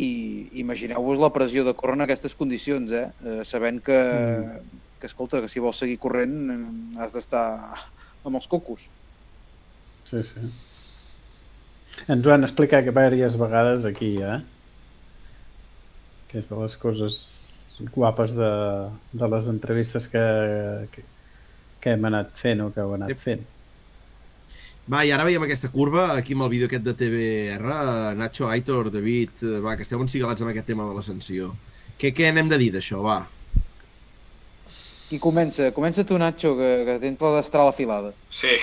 i 0.00 0.48
imagineu-vos 0.62 1.20
la 1.20 1.32
pressió 1.32 1.64
de 1.64 1.74
córrer 1.76 1.98
en 2.00 2.06
aquestes 2.06 2.36
condicions, 2.36 2.92
eh? 2.92 3.10
eh 3.24 3.44
sabent 3.48 3.82
que, 3.84 3.96
mm. 3.96 4.80
que, 5.00 5.10
escolta, 5.10 5.42
que 5.44 5.52
si 5.52 5.60
vols 5.60 5.80
seguir 5.84 6.00
corrent 6.00 6.36
eh, 6.52 6.58
has 7.04 7.12
d'estar 7.16 7.46
amb 8.24 8.34
els 8.36 8.48
cocos. 8.48 8.88
Sí, 10.08 10.22
sí. 10.32 10.48
Ens 12.12 12.26
ho 12.26 12.32
han 12.32 12.44
explicat 12.44 12.84
que 12.84 12.92
diverses 12.92 13.40
vegades 13.40 13.86
aquí, 13.88 14.16
eh? 14.22 14.40
Que 16.30 16.42
és 16.42 16.48
de 16.50 16.58
les 16.60 16.76
coses 16.80 17.16
guapes 17.94 18.32
de, 18.36 18.52
de 19.12 19.28
les 19.28 19.48
entrevistes 19.52 20.08
que, 20.08 20.24
que, 20.92 21.04
que 21.80 21.94
hem 21.94 22.08
anat 22.08 22.32
fent 22.40 22.64
o 22.64 22.72
que 22.72 22.82
heu 22.82 22.96
anat 22.96 23.14
fent. 23.22 23.44
Va, 24.86 25.00
i 25.02 25.10
ara 25.10 25.24
veiem 25.26 25.42
aquesta 25.42 25.66
curva, 25.72 26.12
aquí 26.14 26.36
amb 26.36 26.44
el 26.46 26.52
vídeo 26.52 26.68
aquest 26.70 26.84
de 26.86 26.92
TVR, 26.94 27.66
Nacho, 28.14 28.46
Aitor, 28.46 28.86
David, 28.94 29.42
eh, 29.42 29.58
va, 29.64 29.74
que 29.74 29.82
esteu 29.82 29.98
encigalats 30.02 30.42
amb 30.44 30.52
aquest 30.52 30.68
tema 30.70 30.86
de 30.86 30.94
l'ascensió. 30.94 31.50
Què, 31.98 32.12
què 32.14 32.30
n'hem 32.30 32.48
de 32.52 32.58
dir 32.60 32.70
d'això, 32.76 33.00
va? 33.02 33.18
Qui 35.06 35.18
comença? 35.22 35.72
Comença 35.74 36.06
tu, 36.06 36.18
Nacho, 36.22 36.54
que, 36.58 36.70
que 36.86 36.94
tens 37.02 37.26
la 37.26 37.32
d'estrar 37.40 37.64
la 37.66 37.74
filada. 37.74 38.10
Sí, 38.30 38.54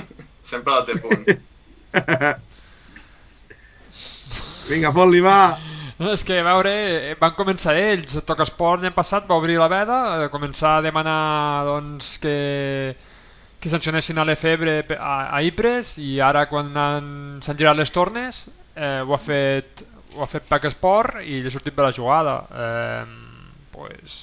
sempre 0.52 0.76
la 0.76 0.84
té 0.84 0.94
punt. 1.00 1.24
Vinga, 4.70 4.92
fot-li, 4.94 5.20
va! 5.24 5.69
No, 6.00 6.14
és 6.16 6.22
que, 6.24 6.38
a 6.40 6.44
veure, 6.46 6.72
van 7.20 7.34
començar 7.36 7.74
ells. 7.76 8.16
Toca 8.24 8.46
Esport 8.46 8.80
l'any 8.80 8.94
passat 8.96 9.26
va 9.28 9.36
obrir 9.36 9.58
la 9.60 9.68
veda, 9.68 9.98
a 10.16 10.30
començar 10.32 10.78
a 10.78 10.84
demanar 10.86 11.64
doncs, 11.68 12.14
que, 12.22 12.36
que 13.60 13.72
sancionessin 13.72 14.16
a 14.16 14.24
l'Efebre 14.24 14.78
a, 14.96 15.16
a 15.36 15.42
Ipres 15.44 15.98
i 16.00 16.14
ara 16.24 16.46
quan 16.48 16.72
s'han 16.72 17.60
girat 17.60 17.76
les 17.76 17.92
tornes 17.92 18.46
eh, 18.80 19.00
ho 19.04 19.12
ha 19.12 19.20
fet 19.20 19.84
ho 20.16 20.24
ha 20.24 20.26
fet 20.26 20.48
Pac 20.48 20.64
Esport 20.66 21.20
i 21.22 21.38
li 21.38 21.46
ha 21.46 21.52
sortit 21.52 21.76
per 21.76 21.84
la 21.86 21.92
jugada. 21.94 22.34
Eh, 22.50 23.04
pues, 23.70 24.16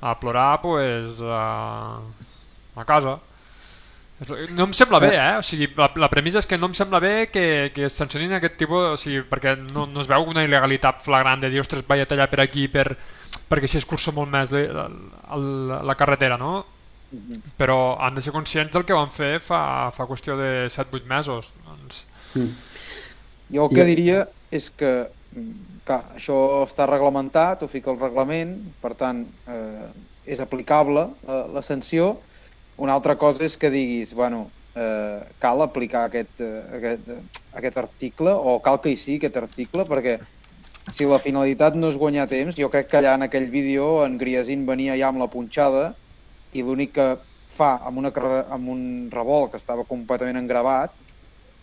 a 0.00 0.14
plorar 0.18 0.60
pues, 0.62 1.18
a, 1.20 1.98
a 2.76 2.84
casa. 2.84 3.18
No 4.56 4.66
em 4.68 4.72
sembla 4.76 5.00
bé, 5.02 5.12
eh? 5.16 5.38
O 5.40 5.42
sigui, 5.46 5.68
la, 5.78 5.88
la 6.04 6.08
premissa 6.12 6.42
és 6.42 6.48
que 6.48 6.58
no 6.58 6.68
em 6.70 6.76
sembla 6.76 7.00
bé 7.02 7.28
que, 7.32 7.44
que 7.74 7.86
es 7.88 7.96
sancionin 7.98 8.36
aquest 8.36 8.58
tipus... 8.60 8.92
O 8.92 8.98
sigui, 9.00 9.24
perquè 9.28 9.56
no, 9.60 9.86
no 9.90 10.02
es 10.02 10.10
veu 10.10 10.28
una 10.30 10.44
il·legalitat 10.46 11.02
flagrant 11.04 11.42
de 11.42 11.50
dir, 11.52 11.62
ostres, 11.62 11.84
vaig 11.88 12.04
a 12.04 12.08
tallar 12.10 12.28
per 12.30 12.42
aquí 12.44 12.68
per, 12.72 12.86
perquè 13.50 13.70
si 13.70 13.80
es 13.80 13.88
cursa 13.88 14.14
molt 14.14 14.30
més 14.32 14.52
la, 14.52 14.86
la, 14.88 15.80
la 15.90 15.98
carretera, 15.98 16.38
no? 16.40 16.60
Però 17.58 17.98
han 18.00 18.14
de 18.16 18.24
ser 18.24 18.32
conscients 18.32 18.72
del 18.72 18.86
que 18.88 18.96
van 18.96 19.10
fer 19.12 19.34
fa, 19.44 19.90
fa 19.92 20.06
qüestió 20.08 20.38
de 20.38 20.52
7-8 20.72 21.08
mesos. 21.10 21.50
Doncs... 21.66 22.04
Mm. 22.36 22.52
Jo 23.52 23.66
el 23.68 23.74
que 23.76 23.84
diria 23.84 24.22
és 24.52 24.70
que 24.76 24.92
clar, 25.84 26.00
això 26.16 26.36
està 26.66 26.86
reglamentat, 26.88 27.62
ho 27.62 27.70
fica 27.70 27.90
el 27.92 28.00
reglament, 28.00 28.54
per 28.82 28.94
tant, 28.98 29.24
eh, 29.50 29.88
és 30.24 30.40
aplicable 30.40 31.08
eh, 31.26 31.40
la 31.52 31.62
sanció, 31.66 32.14
una 32.76 32.94
altra 32.94 33.16
cosa 33.20 33.44
és 33.44 33.56
que 33.56 33.70
diguis, 33.70 34.14
bueno, 34.14 34.46
eh, 34.74 35.20
cal 35.38 35.62
aplicar 35.62 36.06
aquest, 36.08 36.40
eh, 36.40 36.62
aquest, 36.78 37.08
eh, 37.08 37.42
aquest 37.52 37.76
article 37.78 38.32
o 38.32 38.60
cal 38.62 38.80
que 38.80 38.92
hi 38.92 38.96
sigui 38.96 39.20
aquest 39.20 39.36
article 39.36 39.84
perquè 39.88 40.18
si 40.92 41.06
la 41.06 41.20
finalitat 41.22 41.76
no 41.78 41.92
és 41.92 41.98
guanyar 41.98 42.26
temps, 42.30 42.56
jo 42.58 42.70
crec 42.72 42.88
que 42.90 42.98
allà 42.98 43.14
en 43.14 43.26
aquell 43.28 43.48
vídeo 43.50 44.04
en 44.04 44.16
Griasin 44.18 44.64
venia 44.66 44.96
ja 44.98 45.12
amb 45.12 45.20
la 45.22 45.30
punxada 45.30 45.92
i 46.52 46.62
l'únic 46.62 46.96
que 46.96 47.08
fa 47.52 47.76
amb, 47.86 48.00
una, 48.00 48.10
amb 48.48 48.68
un 48.72 48.82
revolt 49.12 49.52
que 49.52 49.60
estava 49.60 49.84
completament 49.84 50.40
engravat 50.40 50.94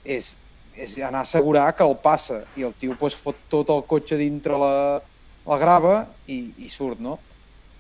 és, 0.06 0.36
és 0.77 0.95
anar 1.02 1.23
a 1.23 1.27
assegurar 1.27 1.72
que 1.76 1.84
el 1.84 1.98
passa 1.98 2.44
i 2.56 2.64
el 2.64 2.76
tio 2.80 2.95
pues, 2.99 3.18
fot 3.18 3.36
tot 3.49 3.73
el 3.73 3.84
cotxe 3.90 4.18
dintre 4.18 4.57
la, 4.61 5.02
la 5.49 5.57
grava 5.57 6.06
i, 6.27 6.53
i 6.61 6.69
surt, 6.69 7.02
no? 7.02 7.18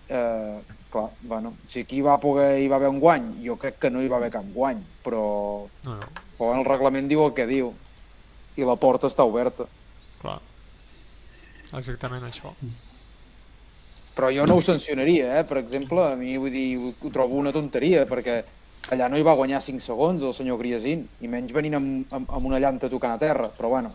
Eh, 0.09 0.78
clar, 0.91 1.09
bueno, 1.21 1.53
si 1.67 1.81
aquí 1.81 2.01
va 2.01 2.19
poder 2.19 2.59
hi 2.59 2.67
va 2.67 2.77
haver 2.77 2.89
un 2.89 2.99
guany, 2.99 3.31
jo 3.45 3.55
crec 3.61 3.79
que 3.79 3.91
no 3.93 4.01
hi 4.01 4.09
va 4.09 4.17
haver 4.17 4.31
cap 4.33 4.45
guany, 4.53 4.81
però, 5.05 5.23
no, 5.85 5.95
no. 6.01 6.11
però 6.37 6.57
el 6.57 6.65
reglament 6.67 7.09
diu 7.09 7.23
el 7.25 7.33
que 7.37 7.47
diu 7.49 7.73
i 8.57 8.67
la 8.67 8.75
porta 8.75 9.07
està 9.07 9.25
oberta. 9.27 9.67
Clar, 10.19 10.39
exactament 11.77 12.25
això. 12.27 12.53
Però 14.17 14.31
jo 14.35 14.45
no 14.49 14.57
ho 14.59 14.61
sancionaria, 14.65 15.37
eh? 15.39 15.43
per 15.47 15.61
exemple, 15.61 16.03
a 16.03 16.15
mi 16.19 16.35
vull 16.37 16.51
dir, 16.51 16.67
ho 16.75 17.11
trobo 17.13 17.37
una 17.39 17.53
tonteria, 17.55 18.03
perquè 18.09 18.41
allà 18.91 19.07
no 19.07 19.19
hi 19.19 19.23
va 19.23 19.37
guanyar 19.37 19.61
5 19.63 19.83
segons 19.83 20.25
el 20.25 20.35
senyor 20.35 20.59
Griasin, 20.59 21.05
i 21.21 21.29
menys 21.31 21.53
venint 21.55 21.77
amb, 21.77 22.15
amb, 22.17 22.31
amb 22.35 22.49
una 22.49 22.59
llanta 22.59 22.89
tocant 22.91 23.15
a 23.15 23.21
terra, 23.21 23.47
però 23.55 23.71
bueno. 23.77 23.93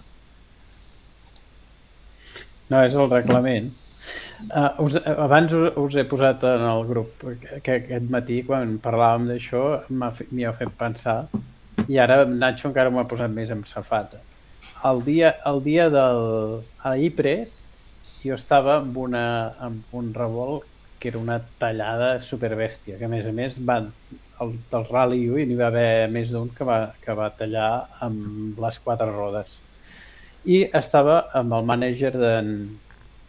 No, 2.70 2.80
és 2.80 2.94
el 2.94 3.10
reglament. 3.10 3.74
Uh, 4.50 4.70
us, 4.78 4.96
abans 5.06 5.52
us, 5.52 5.72
us 5.76 5.94
he 5.96 6.04
posat 6.04 6.42
en 6.44 6.64
el 6.68 6.84
grup 6.88 7.22
que, 7.22 7.60
que 7.64 7.76
aquest 7.78 8.10
matí, 8.12 8.42
quan 8.46 8.76
parlàvem 8.82 9.28
d'això, 9.30 9.64
m'hi 9.88 10.44
ha 10.44 10.52
fet 10.58 10.72
pensar 10.78 11.18
i 11.88 11.98
ara 11.98 12.24
Nacho 12.28 12.68
encara 12.68 12.92
m'ho 12.92 13.00
ha 13.02 13.08
posat 13.08 13.32
més 13.32 13.50
amb 13.54 13.66
safata. 13.68 14.20
El 14.84 15.00
dia, 15.06 15.32
el 15.48 15.62
dia 15.64 15.88
del 15.92 16.20
a 16.84 16.94
Ipres 17.00 17.64
jo 18.24 18.36
estava 18.36 18.78
amb, 18.82 18.96
una, 19.00 19.24
amb 19.64 19.96
un 19.96 20.12
revolt 20.16 20.68
que 21.00 21.10
era 21.12 21.20
una 21.20 21.38
tallada 21.60 22.14
superbèstia, 22.24 22.98
que 22.98 23.08
a 23.08 23.12
més 23.12 23.26
a 23.28 23.32
més 23.36 23.56
van 23.70 23.90
el, 24.40 24.54
del 24.70 24.86
Rally 24.90 25.24
1 25.28 25.42
i 25.42 25.48
n'hi 25.48 25.58
va 25.58 25.68
haver 25.68 26.08
més 26.12 26.30
d'un 26.32 26.48
que, 26.52 26.64
va, 26.68 26.78
que 27.04 27.16
va 27.16 27.32
tallar 27.38 27.70
amb 28.04 28.60
les 28.64 28.80
quatre 28.84 29.08
rodes. 29.10 29.52
I 30.44 30.64
estava 30.76 31.22
amb 31.36 31.56
el 31.56 31.68
mànager 31.68 32.12
d'en 32.16 32.50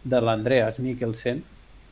de 0.06 0.20
l'Andreas 0.22 0.78
Mikkelsen, 0.82 1.42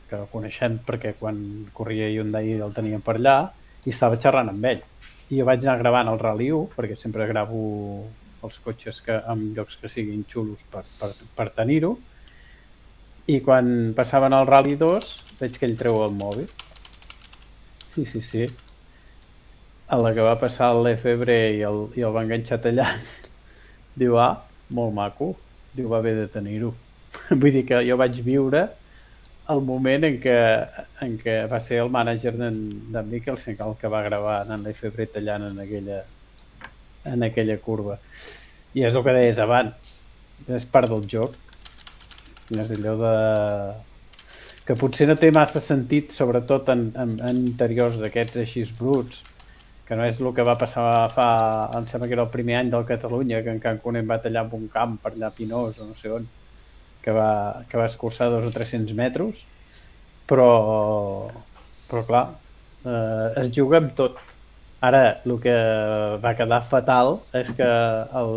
que 0.09 0.17
el 0.17 0.27
coneixem 0.31 0.79
perquè 0.87 1.15
quan 1.19 1.37
corria 1.75 2.09
Hyundai 2.13 2.55
el 2.55 2.73
teníem 2.75 3.03
per 3.05 3.17
allà, 3.19 3.37
i 3.85 3.93
estava 3.93 4.19
xerrant 4.21 4.51
amb 4.51 4.67
ell. 4.71 4.83
I 5.29 5.39
jo 5.39 5.47
vaig 5.47 5.63
anar 5.65 5.79
gravant 5.81 6.11
el 6.11 6.21
Rally 6.21 6.51
1, 6.53 6.75
perquè 6.77 6.97
sempre 6.99 7.27
gravo 7.27 7.61
els 8.45 8.59
cotxes 8.63 9.01
que, 9.05 9.15
en 9.31 9.47
llocs 9.57 9.79
que 9.81 9.89
siguin 9.89 10.23
xulos 10.29 10.61
per, 10.71 10.83
per, 10.99 11.09
per 11.37 11.47
tenir-ho, 11.57 11.95
i 13.25 13.39
quan 13.41 13.93
passaven 13.97 14.35
al 14.37 14.45
Rally 14.45 14.75
2 14.77 15.15
veig 15.39 15.57
que 15.57 15.65
ell 15.65 15.77
treu 15.79 16.03
el 16.05 16.13
mòbil. 16.13 16.45
Sí, 17.95 18.05
sí, 18.05 18.21
sí. 18.21 18.45
A 19.89 19.97
la 20.01 20.13
que 20.13 20.25
va 20.25 20.37
passar 20.37 20.71
el 20.75 20.83
Lefebvre 20.85 21.39
i 21.57 21.63
el, 21.65 21.87
i 21.97 22.05
el 22.05 22.13
va 22.13 22.25
enganxar 22.25 22.61
tallant, 22.61 23.01
diu, 24.01 24.19
ah, 24.21 24.45
molt 24.77 24.93
maco, 24.93 25.33
diu, 25.73 25.89
va 25.89 26.03
haver 26.03 26.15
de 26.21 26.27
tenir-ho. 26.37 26.73
Vull 27.41 27.53
dir 27.53 27.65
que 27.69 27.83
jo 27.87 27.97
vaig 27.99 28.19
viure 28.25 28.67
el 29.53 29.61
moment 29.61 30.07
en 30.07 30.17
què, 30.21 30.37
en 31.05 31.17
què 31.21 31.35
va 31.51 31.59
ser 31.61 31.81
el 31.83 31.91
mànager 31.93 32.33
d'en 32.37 33.09
Mikkelsen 33.09 33.59
el 33.61 33.75
que 33.81 33.91
va 33.93 34.03
gravar 34.05 34.39
en 34.49 34.63
l'Efebre 34.65 35.05
tallant 35.13 35.45
en 35.51 35.59
aquella, 35.61 35.99
en 37.11 37.25
aquella 37.27 37.57
curva. 37.61 37.99
I 38.73 38.87
és 38.87 38.95
el 38.95 39.03
que 39.05 39.13
deies 39.15 39.41
abans, 39.41 39.91
és 40.49 40.65
part 40.71 40.89
del 40.91 41.05
joc. 41.11 41.35
És 42.55 42.73
allò 42.73 42.95
de... 43.01 43.13
que 44.65 44.77
potser 44.77 45.07
no 45.09 45.15
té 45.21 45.29
massa 45.33 45.61
sentit, 45.61 46.11
sobretot 46.17 46.69
en, 46.73 46.87
en, 47.01 47.15
en 47.29 47.43
interiors 47.45 47.99
d'aquests 48.01 48.41
així 48.41 48.65
bruts, 48.79 49.21
que 49.85 49.97
no 49.97 50.05
és 50.09 50.17
el 50.17 50.31
que 50.33 50.45
va 50.45 50.57
passar 50.57 50.85
fa, 51.13 51.27
em 51.77 51.85
sembla 51.91 52.09
que 52.09 52.17
era 52.17 52.25
el 52.25 52.33
primer 52.33 52.57
any 52.57 52.71
del 52.73 52.87
Catalunya, 52.89 53.43
que 53.45 53.53
en 53.53 53.61
Can 53.61 53.77
Cunem 53.83 54.09
va 54.09 54.17
tallar 54.23 54.47
amb 54.47 54.57
un 54.57 54.65
camp 54.73 54.97
per 55.03 55.13
allà 55.13 55.29
Pinós 55.37 55.77
o 55.77 55.85
no 55.85 55.97
sé 56.01 56.09
on 56.13 56.25
que 57.05 57.13
va, 57.13 57.61
que 57.69 57.77
va 57.77 57.85
escurçar 57.85 58.31
dos 58.33 58.47
o 58.47 58.51
300 58.53 58.95
metres, 58.97 59.43
però, 60.25 60.49
però 61.85 62.01
clar, 62.07 62.25
eh, 62.81 63.43
es 63.43 63.51
juga 63.53 63.77
amb 63.83 63.93
tot. 63.97 64.17
Ara, 64.85 65.03
el 65.25 65.37
que 65.41 65.53
va 66.21 66.33
quedar 66.37 66.63
fatal 66.69 67.19
és 67.37 67.51
que 67.57 67.67
el, 68.21 68.33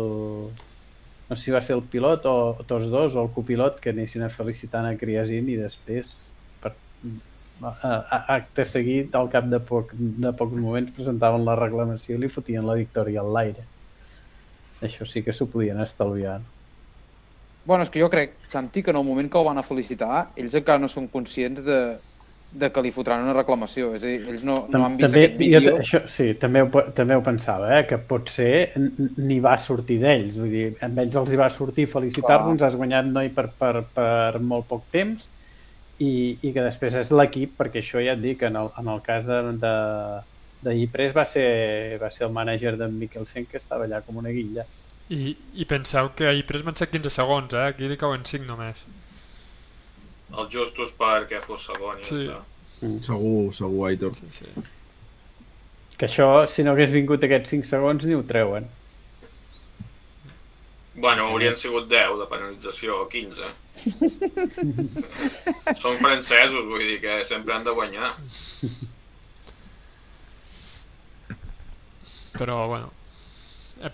no 1.29 1.37
sé 1.37 1.43
si 1.43 1.53
va 1.53 1.61
ser 1.65 1.75
el 1.77 1.83
pilot 1.93 2.25
o 2.29 2.35
tots 2.69 2.87
dos 2.93 3.17
o 3.17 3.25
el 3.25 3.33
copilot 3.35 3.81
que 3.81 3.93
anessin 3.93 4.25
a 4.25 4.31
felicitant 4.33 4.87
a 4.89 4.95
Criasin 4.97 5.49
i 5.49 5.57
després 5.59 6.13
per, 6.61 6.71
a, 7.61 7.73
a, 7.73 8.21
acte 8.37 8.65
seguit 8.65 9.17
al 9.17 9.29
cap 9.33 9.49
de, 9.51 9.59
poc, 9.71 9.91
de 9.97 10.31
pocs 10.39 10.57
moments 10.57 10.95
presentaven 10.95 11.45
la 11.45 11.57
reclamació 11.59 12.17
i 12.17 12.23
li 12.23 12.31
fotien 12.33 12.65
la 12.65 12.77
victòria 12.79 13.21
al 13.21 13.29
l'aire 13.35 13.67
això 14.87 15.05
sí 15.05 15.21
que 15.25 15.35
s'ho 15.35 15.49
podien 15.53 15.81
estalviar 15.85 16.39
no? 16.41 16.58
Bueno, 17.65 17.83
és 17.83 17.91
que 17.93 18.01
jo 18.01 18.09
crec, 18.09 18.37
Santi, 18.47 18.81
que 18.83 18.91
en 18.91 18.97
el 18.97 19.05
moment 19.05 19.29
que 19.29 19.37
el 19.37 19.45
van 19.45 19.59
a 19.59 19.65
felicitar, 19.65 20.29
ells 20.39 20.55
encara 20.57 20.81
no 20.81 20.87
són 20.89 21.09
conscients 21.11 21.61
de, 21.65 21.79
de 22.51 22.69
que 22.73 22.81
li 22.81 22.91
fotran 22.91 23.23
una 23.25 23.35
reclamació. 23.35 23.91
És 23.97 24.03
a 24.03 24.07
dir, 24.09 24.19
ells 24.31 24.45
no, 24.47 24.61
no 24.71 24.81
han 24.85 24.95
vist 24.97 25.09
també, 25.09 25.25
aquest 25.27 25.41
vídeo. 25.41 25.61
Jo, 25.67 25.73
això, 25.83 26.01
sí, 26.15 26.29
també 26.41 26.63
ho, 26.65 26.69
també 26.97 27.17
ho 27.17 27.25
pensava, 27.25 27.69
eh? 27.77 27.83
que 27.89 27.99
potser 28.09 28.53
ni 28.77 29.39
va 29.43 29.57
sortir 29.61 29.99
d'ells. 30.01 30.39
Vull 30.39 30.55
dir, 30.55 30.69
amb 30.85 31.03
ells 31.03 31.19
els 31.21 31.33
hi 31.33 31.41
va 31.41 31.51
sortir 31.53 31.89
felicitar-nos, 31.91 32.63
has 32.65 32.79
guanyat 32.79 33.11
noi 33.11 33.29
per, 33.35 33.49
per, 33.59 33.73
per 33.93 34.41
molt 34.41 34.69
poc 34.71 34.87
temps, 34.95 35.27
i, 35.99 36.11
i 36.41 36.53
que 36.55 36.63
després 36.63 36.95
és 36.95 37.13
l'equip, 37.13 37.53
perquè 37.59 37.83
això 37.83 38.01
ja 38.01 38.15
et 38.15 38.23
dic, 38.23 38.43
en 38.47 38.57
el, 38.57 38.73
en 38.79 38.91
el 38.95 39.01
cas 39.05 39.25
de, 39.27 39.39
de, 39.61 39.73
de 40.65 40.75
Ypres 40.85 41.15
va 41.15 41.25
ser, 41.27 41.49
va 42.01 42.09
ser 42.15 42.25
el 42.27 42.35
mànager 42.35 42.77
d'en 42.79 42.95
Mikkelsen 42.97 43.47
que 43.51 43.59
estava 43.59 43.85
allà 43.85 44.01
com 44.05 44.21
una 44.21 44.33
guilla. 44.33 44.65
I, 45.09 45.33
I 45.57 45.65
penseu 45.65 46.11
que 46.15 46.27
ahir 46.29 46.45
pres 46.45 46.61
van 46.65 46.75
ser 46.77 46.85
15 46.91 47.09
segons, 47.09 47.53
eh? 47.57 47.63
Aquí 47.73 47.87
li 47.89 47.97
cauen 47.97 48.25
5 48.29 48.45
només. 48.45 48.85
Els 50.37 50.51
justos 50.53 50.91
perquè 50.97 51.39
fos 51.41 51.63
segon 51.65 51.97
i 51.99 52.03
Sí. 52.05 52.25
ja 52.27 52.37
està. 52.37 52.43
Segur, 53.07 53.49
segur, 53.53 53.87
Aitor. 53.89 54.13
Sí, 54.15 54.27
sí. 54.31 54.45
Que 55.99 56.05
això, 56.07 56.27
si 56.47 56.63
no 56.63 56.71
hagués 56.75 56.91
vingut 56.93 57.23
aquests 57.25 57.49
5 57.55 57.65
segons, 57.67 58.05
ni 58.05 58.13
ho 58.15 58.21
treuen. 58.23 58.67
Bueno, 60.99 61.27
haurien 61.31 61.55
sigut 61.57 61.87
10 61.89 62.17
de 62.19 62.25
penalització, 62.29 63.01
o 63.03 63.07
15. 63.09 63.43
Són 65.81 65.97
francesos, 66.01 66.65
vull 66.67 66.83
dir 66.85 66.99
que 67.03 67.19
sempre 67.25 67.53
han 67.55 67.63
de 67.67 67.71
guanyar. 67.75 68.13
Però, 72.37 72.67
bueno, 72.67 72.91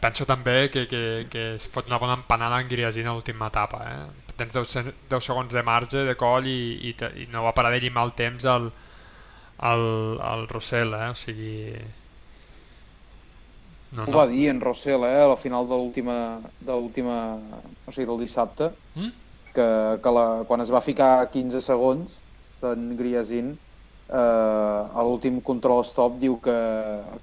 penso 0.01 0.25
també 0.25 0.69
que, 0.73 0.85
que, 0.87 1.01
que 1.31 1.43
es 1.55 1.67
fot 1.71 1.87
una 1.87 1.99
bona 2.01 2.15
empanada 2.19 2.59
en 2.61 2.67
Griasin 2.71 3.07
a 3.07 3.13
l'última 3.15 3.47
etapa, 3.51 3.81
eh? 3.89 4.31
Tens 4.35 4.51
10, 4.53 4.67
se- 4.67 4.93
10 5.09 5.23
segons 5.23 5.53
de 5.53 5.63
marge 5.63 6.03
de 6.07 6.15
coll 6.19 6.47
i, 6.51 6.57
i, 6.89 6.95
i 7.23 7.27
no 7.31 7.43
va 7.45 7.53
parar 7.55 7.71
de 7.71 7.79
llimar 7.83 8.03
el 8.09 8.13
temps 8.17 8.45
al, 8.51 8.71
al, 9.71 9.85
al 10.21 10.47
Rossell, 10.51 10.93
eh? 10.97 11.09
O 11.13 11.15
sigui... 11.15 11.53
No, 13.95 14.03
Ho 14.09 14.11
va 14.17 14.25
dir 14.27 14.49
en 14.51 14.59
Rossell, 14.59 15.05
eh, 15.07 15.21
a 15.23 15.27
la 15.31 15.37
final 15.39 15.67
de 15.69 15.77
l'última... 15.79 16.15
de 16.59 16.71
l'última... 16.73 17.17
o 17.85 17.91
sigui, 17.93 18.07
del 18.09 18.19
dissabte, 18.25 18.71
Mm? 18.95 19.11
que, 19.55 19.65
que 20.03 20.11
la, 20.11 20.23
quan 20.47 20.59
es 20.63 20.71
va 20.71 20.81
ficar 20.83 21.13
a 21.21 21.27
15 21.31 21.61
segons 21.63 22.17
d'en 22.61 22.89
Griasin, 22.99 23.53
eh, 24.09 24.17
a 24.19 25.03
l'últim 25.07 25.37
control 25.43 25.83
stop 25.87 26.17
diu 26.19 26.35
que, 26.43 26.55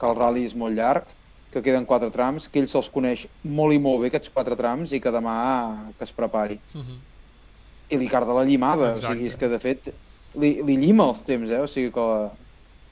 que 0.01 0.09
el 0.09 0.17
rally 0.17 0.47
és 0.49 0.55
molt 0.57 0.73
llarg, 0.77 1.11
que 1.53 1.63
queden 1.63 1.85
quatre 1.89 2.11
trams, 2.11 2.49
que 2.49 2.63
ell 2.63 2.69
se'ls 2.71 2.89
coneix 2.93 3.27
molt 3.45 3.77
i 3.77 3.81
molt 3.83 4.01
bé, 4.03 4.11
aquests 4.11 4.33
quatre 4.33 4.57
trams, 4.57 4.93
i 4.93 5.01
que 5.05 5.13
demà 5.13 5.37
que 5.99 6.07
es 6.09 6.15
prepari. 6.17 6.59
Mhm. 6.75 7.01
I 7.93 7.99
li 8.01 8.09
carda 8.09 8.33
la 8.33 8.45
llimada, 8.49 8.93
o 8.93 8.97
Exacte. 8.97 9.15
sigui, 9.15 9.27
és 9.29 9.37
que 9.37 9.49
de 9.49 9.59
fet 9.61 9.93
li, 10.35 10.63
li 10.65 10.77
llima 10.81 11.11
els 11.11 11.21
temps, 11.27 11.51
eh? 11.51 11.61
o 11.61 11.69
sigui 11.69 11.93
que 11.93 12.07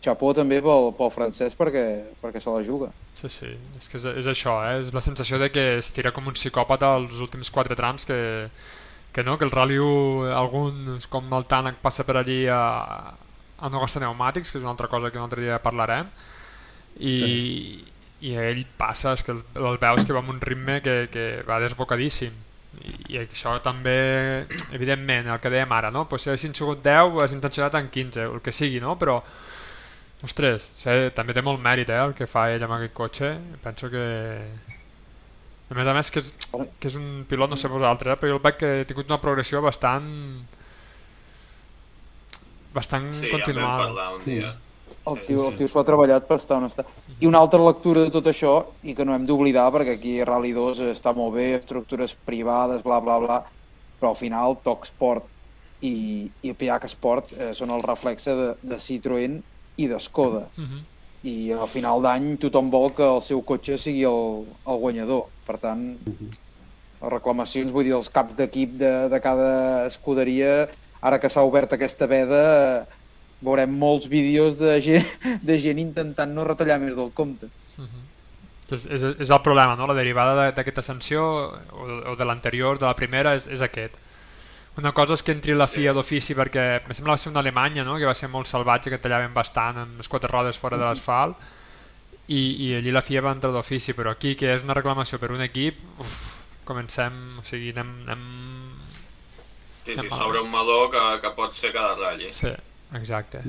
xapó 0.05 0.32
també 0.37 0.61
pel, 0.65 0.91
pel 0.97 1.12
francès 1.12 1.57
perquè, 1.57 1.85
perquè 2.20 2.41
se 2.41 2.53
la 2.53 2.65
juga. 2.65 2.91
Sí, 3.15 3.28
sí, 3.32 3.51
és 3.77 3.89
que 3.89 3.99
és, 4.01 4.07
és 4.23 4.28
això, 4.32 4.59
eh? 4.65 4.81
és 4.81 4.93
la 4.97 5.03
sensació 5.05 5.41
de 5.41 5.51
que 5.53 5.65
es 5.78 5.91
tira 5.97 6.12
com 6.16 6.28
un 6.28 6.37
psicòpata 6.37 6.95
els 7.01 7.19
últims 7.20 7.51
quatre 7.53 7.77
trams 7.77 8.07
que, 8.09 8.20
que 9.12 9.24
no, 9.24 9.37
que 9.39 9.45
el 9.45 9.53
Rally 9.53 9.81
1, 9.81 10.31
algun 10.37 11.01
com 11.12 11.32
el 11.37 11.49
Tànec 11.49 11.81
passa 11.82 12.07
per 12.09 12.16
allí 12.20 12.43
a, 12.49 12.61
a 13.61 13.73
no 13.73 13.82
gastar 13.82 14.05
pneumàtics, 14.05 14.53
que 14.53 14.61
és 14.61 14.65
una 14.65 14.73
altra 14.73 14.89
cosa 14.89 15.11
que 15.11 15.20
un 15.20 15.27
altre 15.27 15.45
dia 15.45 15.61
parlarem, 15.62 16.09
i, 17.01 17.15
i 18.21 18.35
ell 18.37 18.63
passa, 18.79 19.15
és 19.17 19.25
que 19.25 19.33
el, 19.33 19.41
el 19.57 19.79
veus 19.81 20.05
que 20.05 20.15
va 20.15 20.21
amb 20.21 20.33
un 20.35 20.41
ritme 20.45 20.81
que, 20.85 20.97
que 21.13 21.27
va 21.49 21.61
desbocadíssim. 21.63 22.35
I, 22.81 22.93
i 23.15 23.19
això 23.23 23.57
també, 23.65 23.95
evidentment, 24.77 25.31
el 25.33 25.41
que 25.43 25.53
dèiem 25.53 25.73
ara, 25.75 25.91
no? 25.95 26.05
Pues 26.09 26.25
si 26.25 26.31
haguessin 26.31 26.55
sigut 26.57 26.85
10, 26.85 27.17
has 27.25 27.35
intencionat 27.37 27.79
en 27.81 27.89
15, 27.91 28.27
el 28.29 28.43
que 28.45 28.55
sigui, 28.55 28.81
no? 28.85 28.95
Però, 29.01 29.19
ostres, 30.27 30.71
sé, 30.79 30.99
també 31.17 31.35
té 31.37 31.43
molt 31.45 31.63
mèrit, 31.65 31.91
eh, 31.91 32.03
el 32.05 32.15
que 32.17 32.29
fa 32.31 32.51
ell 32.53 32.65
amb 32.67 32.77
aquest 32.77 32.97
cotxe. 32.97 33.33
Penso 33.65 33.91
que... 33.93 34.05
A 35.71 35.77
més 35.79 35.87
a 35.87 35.93
més, 35.95 36.09
que 36.11 36.19
és, 36.19 36.33
que 36.83 36.89
és 36.91 36.97
un 36.99 37.25
pilot, 37.31 37.51
no 37.53 37.57
sé 37.59 37.71
vosaltres, 37.71 38.17
eh, 38.17 38.21
però 38.21 38.33
jo 38.35 38.41
el 38.41 38.47
veig 38.47 38.57
que 38.61 38.73
ha 38.81 38.89
tingut 38.89 39.11
una 39.11 39.21
progressió 39.23 39.63
bastant... 39.65 40.09
bastant 42.75 43.09
Sí, 43.15 43.29
ja 43.31 43.39
continuada. 43.39 43.87
parlar 43.87 44.11
un 44.19 44.27
dia. 44.27 44.55
El 45.11 45.21
tio, 45.27 45.49
el 45.49 45.57
tio 45.59 45.69
s'ho 45.69 45.81
ha 45.81 45.87
treballat 45.87 46.27
per 46.29 46.39
estar 46.41 46.59
on 46.61 46.69
està. 46.69 46.85
I 47.21 47.29
una 47.29 47.41
altra 47.41 47.61
lectura 47.62 48.05
de 48.05 48.12
tot 48.15 48.27
això, 48.31 48.55
i 48.83 48.95
que 48.97 49.05
no 49.07 49.15
hem 49.15 49.27
d'oblidar, 49.29 49.71
perquè 49.75 49.97
aquí 49.99 50.15
Rally 50.25 50.53
2 50.57 50.83
està 50.91 51.15
molt 51.17 51.35
bé, 51.37 51.51
estructures 51.59 52.15
privades, 52.29 52.83
bla, 52.87 53.01
bla, 53.05 53.19
bla, 53.23 53.41
però 54.01 54.12
al 54.15 54.19
final 54.21 54.59
Toc 54.65 54.87
Sport 54.89 55.27
i, 55.85 56.31
i 56.43 56.53
PH 56.53 56.93
Sport 56.95 57.35
eh, 57.37 57.51
són 57.57 57.73
el 57.75 57.83
reflexe 57.85 58.35
de, 58.37 58.53
de 58.62 58.79
Citroën 58.81 59.41
i 59.81 59.89
de 59.91 60.01
Skoda. 60.01 60.47
Mhm. 60.57 60.87
I 61.31 61.53
al 61.53 61.69
final 61.69 62.01
d'any 62.01 62.31
tothom 62.41 62.71
vol 62.73 62.95
que 62.97 63.05
el 63.05 63.21
seu 63.21 63.43
cotxe 63.45 63.77
sigui 63.77 64.07
el, 64.09 64.47
el 64.65 64.79
guanyador. 64.81 65.27
Per 65.45 65.59
tant, 65.61 65.83
les 66.07 67.12
reclamacions, 67.12 67.73
vull 67.75 67.85
dir, 67.85 67.93
els 67.97 68.09
caps 68.12 68.39
d'equip 68.39 68.79
de, 68.81 68.93
de 69.12 69.21
cada 69.21 69.51
escuderia, 69.89 70.71
ara 71.05 71.19
que 71.21 71.29
s'ha 71.33 71.45
obert 71.45 71.75
aquesta 71.77 72.09
veda, 72.09 72.41
eh, 72.41 73.00
veurem 73.41 73.73
molts 73.81 74.09
vídeos 74.12 74.59
de 74.61 74.77
gent, 74.85 75.07
de 75.43 75.59
gent 75.62 75.79
intentant 75.81 76.33
no 76.37 76.45
retallar 76.45 76.79
més 76.83 76.97
del 76.97 77.11
compte. 77.17 77.49
És, 78.71 78.85
és, 78.87 79.03
és 79.19 79.31
el 79.35 79.41
problema, 79.43 79.75
no? 79.75 79.87
La 79.91 79.97
derivada 79.99 80.37
de- 80.45 80.53
d'aquesta 80.55 80.83
sanció 80.87 81.25
o, 81.75 81.87
o 82.12 82.17
de 82.17 82.25
l'anterior, 82.29 82.79
de 82.79 82.87
la 82.87 82.95
primera, 82.95 83.33
és, 83.35 83.49
és 83.51 83.62
aquest. 83.67 83.97
Una 84.79 84.93
cosa 84.95 85.17
és 85.17 85.25
que 85.27 85.33
entri 85.35 85.57
la 85.59 85.67
FIA 85.67 85.91
d'ofici 85.93 86.37
perquè 86.39 86.67
em 86.79 86.93
sembla 86.95 87.11
que 87.11 87.17
va 87.17 87.23
ser 87.25 87.33
una 87.33 87.41
Alemanya, 87.43 87.83
no? 87.85 87.97
que 87.99 88.07
va 88.07 88.15
ser 88.15 88.29
molt 88.31 88.47
salvatge, 88.47 88.93
que 88.93 89.01
tallaven 89.03 89.35
bastant 89.35 89.81
amb 89.83 89.99
les 89.99 90.09
quatre 90.09 90.31
rodes 90.31 90.57
fora 90.57 90.79
de 90.79 90.85
l'asfalt 90.87 91.35
i, 92.31 92.69
i 92.69 92.75
allí 92.79 92.93
la 92.95 93.03
FIA 93.03 93.25
va 93.27 93.33
entrar 93.35 93.51
d'ofici, 93.53 93.93
però 93.99 94.12
aquí 94.15 94.37
que 94.39 94.53
és 94.55 94.62
una 94.62 94.77
reclamació 94.79 95.19
per 95.19 95.33
un 95.35 95.43
equip, 95.43 95.83
uf, 95.99 96.15
comencem, 96.65 97.19
o 97.41 97.45
sigui, 97.45 97.73
anem... 97.75 97.91
anem... 98.07 98.23
Sí, 99.85 99.97
sí, 99.99 100.09
sobre 100.15 100.39
un 100.45 100.51
meló 100.53 100.85
que, 100.93 101.03
que 101.25 101.31
pot 101.35 101.57
ser 101.59 101.73
cada 101.75 101.97
ratll. 101.99 102.29
Sí, 102.37 102.53
exacte. 102.99 103.43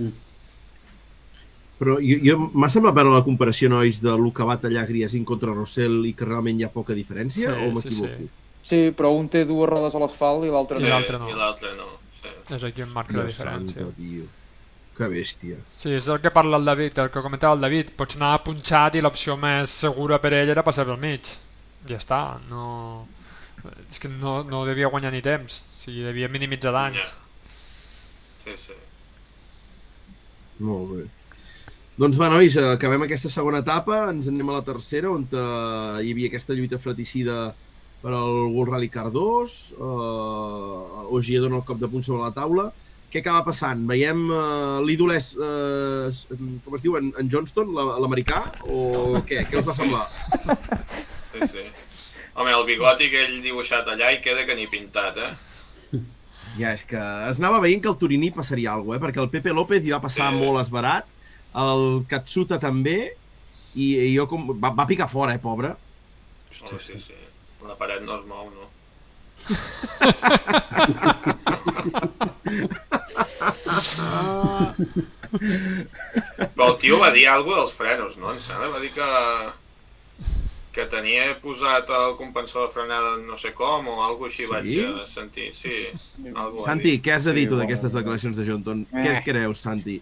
Però 1.81 1.95
jo, 1.97 2.18
jo 2.22 2.35
m'ha 2.53 2.69
semblat 2.69 2.93
veure 2.93 3.09
la 3.15 3.23
comparació, 3.26 3.69
nois, 3.73 3.97
de 4.03 4.11
lo 4.22 4.30
que 4.35 4.45
va 4.45 4.59
tallar 4.61 4.84
Griasin 4.85 5.23
contra 5.26 5.53
Rossell 5.55 6.03
i 6.05 6.13
que 6.13 6.27
realment 6.30 6.59
hi 6.61 6.68
ha 6.68 6.69
poca 6.69 6.93
diferència, 6.93 7.55
Sí, 7.55 7.63
o 7.65 7.72
sí, 7.81 7.89
m'equivoco? 7.89 8.18
sí. 8.19 8.30
Sí, 8.72 8.80
però 8.93 9.09
un 9.18 9.26
té 9.34 9.41
dues 9.49 9.65
rodes 9.68 9.95
a 9.97 9.99
l'asfalt 10.03 10.45
i 10.45 10.51
l'altre 10.53 10.77
I 10.77 10.85
l'altre 10.91 11.18
no. 11.18 11.31
I 11.31 11.34
l'altre 11.34 11.72
no. 11.73 11.88
Sí. 12.22 12.30
És 12.53 12.63
aquí 12.68 12.84
on 12.85 12.91
marca 12.93 13.18
la 13.18 13.23
Dios 13.26 13.34
diferència. 13.39 13.81
santo, 13.81 13.93
tio. 13.97 14.27
Que 14.97 15.07
bèstia. 15.09 15.57
Sí, 15.73 15.89
és 15.97 16.07
el 16.13 16.19
que 16.22 16.30
parla 16.30 16.59
el 16.61 16.65
David, 16.69 16.99
el 17.01 17.09
que 17.09 17.23
comentava 17.26 17.55
el 17.57 17.61
David. 17.65 17.89
Pots 17.97 18.19
anar 18.19 18.43
punxat 18.45 18.99
i 18.99 19.01
l'opció 19.01 19.34
més 19.41 19.73
segura 19.73 20.19
per 20.22 20.34
ell 20.38 20.49
era 20.53 20.61
passar 20.68 20.85
pel 20.85 20.99
mig. 21.01 21.31
Ja 21.89 21.97
està, 21.97 22.22
no... 22.51 23.07
És 23.89 23.97
que 24.01 24.09
no, 24.09 24.43
no 24.43 24.61
devia 24.69 24.88
guanyar 24.93 25.11
ni 25.13 25.22
temps, 25.26 25.63
o 25.73 25.77
sigui, 25.81 26.03
devia 26.05 26.30
minimitzar 26.30 26.72
danys. 26.73 27.15
Sí, 28.45 28.53
sí. 28.68 28.77
Molt 30.61 30.93
bé. 30.95 31.07
Doncs 32.01 32.17
va, 32.21 32.29
nois, 32.31 32.55
acabem 32.57 33.03
aquesta 33.05 33.29
segona 33.29 33.59
etapa, 33.61 34.05
ens 34.09 34.29
en 34.29 34.38
anem 34.38 34.49
a 34.53 34.59
la 34.59 34.65
tercera, 34.65 35.11
on 35.11 35.25
eh, 35.27 36.05
hi 36.05 36.13
havia 36.15 36.29
aquesta 36.31 36.55
lluita 36.57 36.79
fratricida 36.81 37.51
per 38.01 38.13
al 38.17 38.47
World 38.55 38.71
Rally 38.73 38.89
Car 38.89 39.09
2, 39.13 39.57
eh, 39.75 41.11
Ogier 41.17 41.41
dona 41.43 41.59
el 41.59 41.65
cop 41.67 41.81
de 41.81 41.89
punt 41.91 42.05
sobre 42.07 42.23
la 42.23 42.31
taula. 42.33 42.69
Què 43.11 43.19
acaba 43.19 43.43
passant? 43.49 43.83
Veiem 43.89 44.23
eh, 44.31 44.79
l'ídol 44.88 45.11
és, 45.17 45.33
eh, 45.35 46.38
com 46.65 46.77
es 46.79 46.85
diu, 46.85 46.95
en, 46.97 47.11
en 47.19 47.29
Johnston, 47.29 47.73
la- 47.75 47.99
l'americà, 48.01 48.39
o 48.71 49.19
què? 49.27 49.43
Què 49.51 49.59
us 49.59 49.67
va 49.67 49.75
semblar? 49.77 50.07
Sí, 51.31 51.47
sí. 51.57 51.65
Home, 52.39 52.53
el 52.55 52.65
bigoti 52.69 53.09
que 53.11 53.25
ell 53.27 53.41
dibuixat 53.43 53.89
allà 53.91 54.13
i 54.15 54.21
queda 54.23 54.45
que 54.47 54.55
ni 54.55 54.65
pintat, 54.71 55.17
eh? 55.19 55.33
Ja, 56.60 56.73
és 56.76 56.84
que 56.88 56.99
es 57.30 57.40
anava 57.40 57.61
veient 57.64 57.82
que 57.84 57.90
el 57.91 57.95
Turiní 58.02 58.32
passaria 58.36 58.73
alguna 58.73 58.98
cosa, 58.98 58.99
eh? 58.99 59.03
perquè 59.07 59.22
el 59.23 59.30
Pepe 59.32 59.53
López 59.56 59.86
hi 59.88 59.94
va 59.95 60.02
passar 60.03 60.32
Sí. 60.34 60.38
molt 60.41 60.60
esbarat, 60.61 61.06
el 61.56 62.03
Katsuta 62.11 62.60
també, 62.60 62.98
i, 63.76 63.88
i 64.10 64.15
jo 64.18 64.28
com... 64.28 64.49
Va, 64.60 64.69
va 64.76 64.86
picar 64.90 65.07
fora, 65.11 65.34
eh, 65.36 65.40
pobre. 65.40 65.69
Oh, 66.68 66.80
sí, 66.84 66.98
sí. 66.99 67.14
La 67.68 67.76
paret 67.80 68.02
no 68.03 68.15
es 68.19 68.26
mou, 68.28 68.49
no? 68.52 68.68
Però 75.32 76.68
el 76.72 76.78
tio 76.82 76.98
va 77.02 77.11
dir 77.15 77.26
alguna 77.32 77.61
dels 77.61 77.73
frenos, 77.78 78.18
no? 78.19 78.32
Em 78.34 78.40
sembla, 78.44 78.69
va 78.73 78.82
dir 78.84 78.91
que 78.95 79.07
que 80.72 80.85
tenia 80.88 81.34
posat 81.43 81.89
el 81.91 82.15
compensador 82.19 82.69
de 82.69 82.73
frenada 82.73 83.18
no 83.19 83.35
sé 83.38 83.52
com 83.53 83.88
o 83.91 83.98
alguna 84.06 84.30
així 84.31 84.45
Sí? 84.45 84.49
vaig 84.52 84.69
eh, 84.72 85.06
sentir. 85.06 85.49
Sí, 85.53 85.73
Santi, 86.64 86.91
dir. 86.91 87.02
què 87.03 87.15
has 87.15 87.27
de 87.27 87.34
dir 87.35 87.45
Sí, 87.45 87.49
tu 87.52 87.60
d'aquestes 87.60 87.93
declaracions 87.93 88.38
de 88.39 88.45
Johnston? 88.48 88.85
Eh. 88.93 89.03
Què 89.03 89.18
creus, 89.26 89.60
Santi? 89.65 89.99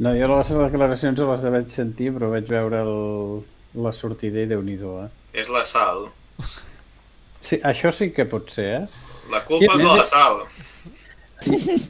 No, 0.00 0.14
jo 0.16 0.26
les 0.32 0.48
declaracions 0.48 1.18
les 1.20 1.46
vaig 1.54 1.70
sentir, 1.76 2.10
però 2.16 2.30
vaig 2.32 2.48
veure 2.48 2.82
el, 2.82 3.42
la 3.84 3.92
sortida 3.92 4.40
i 4.42 4.48
déu 4.50 4.62
nhi 4.64 4.78
eh? 4.80 5.08
És 5.32 5.48
la 5.52 5.62
sal. 5.62 6.08
Sí, 7.44 7.60
això 7.62 7.92
sí 7.92 8.10
que 8.10 8.24
pot 8.24 8.50
ser, 8.50 8.68
eh? 8.82 8.86
La 9.30 9.44
culpa 9.44 9.74
és 9.74 9.80
de 9.80 9.86
la 9.86 10.04
sal. 10.04 10.42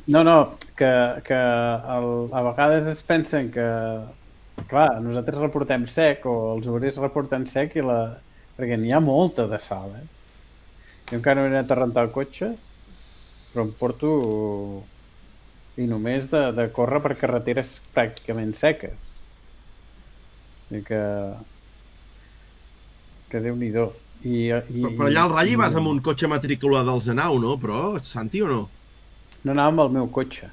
No, 0.07 0.23
no, 0.23 0.37
que, 0.77 0.91
que 1.27 1.39
el, 1.39 2.09
a 2.33 2.43
vegades 2.51 2.87
es 2.97 3.03
pensen 3.03 3.51
que, 3.51 3.67
clar, 4.71 4.89
nosaltres 5.03 5.43
reportem 5.43 5.85
sec 5.91 6.25
o 6.31 6.55
els 6.55 6.69
obrers 6.71 7.01
reporten 7.03 7.47
sec 7.51 7.77
i 7.77 7.85
la... 7.85 8.01
perquè 8.57 8.79
n'hi 8.79 8.93
ha 8.95 9.01
molta 9.03 9.47
de 9.51 9.59
sal, 9.65 9.93
eh? 9.99 10.07
Jo 11.11 11.19
encara 11.19 11.43
no 11.43 11.49
he 11.49 11.53
anat 11.53 11.71
a 11.71 11.79
rentar 11.79 12.07
el 12.07 12.13
cotxe, 12.15 12.53
però 13.51 13.67
em 13.67 13.71
porto 13.79 14.11
i 15.81 15.87
només 15.91 16.27
de, 16.31 16.43
de 16.57 16.67
córrer 16.75 17.01
per 17.05 17.17
carreteres 17.19 17.73
pràcticament 17.95 18.53
seques. 18.59 18.97
I 20.71 20.83
que... 20.87 21.01
que 23.31 23.43
déu 23.43 23.57
nhi 23.59 23.71
I, 23.71 23.81
i, 23.81 24.53
Però, 24.53 24.91
però 24.99 25.07
allà 25.09 25.23
al 25.25 25.33
Rally 25.33 25.55
vas 25.57 25.77
amb 25.79 25.89
un 25.89 26.03
cotxe 26.05 26.29
matrícula 26.29 26.83
del 26.85 27.01
Zenau, 27.01 27.39
no? 27.41 27.57
Però, 27.59 27.97
Santi, 28.05 28.43
o 28.45 28.49
no? 28.51 28.61
No 29.43 29.55
anava 29.55 29.71
amb 29.73 29.81
el 29.87 29.95
meu 29.95 30.11
cotxe. 30.13 30.51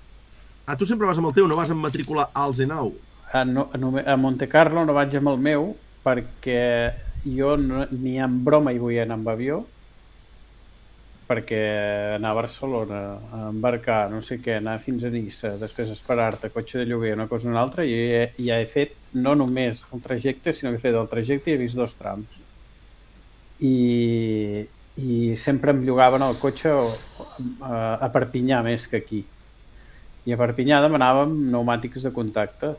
Ah, 0.66 0.78
tu 0.80 0.88
sempre 0.88 1.08
vas 1.08 1.20
amb 1.20 1.30
el 1.30 1.36
teu, 1.36 1.50
no 1.52 1.58
vas 1.60 1.74
amb 1.74 1.84
matrícula 1.84 2.30
al 2.34 2.56
Zenau. 2.56 2.94
A, 3.34 3.44
no, 3.46 3.70
a, 3.74 3.78
Nome- 3.78 4.04
a 4.08 4.16
Monte 4.18 4.48
Carlo 4.48 4.86
no 4.86 4.94
vaig 4.98 5.16
amb 5.20 5.30
el 5.34 5.40
meu 5.48 5.66
perquè 6.08 6.62
jo 7.38 7.56
no, 7.60 7.86
ni 7.92 8.16
en 8.24 8.38
broma 8.46 8.72
hi 8.74 8.80
vull 8.84 9.00
anar 9.04 9.18
amb 9.20 9.32
avió 9.34 9.66
perquè 11.28 11.60
anar 12.16 12.30
a 12.32 12.38
Barcelona, 12.38 13.00
a 13.36 13.40
embarcar, 13.50 14.10
no 14.14 14.22
sé 14.24 14.38
què, 14.44 14.54
anar 14.62 14.78
fins 14.86 15.04
a 15.04 15.10
Nissa, 15.12 15.52
després 15.60 15.90
esperar-te, 15.92 16.50
cotxe 16.56 16.80
de 16.80 16.86
lloguer, 16.88 17.14
una 17.18 17.28
cosa 17.28 17.50
o 17.50 17.52
una 17.52 17.60
altra, 17.66 17.84
i 17.84 17.98
ja, 18.14 18.22
ja 18.48 18.60
he 18.64 18.68
fet 18.72 18.94
no 19.26 19.34
només 19.36 19.82
el 19.92 20.04
trajecte, 20.06 20.54
sinó 20.56 20.72
que 20.72 20.80
he 20.80 20.86
fet 20.86 20.96
el 20.96 21.10
trajecte 21.12 21.52
i 21.52 21.56
he 21.58 21.62
vist 21.66 21.76
dos 21.76 21.98
trams. 22.00 22.32
I, 23.60 24.68
i 24.96 25.36
sempre 25.44 25.74
em 25.76 25.82
llogaven 25.86 26.24
el 26.24 26.38
cotxe 26.40 26.72
a, 26.72 27.78
a 28.08 28.10
Perpinyà 28.14 28.62
més 28.66 28.88
que 28.88 29.02
aquí. 29.04 29.22
I 30.28 30.36
a 30.36 30.40
Perpinyà 30.40 30.80
demanàvem 30.86 31.34
pneumàtics 31.50 32.08
de 32.08 32.14
contacte 32.16 32.76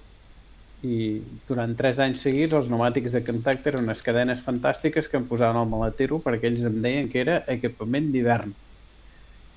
i 0.87 1.19
durant 1.49 1.75
3 1.79 1.99
anys 2.05 2.23
seguits 2.23 2.55
els 2.55 2.69
pneumàtics 2.69 3.15
de 3.17 3.23
contacte 3.27 3.73
eren 3.73 3.87
unes 3.89 4.03
cadenes 4.07 4.45
fantàstiques 4.47 5.09
que 5.11 5.19
em 5.19 5.27
posaven 5.27 5.59
al 5.59 5.71
maletero 5.71 6.21
perquè 6.23 6.51
ells 6.51 6.67
em 6.69 6.79
deien 6.85 7.09
que 7.11 7.23
era 7.25 7.41
equipament 7.51 8.13
d'hivern. 8.15 8.55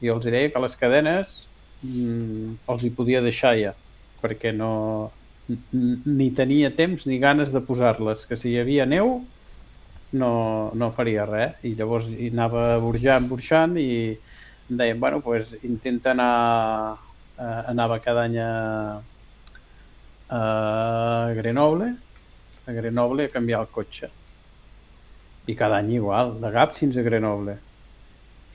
I 0.02 0.10
els 0.10 0.26
deia 0.26 0.50
que 0.50 0.64
les 0.64 0.78
cadenes 0.80 1.36
mm, 1.84 2.56
els 2.74 2.86
hi 2.86 2.94
podia 2.98 3.22
deixar 3.22 3.54
ja 3.60 3.76
perquè 4.22 4.54
no 4.56 5.12
ni 5.74 6.32
tenia 6.38 6.72
temps 6.74 7.06
ni 7.06 7.20
ganes 7.20 7.52
de 7.54 7.62
posar-les 7.66 8.26
que 8.26 8.38
si 8.40 8.54
hi 8.54 8.60
havia 8.62 8.86
neu 8.86 9.20
no, 10.14 10.72
no 10.74 10.92
faria 10.98 11.26
res. 11.30 11.56
I 11.68 11.76
llavors 11.78 12.08
hi 12.10 12.32
anava 12.34 12.80
burjant, 12.84 13.30
burxant 13.30 13.78
i 13.80 13.92
em 14.72 14.78
deien, 14.80 15.00
bueno, 15.00 15.22
pues 15.22 15.54
intenta 15.64 16.16
anar 16.16 16.98
eh, 17.38 17.62
anava 17.74 18.00
cada 18.04 18.26
any 18.28 18.38
a, 18.40 18.52
a 20.32 21.34
Grenoble. 21.36 21.96
A 22.66 22.72
Grenoble 22.72 23.26
a 23.26 23.30
canviar 23.30 23.62
el 23.62 23.68
cotxe. 23.68 24.10
I 25.48 25.56
cada 25.56 25.82
any 25.82 25.96
igual, 25.98 26.38
de 26.40 26.52
Gap 26.52 26.78
fins 26.78 26.98
a 26.98 27.04
Grenoble. 27.04 27.58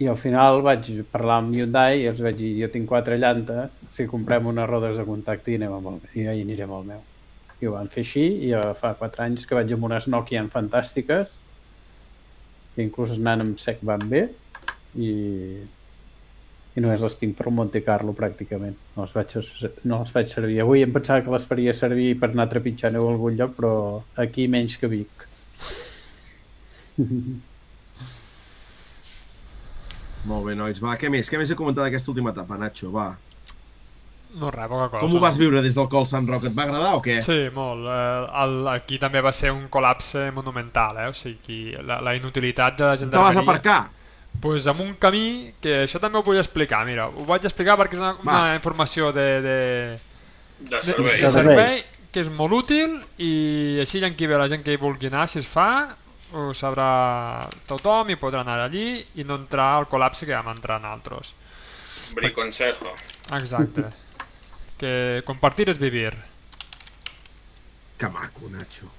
I 0.01 0.09
al 0.13 0.19
final 0.21 0.63
vaig 0.65 0.89
parlar 1.13 1.41
amb 1.43 1.55
Hyundai 1.57 2.03
i 2.03 2.09
els 2.11 2.21
vaig 2.21 2.37
dir, 2.37 2.55
jo 2.61 2.69
tinc 2.73 2.89
quatre 2.89 3.17
llantes 3.17 3.77
si 3.97 4.09
comprem 4.09 4.49
unes 4.49 4.69
rodes 4.69 4.97
de 4.97 5.05
contacte 5.09 5.53
i, 5.53 5.57
anem 5.61 5.77
amb 5.77 5.93
el, 5.93 6.01
i 6.15 6.25
hi 6.25 6.43
anirem 6.43 6.73
al 6.73 6.85
meu. 6.89 7.03
I 7.61 7.69
ho 7.69 7.73
van 7.73 7.89
fer 7.93 8.05
així 8.05 8.27
i 8.49 8.53
fa 8.81 8.93
4 9.01 9.25
anys 9.25 9.47
que 9.49 9.57
vaig 9.57 9.73
amb 9.73 9.89
unes 9.89 10.09
Nokia 10.13 10.45
fantàstiques 10.53 11.33
que 12.75 12.85
inclús 12.85 13.15
anant 13.17 13.47
amb 13.47 13.61
sec 13.61 13.81
van 13.89 14.05
bé 14.09 14.27
i, 15.01 15.09
i 16.77 16.85
només 16.85 17.01
les 17.01 17.17
tinc 17.21 17.37
per 17.39 17.51
Monte 17.51 17.81
Carlo 17.87 18.13
pràcticament 18.17 18.77
no 18.97 19.07
les, 19.07 19.13
vaig, 19.17 19.35
no 19.89 20.03
les 20.03 20.13
faig 20.15 20.33
servir 20.33 20.61
avui 20.63 20.85
em 20.85 20.93
pensava 20.93 21.25
que 21.25 21.35
les 21.35 21.49
faria 21.49 21.75
servir 21.75 22.13
per 22.21 22.31
anar 22.31 22.49
trepitjant 22.53 22.97
a 22.97 23.03
algun 23.03 23.37
lloc 23.41 23.57
però 23.59 23.75
aquí 24.27 24.49
menys 24.53 24.77
que 24.81 24.93
Vic 24.93 25.29
Molt 30.27 30.43
bé, 30.49 30.57
nois. 30.59 30.81
Va, 30.83 30.97
què 30.99 31.07
més? 31.13 31.29
Què 31.31 31.39
més 31.39 31.51
he 31.53 31.57
comentat 31.59 31.85
d'aquesta 31.87 32.11
última 32.11 32.33
etapa, 32.35 32.57
Nacho? 32.59 32.91
Va. 32.91 33.13
No 34.37 34.51
res, 34.53 34.69
poca 34.69 34.89
cosa. 34.91 35.03
Com 35.05 35.15
ho 35.17 35.21
vas 35.23 35.39
viure 35.41 35.63
des 35.65 35.77
del 35.79 35.87
Col 35.93 36.09
Sant 36.11 36.27
Roc? 36.29 36.49
Et 36.49 36.57
va 36.57 36.67
agradar 36.67 36.97
o 36.99 37.03
què? 37.05 37.21
Sí, 37.25 37.37
molt. 37.55 37.87
Eh, 37.89 38.25
el, 38.43 38.57
aquí 38.75 38.99
també 39.03 39.23
va 39.25 39.33
ser 39.37 39.53
un 39.55 39.69
col·lapse 39.73 40.27
monumental, 40.37 40.99
eh? 41.05 41.07
o 41.13 41.15
sigui, 41.17 41.61
la, 41.79 42.01
la 42.05 42.17
inutilitat 42.19 42.81
de 42.81 42.91
la 42.91 42.97
Te 42.99 43.23
vas 43.23 43.41
aparcar? 43.41 43.79
Pues 44.41 44.67
amb 44.71 44.81
un 44.85 44.95
camí 45.01 45.53
que 45.63 45.83
això 45.85 46.01
també 46.03 46.19
ho 46.19 46.25
vull 46.27 46.39
explicar, 46.41 46.85
mira, 46.87 47.09
ho 47.09 47.25
vaig 47.29 47.45
explicar 47.49 47.77
perquè 47.81 47.99
és 47.99 48.03
una, 48.03 48.15
una 48.23 48.55
informació 48.57 49.13
de, 49.15 49.27
de, 49.45 49.59
De 50.59 50.81
servei. 50.81 51.21
de, 51.21 51.31
servei 51.31 51.85
que 52.13 52.23
és 52.25 52.31
molt 52.33 52.55
útil 52.63 52.95
i 53.21 53.79
així 53.83 54.03
en 54.05 54.15
qui 54.17 54.29
ve 54.29 54.39
la 54.41 54.49
gent 54.49 54.63
que 54.65 54.73
hi 54.73 54.81
vulgui 54.81 55.11
anar, 55.11 55.27
si 55.29 55.41
es 55.43 55.49
fa, 55.49 55.97
ho 56.33 56.49
sabrà 56.57 57.47
tothom 57.69 58.11
i 58.11 58.17
podrà 58.21 58.41
anar 58.45 58.59
allí 58.65 59.05
i 59.21 59.25
no 59.25 59.37
entrar 59.43 59.75
al 59.77 59.89
col·lapse 59.91 60.27
que 60.27 60.35
vam 60.35 60.49
entrar 60.55 60.81
nosaltres. 60.81 61.35
Briconsejo. 62.17 62.95
Exacte. 63.37 63.85
que 64.81 65.23
compartir 65.29 65.69
és 65.73 65.79
vivir. 65.81 66.13
Que 67.97 68.09
maco, 68.13 68.49
Nacho. 68.53 68.91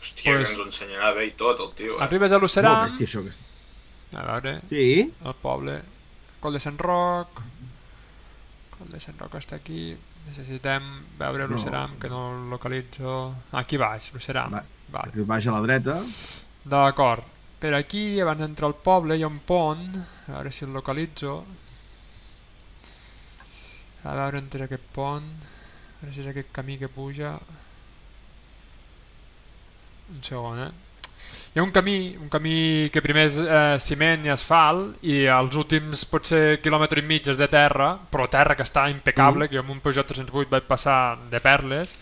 Hòstia, 0.00 0.24
Pues- 0.24 0.48
que 0.48 0.54
ens 0.54 0.58
ho 0.58 0.64
ensenyarà 0.66 1.12
bé 1.14 1.26
i 1.28 1.32
tot, 1.36 1.60
el 1.60 1.72
tio. 1.76 1.98
Eh? 1.98 2.02
Arribes 2.06 2.32
a 2.32 2.38
Luceram... 2.40 2.76
Molt 2.80 2.92
bèstia, 2.92 3.06
això, 3.06 3.24
que- 3.26 4.18
A 4.18 4.22
veure... 4.26 4.54
Sí? 4.70 4.84
El 5.24 5.34
poble. 5.42 5.80
Col 6.40 6.56
de 6.56 6.60
Sant 6.60 6.78
Roc... 6.80 7.42
Col 8.78 8.88
de 8.94 9.00
Sant 9.00 9.18
Roc 9.20 9.34
està 9.38 9.56
aquí... 9.60 9.90
Necessitem 10.26 10.86
veure 11.18 11.46
No. 11.46 11.54
Luceram, 11.54 11.98
que 12.00 12.08
no 12.08 12.22
el 12.36 12.48
localitzo... 12.50 13.12
Aquí 13.60 13.76
baix, 13.80 14.10
Luceram. 14.14 14.52
Va. 14.56 14.64
Vale. 14.90 15.12
Que 15.14 15.22
Baix 15.28 15.46
a 15.46 15.52
la 15.54 15.60
dreta. 15.62 15.94
D'acord. 16.64 17.24
Per 17.60 17.70
aquí, 17.76 18.18
abans 18.20 18.40
d'entrar 18.40 18.68
al 18.70 18.74
poble, 18.82 19.16
hi 19.16 19.22
ha 19.22 19.28
un 19.30 19.38
pont. 19.46 19.84
A 20.26 20.32
veure 20.38 20.50
si 20.52 20.64
el 20.64 20.72
localitzo. 20.72 21.34
A 24.04 24.14
veure 24.16 24.38
entre 24.40 24.64
aquest 24.64 24.86
pont. 24.96 25.26
A 25.28 26.00
veure 26.02 26.14
si 26.16 26.22
és 26.24 26.30
aquest 26.32 26.50
camí 26.56 26.78
que 26.80 26.88
puja. 26.88 27.34
Un 30.10 30.22
segon, 30.22 30.58
eh? 30.66 30.70
Hi 31.52 31.58
ha 31.58 31.62
un 31.64 31.72
camí, 31.74 32.14
un 32.20 32.28
camí 32.30 32.90
que 32.94 33.02
primer 33.02 33.24
és 33.26 33.36
eh, 33.42 33.78
ciment 33.82 34.22
i 34.26 34.30
asfalt 34.30 35.02
i 35.02 35.24
els 35.26 35.56
últims 35.58 36.04
potser 36.06 36.60
quilòmetre 36.62 37.02
i 37.02 37.06
mig 37.06 37.26
és 37.32 37.38
de 37.40 37.48
terra, 37.50 37.88
però 38.10 38.28
terra 38.30 38.54
que 38.54 38.62
està 38.66 38.84
impecable, 38.90 39.46
Mm. 39.46 39.48
que 39.50 39.56
jo 39.58 39.64
amb 39.64 39.72
un 39.74 39.80
Peugeot 39.82 40.06
308 40.06 40.48
vaig 40.52 40.68
passar 40.68 41.18
de 41.30 41.40
perles, 41.42 41.94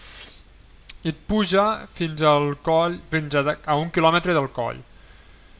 i 1.04 1.08
et 1.14 1.16
puja 1.26 1.86
fins 1.94 2.20
al 2.20 2.56
coll, 2.62 2.98
fins 3.10 3.34
a, 3.40 3.56
a 3.64 3.76
un 3.80 3.88
quilòmetre 3.90 4.34
del 4.36 4.50
coll. 4.52 4.82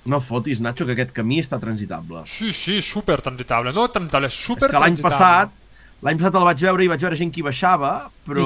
No 0.08 0.20
fotis, 0.20 0.60
Nacho, 0.60 0.84
que 0.86 0.92
aquest 0.92 1.12
camí 1.16 1.38
està 1.40 1.58
transitable. 1.60 2.22
Sí, 2.26 2.52
sí, 2.52 2.80
super 2.82 3.20
transitable. 3.22 3.72
No 3.72 3.88
transitable, 3.88 4.28
super 4.30 4.68
És 4.68 4.72
que 4.74 4.78
l'any 4.84 4.96
transitable. 5.00 5.10
passat, 5.10 5.50
l'any 6.02 6.18
passat 6.20 6.34
el 6.38 6.44
vaig 6.46 6.60
veure 6.62 6.84
i 6.84 6.88
vaig 6.92 7.00
veure 7.02 7.16
gent 7.18 7.32
que 7.34 7.40
hi 7.40 7.46
baixava, 7.46 7.92
però 8.26 8.44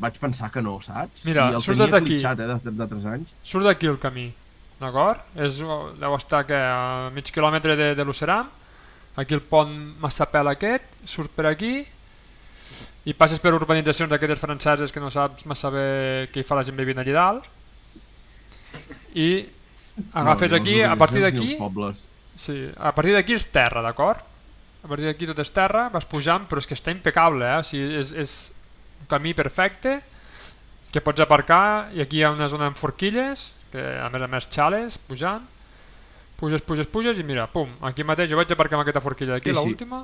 vaig 0.00 0.16
pensar 0.18 0.50
que 0.50 0.62
no, 0.62 0.80
saps? 0.82 1.24
Mira, 1.28 1.50
I 1.52 1.54
el 1.54 1.62
tenia 1.62 1.86
d'aquí. 1.94 2.16
eh, 2.40 2.58
de- 2.64 2.76
d'altres 2.80 3.06
anys. 3.06 3.34
Surt 3.44 3.64
d'aquí 3.68 3.86
el 3.86 3.98
camí, 4.02 4.32
d'acord? 4.80 5.20
Deu 5.34 6.14
estar 6.16 6.44
que, 6.46 6.54
a 6.58 7.10
mig 7.14 7.30
quilòmetre 7.30 7.76
de, 7.76 7.94
de 7.94 8.04
Luceram, 8.04 8.48
aquí 9.16 9.34
el 9.34 9.42
pont 9.42 9.70
Massapel 10.02 10.48
aquest, 10.48 10.82
surt 11.04 11.30
per 11.30 11.46
aquí, 11.46 11.84
i 13.04 13.12
passes 13.14 13.38
per 13.38 13.52
urbanitzacions 13.54 14.10
d'aquestes 14.10 14.40
franceses 14.40 14.90
que 14.90 14.98
no 15.00 15.10
saps 15.12 15.44
massa 15.46 15.70
bé 15.70 16.28
què 16.32 16.40
hi 16.40 16.46
fa 16.48 16.56
la 16.56 16.64
gent 16.64 16.76
vivint 16.76 16.98
allà 16.98 17.12
dalt, 17.14 17.44
i 19.14 19.46
agafes 20.12 20.50
No, 20.50 20.56
ni 20.56 20.62
aquí, 20.62 20.76
les 20.80 20.88
a 20.90 20.96
partir 20.96 21.20
d'aquí... 21.22 21.56
Sí, 22.34 22.56
a 22.76 22.90
partir 22.92 23.12
d'aquí 23.14 23.34
és 23.36 23.44
terra, 23.54 23.80
d'acord? 23.84 24.18
A 24.84 24.88
partir 24.90 25.06
d'aquí 25.08 25.26
tot 25.30 25.38
és 25.40 25.50
terra, 25.50 25.86
vas 25.88 26.04
pujant, 26.04 26.44
però 26.48 26.60
és 26.60 26.66
que 26.68 26.76
està 26.76 26.92
impecable, 26.92 27.46
eh? 27.48 27.58
O 27.62 27.64
sigui, 27.64 27.94
és, 28.02 28.10
és 28.20 28.34
un 29.00 29.06
camí 29.08 29.32
perfecte 29.34 29.98
que 30.92 31.00
pots 31.00 31.22
aparcar 31.24 31.88
i 31.96 32.02
aquí 32.04 32.20
hi 32.20 32.24
ha 32.26 32.30
una 32.34 32.48
zona 32.52 32.68
amb 32.70 32.76
forquilles, 32.78 33.54
que 33.72 33.80
a 33.98 34.10
més 34.12 34.22
a 34.22 34.28
més 34.30 34.46
xales, 34.52 34.98
pujant, 35.08 35.46
puges, 36.38 36.60
puges, 36.62 36.86
puges 36.92 37.18
i 37.18 37.24
mira, 37.26 37.46
pum, 37.50 37.70
aquí 37.88 38.04
mateix 38.04 38.28
jo 38.30 38.36
vaig 38.38 38.52
aparcar 38.52 38.76
amb 38.78 38.84
aquesta 38.84 39.00
forquilla 39.02 39.38
d'aquí, 39.38 39.50
Sí, 39.50 39.56
sí. 39.56 39.64
l'última, 39.64 40.02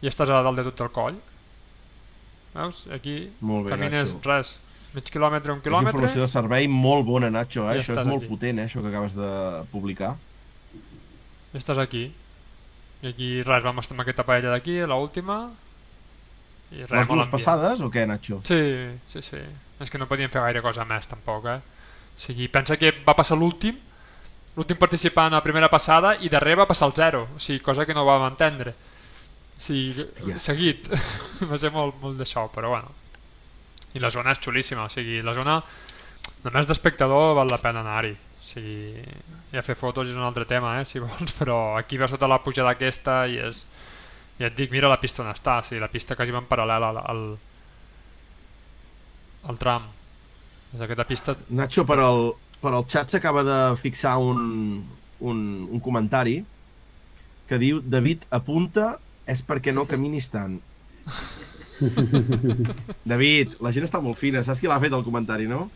i 0.00 0.08
estàs 0.08 0.30
a 0.30 0.38
dalt 0.44 0.56
de 0.62 0.64
tot 0.70 0.80
el 0.86 0.92
coll. 0.94 1.18
Veus? 2.56 2.86
Aquí 2.94 3.16
Molt 3.44 3.66
bé, 3.66 3.74
camines 3.74 4.14
Nacho. 4.14 4.22
res, 4.30 4.52
mig 4.94 5.10
quilòmetre, 5.12 5.52
un 5.52 5.58
És 5.60 5.64
quilòmetre, 5.66 5.92
informació 5.98 6.22
de 6.22 6.28
servei 6.32 6.68
molt 6.72 7.04
bona, 7.04 7.28
Nacho, 7.28 7.66
eh? 7.68 7.80
Això 7.82 7.92
és 7.98 8.06
molt 8.08 8.22
aquí. 8.24 8.30
potent, 8.32 8.62
eh? 8.62 8.68
això 8.70 8.80
que 8.80 8.88
acabes 8.94 9.18
de 9.18 9.32
publicar. 9.74 10.14
i 11.52 11.58
estàs 11.58 11.78
aquí. 11.82 12.06
I 13.04 13.12
aquí 13.12 13.30
res, 13.44 13.62
vam 13.64 13.78
estar 13.82 13.94
amb 13.96 14.04
aquesta 14.06 14.24
paella 14.26 14.54
d'aquí, 14.54 14.78
l'última, 14.88 15.40
i 16.72 16.82
res, 16.82 16.90
Les 16.90 17.08
dues 17.10 17.28
passades 17.30 17.82
o 17.84 17.90
què, 17.92 18.06
Nacho? 18.08 18.40
Sí, 18.46 18.60
sí, 19.06 19.22
sí. 19.22 19.42
És 19.80 19.92
que 19.92 20.00
no 20.00 20.08
podíem 20.10 20.32
fer 20.32 20.42
gaire 20.42 20.62
cosa 20.64 20.86
més, 20.88 21.06
tampoc, 21.06 21.46
eh? 21.52 21.60
O 22.16 22.20
sigui, 22.20 22.48
pensa 22.48 22.78
que 22.80 22.90
va 23.06 23.14
passar 23.14 23.36
l'últim, 23.38 23.76
l'últim 24.56 24.78
participant 24.80 25.34
a 25.34 25.38
la 25.38 25.44
primera 25.44 25.68
passada 25.68 26.14
i 26.24 26.30
darrere 26.32 26.62
va 26.62 26.68
passar 26.70 26.88
el 26.88 26.96
zero, 26.96 27.26
o 27.36 27.42
sigui, 27.42 27.60
cosa 27.62 27.84
que 27.86 27.94
no 27.94 28.06
vam 28.08 28.24
entendre. 28.30 28.72
O 28.72 29.60
sigui, 29.60 29.92
Hòstia. 29.92 30.38
seguit. 30.42 30.88
va 31.50 31.60
ser 31.60 31.70
molt, 31.74 32.00
molt 32.00 32.16
d'això, 32.18 32.48
però 32.52 32.72
bueno. 32.72 32.94
I 33.94 34.02
la 34.02 34.10
zona 34.12 34.32
és 34.32 34.40
xulíssima, 34.42 34.88
o 34.88 34.92
sigui, 34.92 35.20
la 35.24 35.36
zona 35.36 35.60
només 36.44 36.66
d'espectador 36.68 37.34
val 37.36 37.52
la 37.52 37.60
pena 37.62 37.84
anar-hi. 37.84 38.16
Sigui, 38.46 39.02
ja 39.50 39.62
fer 39.66 39.74
fotos 39.74 40.06
és 40.12 40.16
un 40.16 40.22
altre 40.22 40.46
tema, 40.46 40.76
eh, 40.78 40.86
si 40.86 41.02
vols, 41.02 41.32
però 41.40 41.58
aquí 41.78 41.98
veus 41.98 42.14
tota 42.14 42.30
la 42.30 42.42
pujada 42.44 42.76
aquesta 42.76 43.24
i 43.26 43.40
és... 43.42 43.66
Ja 44.36 44.50
et 44.50 44.56
dic, 44.56 44.68
mira 44.68 44.90
la 44.92 44.98
pista 45.00 45.22
on 45.24 45.30
està, 45.32 45.58
o 45.62 45.64
sigui, 45.64 45.80
la 45.80 45.88
pista 45.88 46.14
quasi 46.14 46.34
va 46.34 46.42
en 46.42 46.48
paral·lel 46.50 46.84
al, 46.84 46.98
al, 47.00 47.22
al 49.48 49.60
tram. 49.62 49.86
És 50.76 50.82
aquesta 50.84 51.06
pista... 51.08 51.34
Nacho, 51.48 51.86
per 51.88 51.96
al, 52.04 52.20
per 52.60 52.74
al 52.74 52.84
xat 52.84 53.14
s'acaba 53.14 53.42
de 53.46 53.56
fixar 53.80 54.18
un, 54.20 54.84
un, 55.24 55.40
un 55.70 55.80
comentari 55.80 56.42
que 57.48 57.58
diu 57.62 57.80
David 57.80 58.26
apunta 58.36 58.98
és 59.26 59.40
perquè 59.46 59.72
no 59.72 59.86
caminis 59.88 60.28
tant. 60.30 60.58
David, 63.12 63.56
la 63.64 63.72
gent 63.72 63.88
està 63.88 64.02
molt 64.04 64.20
fina. 64.20 64.44
Saps 64.44 64.60
qui 64.60 64.68
l'ha 64.68 64.78
fet 64.82 64.94
el 64.94 65.04
comentari, 65.06 65.48
no? 65.48 65.66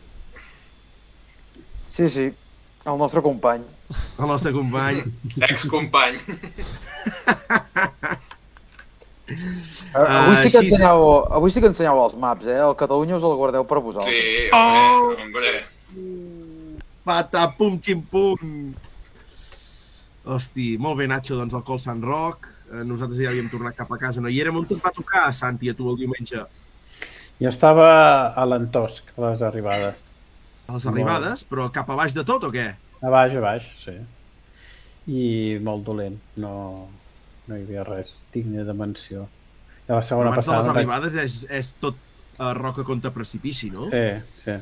Sí, 1.91 2.07
sí, 2.13 2.29
el 2.85 2.97
nostre 2.97 3.21
company. 3.21 3.63
El 4.19 4.27
nostre 4.27 4.51
company. 4.55 5.03
Ex-company. 5.49 6.17
Uh, 9.31 9.95
avui, 9.95 10.35
sí 10.43 10.51
que 10.51 10.59
ensenyeu, 10.59 11.03
avui 11.31 11.51
sí 11.53 11.61
que 11.63 11.69
ensenyeu 11.71 11.99
els 12.03 12.15
maps, 12.19 12.47
eh? 12.51 12.57
El 12.59 12.73
Catalunya 12.79 13.15
us 13.15 13.23
el 13.27 13.37
guardeu 13.39 13.63
per 13.67 13.79
vosaltres. 13.79 14.11
Sí, 14.11 14.49
Oh! 14.51 15.13
hombre, 15.15 15.23
hombre. 15.23 16.79
Patapum, 17.07 17.77
ximpum. 17.81 18.73
Hosti, 20.25 20.75
molt 20.77 20.99
bé, 20.99 21.07
Nacho, 21.09 21.37
doncs 21.39 21.55
el 21.57 21.63
Col 21.65 21.79
Sant 21.81 22.03
Roc. 22.05 22.49
Eh, 22.71 22.83
Nosaltres 22.85 23.19
ja 23.23 23.31
havíem 23.31 23.47
tornat 23.49 23.75
cap 23.79 23.89
a 23.91 23.97
casa, 23.97 24.21
no 24.21 24.29
hi 24.29 24.39
érem. 24.43 24.55
On 24.59 24.67
et 24.67 24.83
va 24.83 24.91
tocar, 24.95 25.25
Santi, 25.33 25.71
a 25.71 25.73
tu 25.73 25.87
el 25.89 25.97
diumenge? 26.03 26.43
Jo 27.41 27.49
estava 27.49 27.87
a 28.37 28.45
l'Antosc, 28.45 29.09
a 29.17 29.29
les 29.31 29.41
arribades. 29.41 29.97
A 30.71 30.77
les 30.77 30.85
arribades, 30.87 31.41
però 31.51 31.65
cap 31.75 31.89
a 31.91 31.97
baix 31.99 32.13
de 32.15 32.23
tot 32.23 32.45
o 32.47 32.49
què? 32.53 32.69
A 33.03 33.09
baix, 33.11 33.33
a 33.35 33.41
baix, 33.43 33.65
sí. 33.83 33.97
I 35.11 35.23
molt 35.65 35.83
dolent, 35.83 36.15
no, 36.39 36.53
no 37.49 37.57
hi 37.57 37.65
havia 37.65 37.83
res 37.83 38.13
digne 38.31 38.63
de 38.63 38.75
menció. 38.77 39.25
I 39.89 39.91
la 39.91 39.99
segona 40.05 40.31
Abans 40.31 40.45
de 40.45 40.51
passada... 40.53 40.61
les 40.61 40.71
arribades 40.71 41.17
és, 41.25 41.35
és 41.51 41.73
tot 41.83 41.97
uh, 41.97 42.53
roca 42.55 42.85
contra 42.87 43.11
precipici, 43.11 43.67
no? 43.73 43.89
Sí, 43.91 44.05
sí. 44.45 44.55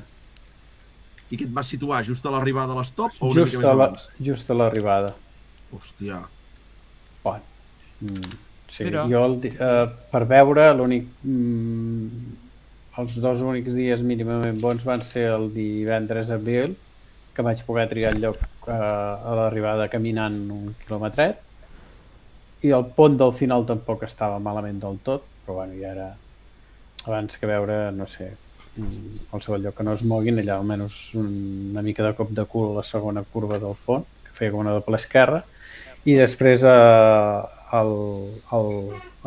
I 1.30 1.38
que 1.38 1.46
et 1.46 1.54
vas 1.54 1.70
situar 1.70 2.02
just 2.08 2.26
a 2.26 2.34
l'arribada 2.34 2.74
de 2.74 2.80
l'estop 2.80 3.14
o 3.20 3.30
una 3.36 3.44
Just 3.46 3.60
mica 3.60 3.70
a, 3.70 3.78
la, 3.78 3.90
just 4.32 4.50
a 4.50 4.58
l'arribada. 4.58 5.14
Hòstia. 5.76 6.24
Bueno, 7.22 7.44
mm, 8.02 8.38
sí, 8.74 8.88
Mira. 8.88 9.06
jo 9.12 9.26
el, 9.28 9.42
eh, 9.54 9.88
per 10.10 10.26
veure 10.32 10.72
l'únic... 10.74 11.12
Mm, 11.22 12.38
els 13.00 13.16
dos 13.24 13.42
únics 13.46 13.76
dies 13.76 14.02
mínimament 14.04 14.60
bons 14.64 14.84
van 14.88 15.04
ser 15.12 15.28
el 15.32 15.50
divendres 15.56 16.32
abril, 16.36 16.76
que 17.36 17.46
vaig 17.46 17.62
poder 17.68 17.88
triar 17.92 18.14
el 18.16 18.24
lloc 18.24 18.40
eh, 18.68 18.74
a 18.74 19.36
l'arribada 19.40 19.88
caminant 19.94 20.40
un 20.56 20.74
quilòmetret, 20.84 21.40
i 22.68 22.74
el 22.76 22.90
pont 22.98 23.16
del 23.20 23.32
final 23.40 23.64
tampoc 23.70 24.04
estava 24.08 24.42
malament 24.44 24.82
del 24.84 25.00
tot, 25.06 25.24
però 25.46 25.62
bueno, 25.62 25.78
ja 25.80 25.94
era 25.94 26.10
abans 27.06 27.38
que 27.40 27.48
veure, 27.48 27.78
no 27.96 28.08
sé, 28.12 28.34
mm, 28.76 29.30
qualsevol 29.32 29.64
lloc 29.64 29.78
que 29.78 29.88
no 29.88 29.96
es 29.96 30.04
moguin, 30.04 30.42
allà 30.42 30.58
almenys 30.58 30.98
una 31.22 31.86
mica 31.86 32.04
de 32.04 32.16
cop 32.18 32.36
de 32.36 32.46
cul 32.52 32.74
a 32.74 32.82
la 32.82 32.88
segona 32.90 33.24
curva 33.24 33.62
del 33.64 33.80
pont, 33.86 34.04
que 34.26 34.36
feia 34.42 34.52
com 34.52 34.66
una 34.66 34.76
doble 34.76 35.00
esquerra, 35.00 35.46
i 36.04 36.20
després 36.20 36.68
eh, 36.68 37.40
el, 37.80 37.96
el, 38.58 38.70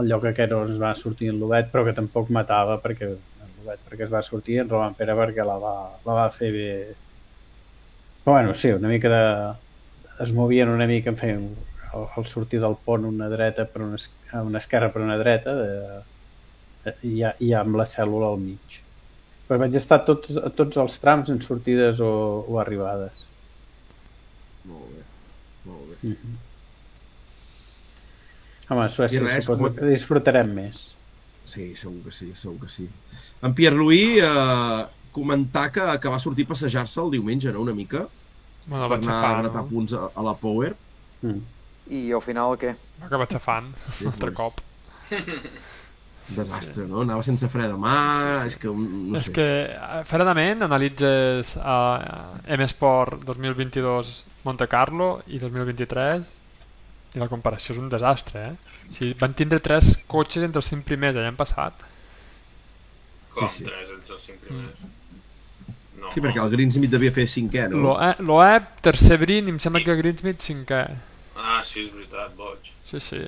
el 0.03 0.09
lloc 0.13 0.29
aquest 0.29 0.53
on 0.57 0.75
es 0.75 0.81
va 0.83 0.93
sortir 0.99 1.33
en 1.33 1.41
l'Obet, 1.41 1.73
però 1.73 1.87
que 1.87 1.97
tampoc 1.97 2.29
matava 2.37 2.81
perquè 2.85 3.15
en 3.63 3.69
l'Obet 3.69 3.83
perquè 3.89 4.07
es 4.07 4.13
va 4.13 4.23
sortir 4.23 4.61
en 4.61 4.71
Roman 4.71 4.95
Pere 4.99 5.15
perquè 5.15 5.45
la 5.47 5.59
va, 5.59 5.75
la 6.05 6.15
va 6.19 6.31
fer 6.35 6.53
bé. 6.53 6.95
Però 8.25 8.37
bueno, 8.37 8.55
sí, 8.55 8.71
una 8.71 8.89
mica 8.89 9.09
de... 9.09 9.55
es 10.23 10.33
movien 10.33 10.69
una 10.69 10.87
mica, 10.87 11.11
en 11.11 11.17
feien 11.17 11.57
al, 11.93 12.07
al 12.17 12.27
sortir 12.27 12.61
del 12.61 12.77
pont 12.85 13.05
una 13.05 13.29
dreta 13.29 13.65
per 13.67 13.83
una, 13.83 13.99
una 14.43 14.59
esquerra 14.59 14.93
per 14.93 15.03
una 15.03 15.19
dreta 15.19 15.55
de, 15.55 16.03
de, 16.85 16.95
i, 17.03 17.23
i 17.49 17.53
amb 17.55 17.77
la 17.77 17.87
cèl·lula 17.87 18.31
al 18.33 18.39
mig. 18.39 18.81
Però 19.49 19.59
vaig 19.59 19.75
estar 19.77 20.05
tots, 20.07 20.31
a 20.37 20.51
tots 20.55 20.79
els 20.79 20.99
trams 21.03 21.31
en 21.33 21.43
sortides 21.43 22.01
o, 22.01 22.13
o 22.49 22.59
arribades. 22.63 23.27
Molt 24.65 24.89
bé. 24.95 25.05
Molt 25.67 25.91
bé. 25.91 25.99
Mm 26.03 26.17
-hmm. 26.17 26.41
Home, 28.71 28.85
a 28.85 28.89
Suècia 28.89 29.21
res, 29.21 29.45
suposo 29.45 29.61
com- 29.61 29.75
que 29.77 29.87
disfrutarem 29.87 30.55
més. 30.55 30.92
Sí, 31.45 31.75
segur 31.77 32.03
que 32.05 32.13
sí, 32.13 32.31
segur 32.35 32.61
que 32.61 32.69
sí. 32.69 32.89
En 33.43 33.55
Pierre-Louis 33.55 34.19
eh, 34.23 34.87
comentar 35.13 35.71
que, 35.73 35.83
que 36.01 36.09
va 36.09 36.19
sortir 36.23 36.47
a 36.47 36.53
passejar-se 36.55 37.01
el 37.03 37.11
diumenge, 37.11 37.53
no?, 37.53 37.61
una 37.61 37.75
mica, 37.75 38.07
Bueno, 38.65 38.87
per 38.89 38.99
vaig 38.99 39.09
anar 39.09 39.17
a 39.17 39.21
xafar, 39.21 39.43
gratar 39.43 39.63
no? 39.65 39.69
punts 39.69 39.93
a, 39.99 40.05
a 40.15 40.23
la 40.23 40.35
Power. 40.39 40.77
Mm. 41.23 41.41
I 41.93 42.03
al 42.15 42.23
final 42.23 42.55
què? 42.57 42.77
Va 43.03 43.09
acabar 43.11 43.27
xafant, 43.29 43.73
Sí, 43.91 44.05
un 44.07 44.13
altre 44.13 44.33
cop. 44.39 44.61
Desastre, 46.33 46.85
no? 46.87 47.01
Anava 47.03 47.25
sense 47.27 47.49
fre 47.51 47.67
de 47.67 47.75
mà, 47.77 47.97
Sí, 48.23 48.37
sí. 48.45 48.47
és 48.53 48.57
que... 48.63 48.71
No 48.71 49.19
és 49.19 49.27
sé. 49.27 49.33
que, 49.35 49.47
eh, 49.75 50.03
fredament, 50.09 50.63
analitzes 50.63 51.57
a 51.59 51.75
M-Sport 52.57 53.25
2022 53.27 54.13
Monte 54.47 54.69
Carlo 54.71 55.09
i 55.27 55.41
2023 55.43 56.31
i 57.15 57.21
la 57.21 57.29
comparació 57.29 57.75
és 57.75 57.81
un 57.83 57.91
desastre, 57.93 58.43
eh? 58.53 58.87
O 58.89 58.93
sigui, 58.95 59.13
van 59.21 59.35
tindre 59.37 59.61
tres 59.61 59.93
cotxes 60.09 60.45
entre 60.47 60.63
els 60.63 60.69
cinc 60.73 60.85
primers 60.89 61.17
l'any 61.19 61.37
passat. 61.37 61.85
Com 63.35 63.49
Sí, 63.49 63.59
sí. 63.63 63.65
tres 63.69 63.91
entre 63.95 64.15
els 64.17 64.27
cinc 64.29 64.41
primers. 64.47 64.83
No. 66.03 66.11
Sí, 66.11 66.21
perquè 66.25 66.41
el 66.43 66.51
Greensmith 66.51 66.91
devia 66.91 67.13
fer 67.15 67.29
cinquè, 67.31 67.69
no? 67.71 67.79
L'Oeb, 67.85 68.21
Loeb, 68.27 68.71
tercer 68.83 69.19
Brin, 69.23 69.47
i 69.47 69.53
em 69.55 69.59
sembla 69.63 69.85
que 69.87 69.95
Greensmith 70.01 70.41
cinquè. 70.43 70.83
Ah, 71.37 71.61
sí, 71.65 71.81
és 71.85 71.93
veritat, 71.95 72.33
boig. 72.37 72.73
Sí, 72.89 72.99
sí. 73.01 73.21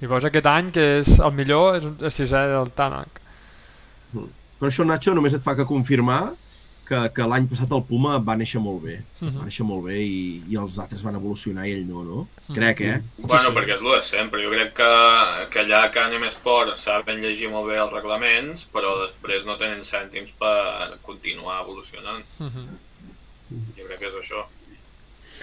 I 0.00 0.06
veus 0.08 0.24
aquest 0.24 0.46
any 0.46 0.70
que 0.72 0.86
és 1.02 1.18
el 1.18 1.34
millor, 1.36 1.76
és 1.76 1.84
el 1.90 2.12
sisè 2.14 2.44
del 2.54 2.70
Tanak. 2.78 3.20
Però 4.14 4.70
això, 4.70 4.86
Nacho, 4.88 5.12
només 5.14 5.34
et 5.36 5.42
fa 5.44 5.54
que 5.58 5.66
confirmar 5.68 6.32
que, 6.88 6.98
que 7.14 7.26
l'any 7.28 7.46
passat 7.50 7.70
el 7.76 7.82
Puma 7.84 8.16
va 8.24 8.34
néixer 8.40 8.60
molt 8.64 8.80
bé. 8.82 8.94
Mhm. 9.20 9.34
Va 9.38 9.44
néixer 9.48 9.66
molt 9.68 9.84
bé 9.84 9.98
i, 10.00 10.42
i 10.48 10.56
els 10.56 10.78
altres 10.80 11.02
van 11.04 11.14
evolucionar 11.18 11.66
i 11.68 11.72
ell 11.76 11.84
no, 11.86 12.02
no? 12.04 12.22
Mhm. 12.48 12.54
Crec, 12.56 12.80
eh? 12.80 13.00
Bueno, 13.18 13.50
perquè 13.56 13.74
és 13.76 13.82
el 13.84 13.90
de 13.92 14.02
sempre. 14.02 14.42
Jo 14.44 14.50
crec 14.54 14.72
que, 14.80 14.90
que 15.52 15.60
allà 15.64 15.82
a 15.84 15.90
Canem 15.94 16.24
Esport 16.24 16.74
saben 16.80 17.20
llegir 17.20 17.50
molt 17.52 17.68
bé 17.68 17.76
els 17.78 17.92
reglaments, 17.92 18.66
però 18.72 18.94
després 19.02 19.44
no 19.44 19.58
tenen 19.60 19.80
cèntims 19.84 20.32
per 20.40 20.96
continuar 21.02 21.60
evolucionant. 21.66 22.24
Mhm. 22.40 22.66
Jo 23.76 23.84
crec 23.86 23.98
que 24.00 24.06
és 24.08 24.16
això. 24.22 24.46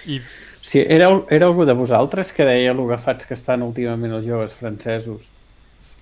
I 0.06 0.20
Sí, 0.66 0.80
era, 0.82 1.06
era 1.30 1.46
algú 1.46 1.64
de 1.64 1.72
vosaltres 1.78 2.32
que 2.34 2.42
deia 2.42 2.72
el 2.72 2.80
agafats 2.82 3.24
que 3.28 3.34
estan 3.34 3.62
últimament 3.62 4.12
els 4.16 4.24
joves 4.26 4.50
francesos. 4.58 5.22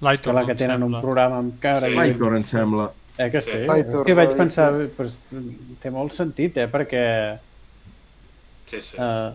L'Aitor, 0.00 0.32
Que, 0.32 0.40
la 0.40 0.46
que 0.46 0.54
tenen 0.56 0.82
un 0.82 0.94
programa 1.02 1.36
amb 1.42 1.58
cara... 1.60 1.82
Sí. 1.84 1.92
i- 1.92 1.96
L'Aitor, 1.98 2.36
em 2.38 2.42
sembla. 2.48 2.86
Eh 3.18 3.30
que 3.30 3.40
Sí. 3.40 3.50
sí? 3.50 3.66
Aitor, 3.70 4.04
que 4.04 4.14
vaig 4.14 4.36
pensar, 4.36 4.72
pues, 4.96 5.18
té 5.82 5.90
molt 5.90 6.12
sentit, 6.12 6.56
eh? 6.56 6.66
Perquè, 6.68 7.38
Sí, 8.66 8.80
sí. 8.82 8.96
eh, 8.98 9.32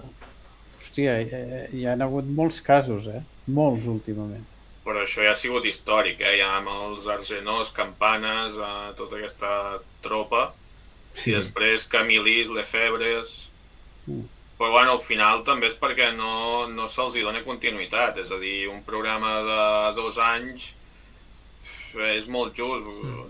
hòstia, 0.81 1.19
hi, 1.22 1.80
hi 1.80 1.85
ha 1.88 1.93
hagut 1.93 2.26
molts 2.26 2.60
casos, 2.61 3.07
eh? 3.07 3.22
Molts 3.47 3.85
últimament. 3.88 4.43
Però 4.84 5.03
això 5.03 5.23
ja 5.23 5.31
ha 5.31 5.35
sigut 5.38 5.64
històric, 5.69 6.19
eh? 6.22 6.38
Ja 6.41 6.57
amb 6.57 6.68
els 6.73 7.07
argenors, 7.07 7.72
campanes, 7.72 8.57
eh, 8.57 8.93
tota 8.97 9.15
aquesta 9.19 9.80
tropa. 10.01 10.53
Sí. 11.14 11.31
I 11.31 11.35
després 11.39 11.88
Camilis, 11.88 12.49
Lefebvres... 12.49 13.47
Mm. 14.07 14.27
Però 14.60 14.72
bueno, 14.73 14.91
al 14.91 14.99
final 14.99 15.45
també 15.47 15.68
és 15.69 15.76
perquè 15.80 16.10
no, 16.18 16.68
no 16.68 16.88
se'ls 16.91 17.14
hi 17.15 17.22
dona 17.23 17.39
continuïtat. 17.45 18.18
És 18.19 18.31
a 18.35 18.39
dir, 18.41 18.68
un 18.68 18.81
programa 18.84 19.38
de 19.47 19.95
dos 19.95 20.18
anys 20.19 20.73
és 21.95 22.28
molt 22.28 22.56
just. 22.57 22.86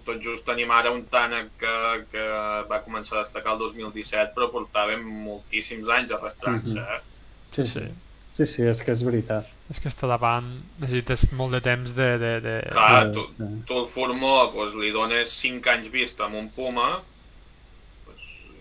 Tot 0.05 0.19
just 0.23 0.45
tenim 0.47 0.71
ara 0.71 0.91
un 0.91 1.05
Tànec 1.11 1.49
que, 1.59 1.75
que 2.11 2.25
va 2.69 2.81
començar 2.85 3.17
a 3.17 3.23
destacar 3.23 3.53
el 3.55 3.59
2017, 3.59 4.33
però 4.35 4.49
portàvem 4.53 5.03
moltíssims 5.03 5.89
anys 5.89 6.11
arrastrant-se. 6.11 6.79
Mhm. 6.79 6.99
Eh? 6.99 7.01
Sí, 7.55 7.65
sí. 7.65 7.87
Sí, 8.39 8.45
sí, 8.47 8.61
és 8.63 8.79
que 8.79 8.93
és 8.95 9.01
veritat. 9.03 9.47
és 9.69 9.79
que 9.83 9.89
està 9.91 10.07
davant, 10.07 10.45
necessites 10.79 11.25
molt 11.35 11.51
de 11.51 11.59
temps 11.61 11.91
de... 11.93 12.05
de, 12.17 12.29
de... 12.41 12.53
Clar, 12.71 13.09
Sí, 13.09 13.11
tu, 13.13 13.25
sí. 13.37 13.49
tu 13.67 13.75
el 13.77 13.87
Formó 13.91 14.31
doncs, 14.53 14.77
li 14.79 14.89
dones 14.95 15.29
5 15.41 15.69
anys 15.73 15.91
vista 15.91 16.25
amb 16.25 16.39
un 16.39 16.47
Puma, 16.55 17.01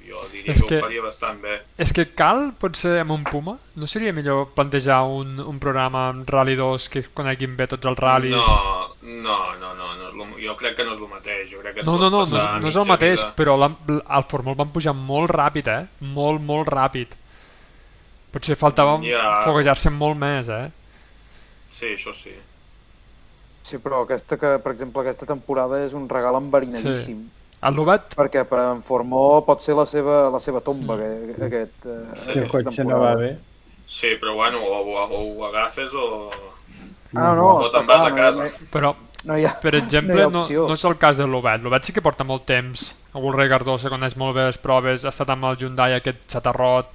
jo 0.08 0.18
diria 0.32 0.52
És 0.52 0.62
que, 0.62 0.68
que- 0.68 0.78
ho 0.78 0.86
faria 0.86 1.02
bastant 1.04 1.40
bé. 1.42 1.58
És 1.78 1.92
que 1.92 2.06
cal, 2.14 2.52
potser, 2.58 2.98
amb 3.02 3.12
un 3.12 3.24
Puma? 3.24 3.58
No 3.76 3.86
seria 3.86 4.12
millor 4.12 4.48
plantejar 4.56 5.02
un, 5.04 5.38
un 5.40 5.58
programa 5.62 6.08
amb 6.10 6.28
Rally 6.28 6.56
2 6.56 6.88
que 6.88 7.02
coneguin 7.14 7.56
bé 7.56 7.66
tots 7.68 7.86
els 7.86 7.98
ral·lis? 7.98 8.32
No, 8.34 8.88
no, 9.02 9.38
no, 9.60 9.74
no, 9.74 9.94
no 10.00 10.08
és 10.08 10.14
lo, 10.14 10.26
jo 10.42 10.56
crec 10.56 10.76
que 10.76 10.84
no 10.84 10.92
és 10.96 10.98
el 11.00 11.08
mateix. 11.12 11.50
Jo 11.52 11.60
crec 11.62 11.74
que 11.78 11.82
No, 11.86 11.96
no, 11.98 12.10
no, 12.10 12.24
no, 12.26 12.42
no 12.60 12.68
és 12.68 12.76
el 12.76 12.86
mateix, 12.88 13.20
vida. 13.20 13.32
però 13.36 13.56
la, 13.58 13.70
el 13.88 14.02
el 14.48 14.54
van 14.64 14.72
pujar 14.74 14.94
molt 14.94 15.30
ràpid, 15.30 15.68
eh? 15.68 15.86
Molt, 16.00 16.40
molt 16.42 16.68
ràpid. 16.68 17.14
Potser 18.32 18.56
faltava 18.60 18.98
Ja. 19.02 19.42
foguejar-se 19.44 19.90
molt 19.90 20.16
més, 20.20 20.48
eh? 20.48 20.70
Sí, 21.70 21.86
això 21.94 22.12
sí. 22.14 22.34
Sí, 23.62 23.76
però 23.78 24.02
aquesta 24.04 24.36
que, 24.40 24.58
per 24.64 24.72
exemple, 24.72 25.02
aquesta 25.02 25.26
temporada 25.28 25.82
és 25.84 25.92
un 25.92 26.08
regal 26.08 26.36
enverinadíssim. 26.36 27.26
El 27.62 27.74
Lobat, 27.74 28.14
Perquè 28.14 28.44
per 28.46 28.60
en 28.68 28.82
Formó 28.86 29.40
pot 29.46 29.62
ser 29.64 29.74
la 29.74 29.84
seva, 29.90 30.28
la 30.30 30.38
seva 30.40 30.60
tomba, 30.62 30.94
sí. 31.00 31.34
aquest, 31.48 31.86
eh, 31.90 31.98
Sí, 32.14 32.36
el 32.38 32.48
cotxe 32.52 32.84
no 32.86 33.00
va 33.02 33.14
bé. 33.18 33.32
Sí, 33.88 34.12
però 34.20 34.34
bueno, 34.36 34.60
o, 34.62 34.78
o, 34.84 35.02
o 35.08 35.20
ho 35.32 35.46
agafes 35.48 35.90
o, 35.94 36.30
Ah, 37.16 37.32
no, 37.34 37.48
o 37.64 37.70
te'n 37.72 37.86
vas 37.88 38.04
a 38.06 38.14
casa. 38.14 38.44
no, 38.44 38.66
però 38.70 38.94
no 39.24 39.36
hi 39.38 39.46
ha, 39.48 39.54
Per 39.60 39.74
exemple, 39.74 40.26
no 40.28 40.30
no, 40.30 40.42
no 40.68 40.74
és 40.76 40.84
el 40.84 40.98
cas 41.00 41.16
de 41.16 41.26
l'Obet. 41.26 41.62
L'Obet 41.64 41.88
sí 41.88 41.92
que 41.96 42.02
porta 42.04 42.22
molt 42.24 42.44
temps. 42.46 42.82
El 43.14 43.22
Gurre 43.24 43.48
Cardoso 43.48 43.88
coneix 43.90 44.14
molt 44.20 44.36
bé 44.36 44.44
les 44.50 44.58
proves, 44.62 45.04
ha 45.04 45.08
estat 45.14 45.30
amb 45.34 45.48
el 45.48 45.56
Hyundai 45.58 45.96
aquest 45.96 46.28
xatarrot, 46.30 46.92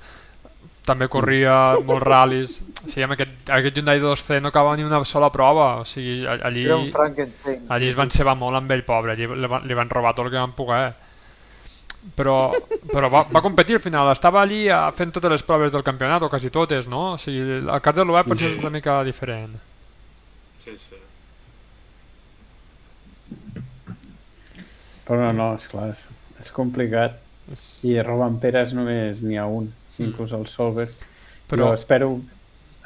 també 0.85 1.07
corria 1.07 1.53
molts 1.85 2.03
ral·lis. 2.05 2.57
O 2.84 2.89
sigui, 2.89 3.03
amb 3.05 3.15
aquest, 3.15 3.49
aquest 3.55 3.77
Hyundai 3.77 4.01
2C 4.03 4.41
no 4.43 4.49
acaba 4.51 4.76
ni 4.76 4.84
una 4.84 4.99
sola 5.07 5.30
prova. 5.31 5.77
O 5.81 5.85
sigui, 5.88 6.26
allí, 6.27 6.65
Era 6.65 6.76
un 6.77 6.91
Frankenstein. 6.91 7.65
allí 7.69 7.88
es 7.88 7.95
van 7.95 8.11
cebar 8.11 8.35
molt 8.35 8.57
amb 8.60 8.72
ell, 8.76 8.84
pobre. 8.84 9.14
Allí 9.14 9.27
li, 9.27 9.47
van- 9.47 9.68
li 9.68 9.73
van 9.73 9.89
robar 9.89 10.14
tot 10.15 10.26
el 10.26 10.31
que 10.31 10.38
van 10.41 10.51
poder. 10.57 10.93
Però, 12.18 12.51
però 12.91 13.07
va, 13.10 13.22
va 13.31 13.41
competir 13.41 13.77
al 13.77 13.81
final. 13.81 14.10
Estava 14.11 14.41
allí 14.41 14.65
eh, 14.68 14.80
fent 14.91 15.14
totes 15.15 15.31
les 15.31 15.43
proves 15.47 15.72
del 15.72 15.84
campionat, 15.88 16.22
o 16.23 16.30
quasi 16.30 16.49
totes, 16.51 16.88
no? 16.91 17.14
O 17.14 17.18
sigui, 17.18 17.39
el 17.64 17.80
cas 17.81 17.95
de 17.95 18.03
l'Obet 18.03 18.27
potser 18.27 18.49
és 18.51 18.57
una 18.60 18.69
mica 18.73 18.97
diferent. 19.07 19.55
Sí, 20.65 20.76
sí. 20.76 20.99
Però 25.07 25.19
no, 25.19 25.31
no, 25.35 25.47
esclar, 25.60 25.89
és, 25.93 26.03
és 26.43 26.51
complicat. 26.55 27.18
I 27.84 27.97
Roban 28.03 28.38
Peres 28.39 28.72
només 28.76 29.19
n'hi 29.23 29.35
ha 29.39 29.45
un, 29.51 29.65
inclús 30.01 30.33
el 30.33 30.47
Solberg. 30.47 30.93
Però... 31.49 31.67
Però- 31.67 31.73
espero, 31.77 32.09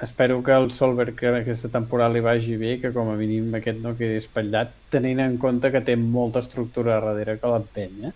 espero 0.02 0.44
que 0.44 0.52
el 0.52 0.72
Solberg 0.72 1.16
que 1.16 1.28
aquesta 1.28 1.70
temporada 1.74 2.14
li 2.14 2.22
vagi 2.26 2.58
bé, 2.58 2.78
que 2.82 2.92
com 2.94 3.10
a 3.10 3.18
mínim 3.20 3.54
aquest 3.58 3.80
no 3.84 3.96
quedi 3.98 4.22
espatllat, 4.24 4.74
tenint 4.94 5.22
en 5.24 5.38
compte 5.42 5.72
que 5.72 5.82
té 5.82 5.96
molta 5.96 6.44
estructura 6.46 7.00
darrere 7.00 7.38
que 7.42 7.54
l'empeny, 7.54 8.10
eh? 8.10 8.14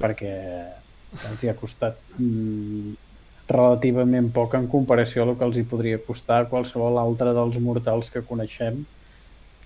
perquè 0.00 0.34
els 1.14 1.42
hi 1.42 1.50
ha 1.50 1.56
costat 1.58 2.00
mm, 2.18 2.94
relativament 3.50 4.30
poc 4.34 4.56
en 4.58 4.66
comparació 4.72 5.22
a 5.22 5.28
el 5.28 5.36
que 5.38 5.46
els 5.46 5.60
hi 5.60 5.66
podria 5.68 6.00
costar 6.06 6.40
a 6.42 6.48
qualsevol 6.50 6.98
altre 6.98 7.34
dels 7.36 7.60
mortals 7.62 8.10
que 8.10 8.24
coneixem 8.24 8.82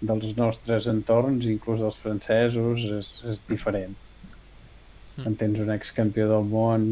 dels 0.00 0.36
nostres 0.36 0.86
entorns, 0.90 1.46
inclús 1.46 1.80
dels 1.82 1.96
francesos, 2.02 2.84
és, 2.98 3.08
és 3.32 3.40
diferent. 3.50 3.96
Mm. 5.18 5.26
En 5.26 5.34
tens 5.34 5.58
un 5.58 5.70
excampió 5.74 6.28
del 6.30 6.44
món 6.46 6.84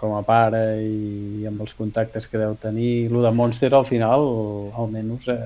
com 0.00 0.14
a 0.16 0.22
pare 0.24 0.62
i 0.80 1.44
amb 1.48 1.60
els 1.60 1.74
contactes 1.76 2.28
que 2.30 2.40
deu 2.40 2.56
tenir. 2.60 3.10
Lo 3.12 3.20
de 3.24 3.32
Monster 3.36 3.74
al 3.76 3.84
final, 3.90 4.24
almenys 4.80 5.28
eh, 5.28 5.36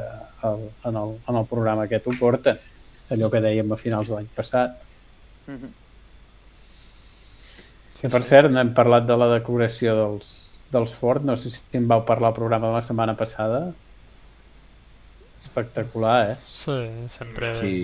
el, 0.47 0.69
en, 0.87 1.01
el, 1.03 1.17
en 1.27 1.41
el 1.43 1.49
programa 1.51 1.89
aquest 1.89 2.07
ho 2.07 2.15
porta. 2.21 2.55
Allò 3.11 3.31
que 3.33 3.43
dèiem 3.43 3.75
a 3.75 3.81
finals 3.81 4.11
de 4.11 4.15
l'any 4.15 4.31
passat. 4.39 4.79
Mhm. 5.51 5.75
Que 7.97 8.11
per 8.13 8.23
cert, 8.29 8.53
n'hem 8.53 8.75
parlat 8.77 9.07
de 9.09 9.17
la 9.17 9.31
decoració 9.33 9.95
dels, 9.97 10.33
dels 10.71 10.95
Ford, 11.01 11.25
no 11.25 11.37
sé 11.41 11.51
si 11.55 11.61
en 11.79 11.87
vau 11.89 12.05
parlar 12.07 12.31
al 12.31 12.39
programa 12.39 12.69
de 12.69 12.79
la 12.79 12.83
setmana 12.85 13.17
passada. 13.17 13.71
Espectacular, 15.43 16.19
eh? 16.31 16.37
Sí, 16.45 16.77
sempre... 17.11 17.55
Sí. 17.57 17.77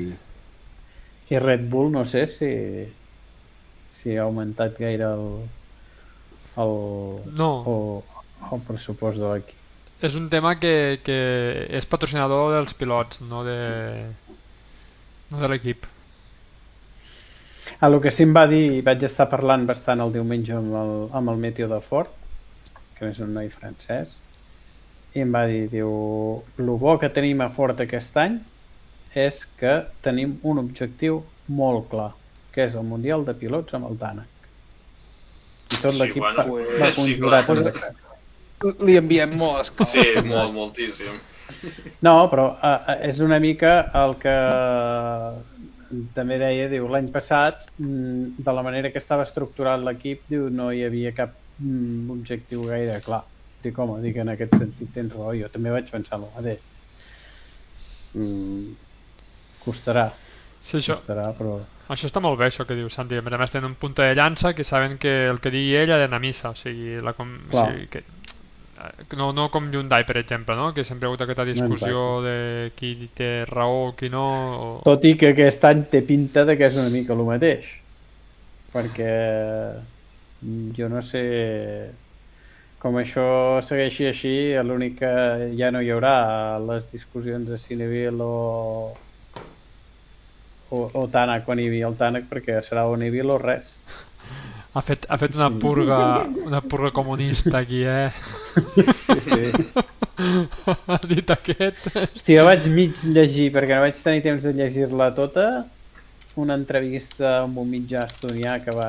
I 1.33 1.39
Red 1.41 1.71
Bull, 1.71 1.91
no 1.95 2.05
sé 2.05 2.27
si, 2.29 2.51
si 4.03 4.17
ha 4.17 4.27
augmentat 4.27 4.79
gaire 4.79 5.09
el, 5.15 5.27
el, 6.59 6.77
No. 7.39 7.51
o, 7.67 7.77
el 8.53 8.63
pressupost 8.67 9.19
de 9.23 9.33
l'equip. 9.33 9.59
És 10.03 10.17
un 10.19 10.27
tema 10.31 10.57
que, 10.59 10.99
que 11.07 11.19
és 11.71 11.87
patrocinador 11.87 12.57
dels 12.57 12.75
pilots, 12.75 13.21
no 13.23 13.45
de, 13.47 13.59
no 15.31 15.43
de 15.43 15.51
l'equip. 15.53 15.87
A 17.83 17.89
lo 17.89 18.01
que 18.03 18.11
sí 18.15 18.27
em 18.27 18.35
va 18.35 18.45
dir, 18.51 18.83
vaig 18.87 19.03
estar 19.07 19.29
parlant 19.31 19.67
bastant 19.67 20.03
el 20.03 20.13
diumenge 20.15 20.55
amb 20.59 20.75
el, 20.79 20.93
amb 21.19 21.31
el 21.33 21.39
Meteo 21.45 21.71
de 21.71 21.79
Ford, 21.87 22.11
que 22.99 23.11
és 23.11 23.23
un 23.23 23.33
noi 23.35 23.49
francès, 23.55 24.19
i 25.15 25.23
em 25.23 25.33
va 25.35 25.45
dir, 25.51 25.69
diu, 25.71 25.93
el 26.59 26.71
bo 26.83 26.97
que 26.99 27.11
tenim 27.15 27.43
a 27.43 27.51
Ford 27.55 27.81
aquest 27.83 28.17
any 28.19 28.39
és 29.19 29.43
que 29.61 29.81
tenim 30.03 30.39
un 30.49 30.63
objectiu 30.63 31.21
molt 31.53 31.89
clar, 31.91 32.13
que 32.55 32.69
és 32.69 32.77
el 32.79 32.87
Mundial 32.89 33.25
de 33.27 33.35
Pilots 33.39 33.75
amb 33.79 33.89
el 33.91 33.99
Dànec. 34.01 34.47
I 35.73 35.77
tot 35.81 35.93
Sí, 35.93 35.99
l'equip 35.99 36.23
bueno, 36.23 36.47
va, 36.47 36.79
va 36.83 36.93
sí, 36.93 37.19
clar. 37.21 37.43
amb 37.49 37.63
això. 37.73 37.93
Li 38.87 38.97
enviem 39.01 39.37
molt 39.41 39.65
esclar. 39.65 39.89
Sí, 39.91 40.07
molt, 40.29 40.53
moltíssim. 40.55 41.21
No, 42.07 42.15
però 42.31 42.53
uh, 42.55 42.77
uh, 42.77 42.99
és 43.09 43.19
una 43.25 43.39
mica 43.43 43.73
el 43.99 44.15
que 44.23 44.37
també 46.17 46.39
deia, 46.41 46.69
diu, 46.73 46.87
l'any 46.89 47.11
passat, 47.13 47.67
mm, 47.79 48.43
de 48.47 48.55
la 48.57 48.65
manera 48.65 48.91
que 48.93 49.01
estava 49.03 49.27
estructurat 49.29 49.83
l'equip, 49.85 50.23
diu, 50.31 50.49
no 50.51 50.71
hi 50.73 50.85
havia 50.87 51.13
cap 51.17 51.35
mm, 51.59 52.11
objectiu 52.15 52.65
gaire 52.69 53.01
clar. 53.05 53.23
Dic, 53.63 53.77
home, 53.79 54.01
dic, 54.03 54.17
en 54.19 54.33
aquest 54.33 54.57
sentit 54.59 54.91
tens 54.95 55.13
raó, 55.15 55.35
jo 55.39 55.51
també 55.53 55.71
vaig 55.75 55.91
pensar 55.93 56.19
el 56.19 56.27
mateix. 56.33 56.65
Mm, 58.15 58.73
costarà. 59.63 60.09
Sí, 60.63 60.79
això, 60.81 60.99
Costarà, 61.03 61.29
però... 61.39 61.61
això 61.95 62.09
està 62.09 62.21
molt 62.25 62.39
bé, 62.41 62.49
això 62.49 62.67
que 62.69 62.77
diu 62.79 62.89
Santi. 62.91 63.19
A 63.19 63.23
més, 63.23 63.53
tenen 63.53 63.71
un 63.71 63.77
punt 63.81 63.95
de 63.99 64.11
llança 64.15 64.55
que 64.55 64.65
saben 64.65 64.99
que 64.99 65.13
el 65.31 65.41
que 65.41 65.51
digui 65.55 65.77
ell 65.77 65.93
ha 65.95 65.99
d'anar 66.03 66.21
a 66.21 66.25
missa. 66.25 66.51
O 66.51 66.59
sigui, 66.59 66.99
la 67.05 67.15
com... 67.19 67.31
o 67.51 67.65
sigui 67.67 67.87
que... 67.93 68.03
eh, 68.03 69.17
No, 69.17 69.33
no 69.33 69.49
com 69.51 69.69
Hyundai, 69.71 70.05
per 70.09 70.17
exemple, 70.19 70.57
no? 70.59 70.73
que 70.75 70.85
sempre 70.85 71.07
ha 71.07 71.11
hagut 71.11 71.23
aquesta 71.23 71.45
discussió 71.47 72.21
de 72.25 72.73
qui 72.77 73.09
té 73.15 73.45
raó, 73.49 73.93
qui 73.97 74.09
no... 74.11 74.25
O... 74.59 74.69
Tot 74.85 75.05
i 75.07 75.15
que 75.21 75.33
aquest 75.35 75.65
any 75.71 75.85
té 75.93 76.03
pinta 76.09 76.45
de 76.49 76.57
que 76.59 76.67
és 76.67 76.79
una 76.81 76.91
mica 76.91 77.15
el 77.15 77.25
mateix. 77.29 77.69
Perquè 78.73 79.13
mm, 80.43 80.73
jo 80.79 80.89
no 80.89 81.03
sé 81.05 81.23
com 82.83 82.97
això 82.99 83.25
segueixi 83.63 84.09
així, 84.11 84.35
l'únic 84.67 84.97
que 84.99 85.11
ja 85.59 85.71
no 85.71 85.83
hi 85.85 85.91
haurà 85.95 86.15
les 86.67 86.89
discussions 86.91 87.47
de 87.47 87.59
Cineville 87.63 88.19
o, 88.27 88.97
o, 90.73 90.87
o 90.97 91.05
Tànec 91.13 91.45
quan 91.47 91.61
hi 91.61 91.67
havia 91.69 91.91
el 91.91 91.97
Tànec 92.01 92.27
perquè 92.31 92.63
serà 92.67 92.87
o 92.89 92.97
Neville 92.97 93.35
o 93.35 93.39
res. 93.43 93.69
Ha 94.73 94.81
fet, 94.81 95.05
ha 95.13 95.19
fet 95.21 95.35
una 95.37 95.51
purga, 95.61 95.99
una 96.47 96.63
purga 96.65 96.91
comunista 96.97 97.59
aquí, 97.61 97.83
eh? 97.85 98.09
Sí. 99.27 99.53
ha 100.89 100.99
dit 101.09 101.31
aquest. 101.35 101.89
Hòstia, 101.93 102.39
jo 102.39 102.45
vaig 102.49 102.67
mig 102.73 103.03
llegir, 103.05 103.51
perquè 103.53 103.77
no 103.77 103.83
vaig 103.85 103.99
tenir 104.05 104.23
temps 104.25 104.45
de 104.47 104.53
llegir-la 104.57 105.11
tota, 105.17 105.47
una 106.41 106.57
entrevista 106.57 107.43
amb 107.43 107.61
un 107.61 107.69
mitjà 107.69 108.07
estonià 108.09 108.59
que 108.65 108.73
va, 108.77 108.89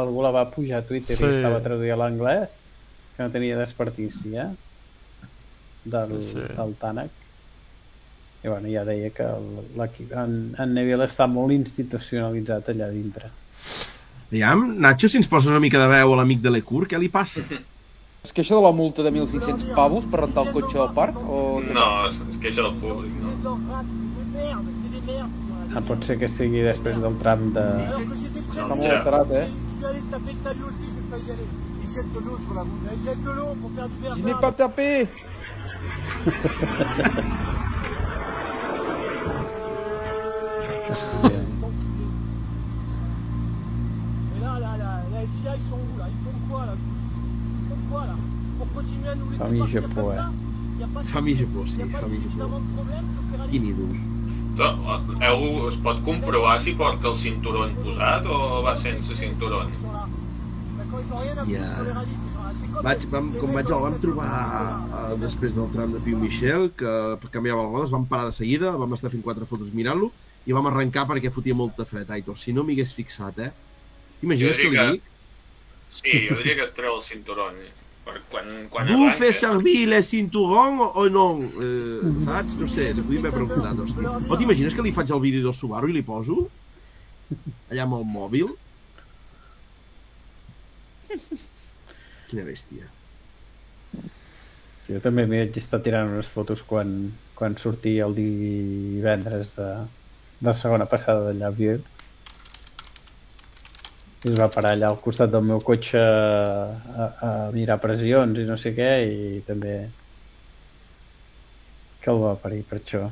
algú 0.00 0.24
la 0.24 0.32
va 0.32 0.46
pujar 0.54 0.80
a 0.80 0.86
Twitter 0.88 1.18
Sí. 1.18 1.26
i 1.28 1.36
estava 1.42 1.60
traduïda 1.64 1.98
a 1.98 2.00
l'anglès, 2.00 2.54
que 3.16 3.26
no 3.26 3.34
tenia 3.34 3.58
desperdici, 3.60 4.32
eh? 4.40 4.48
Del, 5.84 6.16
Sí, 6.22 6.30
sí. 6.38 6.46
del 6.56 6.72
Tànec. 6.80 7.12
I 8.44 8.48
bueno, 8.48 8.68
ja 8.68 8.82
deia 8.84 9.08
que 9.08 9.24
l'equip, 9.78 10.10
en, 10.20 10.32
en 10.60 10.74
Neville 10.76 11.06
està 11.08 11.24
molt 11.30 11.54
institucionalitzat 11.54 12.68
allà 12.74 12.90
dintre. 12.92 13.30
Aviam, 14.28 14.66
Nacho, 14.84 15.08
si 15.08 15.16
ens 15.16 15.30
poses 15.30 15.48
una 15.48 15.62
mica 15.64 15.80
de 15.80 15.86
veu 15.88 16.12
a 16.12 16.18
l'amic 16.18 16.42
de 16.44 16.52
l'Ecur, 16.52 16.84
què 16.90 17.00
li 17.00 17.08
passa? 17.08 17.40
És 18.24 18.32
que 18.32 18.40
això 18.44 18.56
de 18.56 18.64
la 18.64 18.72
multa 18.72 19.04
de 19.04 19.10
1.500 19.12 19.74
pavos 19.76 20.04
per 20.08 20.22
rentar 20.22 20.46
el 20.46 20.52
cotxe 20.54 20.78
al 20.80 20.92
parc? 20.96 21.16
O... 21.28 21.60
No, 21.60 21.88
és, 22.08 22.20
és 22.32 22.38
que 22.40 22.48
això 22.48 22.62
del 22.64 22.78
públic, 22.80 23.12
no? 23.20 23.32
Ah, 25.76 25.82
pot 25.84 26.06
ser 26.08 26.16
que 26.22 26.30
sigui 26.32 26.62
després 26.64 26.96
del 27.02 27.18
tram 27.20 27.50
de... 27.52 27.64
Està 28.54 28.72
molt 28.72 28.88
alterat, 28.94 29.28
eh? 29.42 29.48
Je 34.08 34.22
n'ai 34.24 34.36
pas 34.40 34.56
tapé 34.56 34.88
Et 40.84 40.90
là, 44.42 44.58
là, 44.60 44.76
là, 44.76 45.02
la 45.12 45.20
FIA, 45.20 45.56
ils 45.56 45.62
sont 45.70 45.80
où 45.80 45.98
là 45.98 46.06
Ils 46.10 46.20
font 46.24 46.38
quoi 46.50 46.66
là 46.66 46.74
Ils 46.76 47.68
font 47.68 47.82
quoi 47.90 48.06
là 48.06 48.16
Pour 48.58 48.68
continuer 48.72 49.08
à 49.08 49.14
nous 49.14 49.30
laisser 49.30 49.42
Famille 49.42 49.60
partir 49.60 49.82
comme 49.82 49.90
eh? 49.90 50.16
ça 50.16 50.86
pas 50.92 51.02
Famille 51.04 51.36
Japó, 51.36 51.66
sí, 51.66 51.82
Famille 51.84 52.20
Japó. 52.20 52.60
Quin 53.50 53.64
ídol. 53.64 53.96
Heu, 54.58 55.68
es 55.68 55.76
pot 55.82 56.02
comprovar 56.06 56.58
si 56.62 56.74
porta 56.78 57.08
el 57.10 57.16
cinturó 57.18 57.64
posat 57.82 58.26
o 58.30 58.62
va 58.62 58.76
sense 58.78 59.16
cinturó? 59.18 59.64
Ja... 61.50 61.70
Vaig, 62.84 63.06
vam, 63.10 63.32
com 63.40 63.54
vaig, 63.54 63.70
el 63.70 63.82
vam 63.82 63.96
trobar 64.02 64.30
uh, 64.34 65.16
després 65.18 65.56
del 65.56 65.70
tram 65.72 65.94
de 65.94 66.02
Piu 66.04 66.18
Michel, 66.18 66.68
que 66.78 66.92
canviava 67.30 67.64
les 67.64 67.72
rodes, 67.72 67.94
vam 67.94 68.06
parar 68.10 68.28
de 68.30 68.36
seguida, 68.36 68.74
vam 68.78 68.94
estar 68.94 69.10
fent 69.10 69.24
quatre 69.26 69.46
fotos 69.48 69.72
mirant-lo, 69.74 70.12
i 70.44 70.52
vam 70.52 70.66
arrencar 70.70 71.06
perquè 71.08 71.30
fotia 71.32 71.56
molta 71.56 71.86
fred, 71.88 72.10
Aitor. 72.10 72.36
Si 72.36 72.52
no 72.52 72.64
m'hi 72.64 72.76
hagués 72.76 72.92
fixat, 72.96 73.38
eh? 73.40 73.50
T'imagines 74.20 74.56
que 74.60 74.68
li 74.68 74.74
diria 74.74 74.90
dic? 74.92 75.08
Sí, 75.94 76.12
jo 76.28 76.36
diria 76.40 76.58
que 76.58 76.66
es 76.66 76.74
treu 76.76 76.96
el 76.98 77.02
cinturó. 77.02 77.48
eh? 77.54 77.70
Per 78.04 78.18
quan, 78.28 78.48
quan 78.68 78.84
arranca... 78.90 79.14
faites 79.16 79.38
servir 79.40 79.86
les 79.88 80.08
cinturons 80.10 80.82
o, 80.84 80.90
o 81.00 81.06
no? 81.08 81.26
Eh, 81.64 82.10
saps? 82.26 82.58
No 82.60 82.68
sé, 82.68 82.90
li 82.92 83.00
podíem 83.00 83.24
haver 83.24 83.38
preguntat, 83.38 83.80
hòstia. 83.80 84.12
O 84.28 84.36
t'imagines 84.36 84.76
que 84.76 84.84
li 84.84 84.92
faig 84.92 85.12
el 85.14 85.22
vídeo 85.24 85.46
del 85.46 85.56
Subaru 85.56 85.88
i 85.88 85.96
li 85.96 86.02
poso? 86.04 86.42
Allà 87.70 87.86
amb 87.86 87.96
el 88.00 88.04
mòbil? 88.10 88.52
Quina 92.28 92.44
bèstia. 92.44 92.90
Jo 94.84 95.00
també 95.00 95.24
m'hi 95.24 95.40
vaig 95.46 95.56
estar 95.56 95.80
tirant 95.84 96.10
unes 96.12 96.28
fotos 96.28 96.60
quan, 96.68 96.90
quan 97.38 97.56
sortia 97.60 98.04
el 98.04 98.16
divendres 98.18 99.54
de, 99.56 99.68
de 100.40 100.54
segona 100.58 100.86
passada 100.90 101.26
d'allà, 101.28 101.50
Vier. 101.54 101.80
I 104.24 104.30
es 104.32 104.38
va 104.38 104.48
parar 104.48 104.72
allà 104.72 104.88
al 104.88 105.00
costat 105.04 105.32
del 105.32 105.44
meu 105.44 105.60
cotxe 105.60 106.00
a, 106.00 106.78
a, 107.04 107.08
a 107.28 107.32
mirar 107.52 107.76
pressions 107.82 108.40
i 108.40 108.46
no 108.48 108.56
sé 108.60 108.72
què, 108.76 108.90
i 109.04 109.42
també 109.46 109.76
que 112.04 112.12
el 112.12 112.20
va 112.20 112.34
parir 112.40 112.62
per 112.68 112.80
això. 112.80 113.06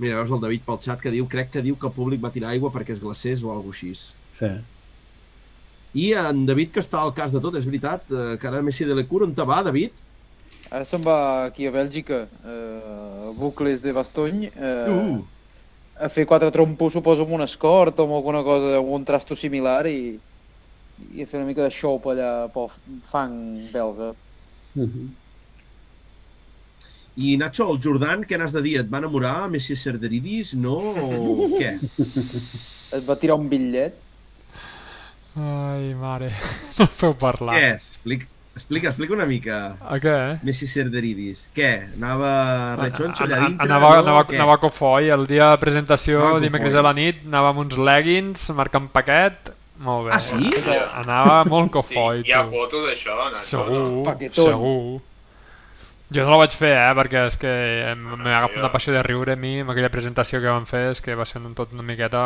Mira, 0.00 0.16
veus 0.18 0.30
el 0.32 0.42
David 0.42 0.62
pel 0.66 0.78
xat 0.82 1.02
que 1.02 1.12
diu, 1.14 1.26
crec 1.30 1.50
que 1.54 1.62
diu 1.62 1.76
que 1.78 1.90
el 1.90 1.94
públic 1.94 2.22
va 2.22 2.32
tirar 2.34 2.54
aigua 2.54 2.70
perquè 2.74 2.94
es 2.94 3.02
glacés 3.02 3.42
o 3.44 3.50
alguna 3.52 3.74
així. 3.76 3.92
Sí. 4.38 4.50
I 6.00 6.06
en 6.18 6.44
David, 6.46 6.70
que 6.74 6.82
està 6.82 7.02
al 7.02 7.12
cas 7.14 7.34
de 7.34 7.42
tot, 7.42 7.58
és 7.58 7.66
veritat, 7.66 8.06
eh, 8.14 8.36
que 8.40 8.48
ara 8.48 8.62
Messi 8.62 8.86
de 8.86 8.94
Lecur, 8.94 9.24
on 9.26 9.34
te 9.34 9.46
va, 9.46 9.60
David? 9.66 9.98
Ara 10.70 10.86
se'n 10.86 11.02
va 11.02 11.18
aquí 11.48 11.66
a 11.66 11.74
Bèlgica, 11.74 12.22
eh, 12.46 13.30
bucles 13.38 13.82
de 13.82 13.92
bastony, 13.92 14.46
eh, 14.54 14.88
Uh. 14.88 15.20
A 16.00 16.08
fer 16.08 16.24
quatre 16.26 16.50
trompos, 16.54 16.94
suposo, 16.96 17.26
amb 17.26 17.36
un 17.36 17.44
escort 17.44 18.00
o 18.00 18.06
amb 18.08 18.16
alguna 18.16 18.42
cosa, 18.46 18.76
amb 18.78 18.92
un 18.96 19.04
trasto 19.04 19.36
similar 19.36 19.84
i, 19.90 20.18
i 21.14 21.22
a 21.22 21.28
fer 21.28 21.40
una 21.40 21.48
mica 21.48 21.64
de 21.66 21.72
show 21.74 21.98
per 22.02 22.14
allà, 22.16 22.30
pel 22.54 22.70
fang 23.10 23.34
belga. 23.72 24.12
I 27.20 27.36
Nacho, 27.36 27.66
el 27.74 27.80
Jordan, 27.84 28.24
què 28.24 28.38
n'has 28.38 28.54
de 28.54 28.62
dir? 28.64 28.76
Et 28.80 28.88
va 28.90 29.00
enamorar 29.02 29.50
Messi 29.52 29.76
Cerderidis? 29.76 30.54
No? 30.56 30.78
O 31.04 31.50
què? 31.60 31.74
Et 31.76 33.04
va 33.08 33.18
tirar 33.20 33.36
un 33.40 33.50
bitllet? 33.50 33.98
Ai, 35.36 35.92
mare, 35.98 36.32
no 36.78 36.86
feu 36.90 37.14
parlar. 37.18 37.58
Què? 37.58 37.74
Explica, 37.76 38.26
explica, 38.54 38.88
explica 38.90 39.14
una 39.14 39.26
mica. 39.26 39.76
A 39.80 39.98
què? 40.02 40.16
Messi 40.46 40.66
Cerderidis. 40.70 41.46
Què? 41.56 41.70
Anava 41.96 42.32
rechoncho 42.80 43.24
allà 43.24 43.38
dintre? 43.46 43.66
Anava, 43.66 43.90
no? 43.96 44.02
anava, 44.04 44.24
Què? 44.28 44.36
anava 44.36 44.54
a 44.58 44.62
cofoi, 44.62 45.08
el 45.14 45.26
dia 45.30 45.50
de 45.54 45.58
presentació, 45.62 46.20
Anava 46.24 46.40
dimecres 46.44 46.72
cofoi. 46.74 46.80
a 46.82 46.88
la 46.88 46.92
nit, 46.98 47.22
anava 47.26 47.52
amb 47.54 47.62
uns 47.64 47.78
leggings, 47.78 48.48
marcant 48.58 48.88
paquet, 48.92 49.52
molt 49.80 50.08
bé. 50.08 50.16
Ah, 50.16 50.20
sí? 50.20 50.50
Anava 51.02 51.44
molt 51.48 51.70
cofoi, 51.72 52.24
Hi 52.26 52.32
ha 52.36 52.42
tu. 52.44 52.50
foto 52.56 52.82
d'això, 52.86 53.16
Nacho, 53.30 53.44
Segur, 53.44 53.86
no? 54.04 54.34
segur. 54.34 55.00
Jo 56.10 56.24
no 56.26 56.32
la 56.34 56.40
vaig 56.42 56.54
fer, 56.58 56.72
eh, 56.74 56.94
perquè 56.98 57.20
és 57.30 57.36
que 57.38 57.50
m'he 57.94 58.32
agafat 58.34 58.56
una 58.58 58.72
passió 58.74 58.90
de 58.92 59.02
riure 59.06 59.36
a 59.36 59.38
mi 59.38 59.60
amb 59.62 59.70
aquella 59.70 59.92
presentació 59.94 60.40
que 60.42 60.50
van 60.50 60.66
fer, 60.66 60.88
és 60.90 61.00
que 61.00 61.14
va 61.14 61.24
ser 61.24 61.38
un 61.38 61.54
tot 61.54 61.70
una 61.72 61.84
miqueta... 61.86 62.24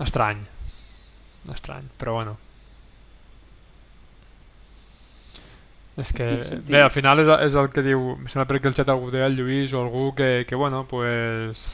estrany. 0.00 0.38
Estrany, 1.52 1.88
però 1.98 2.14
bueno. 2.20 2.36
És 5.98 6.12
que, 6.14 6.26
bé, 6.68 6.80
al 6.80 6.92
final 6.94 7.20
és, 7.20 7.28
és 7.48 7.56
el 7.58 7.68
que 7.74 7.82
diu, 7.84 8.14
em 8.14 8.26
sembla 8.30 8.46
per 8.48 8.58
aquí 8.58 8.68
el 8.70 8.76
xat 8.76 8.90
algú 8.92 9.10
deia 9.12 9.26
el 9.28 9.36
Lluís 9.36 9.72
o 9.74 9.82
algú 9.82 10.10
que, 10.16 10.46
que 10.48 10.54
bueno, 10.54 10.84
pues, 10.88 11.64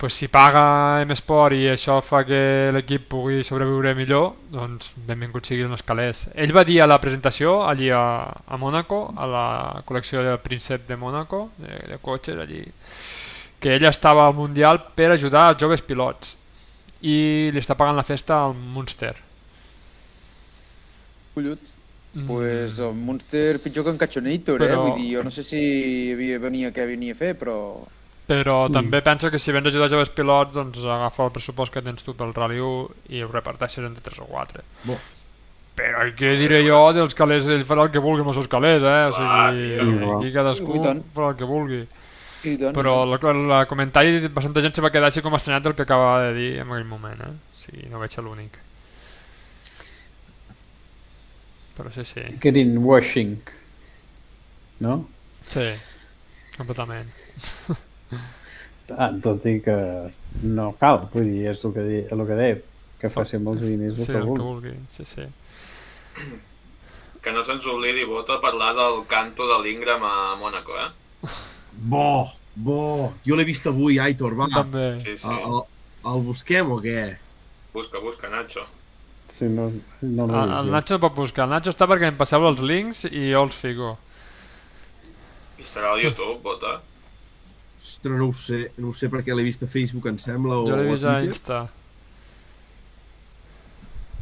pues 0.00 0.14
si 0.14 0.28
paga 0.28 1.02
M-Sport 1.04 1.54
i 1.54 1.68
això 1.74 2.00
fa 2.02 2.24
que 2.26 2.72
l'equip 2.74 3.06
pugui 3.12 3.44
sobreviure 3.46 3.94
millor, 3.94 4.32
doncs 4.50 4.94
benvingut 5.06 5.46
sigui 5.46 5.66
els 5.68 5.84
calés. 5.86 6.24
Ell 6.34 6.54
va 6.56 6.64
dir 6.64 6.80
a 6.82 6.88
la 6.88 6.98
presentació 7.00 7.60
allí 7.68 7.90
a, 7.92 8.04
a 8.24 8.58
Mónaco, 8.58 9.04
a 9.16 9.28
la 9.30 9.44
col·lecció 9.86 10.24
del 10.24 10.40
Príncep 10.42 10.88
de 10.88 10.96
Mónaco, 10.96 11.50
de, 11.60 11.76
de 11.92 12.00
cotxes 12.02 12.40
allí, 12.40 12.64
que 13.60 13.76
ell 13.76 13.86
estava 13.88 14.26
al 14.26 14.34
Mundial 14.34 14.80
per 14.96 15.12
ajudar 15.12 15.50
els 15.52 15.60
joves 15.60 15.84
pilots 15.84 16.34
i 17.04 17.52
li 17.52 17.60
està 17.60 17.76
pagant 17.76 17.96
la 17.96 18.06
festa 18.08 18.40
al 18.46 18.56
Munster. 18.56 19.14
Collons. 21.36 21.73
Mm. 22.14 22.26
Pues 22.28 22.78
el 22.78 22.94
Monster 22.94 23.58
pitjor 23.60 23.84
que 23.84 23.90
en 23.90 23.98
Cachonator, 23.98 24.60
Però- 24.60 24.72
eh? 24.72 24.76
Vull 24.76 24.94
dir, 25.00 25.16
jo 25.16 25.24
no 25.24 25.30
sé 25.34 25.42
si 25.42 26.12
havia, 26.12 26.38
venia 26.38 26.70
què 26.72 26.86
venia 26.86 27.12
a 27.12 27.16
fer, 27.18 27.34
però... 27.38 27.56
Però 28.26 28.68
Mm. 28.68 28.72
també 28.72 29.02
penso 29.02 29.30
que 29.30 29.38
si 29.38 29.52
vens 29.52 29.66
a 29.66 29.68
ajudar 29.68 29.90
joves 29.90 30.10
pilots, 30.10 30.54
doncs 30.54 30.78
agafa 30.84 31.26
el 31.26 31.32
pressupost 31.32 31.72
que 31.74 31.82
tens 31.82 32.02
tu 32.02 32.14
pel 32.16 32.32
Rally 32.32 32.60
1 32.60 32.88
i 33.10 33.20
ho 33.22 33.28
reparteixes 33.28 33.84
entre 33.84 34.00
3 34.00 34.20
o 34.22 34.28
4. 34.30 34.62
Bo. 34.84 34.96
Però 35.76 36.04
què 36.14 36.36
diré 36.38 36.62
jo 36.64 36.78
dels 36.94 37.14
calés? 37.18 37.48
Ell 37.50 37.64
farà 37.66 37.82
el 37.82 37.90
que 37.90 37.98
vulgui 37.98 38.20
amb 38.22 38.30
els 38.30 38.36
seus 38.38 38.48
calés, 38.48 38.80
eh? 38.86 39.10
O 39.10 39.12
sigui, 39.12 39.74
tio. 39.74 40.18
aquí 40.20 40.32
cadascú 40.32 40.78
farà 41.12 41.30
el 41.32 41.36
que 41.36 41.44
vulgui. 41.44 41.82
I 42.44 42.56
tant, 42.60 42.74
Però 42.76 43.02
el, 43.02 43.18
el 43.18 43.66
comentari, 43.66 44.28
bastanta 44.28 44.62
gent 44.62 44.74
se 44.76 44.82
va 44.84 44.90
quedar 44.94 45.08
així 45.10 45.20
com 45.20 45.34
estranyat 45.34 45.64
del 45.64 45.74
que 45.74 45.82
acabava 45.82 46.28
de 46.28 46.34
dir 46.34 46.50
en 46.60 46.70
aquell 46.70 46.84
moment, 46.86 47.20
eh? 47.20 47.32
O 47.34 47.58
sigui, 47.58 47.88
no 47.90 47.98
veig 47.98 48.14
l'únic. 48.22 48.58
Però 51.76 51.90
sí, 51.92 52.04
sí. 52.06 52.22
Greenwashing. 52.42 53.36
No? 54.84 55.08
Sí, 55.48 55.66
completament. 56.56 57.10
Ah, 58.94 59.10
tot 59.24 59.44
i 59.48 59.58
que 59.64 59.74
no 60.44 60.70
cal, 60.80 61.06
vull 61.12 61.24
dir, 61.30 61.46
és 61.54 61.62
el 61.64 61.72
que, 61.74 61.84
di, 61.88 62.00
el 62.12 62.22
que 62.28 62.36
deia, 62.38 62.58
que 63.00 63.08
faci 63.12 63.38
els 63.38 63.62
diners 63.62 63.98
el 63.98 64.04
Sí, 64.04 64.12
que 64.12 64.18
el 64.18 64.26
que 64.26 64.28
vulgui. 64.28 64.44
vulgui, 64.44 64.74
sí, 64.92 65.06
sí. 65.08 65.24
Que 67.24 67.32
no 67.32 67.42
se'ns 67.42 67.64
oblidi, 67.72 68.04
Bota, 68.04 68.36
parlar 68.42 68.74
del 68.76 69.02
canto 69.08 69.46
de 69.48 69.56
l'Ingram 69.64 70.04
a 70.04 70.36
Mónaco, 70.36 70.76
eh? 70.76 70.90
Bo, 71.80 72.30
bo. 72.54 73.14
Jo 73.24 73.38
l'he 73.38 73.46
vist 73.48 73.66
avui, 73.66 73.98
Aitor, 73.98 74.36
va. 74.36 74.50
També. 74.52 75.00
Sí, 75.02 75.16
sí. 75.16 75.32
El, 75.32 75.62
el 76.12 76.22
busquem 76.28 76.70
o 76.70 76.78
què? 76.84 77.06
Busca, 77.72 77.98
busca, 78.04 78.28
Nacho. 78.28 78.66
Sí, 79.38 79.46
no, 79.50 79.68
no 80.00 80.24
El, 80.30 80.50
el. 80.60 80.70
Nacho 80.70 80.94
no 80.94 81.02
pot 81.02 81.14
buscar. 81.18 81.48
El 81.48 81.54
Nacho 81.56 81.72
està 81.74 81.88
perquè 81.90 82.10
em 82.12 82.18
passeu 82.18 82.44
els 82.46 82.60
links 82.62 83.04
i 83.10 83.30
jo 83.32 83.44
els 83.48 83.56
fico. 83.58 83.94
I 85.58 85.66
serà 85.66 85.94
al 85.94 86.02
YouTube, 86.04 86.38
Bota. 86.44 86.76
Ostres, 87.82 88.18
no 88.20 88.28
ho 88.28 88.36
sé. 88.38 88.60
No 88.78 88.92
ho 88.92 88.94
sé 88.96 89.10
perquè 89.10 89.34
l'he 89.34 89.46
vist 89.46 89.64
a 89.66 89.70
Facebook, 89.70 90.06
em 90.12 90.20
sembla, 90.22 90.60
o 90.60 90.68
Jo 90.68 90.78
l'he 90.78 90.92
vist 90.92 91.08
a. 91.10 91.16
Insta. 91.24 91.64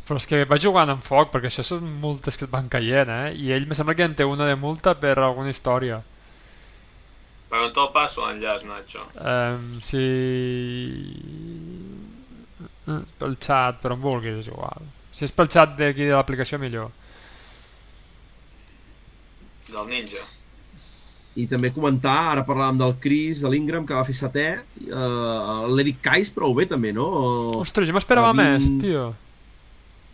Però 0.06 0.18
és 0.18 0.26
que 0.26 0.40
va 0.48 0.58
jugant 0.60 0.90
amb 0.90 1.04
foc, 1.06 1.30
perquè 1.34 1.50
això 1.50 1.64
són 1.66 1.84
multes 2.02 2.38
que 2.38 2.48
et 2.48 2.52
van 2.52 2.70
caient, 2.72 3.12
eh? 3.12 3.36
I 3.38 3.52
ell 3.54 3.68
me 3.68 3.76
sembla 3.78 3.94
que 3.98 4.08
en 4.08 4.16
té 4.18 4.26
una 4.26 4.48
de 4.48 4.56
multa 4.58 4.96
per 4.98 5.14
alguna 5.18 5.52
història. 5.52 6.00
Per 7.52 7.60
on 7.60 7.72
te'l 7.76 7.92
passo 7.94 8.24
l'enllaç, 8.24 8.64
Nacho? 8.64 9.04
Um, 9.20 9.76
si... 9.84 10.02
Pel 13.20 13.36
xat, 13.38 13.78
per 13.84 13.92
on 13.94 14.02
vulguis, 14.02 14.40
és 14.40 14.50
igual. 14.50 14.88
Si 15.12 15.26
és 15.26 15.32
pel 15.36 15.48
xat 15.52 15.74
d'aquí 15.78 16.06
de 16.08 16.14
l'aplicació, 16.16 16.58
millor. 16.62 16.90
Del 19.72 19.88
ninja. 19.88 20.22
I 21.40 21.46
també 21.48 21.70
comentar, 21.72 22.14
ara 22.34 22.42
parlàvem 22.44 22.76
del 22.80 22.94
Chris, 23.00 23.40
de 23.40 23.48
l'Ingram, 23.52 23.86
que 23.88 23.96
va 23.96 24.02
fer 24.04 24.14
setè, 24.18 24.46
uh, 24.90 25.62
l'Eric 25.72 26.02
Kais 26.04 26.28
prou 26.34 26.52
bé 26.58 26.66
també, 26.68 26.90
no? 26.92 27.06
Ostres, 27.62 27.88
jo 27.88 27.94
m'esperava 27.96 28.32
A 28.32 28.36
vint- 28.36 28.42
més, 28.42 28.68
tio. 28.82 29.06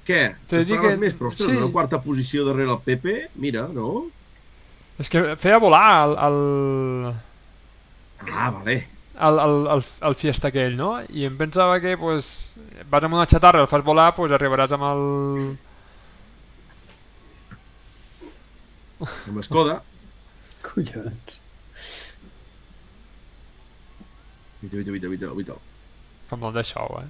Què? 0.07 0.21
T'esperaves 0.49 0.93
que- 0.95 1.01
més, 1.03 1.15
però 1.19 1.33
ostres, 1.33 1.51
sí. 1.51 1.57
una 1.59 1.73
quarta 1.75 1.99
posició 2.01 2.45
darrere 2.47 2.71
el 2.71 2.79
Pepe, 2.87 3.17
mira, 3.35 3.67
no? 3.69 4.07
És 4.99 5.11
que 5.11 5.35
feia 5.37 5.59
volar 5.59 5.89
el, 6.07 6.15
el, 6.29 7.15
Ah, 8.33 8.51
vale. 8.51 8.79
El, 9.19 9.39
el, 9.45 9.67
el, 9.75 9.83
el 10.09 10.15
fiesta 10.15 10.49
aquell, 10.53 10.77
no? 10.79 10.93
I 11.11 11.27
em 11.29 11.37
pensava 11.39 11.81
que, 11.83 11.97
pues, 11.99 12.31
vas 12.91 13.05
amb 13.05 13.19
una 13.19 13.27
xatarra, 13.31 13.65
el 13.65 13.71
fas 13.71 13.85
volar, 13.85 14.13
pues 14.17 14.35
arribaràs 14.35 14.75
amb 14.77 14.87
el... 14.89 15.05
Amb 19.03 19.37
l'Escoda. 19.39 19.81
Collons. 20.65 21.37
Vita, 24.61 24.77
vita, 24.77 24.91
vita, 24.91 25.09
vita, 25.09 25.35
vita. 25.39 25.59
Com 26.31 26.45
el 26.49 26.57
de 26.59 26.65
show, 26.67 26.99
eh? 27.03 27.09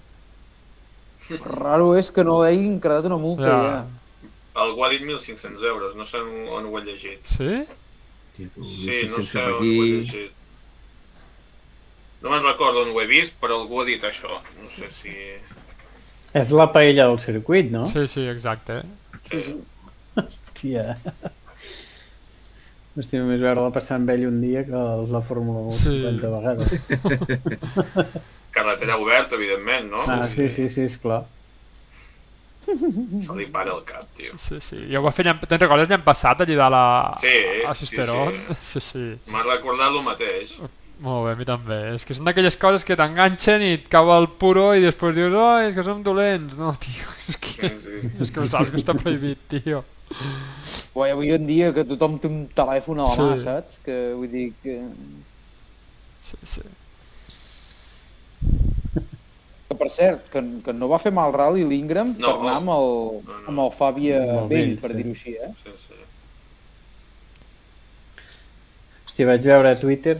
Raro 1.44 1.94
és 1.98 2.10
que 2.14 2.24
no 2.24 2.38
hagin 2.44 2.78
creat 2.80 3.04
una 3.08 3.18
multa 3.20 3.48
Ja. 3.48 3.62
ja. 3.64 4.28
Algú 4.58 4.84
ha 4.84 4.88
dit 4.90 5.04
1.500 5.04 5.64
euros, 5.70 5.94
no 5.94 6.04
sé 6.08 6.18
on, 6.18 6.66
ho 6.66 6.78
he 6.78 6.82
llegit. 6.84 7.24
Sí? 7.24 7.64
Sí, 8.34 8.48
no 8.56 8.64
1.500 8.64 9.28
sé 9.28 9.44
on 9.44 9.52
ho 9.54 9.62
he 9.62 9.90
llegit. 9.92 10.37
No 12.22 12.30
me'n 12.32 12.42
recordo 12.42 12.82
on 12.82 12.90
ho 12.94 13.00
he 13.02 13.06
vist, 13.06 13.36
però 13.40 13.60
algú 13.60 13.82
ha 13.82 13.86
dit 13.86 14.02
això. 14.04 14.40
No 14.58 14.68
sé 14.72 14.88
si... 14.90 15.12
És 16.38 16.50
la 16.52 16.66
paella 16.74 17.06
del 17.08 17.20
circuit, 17.22 17.70
no? 17.72 17.86
Sí, 17.88 18.06
sí, 18.10 18.26
exacte. 18.28 18.80
Sí. 19.30 19.54
Hòstia. 20.18 20.96
M'estima 22.98 23.28
més 23.28 23.38
veure-la 23.40 23.70
passar 23.70 23.96
amb 24.00 24.10
ell 24.10 24.26
un 24.26 24.40
dia 24.42 24.64
que 24.66 24.82
la 25.14 25.20
Fórmula 25.28 25.62
1 25.70 25.76
Sí. 25.78 25.94
50 26.02 26.30
vegades. 26.34 26.74
Carretera 28.58 28.96
oberta, 28.98 29.36
evidentment, 29.38 29.90
no? 29.92 30.02
Ah, 30.08 30.22
sí, 30.26 30.48
sí, 30.50 30.68
sí, 30.74 30.88
esclar. 30.90 31.22
Se 32.68 33.34
li 33.38 33.46
para 33.46 33.72
el 33.72 33.84
cap, 33.84 34.04
tio. 34.16 34.34
Sí, 34.36 34.58
sí. 34.60 34.80
Jo 34.90 34.98
ho 35.00 35.04
va 35.06 35.12
fer, 35.14 35.24
te'n 35.46 35.62
recordes 35.62 35.88
l'any 35.88 36.02
passat, 36.04 36.42
allà 36.44 36.58
de 36.58 36.68
la... 36.74 36.82
Sí, 37.22 37.36
a 37.64 37.72
sí, 37.78 37.86
sí. 37.86 37.96
Sí, 38.72 38.82
sí. 38.84 39.04
M'ha 39.32 39.44
recordat 39.46 39.94
el 39.94 40.02
mateix. 40.04 40.58
Molt 41.00 41.28
bé, 41.28 41.32
a 41.32 41.38
mi 41.38 41.44
també. 41.46 41.76
És 41.94 42.02
que 42.04 42.14
són 42.16 42.26
d'aquelles 42.26 42.56
coses 42.58 42.82
que 42.84 42.96
t'enganxen 42.98 43.62
i 43.62 43.68
et 43.76 43.84
cau 43.92 44.08
el 44.16 44.26
puro 44.40 44.72
i 44.74 44.82
després 44.82 45.14
dius, 45.14 45.34
oh, 45.38 45.60
és 45.62 45.76
que 45.76 45.84
som 45.86 46.00
dolents. 46.02 46.56
No, 46.58 46.72
tio, 46.74 47.06
és 47.28 47.36
que, 47.38 47.68
Sí, 47.68 47.76
sí. 47.84 48.10
és 48.24 48.32
que 48.34 48.40
ho 48.42 48.48
saps 48.50 48.72
que 48.74 48.80
està 48.80 48.96
prohibit, 48.98 49.38
tio. 49.52 49.84
Uai, 50.96 51.12
avui 51.12 51.30
en 51.36 51.44
dia 51.46 51.68
que 51.76 51.84
tothom 51.86 52.16
té 52.18 52.26
un 52.32 52.46
telèfon 52.56 52.98
a 52.98 53.06
la 53.06 53.14
mà, 53.14 53.28
Sí. 53.36 53.44
saps? 53.44 53.78
Que 53.86 53.96
vull 54.16 54.30
dir 54.32 54.48
que... 54.64 54.76
Sí, 56.28 56.36
sí. 56.42 56.62
Que 59.68 59.76
per 59.76 59.90
cert, 59.92 60.26
que, 60.32 60.40
que 60.64 60.72
no 60.72 60.88
va 60.90 60.98
fer 60.98 61.12
mal 61.14 61.30
rally 61.34 61.62
l'Ingram 61.68 62.14
No. 62.18 62.32
per 62.32 62.34
anar 62.40 62.56
amb 62.62 62.72
el, 62.72 62.88
amb 63.52 63.62
el 63.66 63.70
Fàbia 63.76 64.18
Amb 64.24 64.32
el 64.32 64.48
vell, 64.48 64.72
vell, 64.72 64.74
per 64.80 64.90
sí. 64.90 64.96
dir-ho 64.98 65.14
així, 65.14 65.34
eh? 65.36 65.50
Sí, 65.62 65.74
sí. 65.84 66.00
Hòstia, 69.08 69.28
vaig 69.28 69.44
veure 69.50 69.72
a 69.74 69.78
Twitter, 69.80 70.16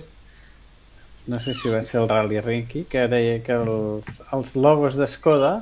no 1.28 1.38
sé 1.44 1.52
si 1.55 1.68
va 1.70 1.82
ser 1.84 2.00
el 2.00 2.09
Rally 2.09 2.40
Rinky, 2.40 2.84
que 2.90 3.06
deia 3.12 3.42
que 3.44 3.52
els, 3.60 4.06
els 4.32 4.55
logos 4.56 4.96
d'Skoda 4.96 5.59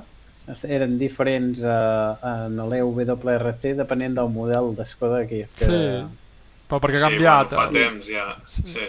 eren 0.63 0.95
diferents 1.01 1.59
a, 1.67 1.79
en 2.47 2.61
l'EWRC 2.71 3.73
depenent 3.81 4.15
del 4.15 4.29
model 4.31 4.73
d'Skoda 4.79 5.25
que, 5.27 5.45
que... 5.51 5.67
Sí, 5.67 5.81
però 6.71 6.79
perquè 6.83 7.01
ha 7.03 7.09
Sí, 7.09 7.09
canviat. 7.11 7.51
bueno, 7.51 7.65
fa 7.65 7.75
temps 7.75 8.09
ja. 8.11 8.27
Sí. 8.47 8.87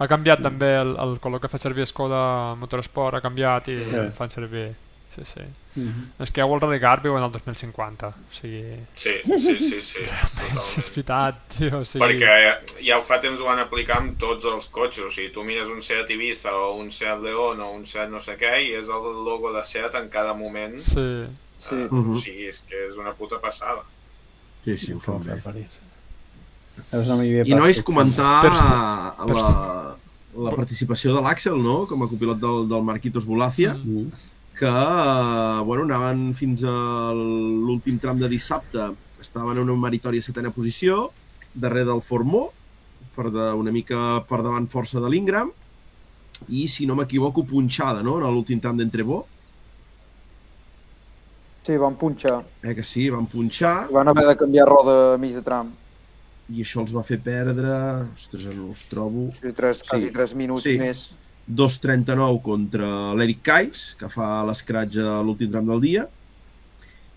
Ha 0.00 0.08
canviat 0.10 0.40
també 0.42 0.72
el, 0.80 0.96
el 0.98 1.12
color 1.22 1.40
que 1.40 1.48
fa 1.52 1.60
servir 1.62 1.84
Skoda 1.86 2.54
Motorsport, 2.58 3.20
ha 3.20 3.22
canviat 3.24 3.68
i 3.70 3.76
Sí. 3.84 4.06
fan 4.16 4.32
servir. 4.32 4.70
Sí, 5.14 5.22
sí. 5.24 5.44
Mhm. 5.76 6.08
És 6.24 6.30
que 6.34 6.40
ja 6.42 6.46
el 6.46 6.60
Rally 6.60 6.80
Car 6.82 7.00
viu 7.02 7.16
en 7.16 7.22
el 7.22 7.30
2050, 7.30 8.08
o 8.08 8.32
sigui... 8.34 8.62
Sí, 8.94 9.12
sí, 9.24 9.54
sí, 9.58 9.80
sí, 9.82 10.00
Realment, 10.02 10.58
és 10.80 10.90
veritat, 10.90 11.38
tio, 11.54 11.78
o 11.78 11.84
sigui... 11.86 12.02
Perquè 12.04 12.32
ja, 12.44 12.54
ja 12.88 12.98
ho 12.98 13.02
fa 13.06 13.20
temps 13.22 13.38
ho 13.40 13.46
van 13.46 13.58
aplicar 13.62 14.00
amb 14.00 14.16
tots 14.18 14.44
els 14.50 14.66
cotxes, 14.74 15.04
o 15.06 15.10
sigui, 15.14 15.30
tu 15.34 15.44
mires 15.46 15.70
un 15.70 15.82
Seat 15.82 16.10
Ibiza 16.10 16.50
o 16.56 16.74
un 16.80 16.90
Seat 16.90 17.22
León 17.22 17.60
o 17.62 17.70
un 17.76 17.86
Seat 17.86 18.10
no 18.10 18.18
sé 18.20 18.34
què 18.40 18.56
i 18.66 18.72
és 18.74 18.90
el 18.90 19.06
logo 19.26 19.52
de 19.54 19.62
Seat 19.64 19.94
en 20.02 20.08
cada 20.10 20.34
moment. 20.34 20.78
Sí. 20.82 21.08
Sí. 21.64 21.74
Uh, 21.74 21.88
Mhm. 21.94 22.16
O 22.16 22.20
sigui, 22.20 22.46
és 22.50 22.58
que 22.68 22.86
és 22.88 22.96
una 22.98 23.14
puta 23.14 23.38
passada. 23.40 23.84
Sí, 24.64 24.76
sí, 24.76 24.92
ho 24.92 25.00
fan 25.00 25.22
bé. 25.22 25.38
No 26.90 27.22
I 27.22 27.54
nois, 27.54 27.76
passat. 27.78 27.84
comentar 27.86 28.42
Per 28.42 28.50
la, 28.52 29.14
per 29.26 29.36
la, 29.36 29.96
la 30.48 30.54
participació 30.56 31.14
de 31.14 31.20
l'Àxel, 31.22 31.54
no?, 31.62 31.84
com 31.86 32.02
a 32.02 32.08
copilot 32.10 32.40
del, 32.42 32.64
del 32.68 32.82
Marquitos 32.82 33.26
Bolàcia, 33.28 33.74
Mm. 33.78 34.10
Que, 34.58 34.70
eh, 34.70 35.60
bueno, 35.66 35.84
anaven 35.84 36.32
fins 36.34 36.64
a 36.64 36.76
l'últim 37.14 37.98
tram 37.98 38.18
de 38.18 38.28
dissabte, 38.28 38.90
estaven 39.20 39.58
en 39.58 39.68
una 39.68 39.80
meritòria 39.88 40.22
setena 40.22 40.52
posició, 40.54 41.10
darrere 41.54 41.90
del 41.90 42.02
Formó, 42.02 42.48
per 43.14 43.30
de, 43.30 43.50
una 43.54 43.72
mica 43.74 44.24
per 44.28 44.42
davant 44.42 44.66
força 44.70 45.02
de 45.02 45.10
l'Ingram, 45.10 45.52
i, 46.48 46.66
si 46.68 46.86
no 46.86 46.96
m'equivoco, 46.98 47.44
punxada, 47.46 48.02
no?, 48.02 48.18
en 48.18 48.26
l'últim 48.30 48.60
tram 48.60 48.76
d'Entrebó. 48.78 49.24
Sí, 51.64 51.78
van 51.80 51.94
punxar. 51.96 52.42
Eh 52.62 52.74
que 52.76 52.84
sí, 52.84 53.08
van 53.08 53.24
punxar. 53.30 53.88
Van 53.94 54.10
haver 54.10 54.26
de 54.28 54.36
canviar 54.36 54.66
roda 54.68 55.14
a 55.14 55.18
mig 55.18 55.32
de 55.32 55.42
tram. 55.42 55.72
i 56.52 56.60
això 56.60 56.82
els 56.82 56.92
va 56.92 57.02
fer 57.06 57.16
perdre... 57.24 57.70
Ostres, 58.12 58.50
no 58.52 58.68
els 58.68 58.82
trobo... 58.90 59.30
Sí, 59.38 59.52
tres, 59.56 59.80
quasi 59.88 60.10
tres 60.12 60.34
minuts 60.36 60.66
més. 60.80 61.06
2.39 61.50 62.40
contra 62.44 62.88
l'Eric 63.18 63.42
Kais, 63.44 63.82
que 64.00 64.08
fa 64.08 64.44
l'escratge 64.48 65.02
a 65.04 65.18
l'últim 65.24 65.50
tram 65.52 65.66
del 65.68 65.82
dia, 65.82 66.06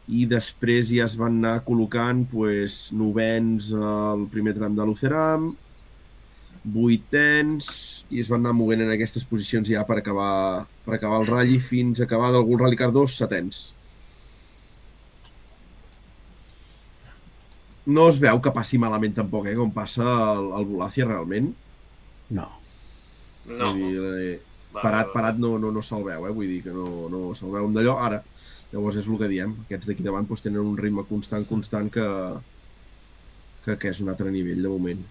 i 0.08 0.26
després 0.28 0.92
ja 0.92 1.06
es 1.08 1.16
van 1.20 1.40
anar 1.40 1.64
col·locant 1.68 2.26
pues, 2.32 2.88
novens 2.96 3.72
al 3.76 4.28
primer 4.32 4.54
tram 4.56 4.76
de 4.76 4.88
l'Uceram, 4.88 5.50
vuitens, 6.68 7.70
i 8.12 8.20
es 8.20 8.30
van 8.32 8.44
anar 8.44 8.56
movent 8.56 8.84
en 8.84 8.92
aquestes 8.92 9.24
posicions 9.28 9.68
ja 9.72 9.84
per 9.88 10.00
acabar, 10.02 10.66
per 10.84 10.98
acabar 10.98 11.22
el 11.22 11.28
ratll 11.32 11.58
fins 11.64 12.02
a 12.02 12.08
acabar 12.08 12.34
d'algun 12.36 12.60
Rally 12.64 12.80
Car 12.80 12.92
2 12.96 13.18
setens. 13.24 13.64
No 17.88 18.10
es 18.12 18.20
veu 18.20 18.42
que 18.44 18.52
passi 18.52 18.80
malament 18.80 19.16
tampoc, 19.16 19.48
eh, 19.48 19.56
com 19.56 19.72
passa 19.72 20.04
el, 20.04 20.52
el 20.60 20.68
Volàcia 20.68 21.08
realment. 21.08 21.54
No. 22.36 22.50
No. 23.48 23.74
Vull 23.74 23.82
dir, 23.82 24.14
eh, 24.36 24.40
Va, 24.76 24.82
parat, 24.84 25.12
parat 25.14 25.38
no, 25.40 25.56
no, 25.58 25.72
no 25.72 25.82
se'l 25.82 26.04
veu, 26.04 26.26
eh? 26.28 26.32
vull 26.36 26.50
dir 26.52 26.62
que 26.66 26.74
no, 26.76 27.08
no 27.10 27.22
se'l 27.38 27.54
veu 27.54 27.70
d'allò. 27.74 27.98
Ara, 28.04 28.22
llavors 28.74 28.98
és 29.00 29.08
el 29.08 29.20
que 29.22 29.30
diem, 29.32 29.54
aquests 29.66 29.88
d'aquí 29.88 30.04
davant 30.06 30.28
doncs, 30.28 30.44
tenen 30.44 30.60
un 30.62 30.78
ritme 30.78 31.06
constant, 31.08 31.46
constant 31.48 31.88
que, 31.94 32.08
que, 33.66 33.78
que 33.78 33.94
és 33.94 34.02
un 34.04 34.12
altre 34.12 34.32
nivell 34.34 34.62
de 34.66 34.74
moment. 34.74 35.06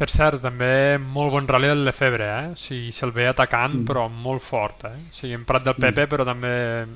Per 0.00 0.08
cert, 0.08 0.40
també 0.40 0.96
molt 0.98 1.30
bon 1.34 1.46
rally 1.48 1.68
el 1.68 1.84
Lefebvre, 1.84 2.26
eh? 2.26 2.50
O 2.54 2.58
sigui, 2.58 2.90
se'l 2.96 3.12
ve 3.12 3.28
atacant, 3.28 3.82
Mm. 3.82 3.86
però 3.86 4.08
molt 4.08 4.40
fort, 4.42 4.86
eh? 4.88 4.96
O 5.10 5.14
sigui, 5.14 5.34
hem 5.36 5.44
parlat 5.44 5.66
del 5.68 5.76
Pepe, 5.76 6.06
però 6.08 6.24
també 6.24 6.86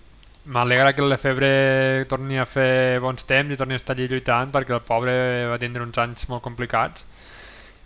m'alegra 0.46 0.94
que 0.94 1.02
el 1.04 1.10
Lefebvre 1.12 1.50
torni 2.08 2.38
a 2.40 2.46
fer 2.48 2.98
bons 3.00 3.24
temps 3.28 3.52
i 3.52 3.56
torni 3.60 3.76
a 3.76 3.80
estar 3.80 3.94
allí 3.94 4.08
lluitant, 4.08 4.50
perquè 4.52 4.74
el 4.74 4.80
pobre 4.88 5.12
va 5.52 5.58
tindre 5.60 5.84
uns 5.84 6.00
anys 6.00 6.26
molt 6.28 6.42
complicats 6.42 7.04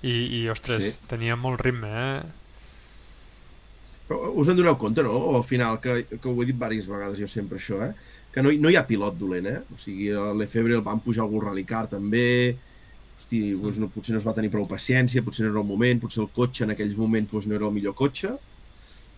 i, 0.03 0.15
i 0.43 0.49
ostres, 0.53 0.85
Sí. 0.95 1.07
tenia 1.11 1.37
molt 1.37 1.61
ritme, 1.65 1.89
eh? 1.89 2.23
Però 4.09 4.31
us 4.41 4.49
en 4.49 4.57
doneu 4.57 4.77
compte, 4.81 5.03
no? 5.05 5.19
Al 5.37 5.45
final, 5.45 5.81
que, 5.85 6.05
que 6.09 6.29
ho 6.31 6.37
he 6.43 6.47
dit 6.49 6.57
diverses 6.57 6.89
vegades 6.89 7.19
jo 7.21 7.27
sempre 7.29 7.59
això, 7.61 7.83
eh? 7.85 7.93
Que 8.33 8.43
no, 8.45 8.53
no 8.63 8.71
hi 8.73 8.77
ha 8.79 8.87
pilot 8.89 9.19
dolent, 9.21 9.47
eh? 9.51 9.59
O 9.75 9.77
sigui, 9.81 10.09
a 10.17 10.31
l'Efebre 10.37 10.77
el 10.79 10.85
van 10.87 11.01
pujar 11.05 11.25
algun 11.27 11.45
rallycar 11.45 11.87
també, 11.93 12.57
hosti, 13.19 13.41
doncs 13.61 13.81
no, 13.83 13.89
potser 13.93 14.15
no 14.15 14.23
es 14.23 14.27
va 14.29 14.35
tenir 14.37 14.51
prou 14.55 14.65
paciència, 14.71 15.25
potser 15.27 15.45
no 15.47 15.53
era 15.53 15.61
el 15.65 15.69
moment, 15.69 16.01
potser 16.01 16.23
el 16.25 16.31
cotxe 16.37 16.65
en 16.65 16.73
aquells 16.77 16.97
moments 16.97 17.33
doncs, 17.33 17.49
no 17.51 17.59
era 17.59 17.69
el 17.69 17.75
millor 17.77 17.97
cotxe, 17.99 18.33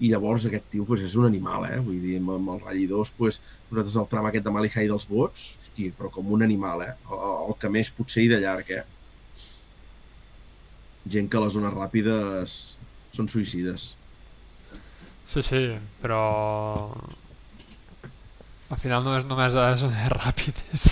i 0.00 0.08
llavors 0.10 0.46
aquest 0.48 0.70
tio 0.72 0.86
doncs, 0.88 1.04
és 1.06 1.14
un 1.20 1.28
animal, 1.28 1.66
eh? 1.70 1.78
Vull 1.84 2.00
dir, 2.02 2.16
amb, 2.18 2.34
amb 2.38 2.54
el 2.56 2.62
Rally 2.64 2.86
2, 2.90 3.12
doncs, 3.18 3.40
nosaltres 3.70 3.98
el 4.02 4.08
tram 4.10 4.26
aquest 4.30 4.46
de 4.48 4.54
Malihai 4.56 4.88
dels 4.90 5.06
vots, 5.10 5.50
hosti, 5.60 5.92
però 5.94 6.10
com 6.10 6.32
un 6.34 6.42
animal, 6.42 6.82
eh? 6.88 6.94
El, 7.12 7.26
el 7.50 7.58
que 7.62 7.70
més 7.70 7.92
potser 7.94 8.24
i 8.26 8.32
de 8.32 8.40
llarg, 8.42 8.72
eh? 8.74 8.86
Gent 11.08 11.30
que 11.32 11.38
a 11.38 11.44
les 11.46 11.52
zones 11.56 11.72
ràpides 11.72 12.56
són 13.14 13.28
suïcides. 13.32 13.94
Sí, 15.30 15.42
sí, 15.46 15.62
però 16.02 16.20
al 18.70 18.78
final 18.78 19.02
no 19.04 19.16
és 19.18 19.24
només 19.26 19.54
a 19.56 19.70
les 19.72 19.80
zones 19.82 20.10
ràpides. 20.12 20.90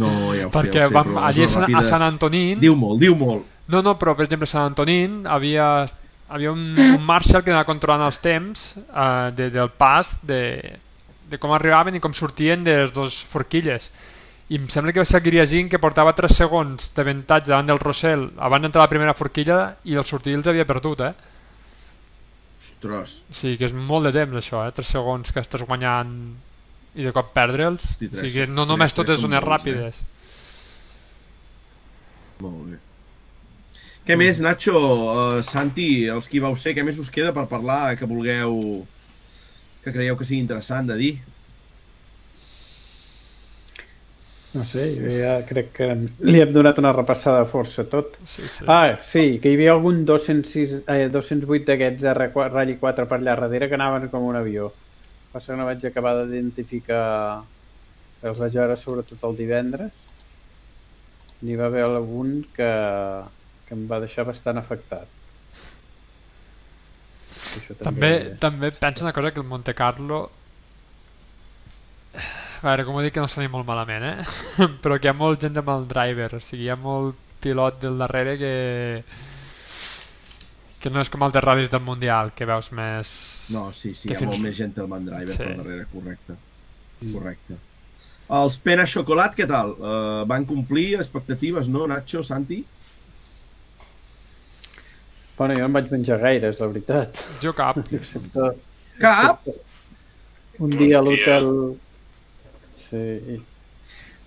No, 0.00 0.08
ja 0.32 0.46
ho 0.46 0.50
sé, 0.50 0.54
Perquè 0.54 0.86
sé, 0.86 0.94
vam, 0.94 1.10
les 1.12 1.24
allí 1.28 1.42
a 1.44 1.48
Sant, 1.52 1.64
a 1.64 1.66
ràpides- 1.68 1.90
Sant 1.90 2.04
Antonín... 2.06 2.60
Diu 2.62 2.76
molt, 2.78 3.00
diu 3.02 3.16
molt. 3.18 3.44
No, 3.72 3.82
no, 3.84 3.96
però 4.00 4.14
per 4.16 4.24
exemple 4.24 4.48
a 4.48 4.52
Sant 4.52 4.70
Antonín 4.70 5.22
havia, 5.28 5.66
havia 6.32 6.52
un, 6.54 6.62
un 6.76 7.04
Marshall 7.04 7.44
que 7.44 7.52
anava 7.52 7.68
controlant 7.68 8.06
els 8.06 8.18
temps 8.24 8.62
uh, 8.88 9.28
de, 9.36 9.50
del 9.52 9.68
pas 9.76 10.14
de, 10.26 10.40
de 11.28 11.38
com 11.42 11.52
arribaven 11.52 11.96
i 11.98 12.00
com 12.00 12.14
sortien 12.16 12.64
de 12.64 12.78
les 12.84 12.94
dues 12.96 13.20
forquilles. 13.20 13.90
I 14.52 14.58
em 14.60 14.66
sembla 14.68 14.92
que 14.92 15.00
va 15.00 15.08
ser 15.08 15.20
el 15.22 15.24
Griasin 15.24 15.68
que 15.72 15.78
portava 15.80 16.12
3 16.18 16.34
segons 16.42 16.90
d'avantatge 16.96 17.48
davant 17.52 17.68
del 17.70 17.80
Rossell 17.80 18.26
abans 18.36 18.66
d'entrar 18.66 18.82
a 18.82 18.86
la 18.86 18.92
primera 18.92 19.14
forquilla 19.16 19.58
i 19.88 19.96
el 19.96 20.04
sortir 20.08 20.34
els 20.36 20.48
havia 20.50 20.66
perdut, 20.68 21.00
eh? 21.06 21.12
Ostres. 22.60 23.14
O 23.30 23.36
sigui 23.38 23.56
que 23.60 23.68
és 23.70 23.72
molt 23.72 24.08
de 24.08 24.12
temps 24.18 24.36
això, 24.42 24.64
eh? 24.68 24.74
3 24.76 24.90
segons 24.98 25.32
que 25.32 25.40
estàs 25.40 25.64
guanyant 25.64 26.12
i 26.98 27.06
de 27.06 27.12
cop 27.16 27.30
perdre'ls. 27.32 27.94
O 27.94 27.98
tres- 28.02 28.18
sigui 28.26 28.42
que 28.44 28.52
no 28.52 28.66
només 28.68 28.92
totes 28.92 29.22
són 29.22 29.32
molts, 29.32 29.46
eh? 29.46 29.50
ràpides. 29.54 30.02
Molt 32.42 32.72
bé. 32.72 32.78
Què 34.02 34.16
més, 34.18 34.40
Nacho, 34.42 34.74
uh, 34.74 35.42
Santi, 35.46 36.08
els 36.10 36.26
qui 36.28 36.40
vau 36.42 36.56
ser, 36.58 36.74
què 36.74 36.82
més 36.84 36.98
us 36.98 37.08
queda 37.14 37.30
per 37.32 37.44
parlar 37.48 37.94
que 37.96 38.08
vulgueu, 38.10 38.56
que 39.84 39.92
creieu 39.94 40.16
que 40.18 40.26
sigui 40.26 40.42
interessant 40.42 40.90
de 40.90 40.96
dir? 40.98 41.12
No 44.52 44.64
sé, 44.68 44.84
jo 45.00 45.08
ja 45.08 45.38
crec 45.48 45.70
que 45.78 45.86
li 46.28 46.40
hem 46.42 46.50
donat 46.52 46.76
una 46.80 46.92
repassada 46.92 47.46
força 47.48 47.86
a 47.86 47.88
tot. 47.88 48.18
Sí, 48.28 48.44
sí. 48.52 48.66
Ah, 48.68 48.98
sí, 49.08 49.38
que 49.40 49.48
hi 49.48 49.56
havia 49.56 49.72
algun 49.72 50.02
206, 50.08 50.74
eh, 50.92 51.06
208 51.14 51.64
d'aquests 51.70 52.04
R4, 52.12 52.50
Rally 52.52 52.76
4 52.82 53.06
per 53.08 53.18
allà 53.18 53.36
darrere 53.40 53.70
que 53.70 53.78
anaven 53.78 54.10
com 54.12 54.26
un 54.28 54.36
avió. 54.36 54.68
Passa 55.32 55.54
que 55.54 55.58
no 55.60 55.64
vaig 55.64 55.86
acabar 55.88 56.18
d'identificar 56.20 57.06
els 58.28 58.42
vaig 58.44 58.58
veure 58.60 58.76
sobretot 58.76 59.24
el 59.30 59.40
divendres. 59.40 59.96
N'hi 61.42 61.56
va 61.56 61.70
haver 61.70 61.86
algun 61.86 62.42
que, 62.54 62.70
que 63.66 63.74
em 63.78 63.88
va 63.88 64.02
deixar 64.04 64.28
bastant 64.28 64.60
afectat. 64.60 65.08
Això 67.32 67.74
També, 67.80 68.12
també 68.40 68.70
penso 68.76 69.08
una 69.08 69.16
cosa 69.16 69.32
que 69.32 69.40
el 69.40 69.48
Monte 69.48 69.72
Carlo 69.74 70.26
a 72.64 72.68
veure, 72.70 72.84
com 72.86 72.96
ho 72.96 73.02
dic 73.04 73.14
que 73.16 73.20
no 73.24 73.28
soni 73.30 73.48
molt 73.52 73.66
malament, 73.68 74.04
eh? 74.04 74.24
Però 74.82 74.98
que 74.98 75.08
hi 75.08 75.12
ha 75.12 75.16
molt 75.18 75.42
gent 75.42 75.56
amb 75.60 75.70
el 75.74 75.86
driver, 75.90 76.30
o 76.38 76.40
sigui, 76.42 76.64
hi 76.68 76.72
ha 76.72 76.78
molt 76.78 77.18
pilot 77.42 77.80
del 77.82 77.98
darrere 77.98 78.36
que 78.38 78.52
que 80.82 80.90
no 80.90 80.98
és 80.98 81.10
com 81.10 81.22
el 81.22 81.30
de 81.30 81.38
ral·lis 81.42 81.68
del 81.70 81.82
Mundial, 81.86 82.32
que 82.34 82.46
veus 82.48 82.72
més... 82.74 83.10
No, 83.54 83.68
sí, 83.70 83.92
sí, 83.94 84.08
que 84.08 84.14
hi 84.14 84.16
ha 84.16 84.20
fins- 84.24 84.32
molt 84.32 84.42
més 84.42 84.56
gent 84.58 84.72
al 84.82 84.88
driver 85.06 85.28
Sí. 85.30 85.44
per 85.44 85.52
darrere, 85.60 85.84
correcte. 85.92 86.34
Correcte. 87.12 87.58
Els 88.38 88.56
Pena 88.64 88.86
Xocolat, 88.90 89.36
què 89.38 89.46
tal? 89.46 89.76
Uh, 89.78 90.24
van 90.26 90.42
complir 90.48 90.96
expectatives, 90.98 91.68
no, 91.70 91.86
Nacho, 91.86 92.22
Santi? 92.26 92.64
Bueno, 95.38 95.54
jo 95.54 95.60
no 95.62 95.68
em 95.70 95.76
vaig 95.78 95.88
menjar 95.92 96.18
gaires, 96.22 96.58
la 96.60 96.68
veritat. 96.70 97.22
Jo 97.42 97.52
cap. 97.56 97.78
Excepte, 97.98 98.50
Cap? 99.02 99.46
un 100.62 100.74
dia 100.78 100.98
a 100.98 101.06
l'hotel... 101.06 101.48
Sí. 102.92 103.40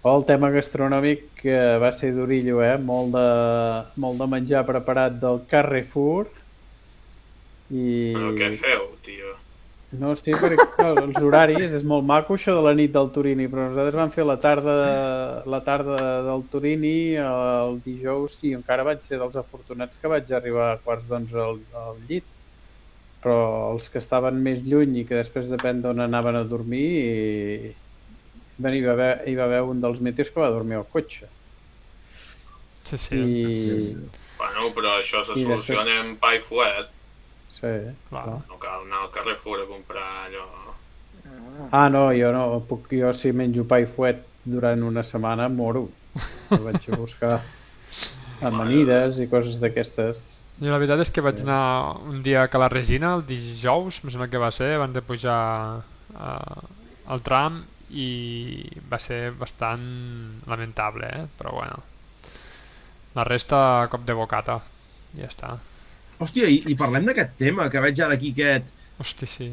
El 0.06 0.26
tema 0.28 0.52
gastronòmic 0.54 1.46
eh, 1.50 1.78
va 1.82 1.90
ser 1.98 2.12
d'orillo, 2.14 2.60
eh? 2.66 2.76
Molt 2.78 3.16
de, 3.16 3.30
molt 4.02 4.20
de 4.22 4.28
menjar 4.30 4.66
preparat 4.68 5.16
del 5.22 5.42
Carrefour. 5.50 6.28
I... 7.74 8.14
Però 8.14 8.36
què 8.38 8.52
feu, 8.60 8.84
tio? 9.06 9.34
No, 9.96 10.12
sí, 10.20 10.34
perquè 10.34 10.58
clar, 10.76 10.92
els 11.00 11.18
horaris, 11.24 11.72
és 11.78 11.86
molt 11.88 12.04
maco 12.06 12.36
això 12.36 12.56
de 12.58 12.64
la 12.66 12.74
nit 12.78 12.92
del 12.94 13.10
Turini, 13.16 13.46
però 13.48 13.70
nosaltres 13.70 13.98
vam 13.98 14.12
fer 14.12 14.26
la 14.28 14.36
tarda, 14.44 14.76
la 15.48 15.62
tarda 15.64 16.00
del 16.26 16.44
Turini 16.52 16.98
el 17.22 17.80
dijous 17.86 18.36
i 18.44 18.56
encara 18.58 18.84
vaig 18.88 19.06
ser 19.08 19.22
dels 19.22 19.38
afortunats 19.40 20.02
que 20.02 20.12
vaig 20.12 20.34
arribar 20.34 20.72
a 20.74 20.82
quarts 20.84 21.08
d'onze 21.10 21.40
al, 21.40 21.62
al 21.86 22.02
llit. 22.10 22.28
Però 23.24 23.40
els 23.72 23.88
que 23.90 24.02
estaven 24.04 24.38
més 24.46 24.62
lluny 24.66 25.00
i 25.00 25.06
que 25.08 25.18
després 25.18 25.50
depèn 25.50 25.82
d'on 25.82 26.04
anaven 26.04 26.38
a 26.42 26.44
dormir, 26.50 26.86
i... 27.00 27.74
ben, 28.58 28.74
hi, 28.74 28.84
va 28.86 28.94
haver, 28.94 29.14
hi 29.30 29.36
va 29.38 29.48
haver 29.50 29.62
un 29.68 29.82
dels 29.84 30.00
meteos 30.04 30.30
que 30.34 30.42
va 30.44 30.50
dormir 30.54 30.78
al 30.80 30.88
cotxe. 30.92 31.28
Sí, 32.86 32.98
sí. 33.02 33.16
I... 33.18 33.96
Bueno, 34.38 34.70
però 34.76 34.98
això 35.00 35.24
se 35.26 35.34
I 35.40 35.44
soluciona 35.46 35.84
després- 35.88 36.04
amb 36.04 36.20
pa 36.22 36.36
i 36.36 36.40
fuet. 36.44 36.92
Sí, 37.56 37.74
clar. 38.10 38.26
No 38.50 38.60
cal 38.62 38.84
anar 38.84 39.06
al 39.06 39.12
Carrefour 39.16 39.64
a 39.64 39.68
comprar 39.70 40.06
allò... 40.28 40.46
Ah, 41.72 41.88
no, 41.90 42.10
jo 42.14 42.30
no, 42.36 42.60
puc, 42.68 42.92
jo 42.94 43.10
si 43.18 43.32
menjo 43.34 43.64
pa 43.66 43.80
i 43.82 43.88
fuet 43.90 44.20
durant 44.46 44.84
una 44.86 45.02
setmana 45.08 45.48
moro. 45.50 45.88
Jo 46.52 46.60
vaig 46.68 46.90
a 46.92 47.00
buscar 47.00 47.34
amanides 48.50 49.18
i 49.24 49.30
coses 49.32 49.58
d'aquestes. 49.62 50.20
Jo 50.60 50.70
la 50.72 50.78
veritat 50.80 51.02
és 51.04 51.12
que 51.12 51.24
vaig 51.24 51.42
anar 51.44 51.96
un 52.12 52.22
dia 52.24 52.44
a 52.44 52.52
Cala 52.52 52.70
Regina, 52.72 53.16
el 53.18 53.26
dijous, 53.28 53.98
em 54.04 54.12
sembla 54.14 54.30
que 54.32 54.40
va 54.40 54.52
ser, 54.56 54.76
abans 54.76 54.94
de 54.96 55.02
pujar 55.04 55.40
uh, 56.14 56.62
al 57.12 57.24
tram 57.26 57.64
i 57.92 58.66
va 58.90 58.98
ser 59.00 59.32
bastant 59.38 59.84
lamentable, 60.50 61.06
eh? 61.06 61.26
però 61.38 61.54
bueno. 61.60 61.84
La 63.16 63.24
resta, 63.24 63.88
cop 63.92 64.04
de 64.08 64.14
bocata. 64.18 64.58
Ja 65.16 65.28
està. 65.30 65.54
Hòstia, 66.20 66.48
i, 66.52 66.62
i 66.72 66.76
parlem 66.80 67.06
d'aquest 67.08 67.38
tema, 67.40 67.70
que 67.72 67.80
veig 67.84 68.00
ara 68.04 68.16
aquí 68.18 68.32
aquest... 68.36 68.68
Hosti, 69.00 69.28
sí. 69.28 69.48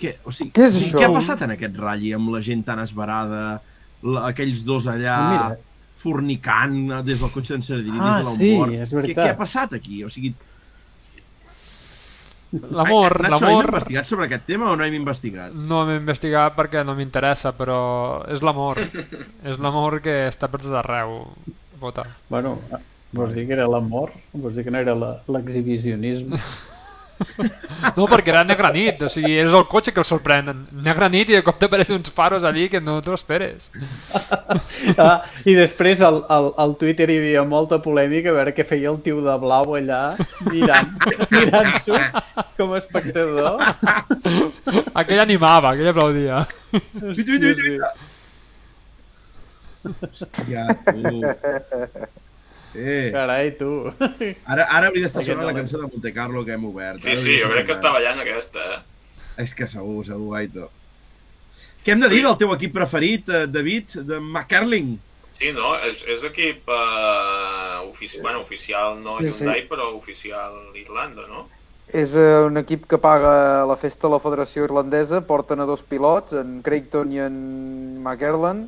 Què, 0.00 0.14
o 0.28 0.32
sigui, 0.32 0.50
Què 0.56 0.66
és 0.66 0.74
o 0.74 0.78
sigui, 0.78 0.90
això? 0.90 0.98
què 1.00 1.06
ha 1.08 1.12
passat 1.14 1.42
en 1.46 1.54
aquest 1.54 1.78
ratll 1.80 2.10
amb 2.18 2.34
la 2.34 2.40
gent 2.44 2.64
tan 2.66 2.80
esbarada, 2.82 3.42
la, 4.04 4.26
aquells 4.28 4.64
dos 4.68 4.88
allà 4.92 5.14
Ah, 5.16 5.30
mira. 5.32 5.56
fornicant 5.96 6.76
des 7.06 7.20
del 7.22 7.32
cotxe 7.32 7.54
d'en 7.54 7.64
Sardini, 7.64 7.96
Ah, 8.00 8.18
des 8.18 8.26
de 8.26 8.34
sí, 8.36 8.50
l'Ombord? 8.50 8.74
és 8.82 8.92
Què, 8.92 9.14
què 9.16 9.30
ha 9.30 9.36
passat 9.38 9.72
aquí? 9.78 10.02
O 10.04 10.10
sigui, 10.12 10.34
L'amor, 12.70 13.16
Nacho, 13.22 13.44
hem 13.44 13.50
l'amor... 13.52 13.68
investigat 13.70 14.08
sobre 14.08 14.26
aquest 14.28 14.46
tema 14.48 14.70
o 14.72 14.76
no 14.76 14.84
hem 14.86 14.94
investigat? 14.98 15.52
No 15.54 15.82
hem 15.84 15.96
investigat 16.00 16.56
perquè 16.56 16.84
no 16.86 16.94
m'interessa, 16.98 17.52
però 17.56 17.78
és 18.32 18.42
l'amor. 18.46 18.80
és 19.50 19.58
l'amor 19.62 20.00
que 20.04 20.16
està 20.30 20.48
per 20.52 20.60
tot 20.62 20.76
arreu. 20.82 21.20
Bota. 21.80 22.06
Bueno, 22.32 22.56
vols 23.12 23.34
dir 23.36 23.46
que 23.48 23.52
era 23.58 23.66
l'amor? 23.68 24.12
Vols 24.32 24.56
dir 24.56 24.64
que 24.64 24.72
no 24.72 24.80
era 24.80 24.94
la- 24.96 25.18
l'exhibicionisme? 25.28 26.40
No, 27.96 28.06
perquè 28.08 28.32
era 28.32 28.42
negra 28.44 28.70
nit, 28.74 29.02
o 29.06 29.08
sigui, 29.12 29.36
és 29.40 29.52
el 29.52 29.64
cotxe 29.70 29.92
que 29.94 30.00
el 30.02 30.08
sorprèn. 30.08 30.50
Negra 30.84 31.08
nit 31.12 31.30
i 31.30 31.36
de 31.36 31.42
cop 31.44 31.58
t'apareixen 31.60 31.98
uns 32.00 32.12
faros 32.12 32.44
allí 32.44 32.66
que 32.72 32.80
no 32.80 32.98
t'ho 33.04 33.14
esperes. 33.16 33.70
ah, 35.04 35.24
I 35.44 35.56
després 35.56 36.02
al, 36.04 36.22
al, 36.32 36.50
al 36.62 36.76
Twitter 36.80 37.08
hi 37.10 37.18
havia 37.20 37.44
molta 37.48 37.80
polèmica 37.84 38.32
a 38.32 38.36
veure 38.38 38.54
què 38.56 38.66
feia 38.68 38.92
el 38.92 39.00
tio 39.04 39.22
de 39.24 39.36
blau 39.42 39.76
allà 39.78 40.02
mirant, 40.50 40.92
mirant-s'ho 41.34 42.02
com 42.58 42.74
a 42.74 42.82
espectador. 42.82 43.64
Aquell 44.94 45.24
animava, 45.24 45.72
aquell 45.72 45.92
aplaudia. 45.94 46.44
Hòstia, 49.86 50.68
tu. 50.92 52.22
Eh. 52.74 53.10
Carai, 53.12 53.52
tu. 53.56 53.70
Ara, 54.44 54.66
ara 54.66 54.88
hauria 54.88 55.06
d'estar 55.06 55.24
sonant 55.24 55.46
la 55.48 55.54
cançó 55.56 55.78
de 55.80 55.86
Monte 55.86 56.12
Carlo 56.12 56.44
que 56.44 56.56
hem 56.56 56.64
obert. 56.68 57.00
Sí, 57.04 57.12
Ara 57.14 57.20
sí, 57.22 57.38
jo 57.40 57.52
crec 57.52 57.70
que 57.70 57.76
està 57.78 57.92
ballant 57.94 58.20
aquesta, 58.24 58.66
eh? 58.74 58.82
És 59.44 59.54
que 59.56 59.68
segur, 59.70 60.02
segur, 60.08 60.34
Aito. 60.38 60.70
Què 61.84 61.94
hem 61.94 62.00
de 62.02 62.10
dir 62.10 62.22
del 62.24 62.38
teu 62.40 62.52
equip 62.56 62.72
preferit, 62.74 63.28
eh, 63.30 63.44
David, 63.46 64.00
de 64.08 64.18
McCarling? 64.18 64.96
Sí, 65.36 65.52
no? 65.52 65.74
És, 65.86 66.00
és 66.08 66.24
equip 66.26 66.68
eh, 66.72 67.76
ofici... 67.86 68.20
bueno, 68.24 68.40
oficial 68.40 68.96
no 69.02 69.18
Sí, 69.20 69.30
sí. 69.30 69.44
Hyundai, 69.44 69.66
però 69.68 69.92
oficial 69.94 70.56
Irlanda, 70.74 71.28
no? 71.28 71.44
És 71.94 72.16
eh, 72.18 72.40
un 72.48 72.58
equip 72.58 72.88
que 72.90 72.98
paga 72.98 73.64
la 73.68 73.76
festa 73.78 74.08
a 74.08 74.14
la 74.16 74.18
Federació 74.22 74.64
Irlandesa, 74.66 75.20
porten 75.28 75.62
a 75.62 75.68
dos 75.68 75.84
pilots, 75.86 76.34
en 76.34 76.58
Creighton 76.66 77.12
i 77.14 77.20
en 77.22 77.36
McErland, 78.02 78.66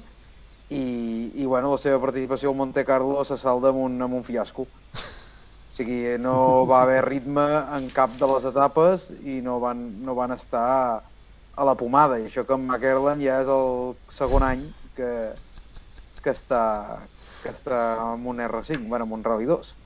i, 0.70 1.32
i 1.34 1.46
bueno, 1.46 1.72
la 1.72 1.80
seva 1.80 2.00
participació 2.02 2.50
al 2.52 2.58
Monte 2.58 2.84
Carlo 2.84 3.24
se 3.24 3.38
salda 3.40 3.72
amb 3.72 3.80
un, 3.84 3.96
amb 4.04 4.18
un 4.20 4.24
fiasco. 4.24 4.66
O 4.68 5.78
sigui, 5.78 6.00
no 6.18 6.66
va 6.66 6.82
haver 6.82 7.04
ritme 7.06 7.46
en 7.76 7.86
cap 7.94 8.16
de 8.18 8.28
les 8.32 8.48
etapes 8.50 9.08
i 9.22 9.38
no 9.44 9.60
van, 9.62 9.84
no 10.04 10.16
van 10.18 10.34
estar 10.34 10.68
a 11.58 11.66
la 11.66 11.76
pomada. 11.78 12.18
I 12.18 12.26
això 12.28 12.44
que 12.46 12.56
en 12.58 12.66
McErland 12.66 13.22
ja 13.24 13.40
és 13.44 13.52
el 13.54 13.94
segon 14.12 14.44
any 14.46 14.64
que, 14.96 15.10
que, 16.22 16.34
està, 16.34 16.62
que 17.44 17.54
està 17.54 17.82
amb 18.10 18.26
un 18.34 18.42
R5, 18.42 18.82
bueno, 18.90 19.06
amb 19.06 19.20
un 19.20 19.24
Rally 19.26 19.46
2. 19.48 19.77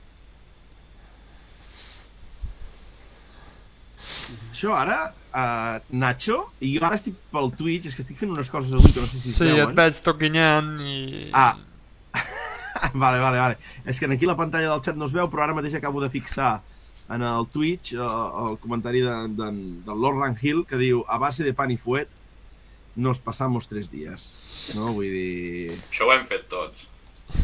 Això 4.03 4.73
ara, 4.75 4.97
uh, 5.31 5.77
Nacho, 5.95 6.39
i 6.59 6.73
jo 6.77 6.83
ara 6.85 6.97
estic 6.99 7.15
pel 7.31 7.51
Twitch, 7.57 7.87
és 7.89 7.95
que 7.95 8.03
estic 8.03 8.17
fent 8.19 8.33
unes 8.33 8.49
coses 8.51 8.73
avui 8.75 8.91
que 8.91 8.99
no 9.03 9.07
sé 9.07 9.19
si 9.19 9.29
es 9.31 9.37
Sí, 9.39 9.47
veuen. 9.47 9.69
et 9.69 9.77
veig 9.79 10.01
toquinyant 10.03 10.73
i... 10.83 11.29
Ah, 11.31 11.55
vale, 12.93 13.19
vale, 13.23 13.37
vale. 13.39 13.57
És 13.85 13.99
que 13.99 14.05
aquí 14.11 14.27
la 14.29 14.35
pantalla 14.39 14.69
del 14.73 14.81
chat 14.85 14.95
no 14.99 15.07
es 15.07 15.15
veu, 15.15 15.29
però 15.31 15.45
ara 15.47 15.55
mateix 15.57 15.75
acabo 15.79 16.01
de 16.03 16.09
fixar 16.13 16.57
en 17.13 17.21
el 17.27 17.47
Twitch 17.51 17.93
eh, 17.93 17.99
el 18.43 18.57
comentari 18.63 19.01
de, 19.03 19.15
de, 19.39 19.49
del 19.87 19.99
Lord 20.03 20.19
Ranghill 20.21 20.65
que 20.67 20.79
diu 20.79 21.03
a 21.07 21.17
base 21.19 21.43
de 21.43 21.53
pan 21.55 21.71
i 21.71 21.77
fuet 21.77 22.09
nos 22.95 23.19
pasamos 23.19 23.67
tres 23.67 23.89
días. 23.91 24.73
No? 24.77 24.91
Vull 24.93 25.09
dir... 25.09 25.71
Això 25.89 26.05
ho 26.05 26.13
hem 26.13 26.27
fet 26.29 26.45
tots. 26.51 26.85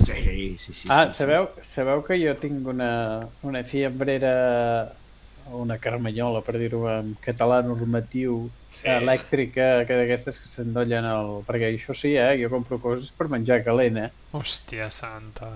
Sí, 0.05 0.13
sí, 0.61 0.73
sí. 0.75 0.87
Ah, 0.93 1.07
sí, 1.09 1.17
sabeu, 1.23 1.47
sabeu 1.73 2.03
que 2.05 2.19
jo 2.21 2.35
tinc 2.37 2.67
una, 2.69 3.25
una 3.47 3.63
fiambrera, 3.65 4.93
una 5.53 5.77
carmanyola, 5.81 6.41
per 6.45 6.57
dir-ho 6.59 6.83
en 6.91 7.15
català 7.23 7.61
normatiu, 7.65 8.49
Sí. 8.69 8.85
elèctrica, 8.87 9.85
que 9.87 9.95
d'aquestes 9.97 10.37
que 10.37 10.47
s'endollen 10.47 11.05
el... 11.09 11.29
Perquè 11.47 11.71
això 11.73 11.95
sí, 11.97 12.11
eh? 12.15 12.35
Jo 12.41 12.51
compro 12.51 12.77
coses 12.79 13.09
per 13.17 13.25
menjar 13.27 13.63
calent, 13.65 13.97
eh? 13.97 14.09
Hòstia 14.37 14.91
santa. 14.93 15.55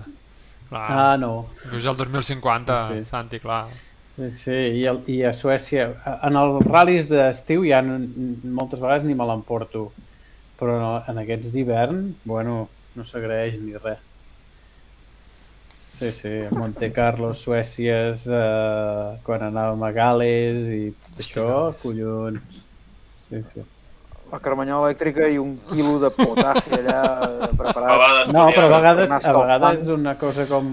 Clar. 0.68 0.86
Ah, 0.90 1.16
no. 1.16 1.50
Vius 1.70 1.86
el 1.86 1.94
2050, 1.96 2.78
Sí. 2.92 3.04
Santi, 3.04 3.38
clar. 3.38 3.68
Sí, 4.16 4.30
sí, 4.44 4.56
i, 4.80 4.84
el, 4.86 5.00
i 5.10 5.20
a 5.26 5.32
Suècia, 5.34 5.88
en 6.22 6.36
els 6.38 6.64
ral·lis 6.66 7.06
d'estiu 7.10 7.64
ja 7.66 7.80
no, 7.82 7.96
moltes 8.44 8.78
vegades 8.82 9.04
ni 9.06 9.14
me 9.14 9.26
l'emporto, 9.26 9.92
però 10.58 11.02
en 11.10 11.18
aquests 11.18 11.50
d'hivern, 11.54 12.14
bueno, 12.24 12.68
no 12.94 13.04
s'agraeix 13.06 13.56
ni 13.60 13.74
res. 13.78 13.98
Sí, 15.94 16.10
sí, 16.10 16.32
a 16.42 16.54
Monte 16.54 16.90
Carlo, 16.92 17.34
Suècia, 17.38 17.98
eh, 18.18 19.18
quan 19.22 19.44
anàvem 19.46 19.84
a 19.86 19.90
Gales 19.94 20.64
i 20.74 20.82
tot 20.90 21.20
això, 21.22 21.46
collons. 21.82 22.58
Sí, 23.28 23.42
sí. 23.52 23.62
La 24.32 24.40
carmanyola 24.42 24.88
elèctrica 24.88 25.28
i 25.30 25.38
un 25.38 25.52
quilo 25.68 26.00
de 26.02 26.10
potatge 26.16 26.80
allà 26.80 27.02
eh, 27.46 27.50
preparat. 27.54 28.32
No, 28.34 28.48
però 28.50 28.66
a 28.66 28.72
vegades, 28.72 29.14
a 29.14 29.36
vegades 29.36 29.84
és 29.84 29.92
una 29.94 30.16
cosa 30.18 30.48
com, 30.50 30.72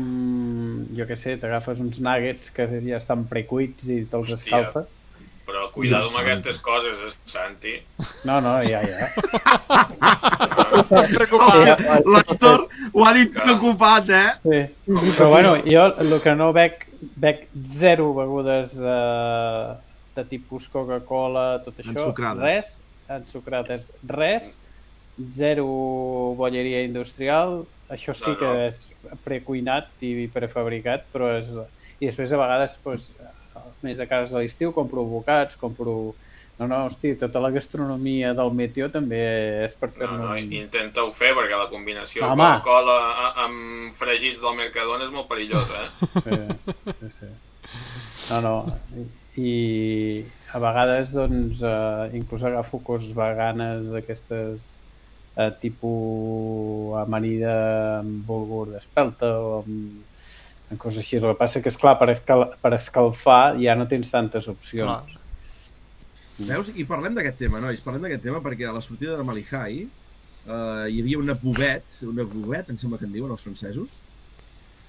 jo 0.98 1.06
què 1.06 1.20
sé, 1.22 1.38
t'agafes 1.38 1.84
uns 1.84 2.02
nuggets 2.02 2.50
que 2.56 2.66
ja 2.80 2.98
estan 2.98 3.28
precuits 3.30 3.86
i 3.86 4.02
te'ls 4.10 4.34
Hòstia. 4.34 4.42
escalfes. 4.42 4.90
Però 5.52 5.66
cuidado 5.74 6.06
Dios 6.08 6.14
amb 6.16 6.22
aquestes 6.24 6.60
coses, 6.64 7.00
eh, 7.04 7.12
Santi. 7.28 7.74
No, 8.24 8.38
no, 8.40 8.54
ja, 8.64 8.80
ja. 8.88 9.10
Preocupat. 10.88 11.82
L'Aitor 12.08 12.64
ho 12.94 13.04
ha 13.06 13.12
dit 13.18 13.34
preocupat, 13.36 14.10
eh? 14.16 14.30
Sí. 14.46 14.62
Però 15.18 15.28
bueno, 15.34 15.56
jo 15.66 15.84
el 16.00 16.14
que 16.24 16.36
no 16.40 16.52
bec, 16.56 16.86
bec 17.20 17.44
zero 17.82 18.14
begudes 18.16 18.72
de, 18.72 18.98
de 20.16 20.26
tipus 20.32 20.70
Coca-Cola, 20.72 21.60
tot 21.66 21.84
això. 21.84 21.92
Ensucrades. 21.98 22.42
Res, 22.48 22.72
ensucrades, 23.20 23.86
res. 24.08 24.48
Zero 25.36 25.68
bolleria 26.40 26.86
industrial. 26.88 27.66
Això 27.92 28.16
sí 28.16 28.30
No, 28.32 28.38
que 28.40 28.48
no. 28.48 28.70
és 28.70 28.80
precuinat 29.28 29.92
i 30.00 30.30
prefabricat, 30.32 31.04
però 31.12 31.34
és... 31.42 31.52
I 32.02 32.08
després 32.08 32.32
a 32.34 32.38
vegades, 32.40 32.72
doncs, 32.82 33.04
més 33.84 34.00
a 34.00 34.08
casa 34.10 34.36
a 34.38 34.42
l'estiu, 34.44 34.74
compro 34.76 35.04
bocats, 35.10 35.58
compro... 35.62 36.14
No, 36.62 36.68
no, 36.70 36.78
hosti, 36.86 37.16
tota 37.18 37.40
la 37.42 37.50
gastronomia 37.50 38.36
del 38.38 38.52
Meteo 38.54 38.86
també 38.94 39.18
és 39.66 39.72
per 39.80 39.88
No, 39.90 39.96
fer-ne 39.98 40.18
no, 40.20 40.34
un... 40.38 40.52
intenta-ho 40.54 41.10
fer 41.16 41.32
perquè 41.34 41.58
la 41.58 41.66
combinació 41.72 42.22
Home. 42.28 42.38
Coca-Cola 42.62 42.98
a- 43.10 43.32
amb 43.48 43.90
fregits 43.98 44.44
del 44.44 44.60
Mercadona 44.60 45.08
és 45.08 45.14
molt 45.16 45.26
perillosa, 45.32 45.80
eh? 45.82 45.90
Sí, 46.22 46.92
sí, 47.00 47.10
sí. 47.18 47.32
No, 48.36 48.42
no. 48.46 49.08
I 49.42 50.26
a 50.54 50.60
vegades, 50.62 51.10
doncs, 51.16 51.64
eh, 51.66 52.12
inclús 52.20 52.44
agafo 52.46 52.82
coses 52.86 53.10
veganes 53.16 53.88
d'aquestes 53.96 54.60
eh, 55.40 55.50
tipus 55.64 56.94
amanida 57.02 57.54
amb 58.04 58.22
bulgur 58.28 58.68
d'espelta 58.76 59.30
o 59.40 59.62
amb, 59.64 60.02
amb 60.72 60.80
coses 60.82 61.04
així. 61.04 61.18
El 61.20 61.28
que 61.30 61.38
passa 61.40 61.62
que, 61.62 61.72
és 61.72 61.80
clar 61.80 61.98
per, 62.00 62.10
escal, 62.16 62.46
per 62.62 62.74
escalfar 62.78 63.58
ja 63.62 63.76
no 63.78 63.88
tens 63.92 64.12
tantes 64.12 64.48
opcions. 64.52 64.88
Clar. 64.88 65.18
Veus? 66.48 66.72
I 66.80 66.86
parlem 66.90 67.18
d'aquest 67.18 67.38
tema, 67.44 67.60
nois, 67.62 67.82
parlem 67.86 68.08
d'aquest 68.08 68.24
tema 68.26 68.40
perquè 68.42 68.70
a 68.70 68.74
la 68.74 68.82
sortida 68.82 69.18
de 69.20 69.26
Malihai 69.28 69.84
eh, 69.84 70.86
hi 70.90 71.02
havia 71.04 71.20
una 71.22 71.36
bouvet, 71.38 72.00
una 72.08 72.26
bouvet, 72.26 72.72
em 72.72 72.80
sembla 72.82 72.98
que 72.98 73.06
en 73.06 73.14
diuen 73.14 73.34
els 73.36 73.44
francesos, 73.46 74.00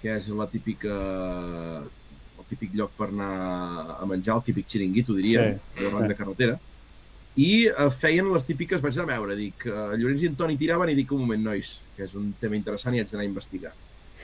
que 0.01 0.15
és 0.17 0.31
la 0.33 0.47
típica 0.51 0.95
el 1.83 2.47
típic 2.49 2.73
lloc 2.79 2.95
per 2.97 3.11
anar 3.11 3.99
a 3.99 4.07
menjar, 4.09 4.39
el 4.39 4.47
típic 4.49 4.71
xiringuito, 4.71 5.17
diríem, 5.19 5.59
Sí. 5.77 5.85
sí. 5.85 6.09
de 6.09 6.17
carretera. 6.17 6.59
I 7.37 7.53
eh, 7.69 7.91
feien 7.91 8.33
les 8.33 8.45
típiques, 8.49 8.81
vaig 8.81 8.97
anar 8.97 9.09
a 9.09 9.13
veure, 9.19 9.37
dic, 9.37 9.67
eh, 9.67 9.97
Llorenç 9.99 10.25
i 10.25 10.33
Antoni 10.33 10.57
tiraven 10.61 10.93
i 10.93 10.97
dic, 10.97 11.13
un 11.13 11.27
moment, 11.27 11.45
nois, 11.51 11.79
que 11.97 12.05
és 12.09 12.15
un 12.17 12.33
tema 12.41 12.57
interessant 12.57 12.97
i 12.97 13.01
haig 13.01 13.09
d'anar 13.13 13.25
a 13.25 13.31
investigar. 13.31 13.73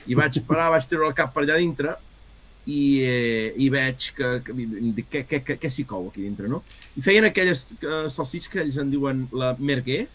I 0.07 0.15
vaig 0.15 0.39
parar, 0.47 0.69
vaig 0.75 0.85
treure 0.87 1.07
el 1.09 1.17
cap 1.17 1.33
per 1.33 1.43
allà 1.43 1.57
dintre 1.59 1.95
i, 2.69 2.79
eh, 3.01 3.53
i 3.57 3.69
veig 3.73 4.11
que, 4.15 4.29
que, 4.45 4.53
què, 5.09 5.23
què, 5.27 5.41
què, 5.47 5.57
què 5.61 5.71
s'hi 5.73 5.85
cou 5.89 6.07
aquí 6.09 6.23
dintre, 6.25 6.47
no? 6.51 6.61
I 6.99 7.03
feien 7.05 7.25
aquelles 7.29 7.65
eh, 7.81 8.05
salsits 8.13 8.49
que 8.51 8.61
ells 8.63 8.77
en 8.81 8.91
diuen 8.93 9.25
la 9.33 9.55
merguer, 9.59 10.05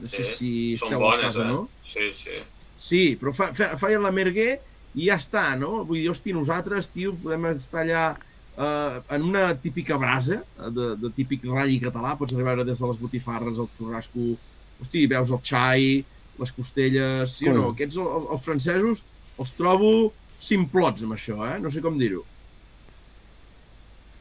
no 0.00 0.08
sé 0.08 0.24
Sí, 0.24 0.32
si 0.38 0.50
Són 0.80 0.94
esteu 0.94 1.02
a 1.02 1.04
bones, 1.10 1.26
casa, 1.28 1.44
eh? 1.44 1.52
no? 1.52 1.68
Sí, 1.84 2.10
sí. 2.16 2.40
Sí, 2.80 3.02
però 3.20 3.34
fa, 3.36 3.50
fa, 3.56 3.74
feien 3.80 4.02
la 4.02 4.12
merguer 4.14 4.54
i 4.96 5.06
ja 5.10 5.18
està, 5.20 5.50
no? 5.60 5.82
Vull 5.84 6.00
dir, 6.00 6.08
hosti, 6.10 6.32
nosaltres, 6.32 6.88
tio, 6.94 7.12
podem 7.20 7.50
estar 7.52 7.82
allà 7.84 8.04
eh, 8.16 9.00
en 9.16 9.26
una 9.28 9.50
típica 9.60 9.98
brasa, 10.00 10.40
eh, 10.56 10.70
de, 10.76 10.94
de 11.02 11.10
típic 11.18 11.44
ratll 11.50 11.76
català, 11.84 12.14
pots 12.18 12.32
arribar 12.34 12.56
des 12.64 12.80
de 12.80 12.88
les 12.88 13.02
botifarres, 13.02 13.60
el 13.60 13.68
xurrasco, 13.76 14.30
hosti, 14.80 15.04
veus 15.12 15.34
el 15.36 15.42
xai, 15.44 15.90
les 16.40 16.52
costelles, 16.56 17.36
sí 17.38 17.48
o 17.48 17.54
no? 17.56 17.70
Aquests, 17.74 18.00
el, 18.00 18.28
els 18.34 18.44
francesos, 18.44 19.04
els 19.40 19.54
trobo 19.58 19.94
simplots 20.40 21.04
amb 21.06 21.16
això, 21.16 21.38
eh? 21.46 21.56
No 21.62 21.72
sé 21.72 21.82
com 21.84 21.98
dir-ho. 22.00 22.24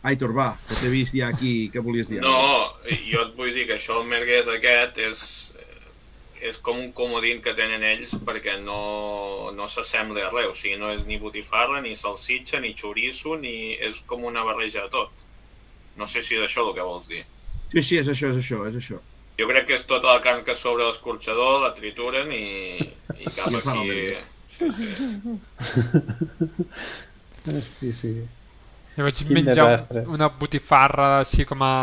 Aitor, 0.10 0.32
va, 0.36 0.54
que 0.68 0.78
t'he 0.78 0.90
vist 0.94 1.16
ja 1.16 1.28
aquí, 1.28 1.70
què 1.74 1.84
volies 1.84 2.08
dir? 2.12 2.22
No, 2.24 2.72
jo 2.88 3.24
et 3.26 3.34
vull 3.36 3.52
dir 3.56 3.66
que 3.68 3.76
això 3.76 4.00
el 4.00 4.08
merguès 4.08 4.48
aquest 4.48 5.00
és, 5.04 5.24
és 6.40 6.60
com 6.64 6.80
un 6.80 6.94
comodín 6.96 7.42
que 7.44 7.52
tenen 7.58 7.84
ells 7.84 8.16
perquè 8.28 8.56
no, 8.64 8.80
no 9.56 9.68
s'assembla 9.68 10.28
a 10.28 10.32
res. 10.32 10.48
O 10.54 10.56
sigui, 10.56 10.78
no 10.80 10.94
és 10.96 11.04
ni 11.08 11.20
botifarra, 11.20 11.82
ni 11.84 11.98
salsitxa, 12.00 12.62
ni 12.64 12.72
xoriço, 12.80 13.36
ni... 13.44 13.76
és 13.76 14.00
com 14.08 14.24
una 14.28 14.46
barreja 14.48 14.86
de 14.88 14.94
tot. 14.96 15.12
No 16.00 16.08
sé 16.08 16.24
si 16.24 16.40
és 16.40 16.48
això 16.48 16.64
el 16.64 16.76
que 16.78 16.88
vols 16.88 17.12
dir. 17.12 17.26
Sí, 17.74 17.84
sí, 17.84 18.00
és 18.00 18.08
això, 18.08 18.32
és 18.32 18.40
això, 18.40 18.64
és 18.72 18.80
això. 18.80 19.04
Jo 19.40 19.48
crec 19.48 19.68
que 19.70 19.76
és 19.80 19.86
tota 19.88 20.12
la 20.14 20.20
carn 20.24 20.44
que 20.44 20.56
sobre 20.56 20.84
l'escorxador, 20.90 21.62
la 21.64 21.72
trituren 21.78 22.32
i, 22.36 22.44
i 23.20 23.30
cap 23.36 23.48
el 23.54 23.62
aquí... 23.62 24.18
Sí, 24.50 24.68
sí. 24.76 24.90
Sí, 27.80 27.92
sí. 27.94 28.12
Jo 28.98 29.06
vaig 29.06 29.16
Quin 29.22 29.34
menjar 29.38 29.68
desastre. 29.72 30.02
un, 30.04 30.16
una 30.18 30.28
botifarra 30.42 31.10
així 31.22 31.46
com 31.48 31.62
a 31.64 31.74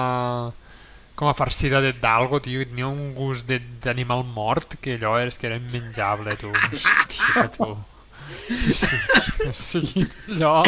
com 1.17 1.31
a 1.31 1.33
farcida 1.39 1.81
de 1.81 1.95
d'algo, 1.97 2.43
tio, 2.45 2.61
i 2.61 2.67
tenia 2.69 2.91
un 2.93 3.15
gust 3.17 3.47
de- 3.49 3.63
d'animal 3.81 4.21
mort 4.37 4.75
que 4.85 4.99
allò 4.99 5.15
és 5.25 5.39
que 5.41 5.47
era 5.49 5.57
immenjable, 5.57 6.35
tu. 6.37 6.51
Hòstia, 6.53 7.47
tu. 7.57 7.71
Sí, 8.51 8.75
sí, 8.77 8.99
o 9.49 9.53
sigui, 9.57 10.05
allò 10.35 10.59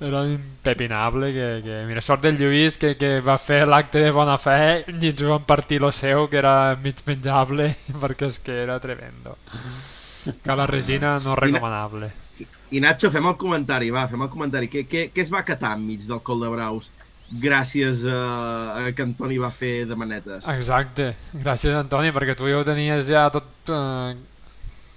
era 0.00 0.26
impepinable 0.28 1.32
que, 1.32 1.62
que... 1.64 1.84
Mira, 1.86 2.02
sort 2.04 2.22
del 2.22 2.36
Lluís 2.38 2.76
que, 2.76 2.96
que 3.00 3.20
va 3.24 3.38
fer 3.40 3.64
l'acte 3.68 4.02
de 4.04 4.12
bona 4.12 4.36
fe 4.36 4.84
i 4.92 5.12
ens 5.12 5.24
van 5.24 5.46
partir 5.48 5.80
lo 5.80 5.90
seu, 5.92 6.26
que 6.28 6.40
era 6.42 6.76
mig 6.82 7.00
menjable, 7.06 7.70
perquè 8.02 8.28
és 8.28 8.38
que 8.44 8.60
era 8.66 8.78
tremendo. 8.80 9.36
Que 10.26 10.52
a 10.52 10.58
la 10.58 10.66
Regina 10.66 11.16
no 11.24 11.36
recomanable. 11.38 12.12
I 12.74 12.82
Nacho, 12.82 13.12
fem 13.14 13.24
el 13.30 13.36
comentari, 13.40 13.92
va, 13.94 14.04
fem 14.10 14.26
el 14.26 14.30
comentari. 14.30 14.68
Què, 14.68 14.84
què, 14.90 15.08
què 15.14 15.24
es 15.24 15.32
va 15.32 15.44
catar 15.46 15.76
enmig 15.78 16.04
del 16.04 16.20
col 16.26 16.42
de 16.44 16.52
braus 16.52 16.90
gràcies 17.42 18.04
a, 18.06 18.20
a 18.86 18.94
que 18.94 19.02
Antoni 19.02 19.38
va 19.42 19.50
fer 19.50 19.86
de 19.88 19.96
manetes? 19.98 20.46
Exacte, 20.52 21.12
gràcies 21.32 21.74
Antoni, 21.74 22.12
perquè 22.14 22.36
tu 22.38 22.50
ja 22.50 22.60
ho 22.60 22.66
tenies 22.66 23.08
ja 23.08 23.26
tot 23.34 23.72
eh, 23.72 24.14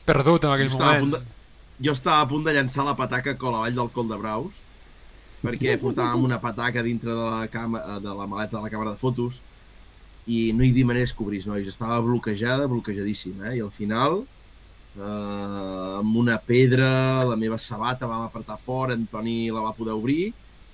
perdut 0.06 0.46
en 0.46 0.54
aquell 0.54 0.70
jo 0.70 0.82
a 0.82 1.00
moment. 1.00 1.16
de, 1.16 1.22
jo 1.88 1.96
estava 1.96 2.22
a 2.22 2.28
punt 2.30 2.46
de 2.46 2.54
llançar 2.54 2.86
la 2.86 2.98
pataca 3.00 3.38
cola 3.40 3.64
avall 3.64 3.80
del 3.80 3.94
col 3.96 4.12
de 4.12 4.20
braus 4.22 4.60
perquè 5.44 5.78
portàvem 5.82 6.26
una 6.28 6.40
pataca 6.41 6.84
dintre 6.84 7.14
de 7.16 7.28
la, 7.30 7.45
cama, 7.52 7.82
de 8.03 8.16
la 8.16 8.28
maleta 8.28 8.57
de 8.57 8.64
la 8.64 8.72
càmera 8.74 8.95
de 8.95 9.02
fotos 9.02 9.40
i 10.30 10.52
no 10.53 10.64
hi 10.64 10.74
havia 10.74 10.86
manera 10.86 11.06
que 11.06 11.10
es 11.10 11.16
cobrís, 11.18 11.48
nois. 11.49 11.68
Estava 11.68 11.98
bloquejada, 12.06 12.68
bloquejadíssima, 12.70 13.49
eh? 13.49 13.56
I 13.57 13.64
al 13.66 13.72
final, 13.74 14.20
eh, 14.98 15.02
amb 15.02 16.20
una 16.22 16.38
pedra, 16.38 16.90
la 17.26 17.38
meva 17.40 17.57
sabata 17.57 18.10
vam 18.10 18.28
apretar 18.28 18.60
fort, 18.66 18.94
en 18.94 19.07
Toni 19.10 19.49
la 19.49 19.64
va 19.66 19.74
poder 19.78 19.95
obrir, 19.98 20.30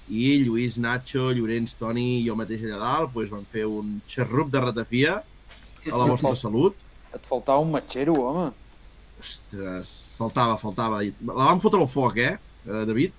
i 0.09 0.25
Lluís, 0.43 0.77
Nacho, 0.77 1.31
Llorenç, 1.33 1.77
Toni 1.79 2.19
i 2.19 2.25
jo 2.27 2.35
mateix 2.37 2.65
allà 2.65 2.81
dalt 2.81 3.13
pues, 3.15 3.31
vam 3.31 3.45
fer 3.49 3.65
un 3.65 3.95
xerrup 4.09 4.51
de 4.53 4.61
ratafia 4.61 5.15
a 5.85 5.95
la 5.95 6.05
vostra 6.11 6.35
salut. 6.37 6.83
Et 7.15 7.25
faltava 7.25 7.63
un 7.63 7.71
matxero, 7.73 8.17
home. 8.27 8.49
Ostres, 9.21 9.93
faltava, 10.19 10.59
faltava. 10.61 10.99
La 11.01 11.45
vam 11.47 11.63
fotre 11.63 11.79
al 11.81 11.89
foc, 11.89 12.19
eh, 12.19 12.35
eh, 12.67 12.83
David? 12.85 13.15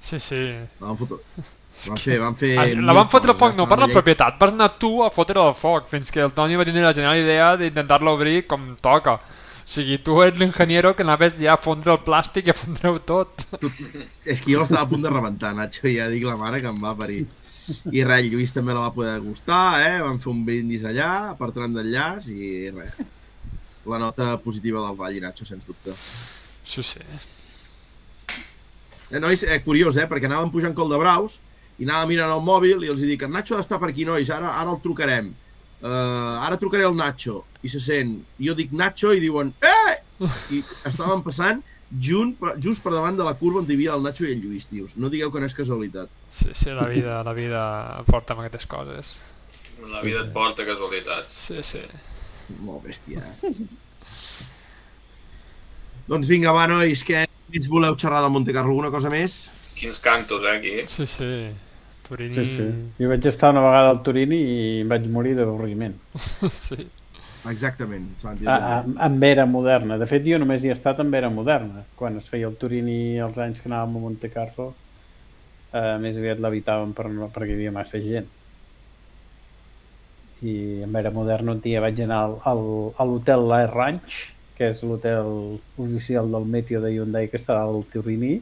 Sí, 0.00 0.18
sí. 0.18 0.40
La 0.80 0.90
vam 0.92 0.96
fotre... 1.00 1.20
Vam 1.80 1.96
fer, 1.96 2.16
vam 2.20 2.34
fer... 2.36 2.48
Ah, 2.60 2.64
La 2.84 2.92
van 2.92 3.08
fotre 3.08 3.32
al 3.32 3.38
foc, 3.40 3.54
no 3.56 3.64
per 3.70 3.78
la 3.80 3.86
propietat, 3.88 4.34
vas 4.40 4.50
anar 4.52 4.66
tu 4.82 4.88
a 5.00 5.06
fotre 5.14 5.40
al 5.40 5.54
foc, 5.56 5.86
fins 5.88 6.10
que 6.12 6.20
el 6.20 6.32
Toni 6.36 6.58
va 6.60 6.66
tenir 6.68 6.82
la 6.84 6.90
genial 6.92 7.16
idea 7.16 7.54
d'intentar-lo 7.56 8.12
obrir 8.18 8.42
com 8.50 8.66
toca. 8.84 9.14
O 9.16 9.70
sigui, 9.70 9.96
tu 10.04 10.18
ets 10.20 10.36
l'ingeniero 10.36 10.90
que 10.98 11.06
anaves 11.06 11.38
ja 11.40 11.54
a 11.54 11.60
fondre 11.62 11.94
el 11.94 12.02
plàstic 12.04 12.50
i 12.50 12.52
a 12.52 12.56
fondre-ho 12.58 12.98
tot. 13.08 13.46
És 14.26 14.42
que 14.42 14.52
jo 14.52 14.66
estava 14.66 14.82
a 14.82 14.90
punt 14.90 15.06
de 15.06 15.14
rebentar, 15.14 15.54
Nacho, 15.56 15.86
ja 15.88 16.10
dic 16.12 16.26
la 16.28 16.36
mare 16.36 16.60
que 16.60 16.68
em 16.68 16.84
va 16.84 16.92
parir. 16.98 17.22
I 17.88 18.04
res, 18.04 18.26
el 18.26 18.32
Lluís 18.34 18.52
també 18.52 18.76
la 18.76 18.84
va 18.88 18.92
poder 18.92 19.16
gustar, 19.24 19.62
eh? 19.80 19.96
Vam 20.04 20.20
fer 20.20 20.32
un 20.34 20.44
brindis 20.44 20.84
allà, 20.90 21.10
per 21.38 21.52
tram 21.56 21.72
d'enllaç, 21.78 22.28
i 22.34 22.68
res. 22.76 22.98
La 23.88 24.02
nota 24.02 24.34
positiva 24.44 24.84
del 24.84 24.98
Vall 25.00 25.16
i 25.16 25.24
Nacho, 25.24 25.48
sens 25.48 25.64
dubte. 25.70 25.94
Sí, 25.96 26.82
sí. 26.84 27.00
Eh, 29.10 29.18
nois, 29.18 29.42
eh, 29.42 29.60
curiós, 29.64 29.96
eh? 29.98 30.06
Perquè 30.10 30.28
anàvem 30.30 30.52
pujant 30.54 30.74
col 30.76 30.92
de 30.92 30.98
braus 31.00 31.38
i 31.80 31.86
anàvem 31.86 32.14
mirant 32.14 32.34
el 32.34 32.42
mòbil 32.46 32.84
i 32.84 32.90
els 32.92 33.02
dic, 33.02 33.24
en 33.26 33.34
Nacho 33.34 33.56
ha 33.56 33.62
d'estar 33.62 33.80
per 33.82 33.90
aquí, 33.90 34.04
nois, 34.06 34.30
ara, 34.30 34.52
ara 34.60 34.70
el 34.70 34.80
trucarem. 34.84 35.32
Uh, 35.80 36.36
ara 36.44 36.58
trucaré 36.60 36.84
el 36.84 36.96
Nacho. 36.96 37.40
I 37.64 37.72
se 37.72 37.80
sent, 37.80 38.18
i 38.38 38.48
jo 38.50 38.54
dic 38.56 38.72
Nacho 38.76 39.14
i 39.16 39.22
diuen, 39.22 39.54
eh! 39.64 39.96
I 40.52 40.60
estàvem 40.88 41.24
passant 41.24 41.62
junt, 41.90 42.36
just 42.62 42.84
per 42.84 42.92
davant 42.94 43.16
de 43.18 43.24
la 43.26 43.34
curva 43.40 43.62
on 43.62 43.66
hi 43.66 43.74
havia 43.78 43.96
el 43.96 44.04
Nacho 44.04 44.28
i 44.28 44.34
el 44.34 44.44
Lluís, 44.44 44.68
tios. 44.70 44.94
No 45.00 45.10
digueu 45.10 45.32
que 45.32 45.42
no 45.42 45.48
és 45.48 45.56
casualitat. 45.56 46.12
Sí, 46.28 46.52
sí, 46.54 46.70
la 46.76 46.86
vida, 46.86 47.18
la 47.26 47.34
vida 47.34 47.64
porta 48.06 48.36
amb 48.36 48.44
aquestes 48.44 48.68
coses. 48.70 49.16
La 49.90 50.04
vida 50.04 50.22
et 50.22 50.32
porta 50.36 50.68
casualitats. 50.68 51.34
Sí, 51.48 51.64
sí. 51.64 51.82
Molt 52.60 52.84
bèstia. 52.86 53.24
doncs 56.10 56.28
vinga, 56.30 56.52
va, 56.56 56.66
nois, 56.70 57.02
què 57.06 57.24
ens 57.60 57.68
voleu 57.70 57.96
xerrar 57.98 58.22
del 58.24 58.32
Monte 58.34 58.54
Carlo? 58.56 58.72
Alguna 58.74 58.92
cosa 58.94 59.10
més? 59.12 59.40
Quins 59.78 59.98
cantos, 60.02 60.44
eh, 60.44 60.56
aquí. 60.58 60.76
Sí, 60.90 61.06
sí. 61.06 61.30
Turini... 62.08 62.34
Sí, 62.34 62.46
sí. 62.56 62.68
Jo 62.98 63.10
vaig 63.12 63.26
estar 63.30 63.52
una 63.54 63.62
vegada 63.64 63.92
al 63.94 64.02
Turini 64.06 64.38
i 64.54 64.56
em 64.82 64.90
vaig 64.90 65.06
morir 65.14 65.36
d'avorriment. 65.38 65.94
sí. 66.66 66.80
Exactament, 67.50 68.10
Santi. 68.20 68.44
A, 68.44 68.56
a, 68.56 68.78
amb 69.06 69.24
era 69.24 69.46
moderna. 69.48 69.96
De 70.00 70.08
fet, 70.10 70.26
jo 70.26 70.38
només 70.42 70.64
hi 70.64 70.72
he 70.72 70.74
estat 70.76 71.00
amb 71.00 71.14
era 71.16 71.30
moderna. 71.32 71.86
Quan 71.96 72.18
es 72.20 72.28
feia 72.32 72.50
el 72.50 72.58
Turini 72.60 72.98
els 73.26 73.38
anys 73.40 73.62
que 73.62 73.70
anàvem 73.70 73.96
a 73.96 74.02
Monte 74.04 74.28
Carlo, 74.34 74.66
eh, 75.72 75.96
més 76.02 76.18
aviat 76.20 76.42
l'habitàvem 76.44 76.92
per, 76.98 77.08
no- 77.14 77.30
perquè 77.32 77.54
hi 77.54 77.58
havia 77.60 77.72
massa 77.78 78.02
gent. 78.04 78.28
I 80.50 80.52
amb 80.84 80.96
era 81.00 81.12
moderna 81.16 81.54
un 81.56 81.62
dia 81.64 81.80
vaig 81.84 81.98
anar 82.04 82.20
al, 82.26 82.36
al, 82.52 82.62
a 82.98 83.08
l'hotel 83.08 83.46
L'Air 83.48 83.72
Ranch, 83.72 84.20
que 84.60 84.68
és 84.74 84.82
l'hotel 84.84 85.28
oficial 85.80 86.26
del 86.28 86.44
Meteo 86.44 86.82
de 86.84 86.90
Hyundai 86.92 87.30
que 87.32 87.38
està 87.40 87.54
al 87.62 87.78
Turini, 87.88 88.34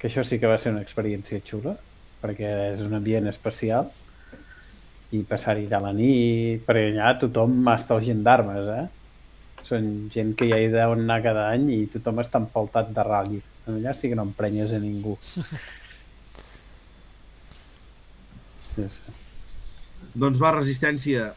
que 0.00 0.08
això 0.08 0.24
sí 0.26 0.40
que 0.42 0.50
va 0.50 0.56
ser 0.58 0.72
una 0.74 0.82
experiència 0.82 1.38
xula, 1.46 1.76
perquè 2.18 2.50
és 2.72 2.82
un 2.82 2.96
ambient 2.98 3.30
especial 3.30 3.92
i 5.14 5.20
passar-hi 5.30 5.68
de 5.70 5.78
la 5.84 5.94
nit, 5.94 6.66
perquè 6.66 6.88
allà 6.90 7.12
tothom 7.22 7.54
està 7.70 7.94
els 8.00 8.08
gendarmes, 8.08 8.72
eh? 8.74 9.62
Són 9.70 9.88
gent 10.10 10.34
que 10.40 10.50
ja 10.50 10.58
hi 10.58 10.66
deuen 10.74 11.06
anar 11.06 11.20
cada 11.22 11.46
any 11.54 11.70
i 11.76 11.80
tothom 11.94 12.18
està 12.24 12.42
empaltat 12.42 12.90
de 12.98 13.06
ratllis. 13.06 13.46
Allà 13.70 13.94
sí 13.94 14.10
que 14.10 14.18
no 14.18 14.26
emprenyes 14.26 14.74
a 14.74 14.82
ningú. 14.82 15.14
Sí, 18.74 18.82
sí. 18.90 19.12
Doncs 20.18 20.40
va, 20.42 20.48
Resistència. 20.56 21.28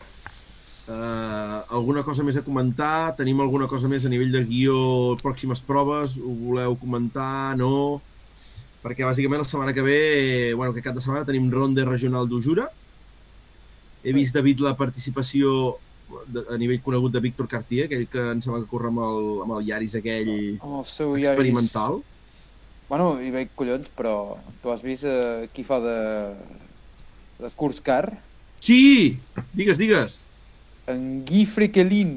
Uh, 0.88 1.66
alguna 1.76 2.02
cosa 2.08 2.24
més 2.24 2.38
a 2.40 2.44
comentar? 2.46 3.16
Tenim 3.18 3.42
alguna 3.44 3.68
cosa 3.68 3.90
més 3.92 4.06
a 4.08 4.12
nivell 4.12 4.32
de 4.32 4.44
guió, 4.48 5.18
pròximes 5.20 5.60
proves? 5.68 6.16
Ho 6.22 6.36
voleu 6.48 6.78
comentar? 6.80 7.58
No? 7.60 8.00
Perquè 8.84 9.04
bàsicament 9.04 9.42
la 9.44 9.48
setmana 9.50 9.74
que 9.76 9.84
ve, 9.84 9.98
eh, 10.50 10.54
bueno, 10.56 10.72
que 10.74 10.84
cap 10.86 10.96
de 10.96 11.04
setmana 11.04 11.28
tenim 11.28 11.50
ronda 11.52 11.84
regional 11.84 12.30
d'Ujura. 12.30 12.70
He 14.04 14.14
vist, 14.16 14.34
David, 14.38 14.62
la 14.64 14.78
participació 14.80 15.76
de, 16.32 16.46
a 16.54 16.56
nivell 16.56 16.80
conegut 16.86 17.12
de 17.12 17.20
Víctor 17.20 17.50
Cartier, 17.52 17.90
aquell 17.90 18.06
que 18.08 18.24
em 18.32 18.40
sembla 18.46 18.62
que 18.64 18.70
corre 18.72 18.88
amb 18.88 19.02
el, 19.04 19.20
amb 19.44 19.58
el 19.58 19.66
Yaris 19.68 19.98
aquell 20.00 20.32
Amb 20.62 20.78
el 20.80 20.86
seu 20.88 21.18
Yaris. 21.18 21.34
experimental. 21.34 22.00
Bueno, 22.88 23.10
hi 23.20 23.34
veig 23.34 23.52
collons, 23.60 23.90
però 23.98 24.38
tu 24.64 24.72
has 24.72 24.86
vist 24.86 25.04
eh, 25.04 25.50
qui 25.52 25.66
fa 25.68 25.82
de, 25.84 25.98
de 27.44 27.52
Kurs 27.60 27.84
Car? 27.84 28.06
Sí! 28.64 29.18
Digues, 29.52 29.76
digues. 29.82 30.22
En 30.92 31.04
Guy 31.28 31.46
Frequelin. 31.46 32.14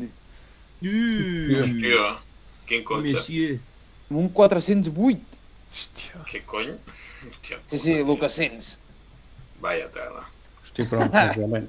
Mm. 0.80 1.56
Hòstia, 1.58 2.06
quin 2.70 2.84
cotxe. 2.86 3.16
Monsieur. 3.18 3.58
Amb 4.10 4.22
un 4.22 4.30
408. 4.34 5.40
Hòstia. 5.70 6.22
Què 6.30 6.44
cony? 6.46 6.72
Hòstia, 7.26 7.60
Sí, 7.66 7.78
sí, 7.78 7.98
el 8.00 8.16
que 8.18 8.30
sents. 8.32 8.76
Vaya 9.60 9.90
tela. 9.92 10.24
Hosti, 10.62 10.86
però 10.88 11.04
precisament 11.10 11.68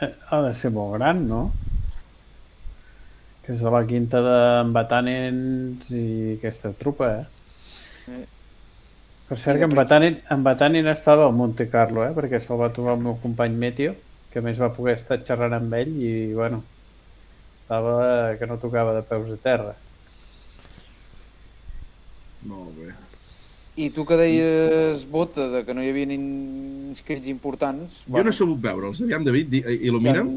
eh, 0.00 0.12
ha 0.30 0.40
de 0.46 0.54
ser 0.60 0.70
molt 0.74 0.96
gran, 0.96 1.22
no? 1.28 1.42
Que 3.44 3.54
és 3.54 3.62
de 3.62 3.72
la 3.72 3.82
quinta 3.86 4.22
d'en 4.24 4.72
Batanens 4.74 5.90
i 5.94 6.06
aquesta 6.36 6.72
trupa, 6.80 7.10
eh? 7.20 8.16
Eh. 8.16 8.24
Per 9.28 9.38
cert, 9.42 9.58
que 9.58 9.66
en 9.66 9.74
Batanen, 9.74 10.20
en 10.30 10.42
Batanen 10.46 10.88
estava 10.90 11.26
al 11.26 11.34
Monte 11.34 11.68
Carlo, 11.70 12.04
eh? 12.06 12.12
Perquè 12.16 12.40
se'l 12.42 12.60
va 12.60 12.72
trobar 12.74 12.96
el 12.96 13.04
meu 13.04 13.16
company 13.22 13.56
Meteo, 13.58 13.94
que 14.36 14.42
a 14.42 14.44
més 14.44 14.58
va 14.60 14.68
poder 14.76 14.98
estar 14.98 15.16
xerrant 15.24 15.54
amb 15.56 15.72
ell 15.78 15.94
i, 15.96 16.10
bueno, 16.36 16.58
estava 17.62 18.34
que 18.36 18.44
no 18.50 18.58
tocava 18.60 18.92
de 18.92 19.00
peus 19.08 19.30
a 19.32 19.38
terra. 19.40 19.72
Molt 22.46 22.76
bé. 22.76 22.90
I 23.76 23.88
tu 23.92 24.04
que 24.08 24.16
deies, 24.16 25.02
Bota, 25.12 25.48
de 25.52 25.62
que 25.66 25.74
no 25.76 25.82
hi 25.84 25.88
havia 25.92 26.06
inscrits 26.14 27.26
importants... 27.32 28.02
Jo 28.08 28.22
no 28.24 28.32
he 28.32 28.36
sabut 28.36 28.60
veure'ls. 28.62 29.02
Aviam, 29.04 29.24
David, 29.26 29.50
di- 29.52 29.60
hi 29.64 29.66
ha, 29.66 29.74
il·lumina'm. 29.90 30.30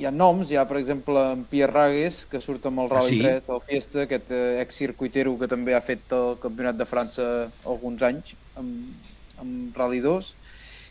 hi 0.00 0.06
ha 0.08 0.10
noms, 0.14 0.50
hi 0.50 0.58
ha, 0.58 0.64
per 0.70 0.78
exemple, 0.80 1.20
en 1.36 1.44
Pierre 1.50 1.74
Ragues, 1.74 2.24
que 2.30 2.40
surt 2.42 2.66
amb 2.70 2.82
el 2.82 2.90
Ah, 2.90 2.96
Rally 2.98 3.18
sí? 3.18 3.20
3 3.26 3.50
al 3.54 3.62
Fiesta, 3.66 4.02
aquest 4.08 4.32
eh, 4.34 4.42
ex-circuitero 4.64 5.36
que 5.42 5.50
també 5.50 5.74
ha 5.76 5.82
fet 5.86 6.10
el 6.16 6.34
Campionat 6.42 6.78
de 6.80 6.86
França 6.90 7.26
alguns 7.66 8.02
anys 8.06 8.34
amb, 8.58 9.10
amb 9.42 9.78
Rally 9.78 10.02
2. 10.06 10.32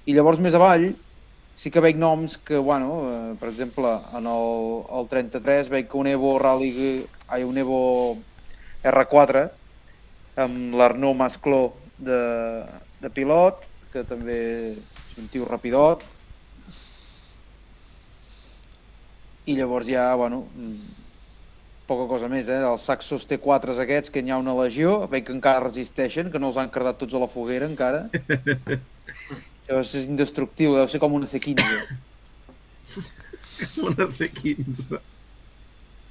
I 0.07 0.15
llavors, 0.15 0.39
més 0.43 0.55
avall, 0.55 0.91
sí 1.59 1.71
que 1.75 1.81
veig 1.83 1.97
noms 1.99 2.37
que, 2.47 2.55
bueno, 2.55 3.01
eh, 3.03 3.35
per 3.39 3.49
exemple, 3.49 3.91
en 4.15 4.27
el, 4.31 4.83
el 4.95 5.09
33 5.11 5.71
veig 5.73 5.89
que 5.91 5.97
un 5.99 6.07
Evo 6.07 6.37
Rally, 6.39 7.03
ai, 7.27 7.43
un 7.43 7.59
Evo 7.59 7.81
R4 8.87 9.49
amb 10.39 10.77
l'Arnaud 10.79 11.17
Mascló 11.19 11.73
de, 11.97 12.21
de 13.03 13.11
pilot, 13.11 13.67
que 13.91 14.05
també 14.07 14.39
és 14.71 15.19
un 15.19 15.27
tio 15.33 15.49
rapidot. 15.49 16.05
I 19.49 19.57
llavors 19.57 19.89
ja, 19.89 20.07
bueno, 20.15 20.45
poca 21.89 22.07
cosa 22.07 22.31
més, 22.31 22.47
eh? 22.47 22.61
Els 22.63 22.87
Saxos 22.87 23.27
T4 23.27 23.75
aquests, 23.83 24.13
que 24.13 24.23
n'hi 24.23 24.31
ha 24.31 24.39
una 24.39 24.55
legió, 24.61 25.01
veig 25.11 25.27
que 25.27 25.35
encara 25.35 25.67
resisteixen, 25.67 26.31
que 26.31 26.39
no 26.39 26.53
els 26.53 26.61
han 26.61 26.71
cardat 26.71 27.01
tots 27.03 27.17
a 27.17 27.23
la 27.25 27.27
foguera 27.27 27.67
encara. 27.67 28.05
Deu 29.69 29.83
ser 29.85 30.03
indestructible, 30.09 30.79
deu 30.81 30.87
ser 30.89 30.99
com 31.01 31.13
una 31.13 31.27
C15. 31.29 31.63
Una 33.85 34.07
C15. 34.07 34.99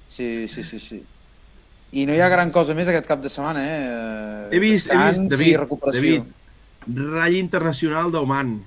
Sí, 0.06 0.48
sí, 0.48 0.64
sí, 0.64 0.78
sí. 0.78 1.02
I 1.92 2.04
no 2.06 2.12
hi 2.14 2.20
ha 2.20 2.28
gran 2.28 2.50
cosa 2.52 2.74
més 2.76 2.88
aquest 2.92 3.06
cap 3.08 3.20
de 3.24 3.30
setmana, 3.32 3.62
eh? 3.64 4.48
He 4.52 4.58
vist, 4.60 4.90
he 4.92 4.96
vist, 4.98 5.24
David. 5.32 5.62
David, 5.88 6.26
Ratll 6.94 7.38
Internacional 7.40 8.12
d'Oman. 8.12 8.58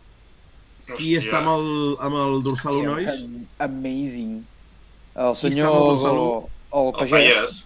Qui 0.91 1.13
està 1.19 1.39
amb 1.39 1.51
el, 1.53 1.67
amb 2.03 2.17
el 2.19 2.39
dorsal 2.43 2.73
Hòstia, 2.81 2.89
nois? 2.89 3.11
am- 3.13 3.45
Amazing. 3.69 4.33
El 5.15 5.35
senyor... 5.39 5.71
el 5.71 6.07
El, 6.11 6.23
el, 6.81 6.87
El 6.87 6.93
pagès. 6.97 7.61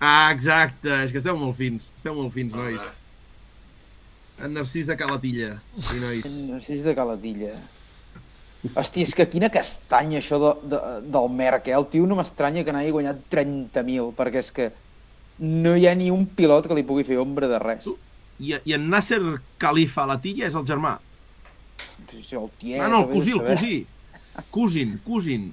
Ah, 0.00 0.30
exacte, 0.34 0.90
és 1.06 1.10
que 1.14 1.18
esteu 1.22 1.36
molt 1.38 1.56
fins, 1.58 1.88
esteu 1.96 2.14
molt 2.18 2.34
fins, 2.34 2.52
nois. 2.54 2.82
En 4.38 4.54
Narcís 4.54 4.86
de 4.86 4.94
Calatilla, 4.96 5.56
i 5.94 6.00
nois. 6.02 6.26
En 6.28 6.52
Narcís 6.52 6.84
de 6.86 6.94
Calatilla. 6.94 7.54
Hòstia, 8.74 9.06
és 9.06 9.14
que 9.14 9.26
quina 9.30 9.48
castanya 9.54 10.18
això 10.18 10.38
de, 10.42 10.52
de, 10.72 10.78
del 11.14 11.28
Merck, 11.34 11.68
eh? 11.70 11.76
El 11.78 11.86
tio 11.90 12.06
no 12.10 12.16
m'estranya 12.18 12.64
que 12.66 12.74
n'hagi 12.74 12.92
guanyat 12.94 13.20
30.000, 13.30 14.12
perquè 14.18 14.42
és 14.42 14.50
que 14.54 14.68
no 15.38 15.76
hi 15.78 15.86
ha 15.86 15.94
ni 15.98 16.10
un 16.14 16.24
pilot 16.38 16.66
que 16.66 16.74
li 16.78 16.86
pugui 16.86 17.06
fer 17.06 17.18
ombra 17.22 17.50
de 17.50 17.60
res. 17.62 17.86
I, 18.38 18.56
I 18.58 18.74
en 18.74 18.88
Nasser 18.90 19.20
Khalifa 19.62 20.06
Latilla 20.10 20.46
és 20.50 20.58
el 20.58 20.66
germà. 20.66 20.96
Sí, 22.10 22.22
el 22.38 22.50
tiet, 22.58 22.82
Ah, 22.82 22.90
no, 22.90 23.04
el 23.04 23.10
a 23.10 23.14
cosí, 23.14 23.34
el 23.34 23.44
cosí. 23.46 23.76
Cousin, 24.54 24.98
cousin. 25.06 25.48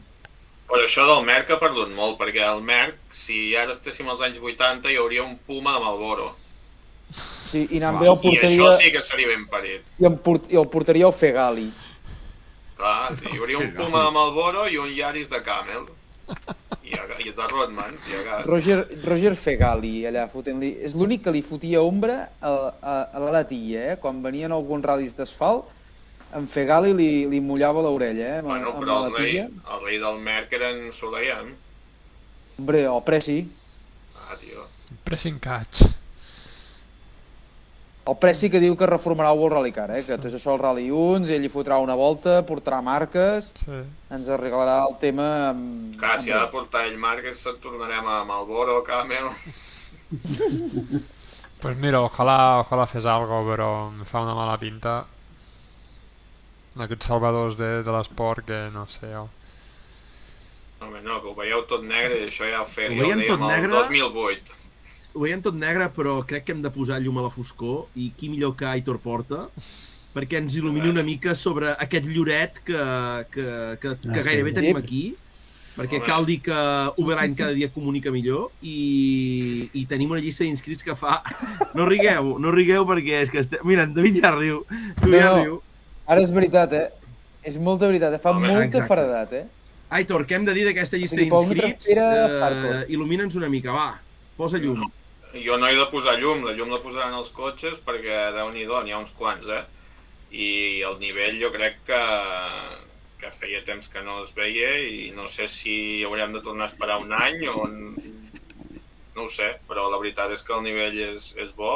Però 0.69 0.81
això 0.85 1.05
del 1.09 1.25
Merck 1.25 1.53
ha 1.53 1.59
perdut 1.61 1.91
molt, 1.93 2.17
perquè 2.21 2.41
el 2.45 2.61
Merck, 2.65 2.97
si 3.13 3.53
ara 3.57 3.73
estéssim 3.73 4.09
als 4.09 4.21
anys 4.25 4.41
80, 4.41 4.89
hi 4.89 4.97
hauria 5.01 5.25
un 5.25 5.37
Puma 5.45 5.77
amb 5.77 5.89
el 5.91 6.01
Boro. 6.01 6.31
Sí, 7.55 7.65
i 7.71 7.79
anant 7.79 8.01
bé 8.01 8.09
el 8.11 8.17
I 8.17 8.17
això 8.17 8.23
porteria... 8.27 8.71
sí 8.81 8.91
que 8.91 9.01
seria 9.05 9.31
ben 9.31 9.45
parit. 9.47 9.85
I, 9.95 10.05
el 10.09 10.17
port, 10.19 10.49
I 10.51 10.59
el 10.59 10.65
porteria 10.71 11.07
el 11.07 11.15
Fegali. 11.15 11.69
Clar, 12.75 13.13
hi 13.23 13.37
hauria 13.37 13.61
un 13.61 13.69
Puma 13.77 14.09
amb 14.09 14.19
el 14.19 14.33
Boro 14.35 14.65
i 14.67 14.75
un 14.81 14.89
Yaris 14.91 15.29
de 15.31 15.39
Camel. 15.45 15.85
I, 16.83 16.97
a, 16.97 17.05
i 17.21 17.31
de 17.37 17.47
Rodman, 17.47 17.95
i 17.95 18.17
a 18.17 18.21
gas. 18.25 18.43
Roger, 18.49 18.77
Roger 19.05 19.33
Fegali, 19.39 19.93
allà 20.09 20.25
fotent-li... 20.27 20.73
És 20.83 20.97
l'únic 20.97 21.23
que 21.23 21.31
li 21.31 21.43
fotia 21.45 21.83
ombra 21.85 22.17
a, 22.41 22.51
a, 22.51 22.95
a 23.15 23.23
la 23.23 23.31
latilla, 23.39 23.87
eh? 23.93 23.97
Quan 24.01 24.19
venien 24.25 24.51
alguns 24.51 24.83
ral·lis 24.85 25.15
d'asfalt, 25.15 25.71
en 26.35 26.49
Fegali 26.51 26.91
li, 26.97 27.09
li 27.31 27.39
mullava 27.39 27.85
l'orella, 27.85 28.31
eh? 28.33 28.39
Amb, 28.43 28.51
Bueno, 28.51 28.73
amb 28.73 28.83
però 28.83 29.01
la 29.05 29.13
el 29.13 29.19
rei, 29.21 29.37
el 29.47 29.85
rei 29.85 30.01
del 30.03 30.19
Merck 30.25 30.57
era 30.59 30.73
en 30.75 30.89
Soleyan. 30.91 31.53
Hombre, 32.59 32.83
el 32.89 33.03
Preci. 33.07 33.37
Ah, 34.25 34.35
tio. 34.41 34.67
Pressing 35.07 35.39
catch. 35.39 35.85
El 38.05 38.17
Preci 38.21 38.51
que 38.53 38.59
diu 38.61 38.75
que 38.77 38.85
reformarà 38.85 39.31
el 39.33 39.39
World 39.39 39.55
Rally 39.57 39.71
Car, 39.73 39.87
eh? 39.97 40.03
Que 40.05 40.17
tot 40.21 40.33
això 40.37 40.53
el 40.53 40.59
Rally 40.61 40.91
1, 40.93 41.25
ell 41.33 41.41
li 41.41 41.49
fotrà 41.49 41.79
una 41.81 41.95
volta, 41.97 42.43
portarà 42.45 42.77
marques, 42.85 43.47
Sí. 43.63 43.79
ens 44.13 44.27
arreglarà 44.29 44.75
el 44.87 44.93
tema 45.01 45.25
amb... 45.49 45.95
Clar, 45.97 46.19
si 46.21 46.29
ha 46.31 46.43
de 46.43 46.51
portar 46.53 46.85
ell 46.85 46.99
marques, 47.01 47.39
se'n 47.41 47.57
tornarem 47.63 48.05
a 48.05 48.23
Malboro, 48.29 48.83
Camel... 48.85 49.31
Pues 51.61 51.77
mira, 51.77 52.01
ojalá, 52.01 52.59
ojalá 52.59 52.85
fes 52.85 53.05
algo, 53.09 53.39
però 53.47 53.89
me 53.89 54.05
fa 54.05 54.19
una 54.21 54.35
mala 54.35 54.57
pinta. 54.59 55.05
Aquests 56.77 57.07
salvadors 57.07 57.55
de, 57.57 57.81
de 57.81 57.91
l'esport 57.95 58.45
que 58.45 58.59
no 58.73 58.83
sé 58.91 59.07
jo. 59.13 59.23
Home, 60.83 60.99
no, 61.01 61.21
que 61.23 61.31
ho 61.31 61.33
veieu 61.33 61.63
tot 61.65 61.81
negre 61.87 62.19
i 62.19 62.27
això 62.27 62.45
ja 62.51 62.59
ho 62.61 62.67
feia, 62.69 62.91
Ho 62.91 62.99
dèiem 63.01 63.23
tot 63.25 63.39
el 63.39 63.47
negre? 63.47 63.71
2008. 63.71 64.59
Ho 65.15 65.23
veiem 65.23 65.41
tot 65.41 65.55
negre, 65.55 65.87
però 65.95 66.17
crec 66.27 66.43
que 66.45 66.51
hem 66.55 66.61
de 66.63 66.69
posar 66.75 66.97
llum 66.99 67.17
a 67.21 67.23
la 67.25 67.31
foscor 67.31 67.85
i 67.95 68.09
qui 68.17 68.27
millor 68.29 68.55
que 68.59 68.67
Aitor 68.67 68.97
Porta 68.99 69.45
perquè 70.15 70.39
ens 70.39 70.55
il·lumini 70.55 70.89
una 70.91 71.03
mica 71.03 71.33
sobre 71.35 71.73
aquest 71.83 72.05
lloret 72.07 72.59
que, 72.67 72.81
que, 73.31 73.45
que, 73.81 73.93
que 74.01 74.11
Ah, 74.11 74.23
gairebé 74.23 74.51
sí. 74.51 74.55
tenim 74.59 74.77
aquí 74.79 75.03
perquè 75.75 75.99
cal 76.03 76.23
dir 76.27 76.37
que 76.43 76.57
Uberline 77.03 77.35
cada 77.35 77.55
dia 77.55 77.67
comunica 77.71 78.11
millor 78.11 78.49
i, 78.63 79.69
i 79.75 79.85
tenim 79.87 80.11
una 80.15 80.21
llista 80.23 80.45
d'inscrits 80.47 80.83
que 80.87 80.95
fa... 80.95 81.17
No 81.75 81.87
rigueu, 81.89 82.35
no 82.39 82.51
rigueu 82.55 82.87
perquè 82.87 83.21
és 83.25 83.31
que... 83.31 83.43
Este... 83.43 83.59
Mira, 83.67 83.83
en 83.87 83.95
David 83.95 84.21
ja 84.23 84.31
riu, 84.35 84.61
tu 85.01 85.11
No, 85.11 85.17
ja 85.19 85.31
no. 85.31 85.41
riu. 85.41 85.57
Ara 86.07 86.23
és 86.23 86.31
veritat, 86.31 86.75
eh? 86.79 86.87
És 87.43 87.59
molta 87.59 87.87
veritat, 87.91 88.15
eh? 88.15 88.21
Fa 88.23 88.31
Home, 88.31 88.47
molta 88.47 88.67
exacte. 88.67 88.87
faredat, 88.87 89.33
eh? 89.35 89.45
Aitor, 89.99 90.23
què 90.27 90.39
hem 90.39 90.47
de 90.47 90.55
dir 90.55 90.63
d'aquesta 90.69 90.99
llista 90.99 91.19
d'inscrits? 91.19 91.91
Eh, 91.91 91.99
hardcore. 91.99 92.85
Il·lumina'ns 92.95 93.35
una 93.39 93.51
mica, 93.51 93.75
va. 93.75 93.89
Posa 94.39 94.59
llum. 94.63 94.79
Jo 95.35 95.57
no 95.59 95.67
he 95.67 95.75
de 95.75 95.85
posar 95.91 96.15
llum, 96.19 96.45
la 96.47 96.53
llum 96.55 96.69
la 96.71 96.79
posaran 96.83 97.15
els 97.17 97.31
cotxes 97.35 97.79
perquè 97.83 98.19
déu 98.35 98.51
nhi 98.53 98.65
n'hi 98.65 98.93
ha 98.93 98.99
uns 99.01 99.11
quants, 99.11 99.49
eh? 99.51 99.63
I 100.31 100.47
el 100.87 100.95
nivell 100.99 101.39
jo 101.41 101.49
crec 101.51 101.81
que, 101.89 102.01
que 103.19 103.31
feia 103.39 103.63
temps 103.67 103.87
que 103.91 104.03
no 104.05 104.21
es 104.23 104.31
veia 104.37 104.71
i 104.79 105.11
no 105.15 105.27
sé 105.27 105.47
si 105.51 106.03
haurem 106.07 106.33
de 106.35 106.41
tornar 106.45 106.67
a 106.67 106.71
esperar 106.71 106.99
un 107.03 107.11
any 107.13 107.47
o... 107.51 107.67
No 109.15 109.23
ho 109.23 109.29
sé, 109.31 109.53
però 109.67 109.87
la 109.87 109.99
veritat 109.99 110.31
és 110.35 110.41
que 110.43 110.51
el 110.55 110.63
nivell 110.65 110.97
és, 111.09 111.29
és 111.39 111.51
bo. 111.55 111.75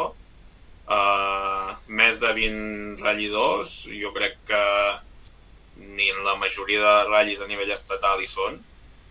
Uh, 0.90 1.72
més 1.88 2.20
de 2.20 2.32
20 2.36 3.00
ratllidors, 3.00 3.76
jo 3.96 4.12
crec 4.12 4.36
que 4.50 4.64
ni 5.80 6.10
en 6.12 6.24
la 6.26 6.36
majoria 6.36 6.82
de 6.84 6.96
ratllis 7.08 7.40
a 7.40 7.48
nivell 7.48 7.72
estatal 7.72 8.20
hi 8.20 8.28
són, 8.28 8.60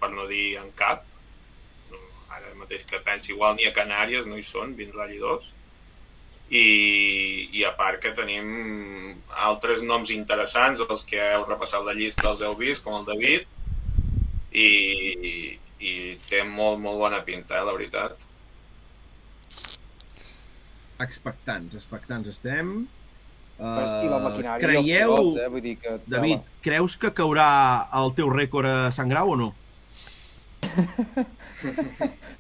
per 0.01 0.12
no 0.12 0.29
dir 0.29 0.59
en 0.61 0.69
cap. 0.77 1.08
Mateix 2.69 2.85
que 2.85 2.99
pensi, 3.01 3.32
igual 3.32 3.55
ni 3.57 3.65
a 3.65 3.73
Canàries 3.73 4.27
no 4.28 4.36
hi 4.36 4.43
són, 4.45 4.74
20 4.77 4.93
ratllidors. 4.93 5.47
I, 6.53 7.49
I 7.57 7.65
a 7.65 7.70
part 7.77 7.97
que 8.03 8.12
tenim 8.12 9.15
altres 9.49 9.81
noms 9.81 10.12
interessants, 10.12 10.82
els 10.85 11.05
que 11.09 11.16
heu 11.16 11.47
repassat 11.49 11.86
la 11.86 11.95
llista 11.97 12.28
els 12.28 12.43
heu 12.45 12.53
vist, 12.61 12.85
com 12.85 12.99
el 12.99 13.07
David, 13.09 13.49
i, 14.53 14.69
i 15.81 15.95
té 16.28 16.43
molt, 16.45 16.77
molt 16.85 17.01
bona 17.01 17.23
pinta, 17.24 17.57
eh, 17.57 17.65
la 17.65 17.73
veritat. 17.73 18.20
Expectants, 21.01 21.73
expectants 21.81 22.28
estem. 22.28 22.74
I 23.59 24.11
la 24.12 24.20
maquinària 24.23 24.59
els 24.59 24.65
creieu, 24.66 25.15
pilots, 25.16 25.40
eh? 25.40 25.49
Vull 25.57 25.65
dir 25.65 25.77
que... 25.81 25.97
David, 26.05 26.53
creus 26.69 27.01
que 27.01 27.16
caurà 27.16 27.49
el 28.03 28.12
teu 28.19 28.28
rècord 28.28 28.69
a 28.69 28.93
Sant 28.93 29.09
Grau 29.09 29.32
o 29.32 29.40
no? 29.40 29.55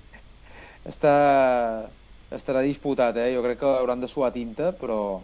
Està... 0.86 1.90
Estarà 2.28 2.60
disputat, 2.60 3.16
eh? 3.16 3.30
Jo 3.32 3.40
crec 3.40 3.58
que 3.62 3.68
hauran 3.80 4.00
de 4.02 4.08
suar 4.08 4.28
tinta, 4.34 4.72
però... 4.76 5.22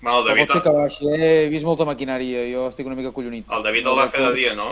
Bueno, 0.00 0.18
el 0.20 0.24
Però 0.24 0.28
David, 0.28 0.46
pot 0.46 0.52
ser 0.54 0.62
que 0.62 0.74
baixi, 0.76 1.08
eh? 1.10 1.28
He 1.44 1.48
vist 1.50 1.66
molta 1.66 1.86
maquinària, 1.88 2.44
jo 2.52 2.68
estic 2.70 2.86
una 2.86 2.94
mica 2.94 3.10
collonit. 3.10 3.48
el 3.50 3.62
David 3.66 3.88
el 3.90 3.96
va 3.98 4.04
fer 4.12 4.22
de 4.22 4.32
dia, 4.36 4.52
no? 4.54 4.68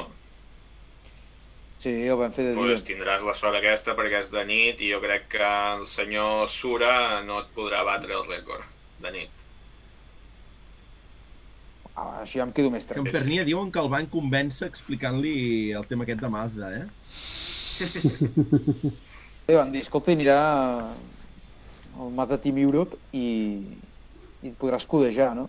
Sí, 1.82 1.90
el 2.06 2.14
vam 2.20 2.30
fer 2.30 2.44
de 2.46 2.52
dia. 2.54 2.62
Pues 2.62 2.84
tindràs 2.86 3.24
la 3.26 3.34
sort 3.34 3.58
aquesta 3.58 3.96
perquè 3.98 4.20
és 4.22 4.30
de 4.30 4.44
nit 4.46 4.78
i 4.86 4.92
jo 4.92 5.00
crec 5.02 5.26
que 5.34 5.42
el 5.42 5.82
senyor 5.90 6.46
Sura 6.52 7.22
no 7.26 7.40
et 7.42 7.48
podrà 7.56 7.82
batre 7.88 8.14
el 8.14 8.22
rècord 8.28 8.62
de 9.02 9.10
nit. 9.16 9.42
Ah, 11.96 12.20
així 12.22 12.38
ja 12.38 12.46
em 12.46 12.52
quedo 12.54 12.70
més 12.70 12.86
Que 12.86 12.94
en 12.94 13.02
tranquil. 13.02 13.18
Pernia 13.18 13.42
diuen 13.44 13.72
que 13.74 13.82
el 13.82 13.90
van 13.90 14.06
convèncer 14.12 14.70
explicant-li 14.70 15.72
el 15.74 15.88
tema 15.90 16.06
aquest 16.06 16.22
de 16.22 16.30
Mazda, 16.30 16.70
eh? 16.78 16.86
Bé, 19.52 19.58
van 19.58 19.68
dir, 19.68 19.82
escolta, 19.84 20.08
anirà 20.16 20.34
al 22.00 22.12
Mazda 22.16 22.38
Team 22.40 22.56
Europe 22.62 22.96
i, 23.12 23.26
i 24.40 24.48
et 24.48 24.54
podràs 24.56 24.86
codejar, 24.88 25.34
no? 25.36 25.42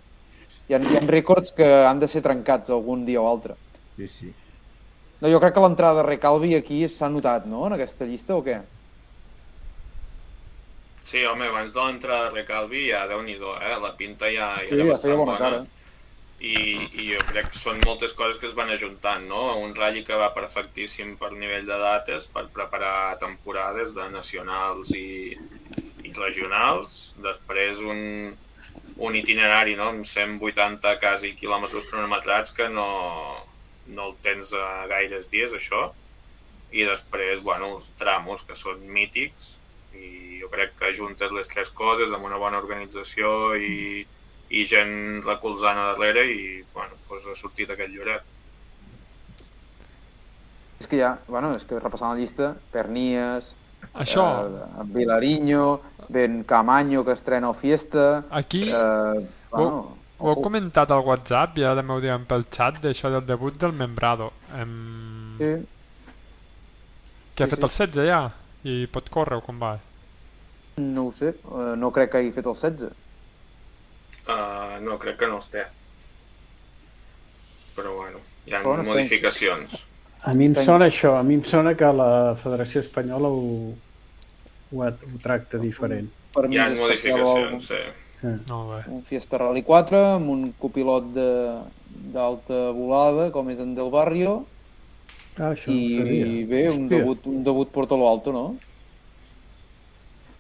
Hi 0.67 0.75
ha, 0.75 0.79
hi 0.83 0.97
ha 0.99 1.01
rècords 1.05 1.53
que 1.55 1.69
han 1.87 2.01
de 2.01 2.09
ser 2.11 2.19
trencats 2.25 2.73
algun 2.75 3.05
dia 3.07 3.21
o 3.21 3.29
altre. 3.29 3.55
Sí, 3.95 4.09
sí. 4.11 4.33
No, 5.21 5.31
jo 5.31 5.39
crec 5.39 5.55
que 5.55 5.63
l'entrada 5.63 6.01
de 6.01 6.03
Recalvi 6.09 6.51
aquí 6.57 6.81
s'ha 6.91 7.07
notat, 7.13 7.47
no?, 7.47 7.61
en 7.69 7.77
aquesta 7.77 8.03
llista, 8.09 8.35
o 8.35 8.43
què? 8.43 8.57
Sí, 11.07 11.23
home, 11.23 11.47
abans 11.47 11.71
de 11.71 11.87
l'entrada 11.87 12.27
de 12.27 12.41
Recalvi 12.41 12.89
ja 12.89 13.05
déu 13.07 13.23
nhi 13.23 13.37
eh? 13.39 13.77
La 13.87 13.93
pinta 13.95 14.27
ja, 14.27 14.57
ja 14.57 14.67
Sí, 14.67 14.73
era 14.81 14.83
ja 14.83 14.91
bastant 14.91 15.13
feia 15.13 15.21
bona 15.23 15.39
cara. 15.39 15.63
I, 16.43 16.55
I 16.99 17.05
jo 17.13 17.19
crec 17.29 17.53
que 17.53 17.59
són 17.59 17.77
moltes 17.85 18.11
coses 18.19 18.39
que 18.39 18.49
es 18.49 18.55
van 18.57 18.71
ajuntant, 18.73 19.23
no? 19.29 19.41
Un 19.63 19.71
ratll 19.77 20.01
que 20.03 20.17
va 20.19 20.33
perfectíssim 20.35 21.13
per 21.21 21.29
nivell 21.31 21.69
de 21.69 21.77
dates 21.79 22.25
per 22.33 22.49
preparar 22.57 23.15
temporades 23.21 23.93
de 23.95 24.09
nacionals 24.11 24.91
i, 24.99 25.37
i 26.03 26.11
regionals. 26.17 27.13
Després 27.23 27.79
un, 27.87 28.01
un 29.07 29.15
itinerari, 29.15 29.77
no? 29.79 29.87
Amb 29.93 30.03
180 30.09 30.97
quasi 30.99 31.31
quilòmetres 31.39 31.87
cronometrats 31.87 32.51
que 32.57 32.67
no, 32.67 32.89
no 33.87 34.09
el 34.09 34.17
tens 34.25 34.51
a 34.51 34.85
gaires 34.91 35.31
dies, 35.31 35.55
això. 35.55 35.85
I 36.75 36.83
després, 36.89 37.39
bueno, 37.45 37.77
els 37.77 37.87
tramos 38.01 38.43
que 38.43 38.57
són 38.57 38.83
mítics 38.91 39.53
i 39.95 40.41
jo 40.41 40.49
crec 40.51 40.75
que 40.75 40.91
juntes 40.97 41.31
les 41.31 41.47
tres 41.47 41.71
coses 41.71 42.11
amb 42.11 42.27
una 42.27 42.41
bona 42.41 42.59
organització 42.59 43.53
i, 43.55 44.03
i 44.49 44.65
gent 44.65 45.23
recolzant 45.25 45.77
a 45.79 45.93
darrere 45.93 46.25
i, 46.31 46.63
bueno, 46.73 46.95
doncs 47.09 47.25
ha 47.31 47.35
sortit 47.35 47.69
aquest 47.73 47.91
lloret. 47.93 48.23
És 50.79 50.87
que 50.87 50.99
ja, 50.99 51.13
bueno, 51.27 51.53
és 51.55 51.63
que 51.63 51.79
repassant 51.79 52.11
la 52.13 52.19
llista, 52.19 52.53
Pernies, 52.73 53.53
Això. 53.93 54.25
eh, 54.45 54.83
Vilariño, 54.95 55.79
Ben 56.09 56.43
Camaño, 56.43 57.05
que 57.05 57.13
estrena 57.13 57.49
el 57.49 57.55
Fiesta... 57.55 58.25
Aquí- 58.29 58.69
Eh, 58.69 59.27
Ho, 59.53 59.57
bueno, 59.57 59.97
ho 60.17 60.29
heu 60.31 60.41
comentat 60.41 60.89
al 60.91 61.03
WhatsApp, 61.05 61.57
ja 61.61 61.75
m'heu 61.83 61.99
dit 62.01 62.27
pel 62.27 62.45
xat, 62.49 62.79
d'això 62.81 63.11
del 63.13 63.25
debut 63.25 63.55
del 63.61 63.71
Membrado. 63.71 64.31
Em... 64.57 65.37
Sí. 65.37 65.51
Que 67.35 67.43
ha 67.43 67.47
Sí, 67.47 67.55
fet 67.55 67.59
sí. 67.59 67.83
el 67.83 67.91
16 67.93 68.07
ja? 68.07 68.21
I 68.63 68.87
pot 68.87 69.09
córrer 69.09 69.37
o 69.37 69.41
com 69.45 69.59
va? 69.61 69.77
no 70.77 71.07
ho 71.07 71.11
sé, 71.11 71.29
eh, 71.29 71.75
no 71.77 71.91
crec 71.93 72.09
que 72.11 72.17
hagi 72.17 72.31
fet 72.31 72.47
el 72.47 72.53
16. 72.55 72.89
Uh, 74.27 74.79
no, 74.85 74.97
crec 75.01 75.17
que 75.19 75.27
no 75.27 75.37
els 75.41 75.47
té. 75.51 75.65
Però 77.75 77.95
bueno, 77.97 78.19
hi 78.47 78.53
ha 78.53 78.61
no 78.63 78.75
està 78.77 78.85
modificacions. 78.87 79.79
A 80.23 80.33
mi 80.37 80.45
em 80.47 80.53
sona 80.55 80.87
això, 80.87 81.17
a 81.19 81.23
mi 81.27 81.35
em 81.35 81.43
sona 81.43 81.73
que 81.75 81.89
la 81.91 82.35
Federació 82.43 82.79
Espanyola 82.85 83.27
ho, 83.27 83.73
ho, 84.71 84.83
ho 84.87 85.17
tracta 85.23 85.59
diferent. 85.59 86.07
Per 86.33 86.47
mi 86.47 86.55
Hi 86.55 86.59
ha 86.63 86.69
modificacions, 86.77 87.67
sí. 87.67 87.81
Molt 88.47 88.69
bé. 88.71 88.77
Un 88.95 89.01
Fiesta 89.03 89.37
Rally 89.41 89.65
4 89.67 89.99
amb 90.15 90.29
un 90.31 90.45
copilot 90.59 91.09
de- 91.13 91.59
d'alta 92.13 92.69
volada, 92.71 93.31
com 93.35 93.49
és 93.51 93.59
en 93.59 93.75
Del 93.75 93.91
Barrio, 93.91 94.45
Ah, 95.35 95.49
això 95.51 95.67
no 95.67 95.73
i 95.73 95.97
sabia. 95.97 96.45
bé, 96.47 96.69
un 96.69 96.85
Hòstia. 96.85 96.89
debut, 96.97 97.25
un 97.27 97.43
debut 97.43 97.69
por 97.69 97.87
todo 97.87 97.97
lo 97.99 98.09
alto, 98.09 98.31
no? 98.31 98.55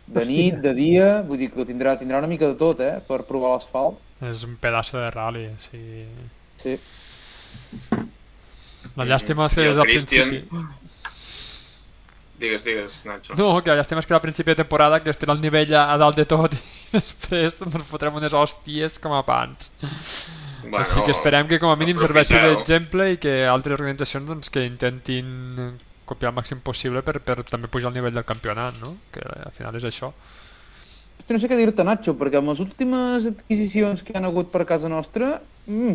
De 0.05 0.25
nit, 0.27 0.57
de 0.59 0.73
dia, 0.75 1.21
vull 1.23 1.39
dir 1.39 1.49
que 1.53 1.63
tindrà, 1.65 1.95
tindrà 1.97 2.19
una 2.19 2.27
mica 2.27 2.47
de 2.49 2.57
tot, 2.59 2.79
eh?, 2.83 2.97
per 3.07 3.21
provar 3.27 3.53
l'asfalt. 3.55 3.99
És 4.23 4.43
un 4.47 4.57
pedaço 4.59 4.97
de 4.99 5.09
rally, 5.11 5.47
sí. 5.63 6.03
Sí. 6.63 6.77
La 8.99 9.05
llàstima 9.07 9.47
és 9.47 9.55
que 9.55 9.63
des 9.69 9.75
del 9.77 9.87
Christian- 9.87 10.33
principi... 10.33 10.65
Digues, 12.43 12.63
digues, 12.65 12.95
Nacho. 13.07 13.35
No, 13.39 13.61
que 13.63 13.71
la 13.71 13.77
llàstima 13.79 14.01
és 14.03 14.07
que 14.09 14.15
al 14.17 14.21
principi 14.23 14.51
de 14.51 14.57
temporada 14.65 14.97
que 15.03 15.11
estem 15.13 15.29
al 15.31 15.39
nivell 15.39 15.71
a, 15.77 15.85
a 15.93 15.97
dalt 16.01 16.17
de 16.19 16.25
tot 16.27 16.51
i 16.57 16.59
després 16.97 17.61
ens 17.63 17.85
fotrem 17.87 18.17
unes 18.19 18.33
hòsties 18.35 18.97
com 18.99 19.13
a 19.15 19.21
pans. 19.23 19.69
Bueno, 20.63 20.81
Així 20.81 20.99
que 21.05 21.13
esperem 21.15 21.47
que 21.47 21.59
com 21.61 21.71
a 21.71 21.77
mínim 21.79 21.99
serveixi 22.01 22.35
d'exemple 22.35 23.13
i 23.13 23.17
que 23.21 23.37
altres 23.47 23.77
organitzacions 23.79 24.27
doncs, 24.27 24.51
que 24.51 24.65
intentin 24.67 25.29
copiar 26.05 26.31
el 26.31 26.37
màxim 26.37 26.61
possible 26.63 27.03
per, 27.05 27.19
per 27.23 27.41
també 27.47 27.69
pujar 27.71 27.91
el 27.91 27.97
nivell 27.97 28.15
del 28.15 28.27
campionat, 28.27 28.79
no? 28.81 28.95
Que 29.13 29.23
al 29.23 29.53
final 29.55 29.75
és 29.79 29.85
això. 29.89 30.11
Hosti, 31.17 31.35
no 31.35 31.39
sé 31.39 31.49
què 31.51 31.59
dir-te, 31.59 31.85
Nacho, 31.87 32.15
perquè 32.19 32.39
amb 32.39 32.51
les 32.51 32.63
últimes 32.63 33.27
adquisicions 33.29 34.01
que 34.03 34.15
han 34.17 34.27
hagut 34.27 34.49
per 34.51 34.65
casa 34.67 34.89
nostra, 34.91 35.37
mm, 35.67 35.93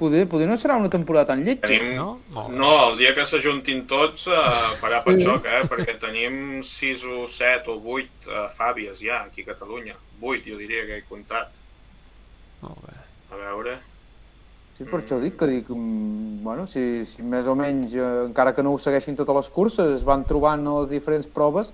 poder, 0.00 0.24
poder 0.32 0.48
no 0.50 0.56
serà 0.58 0.78
una 0.80 0.90
temporada 0.90 1.30
tan 1.30 1.44
lletja. 1.46 1.68
Tenim... 1.68 1.92
No? 1.94 2.48
No, 2.50 2.72
el 2.88 2.98
dia 2.98 3.12
que 3.14 3.26
s'ajuntin 3.28 3.84
tots 3.90 4.26
uh, 4.32 4.40
farà 4.80 5.02
patxoc, 5.06 5.46
eh? 5.46 5.62
Perquè 5.70 5.94
tenim 6.02 6.62
6 6.66 7.06
o 7.12 7.28
7 7.30 7.70
o 7.70 7.78
8 7.98 8.32
uh, 8.32 8.48
fàbies 8.56 9.04
ja 9.04 9.22
aquí 9.28 9.46
a 9.46 9.52
Catalunya. 9.52 9.94
8, 10.18 10.42
jo 10.48 10.58
diria 10.58 10.84
que 10.88 11.00
he 11.00 11.08
comptat. 11.08 11.54
Molt 12.64 12.84
bé. 12.88 12.98
A 13.30 13.40
veure... 13.46 13.78
Sí, 14.78 14.84
per 14.88 15.02
això 15.02 15.18
dic 15.20 15.36
que 15.38 15.46
dic, 15.46 15.68
mm, 15.68 16.42
bueno, 16.42 16.66
si, 16.66 17.04
si 17.06 17.22
més 17.22 17.46
o 17.46 17.54
menys, 17.54 17.92
eh, 17.94 18.06
encara 18.26 18.54
que 18.56 18.62
no 18.64 18.72
ho 18.72 18.78
segueixin 18.80 19.14
totes 19.18 19.36
les 19.36 19.48
curses, 19.52 19.92
es 20.00 20.04
van 20.04 20.24
trobant 20.24 20.64
a 20.66 20.78
les 20.80 20.88
diferents 20.90 21.26
proves 21.28 21.68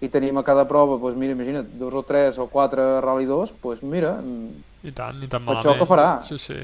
i 0.00 0.08
tenim 0.08 0.38
a 0.38 0.44
cada 0.46 0.64
prova, 0.68 0.96
doncs 1.02 1.16
mira, 1.18 1.34
imagina't, 1.34 1.66
dos 1.80 1.94
o 1.94 2.02
tres 2.06 2.38
o 2.38 2.46
quatre 2.52 3.00
Rally 3.02 3.26
2, 3.26 3.52
doncs 3.62 3.82
mira, 3.82 4.14
mm, 4.22 4.62
I 4.84 4.92
tant, 4.92 5.20
i 5.22 5.26
tant 5.28 5.42
malament. 5.44 5.64
això 5.66 5.78
que 5.78 5.86
farà. 5.90 6.08
Sí, 6.28 6.38
sí. 6.38 6.60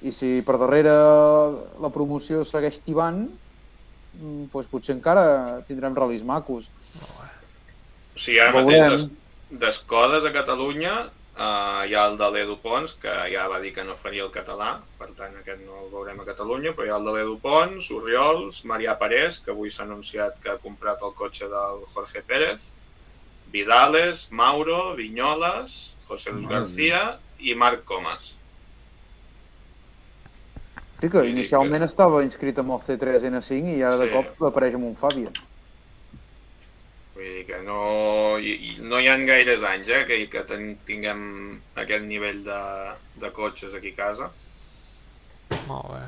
i 0.00 0.12
si 0.14 0.42
per 0.46 0.54
darrere 0.60 0.92
la 1.82 1.88
promoció 1.90 2.44
segueix 2.46 2.76
tibant, 2.86 3.24
mm, 4.14 4.44
doncs 4.52 4.68
potser 4.70 4.94
encara 4.94 5.58
tindrem 5.66 5.92
ral·lis 5.96 6.22
macos. 6.22 6.68
O 8.14 8.18
sigui, 8.18 8.38
ara 8.38 8.52
mateix 8.54 8.90
des- 8.92 9.08
d'escoles 9.58 10.24
a 10.24 10.30
Catalunya 10.32 10.92
uh, 11.38 11.84
hi 11.86 11.94
ha 11.94 12.04
el 12.10 12.16
de 12.20 12.28
l'Edu 12.34 12.56
Pons, 12.62 12.92
que 13.02 13.12
ja 13.32 13.46
va 13.50 13.60
dir 13.62 13.72
que 13.74 13.84
no 13.86 13.94
faria 13.96 14.24
el 14.26 14.32
català, 14.34 14.72
per 14.98 15.08
tant 15.18 15.36
aquest 15.38 15.62
no 15.64 15.78
el 15.84 15.90
veurem 15.92 16.20
a 16.20 16.26
Catalunya, 16.28 16.74
però 16.76 16.86
hi 16.86 16.92
ha 16.92 16.98
el 17.00 17.06
de 17.08 17.14
l'Edu 17.16 17.36
Pons, 17.42 17.90
Oriols, 17.94 18.64
Marià 18.68 18.96
Parés, 19.00 19.38
que 19.44 19.54
avui 19.54 19.70
s'ha 19.70 19.84
anunciat 19.86 20.40
que 20.42 20.50
ha 20.52 20.58
comprat 20.62 21.02
el 21.02 21.14
cotxe 21.18 21.48
del 21.52 21.84
Jorge 21.94 22.22
Pérez, 22.26 22.72
Vidales, 23.52 24.26
Mauro, 24.30 24.94
Vinyoles, 24.98 25.94
José 26.08 26.32
Luis 26.32 26.48
García 26.48 27.18
i 27.40 27.54
Marc 27.54 27.84
Comas. 27.84 28.34
Sí 31.00 31.08
que 31.08 31.22
inicialment 31.30 31.84
estava 31.86 32.24
inscrit 32.26 32.58
amb 32.58 32.74
el 32.74 32.80
C3N5 32.82 33.76
i 33.76 33.82
ara 33.86 34.00
de 34.00 34.08
Sí. 34.08 34.14
cop 34.16 34.48
apareix 34.50 34.74
amb 34.74 34.88
un 34.88 34.96
Fàbia. 34.96 35.30
Vull 37.18 37.30
dir 37.34 37.44
que 37.48 37.56
no, 37.66 37.78
i, 38.38 38.76
no 38.78 39.00
hi 39.02 39.08
ha 39.10 39.16
gaires 39.26 39.64
anys 39.66 39.88
eh, 39.90 40.04
que, 40.06 40.20
que 40.30 40.44
ten, 40.46 40.68
tinguem 40.86 41.22
aquest 41.82 42.04
nivell 42.06 42.44
de, 42.46 42.58
de 43.24 43.30
cotxes 43.34 43.74
aquí 43.74 43.90
a 43.96 43.98
casa. 44.04 44.28
Molt 45.66 45.90
bé. 45.96 46.02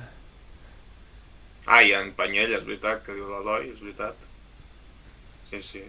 Ah, 1.67 1.81
i 1.83 1.93
en 1.99 2.13
Panyell, 2.19 2.55
és 2.57 2.67
veritat, 2.67 3.03
que 3.07 3.17
diu 3.17 3.27
l'Eloi, 3.31 3.73
és 3.75 3.83
veritat. 3.83 4.23
Sí, 5.51 5.61
sí. 5.67 5.83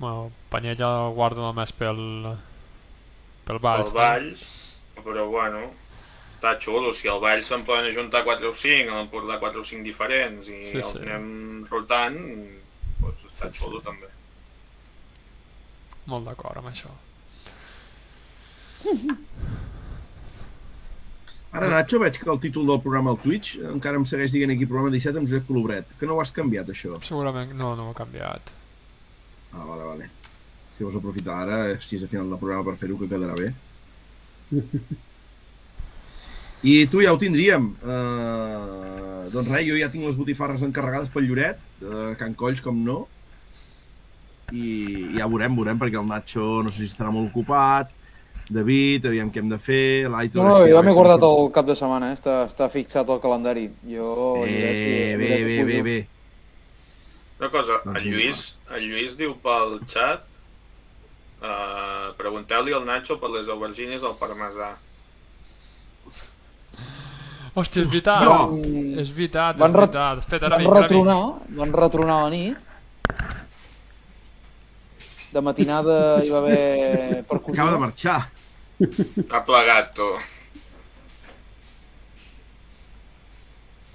Bueno, 0.00 0.30
Panyella 0.52 0.90
el 1.04 1.14
guardo 1.14 1.44
només 1.46 1.72
pel... 1.76 2.02
pel 3.46 3.62
Valls. 3.62 3.90
El 3.90 3.96
Valls, 3.96 4.44
però 5.06 5.26
bueno, 5.30 5.62
està 6.36 6.56
xulo. 6.64 6.92
Si 6.96 7.08
al 7.12 7.22
Valls 7.22 7.50
se'n 7.52 7.62
poden 7.68 7.90
ajuntar 7.92 8.24
4 8.26 8.50
o 8.50 8.56
5, 8.56 8.90
a 8.90 9.00
l'Empordà 9.00 9.38
4 9.42 9.62
o 9.62 9.68
5 9.70 9.86
diferents 9.86 10.50
i 10.50 10.62
Sí, 10.64 10.78
els 10.82 10.96
sí. 10.96 11.04
anem 11.06 11.28
rotant, 11.70 12.18
xulo 13.56 13.80
també. 13.84 14.10
Molt 16.10 16.28
d'acord 16.28 16.60
amb 16.60 16.68
això. 16.72 16.90
Ara, 21.50 21.66
Nacho, 21.66 21.98
veig 21.98 22.18
que 22.20 22.30
el 22.30 22.38
títol 22.38 22.68
del 22.70 22.78
programa 22.82 23.10
al 23.10 23.18
Twitch 23.18 23.56
encara 23.72 23.98
em 23.98 24.06
segueix 24.06 24.32
dient 24.36 24.52
aquí 24.54 24.68
programa 24.70 24.92
17 24.94 25.18
amb 25.18 25.26
Josep 25.26 25.48
Colobret. 25.48 25.86
Que 25.98 26.06
no 26.06 26.14
ho 26.14 26.22
has 26.22 26.30
canviat, 26.36 26.70
això? 26.70 27.00
Segurament 27.02 27.50
no, 27.58 27.74
no 27.78 27.88
ho 27.88 27.94
he 27.94 27.98
canviat. 27.98 28.52
Ah, 29.50 29.64
vale, 29.66 29.82
vale. 29.82 30.06
Si 30.76 30.86
vols 30.86 30.98
aprofitar 31.00 31.40
ara, 31.42 31.58
si 31.82 31.98
és 31.98 32.06
a 32.06 32.10
final 32.10 32.30
del 32.30 32.38
programa 32.38 32.68
per 32.70 32.76
fer-ho, 32.78 32.96
que 33.00 33.10
quedarà 33.10 33.34
bé. 33.34 33.50
I 36.70 36.74
tu 36.92 37.02
ja 37.02 37.12
ho 37.14 37.18
tindríem. 37.18 37.70
Uh, 37.82 39.26
doncs 39.32 39.50
res, 39.50 39.66
jo 39.66 39.78
ja 39.80 39.90
tinc 39.90 40.06
les 40.06 40.18
botifarres 40.18 40.62
encarregades 40.66 41.10
pel 41.10 41.26
Lloret, 41.26 41.58
uh, 41.82 42.12
Can 42.20 42.38
Colls, 42.38 42.62
com 42.62 42.78
no, 42.86 43.00
i 44.52 45.16
ja 45.18 45.26
veurem, 45.30 45.54
veurem, 45.56 45.78
perquè 45.78 45.98
el 46.00 46.06
Nacho 46.08 46.62
no 46.64 46.70
sé 46.70 46.84
si 46.84 46.90
estarà 46.92 47.10
molt 47.14 47.30
ocupat, 47.30 47.90
David, 48.50 49.06
aviam 49.06 49.28
què 49.30 49.38
hem 49.44 49.50
de 49.52 49.58
fer, 49.62 50.08
l'Aitor... 50.10 50.42
No, 50.42 50.56
no, 50.58 50.66
jo 50.66 50.80
m'he 50.82 50.94
guardat 50.96 51.22
el 51.22 51.50
cap 51.54 51.68
de 51.68 51.76
setmana, 51.78 52.08
eh? 52.10 52.16
està, 52.18 52.40
està 52.50 52.66
fixat 52.72 53.08
al 53.08 53.20
calendari. 53.22 53.68
Jo... 53.86 54.08
Eh, 54.42 55.14
bé, 55.20 55.36
bé, 55.46 55.58
bé, 55.68 55.82
bé. 55.86 55.98
Una 57.38 57.48
cosa, 57.52 57.78
Doncs 57.84 58.02
el 58.02 58.10
Lluís, 58.10 58.40
el 58.74 58.88
Lluís 58.90 59.14
diu 59.16 59.36
pel 59.40 59.78
xat 59.88 60.26
uh, 61.40 62.10
pregunteu-li 62.18 62.74
al 62.76 62.82
Nacho 62.84 63.16
per 63.22 63.30
les 63.32 63.48
aubergines 63.48 64.02
al 64.04 64.18
parmesà. 64.20 64.74
Hòstia, 67.54 67.82
és 67.82 67.88
veritat. 67.88 68.26
Van- 68.28 68.98
És 69.00 69.08
veritat, 69.14 69.54
és 69.56 69.60
Van, 69.62 69.72
veritat. 69.72 70.18
Espera, 70.24 70.46
ara 70.50 70.58
van 70.58 70.74
retronar, 70.82 71.16
van 71.62 71.72
retronar 71.72 72.18
a 72.18 72.26
la 72.26 72.30
nit. 72.34 72.66
De 75.30 75.40
matinada 75.46 75.96
hi 76.24 76.30
va 76.32 76.38
haver 76.42 77.24
percussió. 77.28 77.54
Acaba 77.54 77.72
de 77.76 77.78
marxar. 77.84 78.18
Ha 79.30 79.40
plegat, 79.46 79.92
tu. 79.94 80.08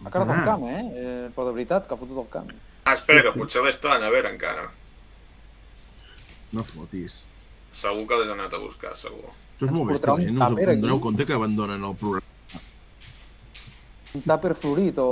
Ha 0.06 0.10
quedat 0.12 0.30
Ah. 0.30 0.38
al 0.40 0.45
camp, 0.45 0.64
eh? 0.70 0.82
eh? 0.95 1.30
Però 1.36 1.45
de 1.48 1.53
veritat, 1.57 1.88
que 1.88 1.94
ha 1.95 1.98
fotut 1.98 2.18
el 2.24 2.30
camp. 2.30 2.52
Ah, 2.86 2.94
espera, 2.94 3.24
que 3.26 3.34
potser 3.40 3.64
l'estan 3.66 4.03
a 4.03 4.10
veure 4.14 4.30
encara. 4.30 4.68
No 6.53 6.64
fotis. 6.64 7.24
Segur 7.74 8.06
que 8.07 8.20
l'has 8.20 8.30
anat 8.32 8.53
a 8.53 8.60
buscar, 8.62 8.94
segur. 8.95 9.32
Això 9.56 9.66
és 9.66 9.72
molt 9.72 10.06
la 10.06 10.14
un 10.14 10.22
gent 10.22 10.36
no 10.38 10.48
us 10.53 10.82
doneu 10.82 10.99
compte 11.02 11.26
que 11.26 11.34
abandonen 11.34 11.84
el 11.84 11.95
programa. 11.95 12.62
Un 14.16 14.22
tàper 14.22 14.53
florit 14.56 14.98
o... 14.99 15.10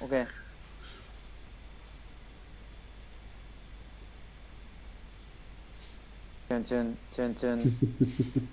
o 0.00 0.08
què? 0.08 0.22
Xen, 6.60 7.34
xen. 7.40 7.58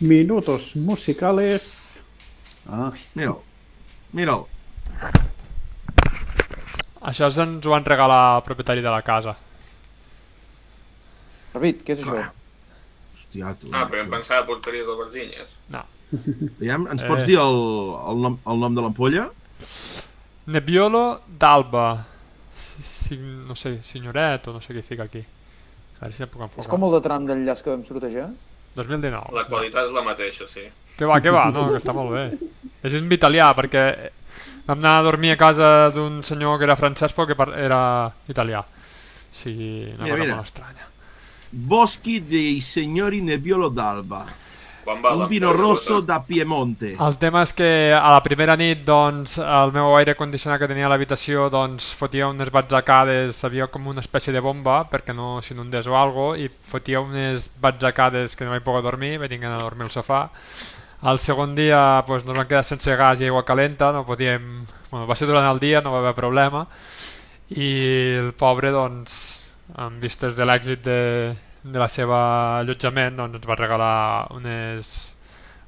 Minutos 0.00 0.76
musicales. 0.76 1.88
Ah, 2.70 2.92
Mira'l. 3.14 3.40
Mira'l. 4.14 4.44
Això 7.10 7.26
ens 7.32 7.66
ho 7.66 7.72
van 7.72 7.84
regalar 7.84 8.20
el 8.38 8.44
propietari 8.46 8.84
de 8.84 8.92
la 8.92 9.02
casa. 9.02 9.34
David, 11.54 11.80
què 11.84 11.96
és 11.96 12.04
això? 12.04 12.22
Hòstia, 13.16 13.54
tu. 13.58 13.70
Ah, 13.74 13.86
però 13.90 14.04
em 14.04 14.12
pensava 14.12 14.44
que 14.44 14.52
portaries 14.52 14.86
aubergines. 14.88 15.54
No. 15.74 15.82
Aviam, 16.12 16.86
ens 16.92 17.02
Eh. 17.02 17.08
pots 17.08 17.26
dir 17.26 17.38
el, 17.42 17.58
el, 18.12 18.22
nom, 18.24 18.38
el 18.46 18.62
nom 18.62 18.74
de 18.78 18.84
l'ampolla? 18.86 19.26
Nebbiolo 20.46 21.02
d'Alba. 21.26 21.88
Si, 22.54 22.82
si, 22.86 23.16
no 23.18 23.54
sé, 23.58 23.80
signoret 23.82 24.46
o 24.48 24.52
no 24.54 24.60
sé 24.62 24.74
què 24.76 24.82
fica 24.86 25.04
aquí. 25.04 25.24
A 26.00 26.06
veure 26.08 26.16
si 26.16 26.24
puc 26.26 26.40
És 26.42 26.48
enfocar. 26.48 26.70
com 26.72 26.84
el 26.88 26.94
de 26.96 27.00
tram 27.04 27.26
d'enllaç 27.28 27.62
que 27.62 27.70
vam 27.70 27.84
sortejar? 27.84 28.28
2019. 28.76 29.34
La 29.36 29.44
qualitat 29.50 29.86
és 29.88 29.92
la 29.92 30.02
mateixa, 30.06 30.46
sí. 30.48 30.62
Que 30.96 31.04
va, 31.08 31.20
que 31.20 31.30
va, 31.32 31.46
no, 31.52 31.66
que 31.68 31.80
està 31.80 31.92
molt 31.96 32.12
bé. 32.14 32.24
És 32.82 32.94
un 32.96 33.10
italià, 33.12 33.50
perquè 33.56 33.84
vam 34.66 34.78
anar 34.78 34.98
a 34.98 35.02
dormir 35.02 35.32
a 35.34 35.36
casa 35.40 35.90
d'un 35.90 36.22
senyor 36.24 36.58
que 36.58 36.64
era 36.68 36.76
francès 36.76 37.12
però 37.16 37.26
que 37.26 37.36
era 37.60 37.80
italià. 38.28 38.60
O 38.60 39.34
sigui, 39.34 39.90
una 39.94 40.04
Mira, 40.04 40.14
cosa 40.16 40.24
mira. 40.24 40.36
molt 40.36 40.46
estranya. 40.48 40.86
Boschi 41.50 42.20
dei 42.22 42.60
signori 42.60 43.20
Nebbiolo 43.22 43.68
d'Alba. 43.68 44.20
Quan 44.90 45.02
va 45.02 45.14
Un 45.14 45.28
vino 45.28 45.52
rosso 45.52 46.00
da 46.00 46.18
Piemonte. 46.26 46.96
El 46.98 47.16
tema 47.22 47.44
és 47.46 47.52
que 47.54 47.92
a 47.94 48.10
la 48.10 48.22
primera 48.24 48.56
nit 48.58 48.80
doncs, 48.82 49.36
el 49.38 49.70
meu 49.70 49.92
aire 49.94 50.16
condicionat 50.18 50.58
que 50.58 50.66
tenia 50.66 50.88
a 50.88 50.90
l'habitació 50.90 51.44
doncs, 51.52 51.92
fotia 51.94 52.26
unes 52.26 52.50
batzacades, 52.50 53.38
havia 53.46 53.68
com 53.70 53.86
una 53.92 54.02
espècie 54.02 54.34
de 54.34 54.42
bomba 54.42 54.80
perquè 54.90 55.14
no 55.14 55.36
s'inundés 55.46 55.86
o 55.86 55.94
algo 55.94 56.32
i 56.34 56.48
fotia 56.50 57.04
unes 57.04 57.52
batzacades 57.62 58.34
que 58.34 58.48
no 58.48 58.50
vaig 58.50 58.64
poder 58.66 58.82
dormir, 58.82 59.12
vaig 59.22 59.30
tenir 59.30 59.46
a 59.46 59.60
dormir 59.62 59.86
al 59.86 59.94
sofà. 59.94 60.24
El 61.06 61.22
segon 61.22 61.54
dia 61.54 62.02
doncs, 62.08 62.26
nos 62.26 62.40
vam 62.40 62.48
quedar 62.50 62.64
sense 62.66 62.96
gas 62.98 63.22
i 63.22 63.28
aigua 63.28 63.44
calenta, 63.46 63.92
no 63.94 64.02
podíem... 64.08 64.64
Bueno, 64.90 65.06
va 65.06 65.14
ser 65.14 65.30
durant 65.30 65.46
el 65.46 65.62
dia, 65.62 65.84
no 65.86 65.94
va 65.94 66.02
haver 66.02 66.16
problema 66.18 66.64
i 67.54 67.70
el 68.18 68.34
pobre 68.34 68.74
doncs, 68.74 69.38
en 69.78 70.02
vistes 70.02 70.34
de 70.34 70.46
l'èxit 70.46 70.82
de, 70.82 70.98
de 71.64 71.78
la 71.78 71.88
seva 71.92 72.18
allotjament 72.60 73.16
doncs, 73.18 73.36
ens 73.40 73.48
va 73.48 73.56
regalar 73.58 74.28
unes 74.36 74.92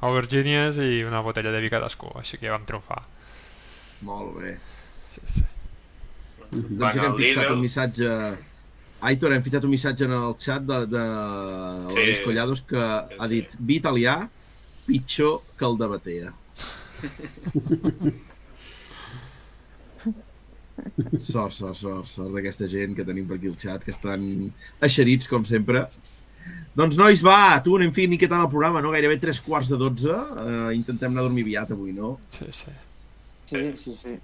aubergínies 0.02 0.78
i 0.82 1.02
una 1.06 1.20
botella 1.22 1.52
de 1.54 1.60
vi 1.62 1.70
cadascú, 1.70 2.08
així 2.18 2.38
que 2.40 2.50
vam 2.50 2.64
triomfar. 2.66 3.02
Molt 4.02 4.32
bé. 4.40 4.56
Sí, 5.06 5.20
sí. 5.26 5.44
Doncs 6.52 6.92
sí 6.94 6.98
que 7.00 7.06
hem 7.06 7.18
fixat 7.20 7.44
Lidl. 7.46 7.54
un 7.56 7.60
missatge... 7.66 8.08
Aitor, 9.02 9.32
hem 9.34 9.42
fixat 9.42 9.64
un 9.66 9.70
missatge 9.74 10.04
en 10.06 10.12
el 10.14 10.34
xat 10.38 10.62
de, 10.62 10.76
de 10.86 11.00
Sí. 11.90 11.96
l'Aleix 11.98 12.20
Collados 12.22 12.60
que 12.70 12.78
ha 13.18 13.26
dit 13.30 13.50
vi 13.58 13.80
italià 13.80 14.16
pitjor 14.86 15.40
que 15.58 15.66
el 15.66 15.78
de 15.80 15.88
Batea. 15.90 16.30
Sort, 21.20 21.52
sort, 21.52 21.76
sort, 21.76 22.08
sort 22.10 22.32
d'aquesta 22.34 22.66
gent 22.70 22.96
que 22.96 23.04
tenim 23.06 23.26
per 23.28 23.36
aquí 23.38 23.50
al 23.50 23.58
xat, 23.60 23.84
que 23.84 23.92
estan 23.94 24.24
eixerits, 24.82 25.28
com 25.30 25.44
sempre. 25.48 25.84
Doncs, 26.74 26.96
nois, 26.96 27.20
va, 27.24 27.60
tu 27.64 27.76
anem 27.76 27.92
fent 27.94 28.10
miqueta 28.10 28.38
el 28.40 28.48
programa, 28.50 28.80
no? 28.82 28.90
Gairebé 28.94 29.18
tres 29.20 29.40
quarts 29.44 29.68
de 29.70 29.78
dotze. 29.80 30.12
Uh, 30.12 30.70
intentem 30.74 31.12
anar 31.12 31.26
a 31.26 31.28
dormir 31.28 31.44
aviat 31.44 31.74
avui, 31.76 31.92
no? 31.96 32.16
Sí, 32.32 32.48
sí. 32.56 32.72
Sí, 33.52 33.64
sí, 33.76 33.92
sí. 33.98 34.14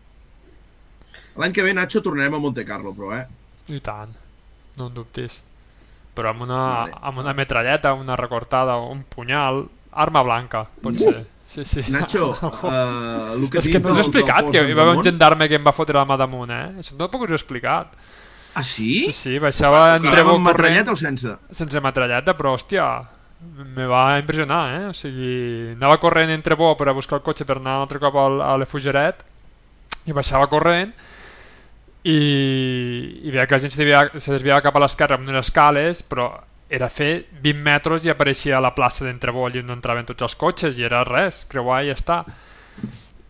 L'any 1.38 1.52
que 1.54 1.62
ve, 1.62 1.74
Nacho, 1.76 2.00
tornarem 2.02 2.34
a 2.34 2.40
Monte 2.42 2.64
Carlo, 2.66 2.94
però, 2.96 3.12
eh? 3.14 3.26
I 3.68 3.78
tant, 3.84 4.14
no 4.80 4.88
en 4.88 4.94
dubtis. 4.96 5.42
Però 6.16 6.32
amb 6.32 6.46
una, 6.48 6.62
Vale. 6.88 6.96
amb 7.10 7.20
una 7.22 7.34
metralleta, 7.36 7.92
una 7.94 8.16
recortada, 8.18 8.78
un 8.80 9.04
punyal, 9.06 9.66
arma 9.92 10.24
blanca, 10.26 10.64
pot 10.82 10.96
ser. 10.98 11.20
Sí, 11.48 11.64
sí. 11.64 11.90
Nacho, 11.90 12.36
uh, 12.62 13.32
el 13.32 13.48
que 13.48 13.62
És 13.62 13.70
que 13.72 13.80
no 13.80 13.94
us 13.94 14.02
he 14.02 14.02
explicat 14.04 14.50
que 14.52 14.60
hi 14.60 14.74
va 14.76 14.84
haver 14.84 14.98
un 14.98 15.06
gendarme 15.06 15.46
que 15.48 15.56
em 15.56 15.64
va 15.64 15.72
fotre 15.72 15.96
la 15.96 16.04
mà 16.04 16.18
damunt, 16.20 16.50
eh? 16.52 16.82
Això 16.82 16.92
no 16.92 17.06
t'ho 17.06 17.14
puc 17.14 17.24
haver 17.24 17.38
explicat. 17.38 17.94
Ah, 18.52 18.64
sí? 18.64 19.06
Sí, 19.08 19.14
sí, 19.16 19.38
baixava 19.40 19.94
en 19.94 20.02
Anava 20.02 20.12
trebo 20.12 20.34
amb 20.36 20.44
metralleta 20.50 20.92
o 20.92 20.98
sense? 21.00 21.38
Sense 21.56 21.80
metralleta, 21.80 22.34
però, 22.36 22.52
hòstia, 22.58 22.88
me 23.78 23.86
va 23.88 24.18
impressionar, 24.20 24.60
eh? 24.74 24.82
O 24.90 24.94
sigui, 24.98 25.32
anava 25.78 25.96
corrent 26.02 26.34
entre 26.34 26.58
bo 26.58 26.74
per 26.76 26.90
a 26.90 26.96
buscar 26.96 27.22
el 27.22 27.24
cotxe 27.24 27.48
per 27.48 27.56
anar 27.56 27.78
un 27.78 27.86
altre 27.86 28.02
cop 28.02 28.20
al, 28.20 28.42
a 28.44 28.52
l'Efugeret 28.60 29.24
i 30.04 30.16
baixava 30.16 30.50
corrent 30.52 30.92
i, 32.02 32.18
i 33.24 33.32
veia 33.32 33.46
que 33.46 33.56
la 33.56 33.62
gent 33.64 33.72
se 33.72 33.80
desviava, 33.80 34.20
se 34.20 34.34
desviava 34.36 34.64
cap 34.64 34.76
a 34.76 34.84
l'esquerra 34.84 35.16
amb 35.16 35.28
unes 35.32 35.48
escales, 35.48 36.04
però 36.04 36.28
era 36.68 36.90
fer 36.92 37.26
20 37.40 37.62
metres 37.64 38.04
i 38.04 38.12
apareixia 38.12 38.58
a 38.58 38.64
la 38.64 38.74
plaça 38.76 39.06
d'Entrevoll 39.06 39.56
i 39.56 39.62
on 39.64 39.72
entraven 39.72 40.06
tots 40.08 40.26
els 40.26 40.36
cotxes 40.36 40.76
i 40.78 40.84
era 40.84 41.00
res, 41.08 41.46
creuar 41.48 41.82
i 41.84 41.88
ja 41.88 41.96
està. 41.96 42.18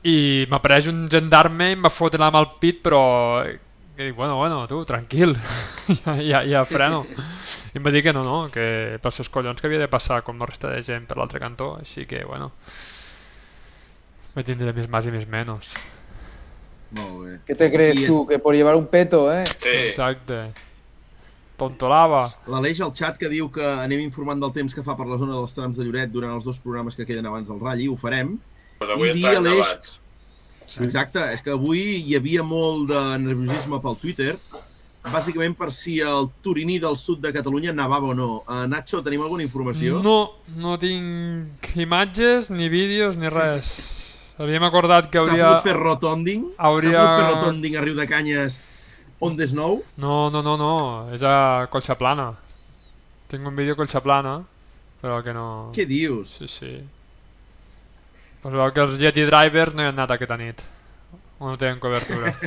I 0.09 0.47
m'apareix 0.51 0.89
un 0.91 1.07
gendarme 1.11 1.71
i 1.71 1.79
em 1.79 1.87
va 1.87 1.93
fotre 1.93 2.21
la 2.23 2.33
mà 2.35 2.43
al 2.43 2.53
pit, 2.63 2.83
però 2.83 3.03
i 3.99 4.05
dic, 4.05 4.15
bueno, 4.15 4.37
bueno, 4.39 4.61
tu, 4.71 4.85
tranquil, 4.87 5.35
ja, 6.05 6.15
ja, 6.23 6.43
ja 6.47 6.65
freno. 6.67 7.05
I 7.75 7.81
em 7.81 7.87
va 7.87 7.91
dir 7.95 8.05
que 8.07 8.15
no, 8.15 8.23
no, 8.23 8.37
que 8.55 8.99
pels 9.03 9.19
seus 9.19 9.31
collons 9.31 9.61
que 9.61 9.67
havia 9.67 9.81
de 9.83 9.91
passar 9.91 10.21
com 10.27 10.39
la 10.39 10.47
resta 10.47 10.71
de 10.71 10.85
gent 10.87 11.09
per 11.11 11.19
l'altre 11.19 11.43
cantó, 11.43 11.73
així 11.81 12.07
que, 12.07 12.23
bueno, 12.27 12.53
vaig 14.37 14.47
tindre 14.47 14.75
més 14.77 14.87
más 14.91 15.11
i 15.11 15.15
més 15.15 15.27
menos. 15.27 15.75
Molt 16.95 17.19
bé. 17.25 17.35
¿Qué 17.47 17.55
te 17.59 17.71
crees 17.71 18.07
tú? 18.07 18.25
Que 18.27 18.39
por 18.39 18.55
llevar 18.55 18.77
un 18.77 18.87
peto, 18.87 19.33
eh? 19.33 19.45
Sí. 19.47 19.75
Exacte. 19.91 20.68
Tontolava. 21.59 22.23
L'Aleix 22.47 22.81
al 22.85 22.93
xat 22.95 23.19
que 23.19 23.29
diu 23.33 23.49
que 23.51 23.65
anem 23.67 24.01
informant 24.05 24.41
del 24.41 24.53
temps 24.55 24.75
que 24.77 24.85
fa 24.87 24.95
per 24.99 25.07
la 25.11 25.19
zona 25.19 25.35
dels 25.35 25.53
trams 25.57 25.77
de 25.77 25.85
Lloret 25.85 26.13
durant 26.15 26.33
els 26.37 26.45
dos 26.47 26.59
programes 26.63 26.95
que 26.95 27.05
queden 27.09 27.27
abans 27.27 27.49
del 27.51 27.59
ratll, 27.61 27.83
i 27.83 27.89
ho 27.91 27.97
farem. 27.99 28.37
Pues 28.79 28.91
avui 28.95 29.11
I 29.11 29.13
dir, 29.17 29.25
estan 29.27 29.43
Aleix- 29.45 29.59
nevats. 29.67 29.99
Exacte, 30.85 31.23
és 31.33 31.41
que 31.43 31.51
avui 31.51 31.81
hi 32.05 32.15
havia 32.17 32.43
molt 32.45 32.91
de 32.91 33.01
nerviosisme 33.25 33.79
pel 33.81 33.97
Twitter, 33.97 34.35
bàsicament 35.09 35.55
per 35.57 35.71
si 35.73 35.95
el 36.05 36.27
turiní 36.45 36.77
del 36.79 36.95
sud 37.01 37.23
de 37.25 37.33
Catalunya 37.33 37.73
nevava 37.73 38.11
o 38.13 38.15
no. 38.15 38.43
Uh, 38.47 38.67
Nacho, 38.69 39.01
tenim 39.03 39.23
alguna 39.25 39.43
informació? 39.47 40.03
No, 40.05 40.35
no 40.61 40.77
tinc 40.79 41.71
imatges, 41.81 42.51
ni 42.51 42.69
vídeos, 42.69 43.17
ni 43.17 43.31
res. 43.33 43.73
Havíem 44.39 44.63
acordat 44.63 45.09
que 45.11 45.19
S'ha 45.19 45.25
hauria... 45.31 45.47
pogut 45.49 45.65
fer 45.67 45.77
rotonding? 45.81 46.45
Hauria- 46.59 46.93
S'ha 46.93 47.07
pogut 47.09 47.17
fer 47.25 47.33
rotonding 47.35 47.77
a 47.77 47.81
Riu 47.83 47.97
de 47.97 48.07
Canyes 48.07 48.61
on 49.21 49.37
des 49.37 49.53
nou? 49.57 49.81
No, 49.97 50.29
no, 50.31 50.43
no, 50.43 50.57
no, 50.61 50.73
és 51.15 51.23
a 51.27 51.67
Colxa 51.73 51.97
Plana. 51.99 52.31
Tinc 53.29 53.47
un 53.47 53.57
vídeo 53.59 53.75
a 53.75 53.81
Colxa 53.81 54.01
Plana, 54.05 54.39
però 55.03 55.21
que 55.25 55.35
no... 55.37 55.47
Què 55.77 55.87
dius? 55.89 56.39
Sí, 56.41 56.49
sí. 56.49 56.73
Pues 58.43 58.55
veu 58.55 58.71
que 58.73 58.85
els 58.87 59.01
Yeti 59.03 59.25
Drivers 59.27 59.75
no 59.75 59.83
hi 59.83 59.89
han 59.91 59.97
anat 59.99 60.15
aquesta 60.15 60.39
nit. 60.39 60.63
O 61.39 61.51
no 61.51 61.59
tenen 61.59 61.79
cobertura. 61.83 62.33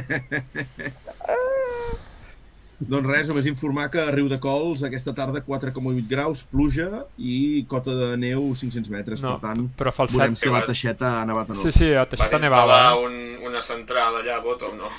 Doncs 2.82 3.06
res, 3.06 3.28
només 3.30 3.46
informar 3.46 3.92
que 3.94 4.00
a 4.02 4.10
Riu 4.10 4.26
de 4.32 4.40
Cols 4.42 4.82
aquesta 4.88 5.14
tarda 5.14 5.44
4,8 5.46 6.08
graus, 6.10 6.42
pluja 6.50 7.04
i 7.22 7.62
cota 7.70 7.94
de 7.94 8.08
neu 8.18 8.48
500 8.58 8.90
metres. 8.90 9.22
No, 9.22 9.36
per 9.38 9.52
tant, 9.52 9.68
però 9.78 9.94
falset. 9.94 10.18
veurem 10.18 10.38
si 10.40 10.50
la 10.50 10.64
teixeta 10.66 11.12
ha 11.20 11.28
nevat 11.30 11.52
o 11.52 11.54
no. 11.54 11.62
Sí, 11.62 11.72
sí, 11.76 11.92
a 11.94 12.08
Vas 12.08 12.16
Teixeta 12.16 12.40
instal·lar 12.40 12.42
nevava. 12.48 12.80
eh? 12.90 13.06
un, 13.06 13.14
una 13.52 13.62
central 13.62 14.18
allà 14.24 14.40
a 14.40 14.42
Bota 14.42 14.72
o 14.72 14.74
no? 14.80 14.90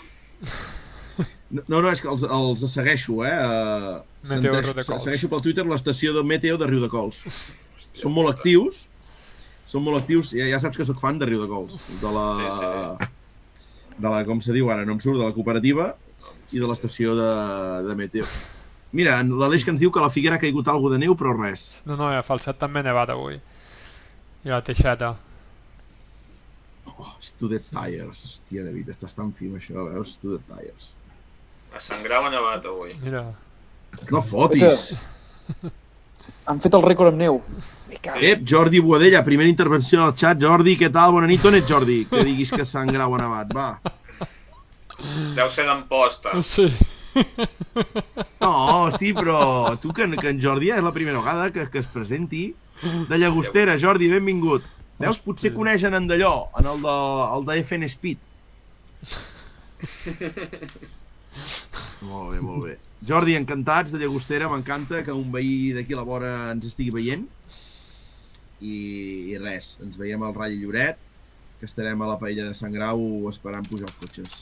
No, 1.52 1.82
no, 1.82 1.88
és 1.90 2.00
que 2.00 2.08
els, 2.08 2.22
els 2.24 2.62
segueixo, 2.72 3.18
eh? 3.28 3.32
Uh, 3.36 4.28
Meteo 4.30 4.54
Riu 4.56 4.72
de 4.72 4.84
Cols. 4.86 5.04
Segueixo 5.04 5.28
pel 5.28 5.42
Twitter 5.44 5.66
l'estació 5.68 6.14
de 6.16 6.22
Meteo 6.24 6.56
de 6.60 6.68
Riu 6.70 6.80
de 6.80 6.88
Cols. 6.92 7.20
Són 7.92 8.14
molt 8.16 8.32
actius. 8.32 8.86
Són 9.68 9.84
molt 9.84 10.00
actius. 10.00 10.32
Ja, 10.36 10.46
ja 10.48 10.60
saps 10.62 10.80
que 10.80 10.86
sóc 10.88 11.00
fan 11.02 11.20
de 11.20 11.28
Riu 11.28 11.42
de 11.44 11.50
Cols. 11.50 11.76
De 12.00 12.12
la... 12.14 12.24
Sí, 12.40 12.48
sí. 12.56 13.10
De 13.98 14.08
la, 14.08 14.22
com 14.24 14.40
se 14.40 14.54
diu 14.56 14.70
ara, 14.72 14.86
no 14.88 14.96
em 14.96 15.02
surt, 15.04 15.20
de 15.20 15.26
la 15.26 15.34
cooperativa 15.36 15.90
i 16.52 16.60
de 16.60 16.68
l'estació 16.68 17.12
de, 17.18 17.28
de 17.84 17.96
Meteo. 17.98 18.28
Mira, 18.96 19.18
l'Aleix 19.24 19.64
que 19.64 19.72
ens 19.72 19.80
diu 19.80 19.92
que 19.92 20.00
a 20.00 20.06
la 20.06 20.12
Figuera 20.12 20.36
ha 20.36 20.42
caigut 20.42 20.68
alguna 20.68 20.96
de 20.96 21.04
neu, 21.04 21.16
però 21.16 21.32
res. 21.36 21.82
No, 21.88 21.96
no, 22.00 22.08
a 22.12 22.24
Falset 22.24 22.58
també 22.60 22.80
ha 22.80 22.88
nevat 22.88 23.12
avui. 23.12 23.38
I 24.44 24.50
a 24.50 24.56
la 24.58 24.64
Teixeta. 24.64 25.12
Oh, 26.88 27.12
Studded 27.20 27.68
Tires. 27.68 28.24
Hòstia, 28.32 28.64
David, 28.66 28.90
estàs 28.92 29.16
tan 29.16 29.32
fi 29.36 29.48
amb 29.48 29.60
això, 29.60 29.86
veus? 29.92 30.16
Studded 30.18 30.44
Tires. 30.48 30.90
A 31.72 31.80
Sant 31.80 32.02
Grau 32.04 32.26
ha 32.26 32.32
nevat 32.32 32.66
avui. 32.68 32.96
Mira. 33.02 33.24
No 34.12 34.22
fotis! 34.24 34.92
Han 36.48 36.60
fet 36.62 36.74
el 36.74 36.84
rècord 36.84 37.12
amb 37.12 37.20
neu. 37.22 37.40
Ep, 37.92 38.42
Jordi 38.48 38.80
Boadella, 38.82 39.22
primera 39.24 39.50
intervenció 39.50 40.02
al 40.04 40.14
xat. 40.18 40.40
Jordi, 40.42 40.76
què 40.80 40.88
tal? 40.92 41.12
Bona 41.14 41.28
nit, 41.30 41.44
on 41.46 41.56
ets, 41.58 41.68
Jordi? 41.68 42.02
Que 42.10 42.24
diguis 42.26 42.50
que 42.52 42.64
Sant 42.68 42.90
Grau 42.92 43.14
ha 43.14 43.20
nevat, 43.20 43.52
va. 43.56 43.68
Deu 45.36 45.48
ser 45.50 45.66
d'Amposta. 45.68 46.34
Sí. 46.46 46.66
No, 48.40 48.50
hosti, 48.86 49.12
però 49.14 49.76
tu 49.82 49.92
que, 49.94 50.06
que 50.16 50.30
en 50.32 50.40
Jordi 50.42 50.72
és 50.72 50.82
la 50.82 50.94
primera 50.94 51.20
vegada 51.20 51.50
que, 51.54 51.66
que 51.70 51.82
es 51.82 51.90
presenti 51.92 52.46
de 53.10 53.18
Llagostera. 53.20 53.76
Jordi, 53.80 54.08
benvingut. 54.12 54.64
Veus, 55.02 55.18
potser 55.22 55.52
coneixen 55.54 55.94
en 55.98 56.08
d'allò, 56.08 56.34
en 56.60 56.68
el 56.72 56.82
de, 56.82 56.96
el 57.36 57.46
de 57.48 57.60
FN 57.64 57.88
Speed. 57.90 58.18
Molt 62.08 62.32
bé, 62.34 62.40
molt 62.42 62.64
bé. 62.66 62.78
Jordi, 63.06 63.34
encantats 63.38 63.92
de 63.94 63.98
Llagostera, 63.98 64.48
m'encanta 64.50 65.02
que 65.02 65.14
un 65.14 65.30
veí 65.34 65.72
d'aquí 65.74 65.94
a 65.96 66.00
la 66.00 66.06
vora 66.06 66.32
ens 66.52 66.66
estigui 66.70 66.92
veient. 66.94 67.24
I, 68.62 68.74
I 69.34 69.38
res, 69.42 69.76
ens 69.82 69.98
veiem 69.98 70.22
al 70.22 70.34
Rall 70.36 70.54
Lloret, 70.60 71.00
que 71.58 71.66
estarem 71.66 71.98
a 72.02 72.10
la 72.12 72.18
paella 72.20 72.46
de 72.48 72.54
Sant 72.54 72.74
Grau 72.74 73.00
esperant 73.30 73.66
pujar 73.66 73.88
els 73.90 73.98
cotxes. 73.98 74.36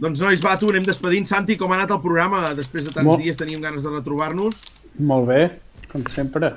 Doncs 0.00 0.22
nois, 0.24 0.40
va, 0.40 0.54
tu, 0.56 0.70
anem 0.72 0.86
despedint. 0.88 1.26
Santi, 1.28 1.58
com 1.60 1.72
ha 1.72 1.76
anat 1.76 1.92
el 1.92 2.00
programa? 2.00 2.54
Després 2.56 2.86
de 2.88 2.92
tants 2.94 3.08
Molt- 3.10 3.20
dies 3.20 3.36
teníem 3.36 3.60
ganes 3.60 3.84
de 3.84 3.92
retrobar-nos. 3.92 4.62
Molt 4.98 5.28
bé, 5.28 5.42
com 5.92 6.04
sempre. 6.14 6.54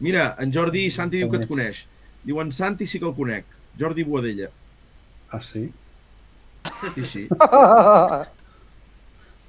Mira, 0.00 0.30
en 0.40 0.52
Jordi 0.52 0.86
Santi 0.92 1.20
diu 1.20 1.28
que 1.32 1.42
et 1.42 1.48
coneix. 1.48 1.84
Diu, 2.24 2.40
en 2.40 2.52
Santi 2.52 2.86
sí 2.88 2.98
que 3.00 3.08
el 3.08 3.14
conec. 3.16 3.44
Jordi 3.78 4.04
Boadella. 4.04 4.48
Ah, 5.30 5.42
sí? 5.44 5.68
Sí, 6.94 7.04
sí. 7.04 7.28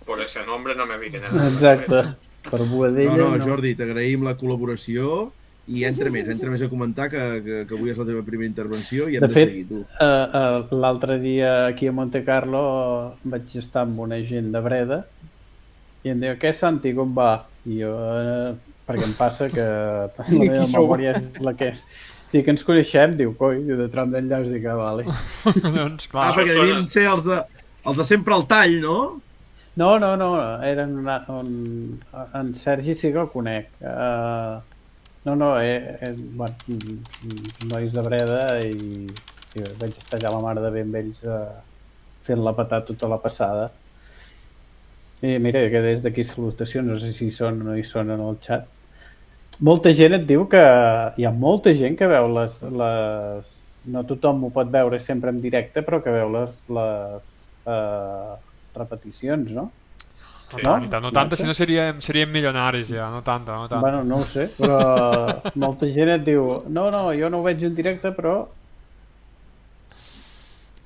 Por 0.06 0.22
ese 0.22 0.45
nombre 0.45 0.76
no 0.76 0.85
me 0.85 0.98
viene 0.98 1.19
nada. 1.19 1.48
Exacte. 1.48 2.03
Per 2.49 2.61
Boadella... 2.64 3.11
No, 3.18 3.35
no, 3.35 3.44
Jordi, 3.44 3.73
t'agraïm 3.76 4.23
la 4.23 4.38
col·laboració 4.39 5.27
i 5.68 5.84
entra 5.84 6.07
més, 6.14 6.30
entra 6.31 6.48
més 6.53 6.61
a 6.64 6.69
comentar 6.72 7.10
que, 7.11 7.19
que, 7.44 7.57
que 7.68 7.76
avui 7.76 7.91
és 7.91 7.98
la 7.99 8.06
teva 8.07 8.22
primera 8.23 8.48
intervenció 8.48 9.10
i 9.11 9.18
hem 9.19 9.26
De 9.26 9.27
de, 9.27 9.35
fet, 9.35 9.49
seguir, 9.52 9.65
tu. 9.68 9.81
uh, 9.84 10.06
uh, 10.64 10.77
l'altre 10.80 11.18
dia 11.19 11.65
aquí 11.65 11.89
a 11.91 11.95
Monte 11.98 12.22
Carlo 12.23 12.61
vaig 13.27 13.52
estar 13.60 13.84
amb 13.84 13.99
una 14.06 14.22
gent 14.23 14.48
de 14.56 14.61
Breda 14.64 15.02
i 16.07 16.14
em 16.14 16.22
diu, 16.23 16.38
què 16.39 16.53
Santi, 16.56 16.94
com 16.95 17.11
va? 17.18 17.34
I 17.68 17.81
jo, 17.81 17.91
uh, 17.91 18.56
perquè 18.88 19.10
em 19.10 19.15
passa 19.19 19.49
que 19.52 19.68
la 19.68 20.45
meva 20.48 20.69
memòria 20.72 21.18
és 21.19 21.41
la 21.44 21.52
que 21.60 21.73
és. 21.73 21.84
Dic, 22.32 22.48
ens 22.52 22.66
coneixem? 22.68 23.14
Diu, 23.20 23.32
coi, 23.40 23.62
diu, 23.64 23.78
de 23.80 23.88
tram 23.91 24.12
d'enllaç, 24.12 24.49
dic, 24.52 24.66
ah, 24.68 24.76
vale. 24.80 25.06
doncs, 25.78 26.10
Ah, 26.12 26.34
perquè 26.36 26.52
devien 26.52 26.90
ser 26.91 27.06
els 27.12 27.24
de, 27.28 27.40
els 27.88 27.99
de 28.02 28.06
sempre 28.08 28.36
al 28.36 28.45
tall, 28.49 28.76
no? 28.84 28.98
No, 29.78 29.91
no, 30.02 30.16
no, 30.18 30.32
eren 30.66 30.95
una, 30.98 31.20
un, 31.30 31.52
en 32.34 32.56
Sergi 32.64 32.95
sí 32.98 33.12
que 33.14 33.22
el 33.22 33.30
conec. 33.30 33.70
Uh, 33.78 34.58
no, 35.28 35.36
no, 35.36 35.52
eh, 35.62 35.98
eh, 36.02 36.16
bueno, 36.18 36.56
nois 37.70 37.91
de 37.94 38.04
Breda 38.06 38.40
i, 38.66 39.06
i 39.54 39.66
vaig 39.78 39.91
estar 39.91 40.18
allà 40.18 40.32
a 40.32 40.38
la 40.38 40.41
mare 40.41 40.64
de 40.64 40.72
bé 40.74 40.82
amb 40.88 40.98
ells 40.98 41.22
uh, 41.28 41.44
fent 42.26 42.41
la 42.44 42.56
patat 42.58 42.90
tota 42.90 43.12
la 43.12 43.20
passada. 43.22 43.68
I 45.22 45.38
mira, 45.44 45.62
que 45.70 45.84
des 45.86 46.02
d'aquí 46.02 46.26
salutacions, 46.26 46.90
no 46.90 46.98
sé 47.02 47.14
si 47.14 47.30
són 47.36 47.62
o 47.62 47.70
no 47.70 47.78
hi 47.78 47.86
són 47.86 48.10
en 48.16 48.24
el 48.26 48.41
xat. 48.48 48.66
Molta 49.60 49.90
gent 49.98 50.14
et 50.14 50.26
diu 50.30 50.44
que 50.52 50.62
hi 51.18 51.26
ha 51.26 51.32
molta 51.34 51.74
gent 51.78 51.96
que 51.98 52.08
veu 52.12 52.28
les, 52.36 52.54
les... 52.82 53.48
No 53.88 54.04
tothom 54.06 54.44
ho 54.44 54.50
pot 54.54 54.70
veure 54.70 55.00
sempre 55.02 55.32
en 55.32 55.40
directe, 55.42 55.82
però 55.82 56.02
que 56.04 56.12
veu 56.12 56.30
les, 56.34 56.54
les 56.76 57.24
uh, 57.72 58.36
repeticions, 58.76 59.50
no? 59.56 59.70
Sí, 60.50 60.62
no? 60.64 60.78
No, 60.80 61.00
no 61.02 61.12
tanta, 61.12 61.36
si 61.36 61.44
no 61.48 61.54
seríem, 61.54 62.00
seríem 62.00 62.30
milionaris 62.32 62.92
ja, 62.94 63.10
no 63.12 63.24
tanta, 63.24 63.56
no 63.56 63.68
tanta. 63.68 63.82
Bueno, 63.84 64.04
no 64.04 64.16
ho 64.22 64.24
sé, 64.24 64.48
però 64.56 64.78
molta 65.64 65.90
gent 65.92 66.14
et 66.20 66.24
diu 66.28 66.46
no, 66.68 66.88
no, 66.94 67.08
jo 67.18 67.32
no 67.32 67.42
ho 67.42 67.48
veig 67.48 67.66
en 67.68 67.76
directe, 67.76 68.14
però... 68.16 68.38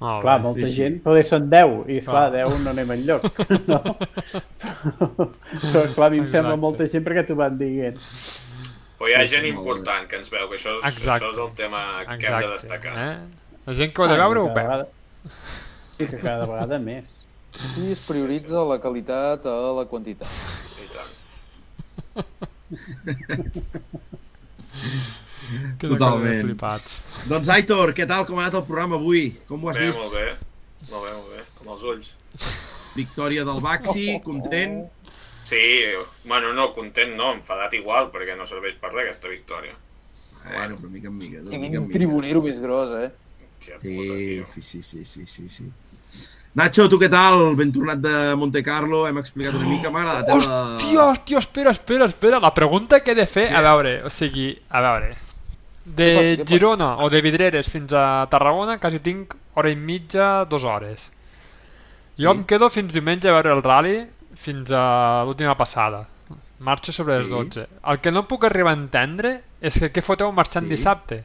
Molt 0.01 0.23
clar, 0.23 0.39
bé. 0.39 0.43
molta 0.47 0.65
Sí, 0.65 0.71
sí. 0.73 0.79
gent, 0.81 0.95
poder 1.03 1.25
són 1.29 1.49
10, 1.51 1.75
i 1.93 1.99
clar, 2.01 2.31
Clar. 2.31 2.47
10 2.49 2.63
no 2.65 2.71
anem 2.73 2.95
enlloc. 2.97 3.27
No? 3.69 3.81
però 4.71 5.81
clar, 5.93 6.07
a 6.07 6.11
mi 6.13 6.21
em 6.23 6.29
sembla 6.31 6.55
Exacte. 6.55 6.61
molta 6.63 6.87
gent 6.89 7.03
perquè 7.05 7.25
t'ho 7.27 7.35
van 7.37 7.57
dient. 7.59 7.99
Però 9.01 9.09
hi 9.09 9.15
ha 9.17 9.23
gent 9.25 9.45
important 9.49 10.05
que 10.07 10.19
ens 10.21 10.29
veu, 10.29 10.43
que 10.51 10.57
això 10.59 10.75
és, 10.77 10.83
Exacte. 10.91 11.25
això 11.25 11.31
és 11.33 11.37
el 11.41 11.55
tema 11.57 11.79
que 12.05 12.11
hem 12.13 12.19
de 12.19 12.25
Exacte, 12.27 12.49
destacar. 12.53 12.91
Eh? 13.01 13.15
La 13.65 13.73
gent 13.79 13.93
que 13.95 14.01
ho 14.01 14.05
ha 14.05 14.11
de 14.11 14.17
veure 14.19 14.39
ho 14.43 14.45
veu. 14.45 14.53
vegada- 14.53 14.87
Sí, 15.97 16.05
que 16.05 16.17
cada 16.21 16.45
vegada 16.45 16.77
més. 16.79 17.05
Aquí 17.55 17.91
es 17.91 18.03
prioritza 18.07 18.61
la 18.63 18.77
qualitat 18.79 19.45
a 19.49 19.55
la 19.79 19.85
quantitat. 19.89 20.29
I 20.85 20.87
tant. 20.93 21.11
Quina 25.81 25.97
Totalment. 25.97 26.41
flipats. 26.45 27.01
Doncs 27.27 27.49
Aitor, 27.49 27.93
què 27.97 28.05
tal? 28.07 28.25
Com 28.29 28.37
ha 28.39 28.45
anat 28.45 28.55
el 28.61 28.63
programa 28.69 28.95
avui? 29.01 29.31
Com 29.49 29.63
ho 29.65 29.69
has 29.71 29.77
Bé, 29.81 29.87
vist? 29.89 29.99
molt 29.99 30.13
bé. 30.13 30.27
Molt 30.91 31.03
bé, 31.05 31.11
molt 31.17 31.29
bé. 31.35 31.43
Amb 31.61 31.69
els 31.75 31.83
ulls. 31.83 32.13
Victòria 32.95 33.43
del 33.47 33.59
Baxi, 33.61 34.07
content? 34.23 34.85
Sí, 35.51 35.61
bueno, 36.23 36.53
no, 36.55 36.69
content 36.71 37.11
no, 37.17 37.33
enfadat 37.35 37.73
igual, 37.75 38.07
perquè 38.13 38.37
no 38.39 38.45
serveix 38.47 38.77
per 38.79 38.93
res 38.93 39.09
aquesta 39.09 39.27
victòria. 39.31 39.73
Bueno, 40.47 40.77
però 40.79 40.89
mica 40.89 41.09
en 41.11 41.17
mica. 41.19 41.41
Quin 41.51 41.59
mica 41.61 41.77
en 41.81 41.87
mica. 41.89 41.97
tribunero 41.97 42.41
més 42.45 42.59
gros, 42.63 42.93
eh? 43.03 43.09
Sí, 43.61 44.43
sí, 44.53 44.61
sí, 44.61 44.81
sí, 44.81 45.03
sí, 45.05 45.25
sí, 45.27 45.49
sí. 45.49 45.65
Nacho, 46.55 46.87
tu 46.91 46.97
què 46.99 47.07
tal? 47.11 47.53
Ben 47.55 47.69
tornat 47.71 47.99
de 48.03 48.13
Monte 48.35 48.63
Carlo, 48.63 49.03
hem 49.07 49.19
explicat 49.21 49.53
una 49.55 49.67
mica, 49.69 49.91
m'ha 49.91 50.01
agradat. 50.01 50.29
eh, 50.29 50.37
la- 50.39 50.61
Hòstia, 50.77 51.03
hòstia, 51.09 51.37
espera, 51.43 51.71
espera, 51.71 52.05
espera. 52.05 52.39
La 52.43 52.53
pregunta 52.53 52.99
que 53.03 53.11
he 53.11 53.15
de 53.15 53.27
fer, 53.27 53.45
a 53.55 53.61
veure, 53.61 54.01
o 54.03 54.09
sigui, 54.09 54.49
a 54.69 54.81
veure, 54.81 55.11
de 55.85 56.07
Què 56.15 56.43
què? 56.43 56.47
Girona 56.47 56.89
o 57.05 57.09
de 57.09 57.21
Vidreres 57.21 57.69
fins 57.69 57.93
a 57.93 58.27
Tarragona 58.29 58.79
quasi 58.79 58.99
tinc 58.99 59.35
hora 59.55 59.69
i 59.69 59.75
mitja, 59.75 60.43
dues 60.45 60.63
hores. 60.63 61.09
Jo 62.19 62.31
em 62.31 62.43
quedo 62.43 62.69
fins 62.69 62.91
diumenge 62.93 63.29
a 63.29 63.33
veure 63.33 63.53
el 63.55 63.63
rally 63.63 63.95
fins 64.35 64.71
a 64.71 65.23
l'última 65.25 65.55
passada. 65.57 66.07
Marxo 66.59 66.91
sobre 66.91 67.17
les 67.17 67.27
Sí. 67.27 67.33
12. 67.33 67.67
El 67.87 67.99
que 67.99 68.11
no 68.11 68.27
puc 68.27 68.43
arribar 68.45 68.71
a 68.73 68.77
entendre 68.77 69.41
és 69.61 69.79
que 69.79 69.91
què 69.91 70.01
foteu 70.01 70.31
marxant 70.31 70.65
Sí. 70.65 70.69
dissabte? 70.75 71.23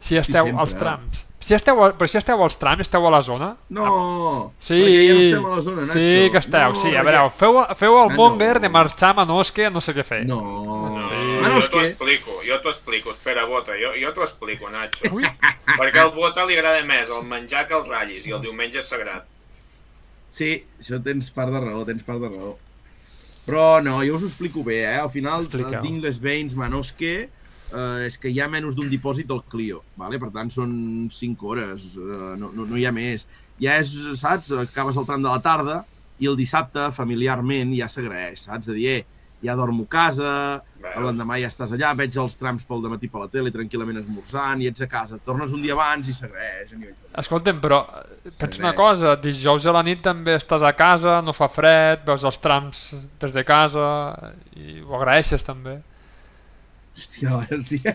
Si 0.00 0.16
esteu 0.16 0.44
sempre. 0.46 0.60
als 0.60 0.74
trams. 0.76 1.26
Si 1.40 1.54
esteu, 1.54 1.82
a- 1.84 1.92
però 1.96 2.06
si 2.08 2.18
esteu 2.18 2.42
als 2.42 2.56
trams, 2.58 2.80
esteu 2.80 3.06
a 3.06 3.10
la 3.10 3.20
zona? 3.22 3.56
No, 3.70 4.52
Sí, 4.58 4.74
perquè 4.74 5.06
ja 5.08 5.14
no 5.14 5.20
estem 5.20 5.46
a 5.46 5.56
la 5.56 5.62
zona, 5.62 5.80
Nacho. 5.82 5.92
sí 5.92 6.30
que 6.30 6.38
esteu, 6.38 6.68
No, 6.68 6.74
sí, 6.74 6.96
a 6.96 7.02
veure, 7.02 7.30
feu, 7.30 7.58
feu 7.74 8.02
el 8.04 8.10
Ah, 8.10 8.14
monger 8.14 8.54
no. 8.56 8.60
de 8.60 8.68
marxar 8.68 9.10
a 9.10 9.14
Manosque 9.14 9.66
a 9.66 9.70
no 9.70 9.80
sé 9.80 9.94
què 9.94 10.04
fer. 10.04 10.26
No, 10.26 10.40
No, 10.40 11.08
Sí. 11.08 11.14
Bueno, 11.40 11.60
jo 11.60 11.68
t'ho 11.70 11.80
explico, 11.80 12.30
jo 12.46 12.60
t'ho 12.60 12.68
explico. 12.70 13.10
Espera, 13.12 13.44
Bota, 13.44 13.72
jo, 13.72 13.92
jo 14.00 14.12
t'ho 14.12 14.22
explico, 14.24 14.68
Nacho. 14.70 15.04
Perquè 15.78 15.98
al 15.98 16.10
Bota 16.12 16.44
li 16.44 16.56
agrada 16.56 16.82
més 16.84 17.08
el 17.10 17.22
menjar 17.24 17.66
que 17.66 17.74
els 17.74 17.88
ratllis 17.88 18.26
i 18.26 18.32
el 18.32 18.40
diumenge 18.42 18.78
és 18.80 18.88
sagrat. 18.88 19.24
Sí, 20.28 20.58
això 20.78 21.00
tens 21.02 21.30
part 21.34 21.52
de 21.54 21.60
raó, 21.64 21.84
tens 21.88 22.04
part 22.06 22.20
de 22.22 22.30
raó. 22.32 22.54
Però 23.48 23.80
no, 23.80 24.02
jo 24.04 24.18
us 24.18 24.26
ho 24.26 24.28
explico 24.28 24.62
bé, 24.64 24.82
eh? 24.84 24.98
Al 25.00 25.08
final, 25.08 25.46
Expliqueu. 25.46 25.80
tinc 25.80 26.04
les 26.04 26.18
veïns 26.20 26.54
Manosque, 26.58 27.14
eh, 27.72 28.06
és 28.06 28.18
que 28.20 28.28
hi 28.28 28.40
ha 28.40 28.48
menys 28.52 28.76
d'un 28.76 28.90
dipòsit 28.92 29.28
del 29.28 29.40
Clio, 29.48 29.80
vale? 29.96 30.20
per 30.20 30.28
tant 30.34 30.50
són 30.52 31.08
5 31.12 31.48
hores, 31.48 31.94
eh, 31.96 32.34
no, 32.40 32.52
no, 32.52 32.66
no 32.68 32.76
hi 32.76 32.84
ha 32.84 32.92
més. 32.92 33.24
Ja 33.58 33.78
és, 33.80 33.94
saps, 34.20 34.52
acabes 34.52 35.00
el 35.00 35.06
tram 35.08 35.24
de 35.24 35.32
la 35.32 35.40
tarda 35.40 35.80
i 36.20 36.28
el 36.28 36.36
dissabte, 36.36 36.90
familiarment, 36.92 37.72
ja 37.78 37.88
s'agraeix, 37.88 38.44
saps? 38.50 38.68
De 38.68 38.76
dir, 38.76 38.88
eh, 38.98 39.17
ja 39.44 39.54
dormo 39.54 39.84
a 39.84 39.90
casa, 39.92 40.30
l'endemà 40.98 41.36
ja 41.38 41.46
estàs 41.50 41.70
allà, 41.76 41.92
veig 41.94 42.16
els 42.18 42.34
trams 42.38 42.64
pel 42.66 42.82
matí 42.90 43.06
per 43.10 43.20
la 43.22 43.28
tele, 43.30 43.52
tranquil·lament 43.54 44.00
esmorzant, 44.00 44.62
i 44.62 44.66
ets 44.70 44.82
a 44.82 44.88
casa. 44.90 45.18
Tornes 45.24 45.52
un 45.54 45.62
dia 45.62 45.76
abans 45.76 46.08
i 46.10 46.14
segueix 46.16 46.72
a 46.72 46.78
nivell 46.78 46.96
Escolta'm, 47.22 47.60
però 47.62 47.80
eh, 47.86 48.30
pensa 48.32 48.62
una 48.62 48.72
Segueix. 48.72 48.76
cosa, 48.80 49.14
dijous 49.22 49.66
a 49.66 49.74
la 49.78 49.82
nit 49.86 50.02
també 50.02 50.34
estàs 50.38 50.62
a 50.66 50.72
casa, 50.74 51.20
no 51.22 51.32
fa 51.36 51.48
fred, 51.48 52.02
veus 52.06 52.24
els 52.24 52.38
trams 52.42 52.82
des 53.20 53.32
de 53.36 53.44
casa 53.46 53.86
i 54.56 54.80
ho 54.82 54.96
agraeixes 54.98 55.46
també. 55.46 55.78
Hòstia, 56.98 57.36
hòstia. 57.38 57.94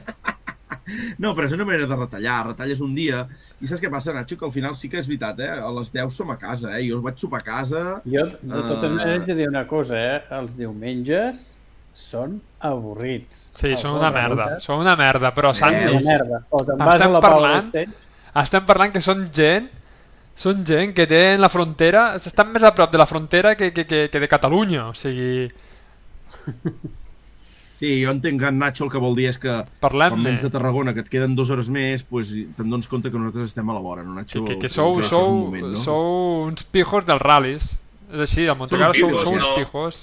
No, 1.24 1.32
però 1.32 1.48
és 1.48 1.56
una 1.56 1.66
manera 1.68 1.88
de 1.88 1.98
retallar, 1.98 2.40
retalles 2.50 2.82
un 2.84 2.94
dia, 2.96 3.24
i 3.64 3.70
saps 3.70 3.82
què 3.84 3.92
passa, 3.92 4.14
Nacho? 4.16 4.38
Que 4.40 4.48
al 4.48 4.54
final 4.56 4.76
sí 4.76 4.90
que 4.92 5.00
és 5.00 5.08
veritat, 5.10 5.40
eh? 5.44 5.52
A 5.56 5.72
les 5.78 5.94
10 5.94 6.16
som 6.16 6.34
a 6.34 6.38
casa, 6.42 6.74
eh? 6.78 6.84
Jo 6.90 7.00
vaig 7.06 7.20
sopar 7.22 7.44
a 7.44 7.48
casa... 7.48 7.84
Jo, 8.04 8.26
de 8.42 8.64
totes 8.68 8.90
eh, 8.90 8.94
maneres, 8.96 9.14
haig 9.22 9.28
de 9.30 9.38
dir 9.40 9.50
una 9.52 9.66
cosa, 9.70 10.00
eh? 10.00 10.18
Els 10.40 10.58
diumenges 10.60 11.40
són 11.98 12.40
avorrits. 12.66 13.46
Sí, 13.54 13.72
Els 13.72 13.86
són 13.86 14.00
una 14.00 14.10
merda, 14.14 14.50
són 14.64 14.82
una 14.84 14.98
merda, 15.00 15.32
però 15.36 15.54
Santi, 15.56 15.86
Una 15.94 16.04
merda. 16.10 16.42
O 16.50 16.64
te'n 16.66 16.82
vas 16.82 16.96
a 16.96 16.98
estem 16.98 17.16
la 17.16 17.24
parlant, 17.24 17.72
estem 18.44 18.68
parlant 18.68 18.94
que 18.96 19.04
són 19.04 19.26
gent 19.32 19.72
són 20.34 20.64
gent 20.66 20.96
que 20.98 21.06
té 21.06 21.36
en 21.36 21.44
la 21.44 21.50
frontera, 21.54 22.08
estan 22.18 22.50
més 22.50 22.64
a 22.66 22.74
prop 22.74 22.90
de 22.92 22.98
la 22.98 23.06
frontera 23.06 23.54
que, 23.56 23.70
que, 23.72 23.86
que, 23.86 24.08
que 24.10 24.22
de 24.24 24.30
Catalunya, 24.32 24.88
o 24.90 24.98
sigui... 24.98 25.48
Sí, 27.84 27.98
jo 28.00 28.14
entenc 28.16 28.40
que 28.40 28.48
en 28.48 28.60
Nacho 28.62 28.86
el 28.86 28.92
que 28.94 29.00
vol 29.04 29.12
dir 29.18 29.26
és 29.28 29.36
que 29.44 29.54
Parlem-ne. 29.84 30.16
quan 30.16 30.24
vens 30.24 30.40
de 30.46 30.50
Tarragona, 30.54 30.94
que 30.96 31.02
et 31.04 31.10
queden 31.12 31.34
dues 31.36 31.50
hores 31.52 31.68
més, 31.68 32.06
pues, 32.08 32.30
te'n 32.56 32.70
dones 32.72 32.88
compte 32.88 33.10
que 33.12 33.20
nosaltres 33.20 33.50
estem 33.52 33.68
a 33.68 33.76
la 33.76 33.82
vora, 33.84 34.06
no, 34.08 34.14
Nacho? 34.16 34.46
Que, 34.48 34.56
que 34.56 34.70
Doncs 34.72 34.78
sou, 34.78 35.02
sou, 35.04 35.26
un 35.34 35.42
moment, 35.42 35.66
no? 35.74 35.82
sou 35.82 36.46
uns 36.48 36.64
pijos 36.64 37.04
dels 37.10 37.20
ral·lis. 37.20 37.66
És 38.14 38.24
així, 38.24 38.46
al 38.48 38.56
Monte 38.56 38.80
Carlo 38.80 38.96
sou, 38.96 39.10
pijos, 39.12 39.26
sou 39.28 39.36
uns 39.36 39.44
no? 39.44 39.52
pijos. 39.60 40.00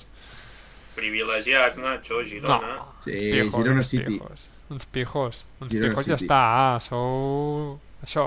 Privilegiats, 0.99 1.81
Nacho, 1.81 2.21
Girona. 2.29 2.77
Sí, 3.01 3.17
pijos, 3.17 3.55
Girona 3.57 3.83
City. 3.89 4.19
Pijos, 4.19 4.47
uns 4.77 4.85
pijos. 4.85 5.45
Uns 5.63 5.73
Girona 5.73 5.95
pijos 5.95 6.11
ja 6.13 6.19
City. 6.21 6.29
està, 6.29 6.41
ah, 6.61 6.81
sou... 6.85 7.79
Això. 8.05 8.27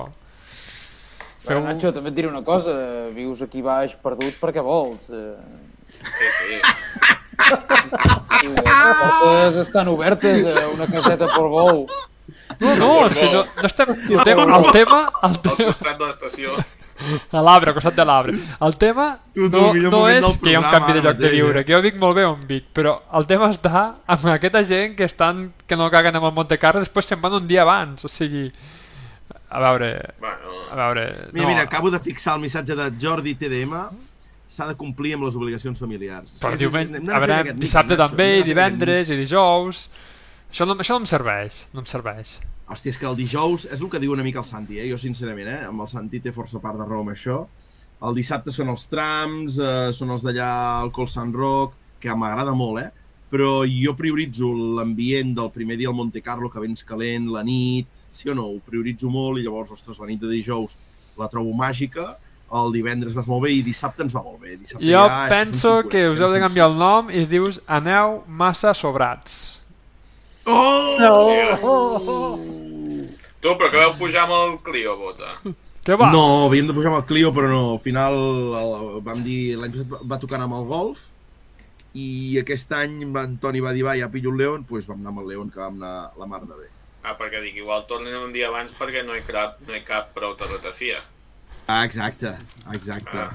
Però, 1.45 1.61
Nacho, 1.61 1.93
també 1.93 2.09
et 2.09 2.17
diré 2.17 2.33
una 2.33 2.41
cosa, 2.41 2.73
vius 3.13 3.45
aquí 3.45 3.61
baix 3.61 3.93
perdut 4.01 4.33
perquè 4.41 4.65
vols. 4.65 5.11
Eh, 5.13 5.35
Sí, 6.03 6.25
sí. 6.41 7.13
les 7.37 8.61
portes 8.63 9.55
estan 9.67 9.87
obertes, 9.87 10.45
eh, 10.45 10.65
una 10.73 10.87
caseta 10.87 11.27
per 11.27 11.47
vol. 11.49 11.85
No, 12.59 12.75
no, 12.77 13.09
si 13.09 13.25
no, 13.31 13.43
no 13.43 13.67
estem... 13.67 13.89
El 14.09 14.23
tema, 14.23 14.43
el 14.57 14.71
tema, 14.71 14.99
el 15.23 15.29
Al 15.29 15.39
tema, 15.41 15.65
costat 15.65 15.97
de 15.99 16.05
l'estació. 16.05 16.53
a 17.33 17.41
l'arbre, 17.41 17.71
al 17.71 17.75
costat 17.75 17.95
de 17.97 18.05
l'arbre. 18.05 18.35
El 18.61 18.75
tema 18.77 19.07
Tu, 19.33 19.49
tu, 19.49 19.63
no, 19.73 19.89
no 19.89 20.03
és 20.09 20.21
del 20.23 20.37
que 20.39 20.51
hi 20.51 20.55
ha 20.55 20.61
un 20.61 20.67
programa 20.67 20.85
canvi 20.85 20.93
de 20.93 21.01
lloc 21.07 21.17
de 21.17 21.31
viure, 21.33 21.59
eh? 21.59 21.65
que 21.65 21.73
jo 21.73 21.81
vic 21.81 21.97
molt 21.99 22.15
bé 22.19 22.27
on 22.29 22.45
vic, 22.47 22.69
però 22.77 22.93
el 23.17 23.25
tema 23.27 23.49
està 23.49 23.83
amb 24.05 24.29
aquesta 24.35 24.61
gent 24.69 24.93
que 24.99 25.07
estan 25.09 25.47
que 25.67 25.75
no 25.79 25.89
caguen 25.91 26.15
amb 26.15 26.29
el 26.29 26.35
Monte 26.37 26.59
Carlo, 26.61 26.83
després 26.85 27.09
se'n 27.09 27.21
van 27.23 27.39
un 27.41 27.47
dia 27.49 27.65
abans, 27.65 28.05
o 28.05 28.11
sigui... 28.11 28.45
A 29.53 29.59
veure... 29.61 29.89
A 30.71 30.75
veure... 30.77 31.03
Mira, 31.33 31.43
no, 31.43 31.49
mira, 31.49 31.65
acabo 31.65 31.91
de 31.93 31.99
fixar 32.01 32.37
el 32.37 32.41
missatge 32.45 32.77
de 32.77 32.87
Jordi 33.01 33.35
TDM 33.35 33.83
s'ha 34.53 34.67
de 34.69 34.75
complir 34.77 35.15
amb 35.17 35.25
les 35.27 35.37
obligacions 35.39 35.79
familiars. 35.81 36.37
Però 36.41 36.53
Sí, 36.53 36.65
sí, 36.65 36.71
fent 36.73 36.97
aquest 37.17 37.59
dissabte 37.59 37.97
mix, 37.97 38.03
també, 38.05 38.29
i 38.39 38.47
divendres, 38.47 39.09
i 39.13 39.19
dijous... 39.19 39.87
Això 40.53 40.67
no, 40.69 40.75
això 40.77 40.93
no 40.93 41.01
em 41.01 41.09
serveix, 41.09 41.63
no 41.73 41.81
em 41.81 41.87
serveix. 41.89 42.35
Hòstia, 42.69 42.93
és 42.93 42.99
que 43.01 43.07
el 43.09 43.15
dijous 43.17 43.65
és 43.65 43.79
el 43.81 43.89
que 43.89 43.99
diu 43.99 44.13
una 44.13 44.21
mica 44.25 44.43
el 44.43 44.45
Santi, 44.45 44.77
eh? 44.77 44.85
Jo, 44.91 44.99
sincerament, 45.01 45.49
eh? 45.49 45.61
Amb 45.65 45.81
el 45.81 45.89
Santi 45.89 46.21
té 46.21 46.31
força 46.35 46.61
part 46.61 46.77
de 46.77 46.85
raó 46.85 47.01
amb 47.01 47.13
això. 47.15 47.39
El 48.05 48.13
dissabte 48.13 48.53
són 48.53 48.69
els 48.69 48.85
trams, 48.91 49.57
eh, 49.57 49.89
són 49.97 50.13
els 50.13 50.25
d'allà 50.27 50.49
al 50.83 50.91
Col 50.93 51.09
Sant 51.09 51.33
Roc, 51.33 51.73
que 52.03 52.13
m'agrada 52.13 52.53
molt, 52.53 52.83
eh? 52.83 53.17
Però 53.33 53.63
jo 53.65 53.95
prioritzo 53.97 54.51
l'ambient 54.77 55.33
del 55.39 55.49
primer 55.55 55.79
dia 55.79 55.89
al 55.89 55.97
Monte 55.97 56.21
Carlo, 56.21 56.51
que 56.53 56.61
vens 56.61 56.85
calent, 56.85 57.31
la 57.33 57.41
nit, 57.41 57.89
sí 58.13 58.29
o 58.29 58.35
no? 58.37 58.45
Ho 58.53 58.59
prioritzo 58.61 59.09
molt 59.09 59.41
i 59.41 59.47
llavors, 59.47 59.73
ostres, 59.73 59.97
la 59.97 60.11
nit 60.11 60.21
de 60.21 60.29
dijous 60.29 60.77
la 61.17 61.29
trobo 61.33 61.53
màgica, 61.57 62.11
el 62.59 62.71
divendres 62.75 63.15
vas 63.17 63.27
molt 63.29 63.45
bé 63.47 63.53
i 63.55 63.61
dissabte 63.65 64.05
ens 64.05 64.13
va 64.15 64.23
molt 64.25 64.39
bé. 64.41 64.57
Dissabte 64.59 64.85
Jo 64.85 65.03
ja, 65.07 65.25
penso 65.31 65.75
que 65.89 66.05
us 66.11 66.21
heu 66.21 66.31
de 66.33 66.41
canviar 66.43 66.69
el 66.71 66.77
nom 66.79 67.11
i 67.11 67.25
dius 67.29 67.59
aneu 67.67 68.21
massa 68.27 68.73
sobrats. 68.77 69.61
Oh! 70.45 70.97
Tu, 73.43 73.51
però 73.59 73.69
que 73.71 73.79
vau 73.79 73.95
pujar 73.99 74.23
amb 74.27 74.35
el 74.37 74.57
Clio, 74.63 74.95
bota. 74.99 75.33
Què 75.83 75.97
va? 75.99 76.11
No, 76.15 76.45
havíem 76.45 76.69
de 76.69 76.75
pujar 76.75 76.93
amb 76.93 77.01
el 77.01 77.07
Clio, 77.09 77.31
però 77.35 77.49
no. 77.51 77.63
Al 77.75 77.81
final 77.83 78.15
el, 78.59 78.77
vam 79.03 79.23
dir, 79.25 79.57
l'any 79.59 79.73
passat 79.73 80.05
va 80.11 80.19
tocar 80.21 80.39
amb 80.43 80.55
el 80.59 80.69
Golf 80.69 81.09
i 81.93 82.39
aquest 82.41 82.71
any 82.73 83.03
en 83.05 83.35
Toni 83.41 83.61
va 83.61 83.73
dir, 83.75 83.83
va, 83.85 83.97
ja 83.99 84.09
pillo 84.09 84.31
un 84.31 84.39
León, 84.39 84.63
doncs 84.63 84.69
pues 84.69 84.87
vam 84.89 85.01
anar 85.01 85.11
amb 85.13 85.23
el 85.23 85.27
León, 85.33 85.51
que 85.53 85.61
vam 85.61 85.75
anar 85.81 86.13
la 86.17 86.29
mar 86.29 86.41
de 86.45 86.55
bé. 86.55 86.69
Ah, 87.03 87.17
perquè 87.19 87.41
dic, 87.43 87.57
igual 87.59 87.83
tornen 87.89 88.15
un 88.15 88.31
dia 88.33 88.47
abans 88.47 88.71
perquè 88.77 89.03
no 89.05 89.15
hi 89.17 89.21
cap, 89.27 89.59
no 89.67 89.75
hi 89.75 89.83
cap 89.85 90.13
prou 90.15 90.37
terratafia. 90.39 91.03
Ah, 91.67 91.83
exacte, 91.85 92.33
exacte. 92.73 93.27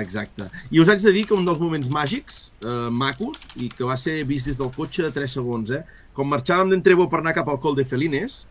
Exacte. 0.00 0.46
I 0.72 0.80
us 0.80 0.88
haig 0.88 1.02
de 1.04 1.12
dir 1.12 1.26
que 1.28 1.34
un 1.36 1.44
dels 1.44 1.58
moments 1.60 1.88
màgics, 1.92 2.46
eh, 2.64 2.88
macos, 2.90 3.42
i 3.60 3.68
que 3.68 3.84
va 3.84 3.96
ser 4.00 4.22
vist 4.24 4.46
des 4.48 4.56
del 4.56 4.70
cotxe 4.72 5.02
de 5.04 5.10
3 5.12 5.34
segons, 5.36 5.70
eh? 5.70 5.82
Com 6.16 6.30
marxàvem 6.32 6.70
d'Entrebo 6.72 7.08
per 7.12 7.20
anar 7.20 7.34
cap 7.36 7.48
al 7.52 7.58
Col 7.60 7.76
de 7.76 7.84
Felines, 7.84 8.46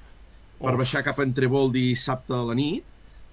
per 0.62 0.74
Uf. 0.76 0.80
baixar 0.84 1.02
cap 1.04 1.18
a 1.20 1.24
Entrebo 1.26 1.64
el 1.66 1.72
dissabte 1.74 2.34
a 2.38 2.44
la 2.46 2.54
nit, 2.54 2.84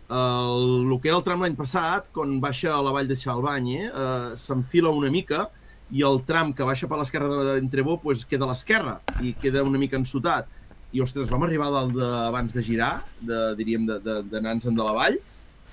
el, 0.09 0.89
el 0.89 1.01
que 1.03 1.09
era 1.11 1.19
el 1.19 1.25
tram 1.27 1.43
l'any 1.45 1.55
passat, 1.57 2.09
quan 2.17 2.39
baixa 2.41 2.73
a 2.73 2.81
la 2.81 2.93
vall 2.97 3.09
de 3.09 3.17
Xalbany, 3.17 3.75
eh, 3.85 4.33
s'enfila 4.41 4.89
una 4.89 5.11
mica 5.13 5.51
i 5.93 6.01
el 6.03 6.23
tram 6.25 6.55
que 6.55 6.65
baixa 6.65 6.89
per 6.89 6.97
l'esquerra 6.99 7.29
de- 7.29 7.61
d'Entrebo 7.61 7.99
pues, 8.01 8.25
queda 8.25 8.45
a 8.47 8.49
l'esquerra 8.49 9.01
i 9.21 9.35
queda 9.35 9.63
una 9.63 9.79
mica 9.79 9.97
ensotat. 10.01 10.47
I, 10.93 11.03
ostres, 11.05 11.29
vam 11.29 11.43
arribar 11.45 11.69
dalt 11.71 11.93
de, 11.93 12.09
abans 12.29 12.55
de 12.57 12.63
girar, 12.65 13.05
de, 13.21 13.55
diríem, 13.57 13.85
de- 13.85 13.99
de- 14.01 14.23
d'anar-nos-en 14.33 14.73
de, 14.73 14.81
de 14.81 14.85
la 14.89 14.93
vall, 14.97 15.19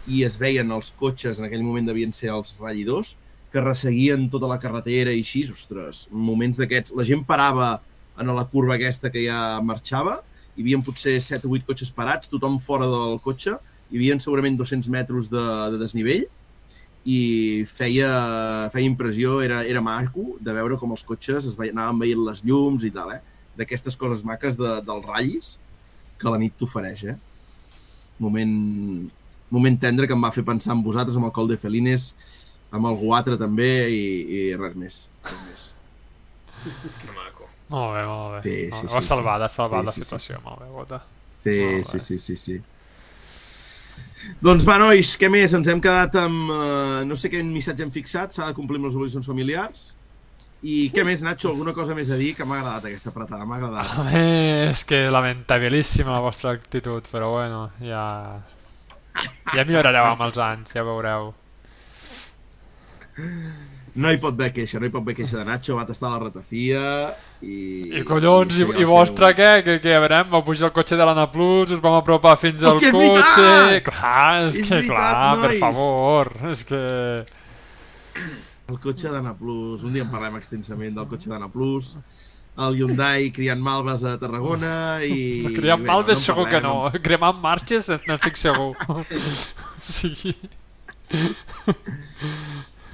i 0.07 0.23
es 0.27 0.37
veien 0.41 0.71
els 0.71 0.91
cotxes, 0.99 1.39
en 1.39 1.47
aquell 1.47 1.63
moment 1.65 1.87
devien 1.89 2.13
ser 2.13 2.31
els 2.33 2.53
ratllidors, 2.59 3.15
que 3.51 3.63
resseguien 3.63 4.27
tota 4.29 4.49
la 4.51 4.59
carretera 4.59 5.13
i 5.15 5.21
així, 5.23 5.45
ostres, 5.51 6.05
moments 6.11 6.59
d'aquests. 6.59 6.93
La 6.99 7.05
gent 7.07 7.23
parava 7.27 7.77
en 8.19 8.31
la 8.35 8.45
curva 8.51 8.75
aquesta 8.75 9.11
que 9.11 9.23
ja 9.25 9.61
marxava, 9.63 10.19
hi 10.55 10.63
havia 10.63 10.79
potser 10.83 11.17
7 11.23 11.47
o 11.47 11.53
8 11.55 11.67
cotxes 11.67 11.91
parats, 11.95 12.31
tothom 12.31 12.59
fora 12.63 12.87
del 12.91 13.19
cotxe, 13.23 13.57
hi 13.91 13.99
havia 13.99 14.17
segurament 14.23 14.57
200 14.59 14.89
metres 14.91 15.29
de, 15.31 15.45
de 15.73 15.79
desnivell, 15.81 16.25
i 17.05 17.19
feia, 17.69 18.09
feia 18.73 18.89
impressió, 18.89 19.37
era, 19.45 19.61
era 19.63 19.83
maco 19.85 20.39
de 20.41 20.55
veure 20.57 20.77
com 20.81 20.95
els 20.95 21.03
cotxes 21.05 21.45
es 21.45 21.57
veien, 21.59 21.77
anaven 21.77 22.01
veient 22.01 22.23
les 22.25 22.41
llums 22.47 22.85
i 22.87 22.89
tal, 22.93 23.11
eh? 23.13 23.21
D'aquestes 23.59 23.95
coses 23.99 24.23
maques 24.25 24.57
de, 24.57 24.71
dels 24.87 25.05
ratllis 25.05 25.51
que 26.19 26.31
la 26.31 26.39
nit 26.41 26.55
t'ofereix, 26.57 27.05
eh? 27.13 27.15
Moment, 28.23 28.55
moment 29.55 29.79
tendre 29.81 30.07
que 30.09 30.15
em 30.17 30.23
va 30.27 30.33
fer 30.35 30.43
pensar 30.47 30.75
en 30.75 30.83
vosaltres, 30.85 31.17
amb 31.19 31.29
el 31.29 31.33
Col 31.35 31.49
de 31.51 31.57
Felines, 31.61 32.09
amb 32.75 32.89
el 32.91 32.99
Guatre 33.01 33.39
també 33.41 33.71
i, 33.93 34.03
i 34.37 34.43
res 34.59 34.75
més. 34.79 34.99
Res 35.25 35.39
més. 35.49 35.65
Que 37.01 37.11
maco. 37.15 37.49
Molt 37.73 37.95
bé, 37.95 38.05
molt 38.09 38.37
bé. 38.37 38.39
Sí, 38.45 38.55
Molt 38.69 38.79
sí, 38.81 38.87
bé. 38.87 38.93
Ho 38.93 38.99
has 38.99 39.05
sí, 39.07 39.09
salvat, 39.13 39.49
sí. 39.49 39.55
salvat 39.57 39.83
Sí, 39.83 39.89
la 39.89 39.93
sí, 39.95 39.99
sí. 40.01 40.05
situació, 40.05 40.39
molt 40.45 40.61
bé, 40.63 40.69
Bota. 40.73 41.01
Sí, 41.45 41.57
Molt 41.61 41.91
sí, 41.91 41.97
bé. 41.99 42.05
sí, 42.07 42.19
sí, 42.27 42.37
sí. 42.43 42.61
Doncs 44.41 44.65
va, 44.65 44.79
nois, 44.81 45.11
què 45.21 45.29
més? 45.29 45.53
Ens 45.53 45.67
hem 45.69 45.81
quedat 45.83 46.15
amb... 46.17 46.49
Eh, 46.49 47.03
no 47.05 47.17
sé 47.19 47.29
quin 47.29 47.51
missatge 47.53 47.85
hem 47.85 47.91
fixat, 47.93 48.33
s'ha 48.33 48.47
de 48.49 48.55
complir 48.57 48.79
amb 48.81 48.89
les 48.89 48.97
obligacions 48.97 49.27
familiars. 49.29 49.83
I 50.65 50.87
què 50.89 51.03
més, 51.05 51.21
Nacho? 51.21 51.51
Alguna 51.51 51.75
cosa 51.77 51.93
més 51.93 52.09
a 52.09 52.17
dir? 52.17 52.31
Que 52.37 52.45
m'ha 52.49 52.57
agradat 52.57 52.87
aquesta 52.89 53.11
apretada, 53.13 53.45
m'ha 53.45 53.59
agradat. 53.59 53.91
Home, 54.01 54.23
és 54.71 54.81
que 54.89 55.03
lamentabilíssima 55.13 56.15
la 56.15 56.23
vostra 56.25 56.55
actitud, 56.57 57.05
però 57.13 57.29
bueno, 57.37 57.67
ja... 57.85 58.01
Ja 59.55 59.63
millorareu 59.63 60.09
amb 60.11 60.25
els 60.25 60.37
anys, 60.41 60.73
ja 60.75 60.83
veureu. 60.83 61.31
No 63.95 64.11
hi 64.11 64.17
pot 64.19 64.35
haver 64.35 64.49
queixa, 64.51 64.79
no 64.81 64.89
hi 64.89 64.91
pot 64.91 65.05
haver 65.05 65.13
queixa 65.15 65.37
de 65.39 65.45
Nacho, 65.47 65.77
va 65.77 65.85
tastar 65.87 66.09
la 66.11 66.17
ratafia 66.25 66.81
i... 67.39 67.53
I 67.95 68.01
collons, 68.07 68.57
i, 68.59 68.65
i 68.81 68.87
vostre 68.89 69.29
què? 69.37 69.51
Que, 69.63 69.77
que 69.79 69.93
a 69.95 70.01
veure, 70.03 70.17
vau 70.33 70.43
pujar 70.43 70.67
el 70.67 70.73
cotxe 70.75 70.97
de 70.99 71.07
l'Anna 71.07 71.29
Plus, 71.31 71.71
us 71.71 71.83
vam 71.83 71.95
apropar 72.01 72.33
fins 72.41 72.65
al 72.65 72.75
Hòstia, 72.75 72.91
és 72.91 72.97
cotxe... 72.97 73.45
veritat! 73.45 73.87
Clar, 73.87 74.25
és, 74.49 74.59
És 74.59 74.67
que 74.67 74.81
veritat, 74.81 74.91
clar, 74.91 75.31
per 75.45 75.51
nois! 75.53 75.61
favor, 75.63 76.33
és 76.51 76.65
que... 76.67 76.81
El 78.65 78.81
cotxe 78.83 79.13
d'Anna 79.13 79.31
Plus, 79.39 79.85
un 79.87 79.95
dia 79.95 80.03
en 80.03 80.11
parlem 80.11 80.35
extensament 80.41 80.99
del 80.99 81.07
cotxe 81.15 81.31
d'Anna 81.31 81.47
Plus, 81.53 81.93
el 82.55 82.77
Hyundai 82.79 83.31
criant 83.35 83.59
malves 83.59 84.05
a 84.07 84.15
Tarragona 84.21 85.01
i... 85.03 85.43
Criant 85.57 85.81
bé, 85.83 85.89
malves 85.89 86.21
en 86.21 86.23
segur 86.23 86.45
que 86.49 86.61
no, 86.63 86.75
parlem. 86.85 87.03
cremant 87.03 87.41
marxes 87.43 87.89
n'estic 88.07 88.39
segur. 88.39 88.73
sí. 89.95 90.35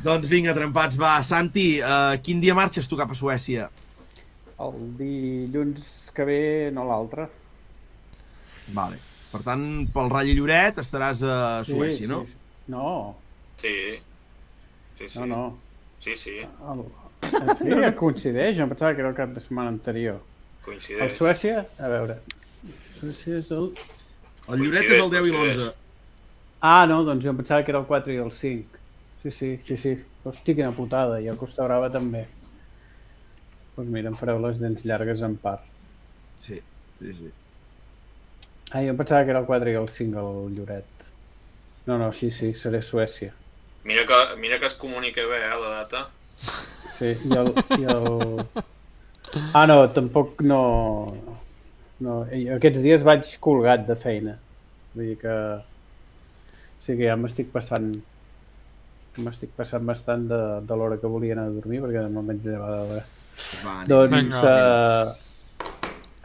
Doncs 0.02 0.28
vinga, 0.32 0.56
trempats, 0.58 0.98
va. 0.98 1.14
Santi, 1.24 1.66
uh, 1.80 2.18
quin 2.26 2.42
dia 2.42 2.56
marxes 2.58 2.90
tu 2.90 2.98
cap 2.98 3.14
a 3.14 3.18
Suècia? 3.18 3.70
El 4.62 4.78
dilluns 4.98 5.86
que 6.16 6.26
ve, 6.28 6.42
no 6.74 6.86
l'altre. 6.90 7.28
Vale. 8.74 8.98
Per 9.32 9.42
tant, 9.46 9.64
pel 9.94 10.10
Rally 10.12 10.34
Lloret 10.36 10.82
estaràs 10.82 11.22
a 11.24 11.36
Suècia, 11.68 12.10
no? 12.10 12.24
Sí. 12.26 12.40
No, 12.74 12.88
Sí. 13.62 13.76
Sí, 14.98 15.08
sí. 15.08 15.20
no, 15.20 15.26
no. 15.26 15.58
Sí, 16.02 16.16
sí, 16.16 16.40
El... 16.42 16.82
Sí, 17.22 17.94
coincideix, 18.00 18.58
em 18.58 18.70
pensava 18.72 18.94
que 18.96 19.04
era 19.04 19.12
el 19.12 19.18
cap 19.18 19.34
de 19.36 19.44
setmana 19.44 19.74
anterior. 19.74 20.20
El 20.60 20.66
coincideix. 20.66 21.18
Suècia, 21.18 21.66
a 21.80 21.92
veure... 21.92 22.20
Suècia 23.00 23.40
és 23.42 23.52
el... 23.56 23.72
El 24.52 24.64
Lloret 24.66 24.90
és 24.90 25.04
el 25.04 25.12
10 25.14 25.30
i 25.30 25.34
l'11. 25.34 25.72
Ah, 26.62 26.86
no, 26.90 27.02
doncs 27.08 27.24
jo 27.26 27.32
em 27.32 27.40
pensava 27.40 27.66
que 27.66 27.74
era 27.74 27.82
el 27.82 27.88
4 27.90 28.14
i 28.14 28.22
el 28.22 28.32
5. 28.38 28.82
Sí, 29.24 29.32
sí, 29.38 29.50
sí, 29.68 29.78
sí. 29.82 29.96
Hosti, 30.24 30.56
quina 30.58 30.72
putada. 30.78 31.20
I 31.22 31.30
el 31.32 31.38
Costa 31.38 31.66
Brava 31.66 31.90
també. 31.94 32.26
Doncs 32.26 33.76
pues 33.76 33.90
mira, 33.90 34.12
em 34.12 34.18
fareu 34.20 34.42
les 34.44 34.60
dents 34.62 34.86
llargues 34.86 35.22
en 35.26 35.38
part. 35.42 35.66
Sí, 36.42 36.60
sí, 37.00 37.14
sí. 37.18 37.30
Ah, 38.72 38.82
jo 38.82 38.94
em 38.94 38.98
pensava 38.98 39.24
que 39.26 39.34
era 39.34 39.42
el 39.42 39.50
4 39.50 39.74
i 39.74 39.78
el 39.82 39.90
5 39.90 40.26
el 40.26 40.58
Lloret. 40.58 41.06
No, 41.88 41.98
no, 41.98 42.12
sí, 42.14 42.30
sí, 42.38 42.54
seré 42.62 42.82
Suècia. 42.86 43.34
Mira 43.84 44.06
que, 44.06 44.18
mira 44.38 44.60
que 44.60 44.68
es 44.70 44.76
comunica 44.76 45.26
bé, 45.26 45.42
eh, 45.42 45.60
la 45.62 45.70
data. 45.82 46.10
Sí, 46.36 47.16
i 47.30 47.38
el... 47.38 47.52
I 47.80 47.90
el... 47.96 48.46
Ah, 49.54 49.66
no, 49.70 49.82
tampoc 49.96 50.42
no... 50.46 50.62
no... 52.04 52.22
Aquests 52.58 52.82
dies 52.84 53.06
vaig 53.08 53.36
colgat 53.44 53.88
de 53.88 53.98
feina. 54.00 54.38
Vull 54.94 55.12
dir 55.14 55.18
que... 55.24 55.36
O 55.62 56.86
sigui 56.86 57.04
que 57.04 57.10
ja 57.10 57.18
m'estic 57.20 57.52
passant... 57.54 57.92
M'estic 59.22 59.52
passant 59.58 59.84
bastant 59.88 60.30
de, 60.30 60.40
de 60.68 60.78
l'hora 60.78 61.00
que 61.00 61.10
volia 61.12 61.36
anar 61.36 61.50
a 61.50 61.56
dormir, 61.58 61.82
perquè 61.84 62.06
no 62.08 62.24
m'haig 62.24 62.46
llevar 62.48 62.72
d'hora. 62.78 63.04
Va, 63.66 63.74
anem. 63.82 63.90
Doncs... 63.92 64.38
Eh, 64.52 65.30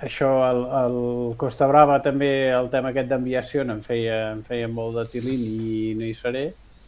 això, 0.07 0.29
el, 0.51 0.63
el 0.83 0.99
Costa 1.41 1.67
Brava 1.71 1.97
també, 2.05 2.31
el 2.53 2.69
tema 2.73 2.93
aquest 2.93 3.09
d'enviació 3.11 3.65
em 3.65 3.81
feia, 3.87 4.19
em 4.35 4.43
feia 4.45 4.69
molt 4.69 5.01
de 5.01 5.07
tilín 5.15 5.47
i 5.47 5.95
no 5.99 6.05
hi 6.07 6.15
seré. 6.21 6.45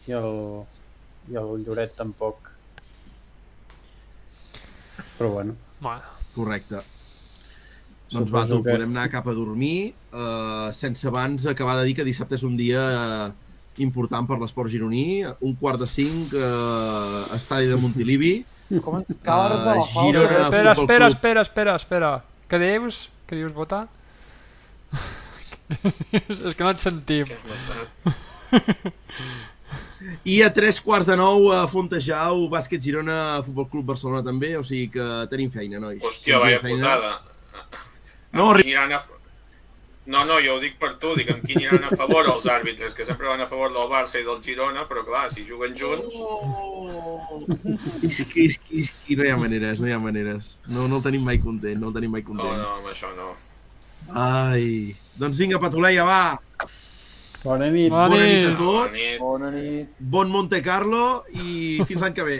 I 0.08 0.16
el, 0.18 0.30
i 1.32 1.40
el 1.40 1.64
Lloret 1.64 1.96
tampoc. 1.96 2.47
Però 5.18 5.30
bueno. 5.34 5.56
Bueno. 5.80 6.14
Correcte. 6.34 6.80
Doncs 8.10 8.30
va, 8.32 8.44
Suposo 8.46 8.56
tu, 8.56 8.62
que- 8.64 8.72
podem 8.72 8.94
anar 8.94 9.08
cap 9.12 9.26
a 9.28 9.34
dormir, 9.36 9.92
eh, 10.12 10.70
sense 10.72 11.06
abans 11.10 11.44
acabar 11.46 11.76
de 11.80 11.84
dir 11.84 11.94
que 11.98 12.04
dissabte 12.06 12.38
és 12.38 12.44
un 12.46 12.56
dia 12.56 12.80
eh, 13.26 13.32
important 13.84 14.26
per 14.26 14.38
l'esport 14.40 14.70
gironí, 14.72 15.24
un 15.44 15.54
quart 15.60 15.78
de 15.82 15.86
cinc, 15.86 16.32
eh, 16.32 17.34
estadi 17.36 17.66
de 17.68 17.76
Montilivi, 17.76 18.32
Com 18.84 18.98
ens 18.98 19.10
eh, 19.10 19.16
carba 19.24 19.74
la 19.76 19.84
falta. 19.84 20.06
Girona 20.06 20.24
Espera, 20.46 20.74
Futbol 20.74 20.84
espera, 20.84 21.06
espera, 21.08 21.42
espera, 21.46 21.76
espera. 21.76 22.10
Què 22.48 22.58
dius? 22.60 23.08
Què 23.28 23.36
dius, 23.36 23.52
Bota? 23.56 23.84
és 26.28 26.54
que 26.56 26.64
no 26.64 26.70
et 26.72 26.80
sentim. 26.80 27.28
I 30.24 30.42
a 30.42 30.50
tres 30.52 30.80
quarts 30.80 31.06
de 31.08 31.16
nou 31.16 31.50
a 31.54 31.66
Fontejau, 31.70 32.48
bàsquet 32.52 32.82
Girona, 32.84 33.42
Futbol 33.46 33.68
Club 33.70 33.86
Barcelona 33.92 34.22
també, 34.26 34.56
o 34.58 34.64
sigui 34.66 34.88
que 34.96 35.06
tenim 35.30 35.50
feina, 35.54 35.78
nois. 35.80 36.02
Hòstia, 36.04 36.38
vaya 36.42 36.58
feina. 36.60 36.82
putada. 36.82 37.12
No, 38.32 38.50
aniran 38.52 38.92
a... 38.92 39.02
No, 40.08 40.22
no, 40.24 40.38
jo 40.40 40.54
ho 40.56 40.60
dic 40.60 40.78
per 40.80 40.94
tu, 41.00 41.10
dic 41.18 41.28
amb 41.34 41.42
qui 41.44 41.52
aniran 41.58 41.82
a 41.84 41.96
favor 41.96 42.24
els 42.32 42.46
àrbitres, 42.48 42.94
que 42.96 43.04
sempre 43.04 43.28
van 43.28 43.42
a 43.44 43.46
favor 43.48 43.68
del 43.74 43.90
Barça 43.92 44.16
i 44.20 44.24
del 44.24 44.38
Girona, 44.44 44.86
però 44.88 45.02
clar, 45.04 45.26
si 45.32 45.44
juguen 45.44 45.74
junts... 45.76 46.14
És 48.08 48.22
que, 48.30 48.46
és 48.48 48.56
que, 48.56 48.80
és 48.84 48.92
que 49.04 49.16
no 49.18 49.26
hi 49.26 49.32
ha 49.32 49.36
maneres, 49.40 49.80
no 49.82 49.88
hi 49.88 49.92
ha 49.92 50.00
maneres. 50.00 50.54
No, 50.72 50.86
no 50.88 51.00
el 51.00 51.04
tenim 51.04 51.24
mai 51.28 51.40
content, 51.44 51.76
no 51.80 51.90
el 51.92 51.96
tenim 51.98 52.12
mai 52.16 52.24
No, 52.24 52.30
content. 52.30 52.56
no, 52.62 52.70
amb 52.80 52.88
això 52.92 53.12
no. 53.16 53.34
Ai, 54.16 54.94
doncs 55.20 55.36
vinga, 55.40 55.60
Patuleia, 55.60 56.04
va. 56.08 56.22
Bona 57.44 57.68
nit. 57.70 57.90
Bona 57.90 58.08
Bona 58.08 58.24
nit 58.24 58.36
nit. 58.36 58.46
a 58.48 58.56
tots. 58.58 58.92
Nit. 58.92 59.18
Bona 59.20 59.50
nit. 59.54 59.88
Bon 59.98 60.28
Monte 60.30 60.60
Carlo 60.62 61.24
i 61.30 61.80
fins 61.86 62.00
l'any 62.02 62.14
que 62.16 62.24
ve. 62.26 62.38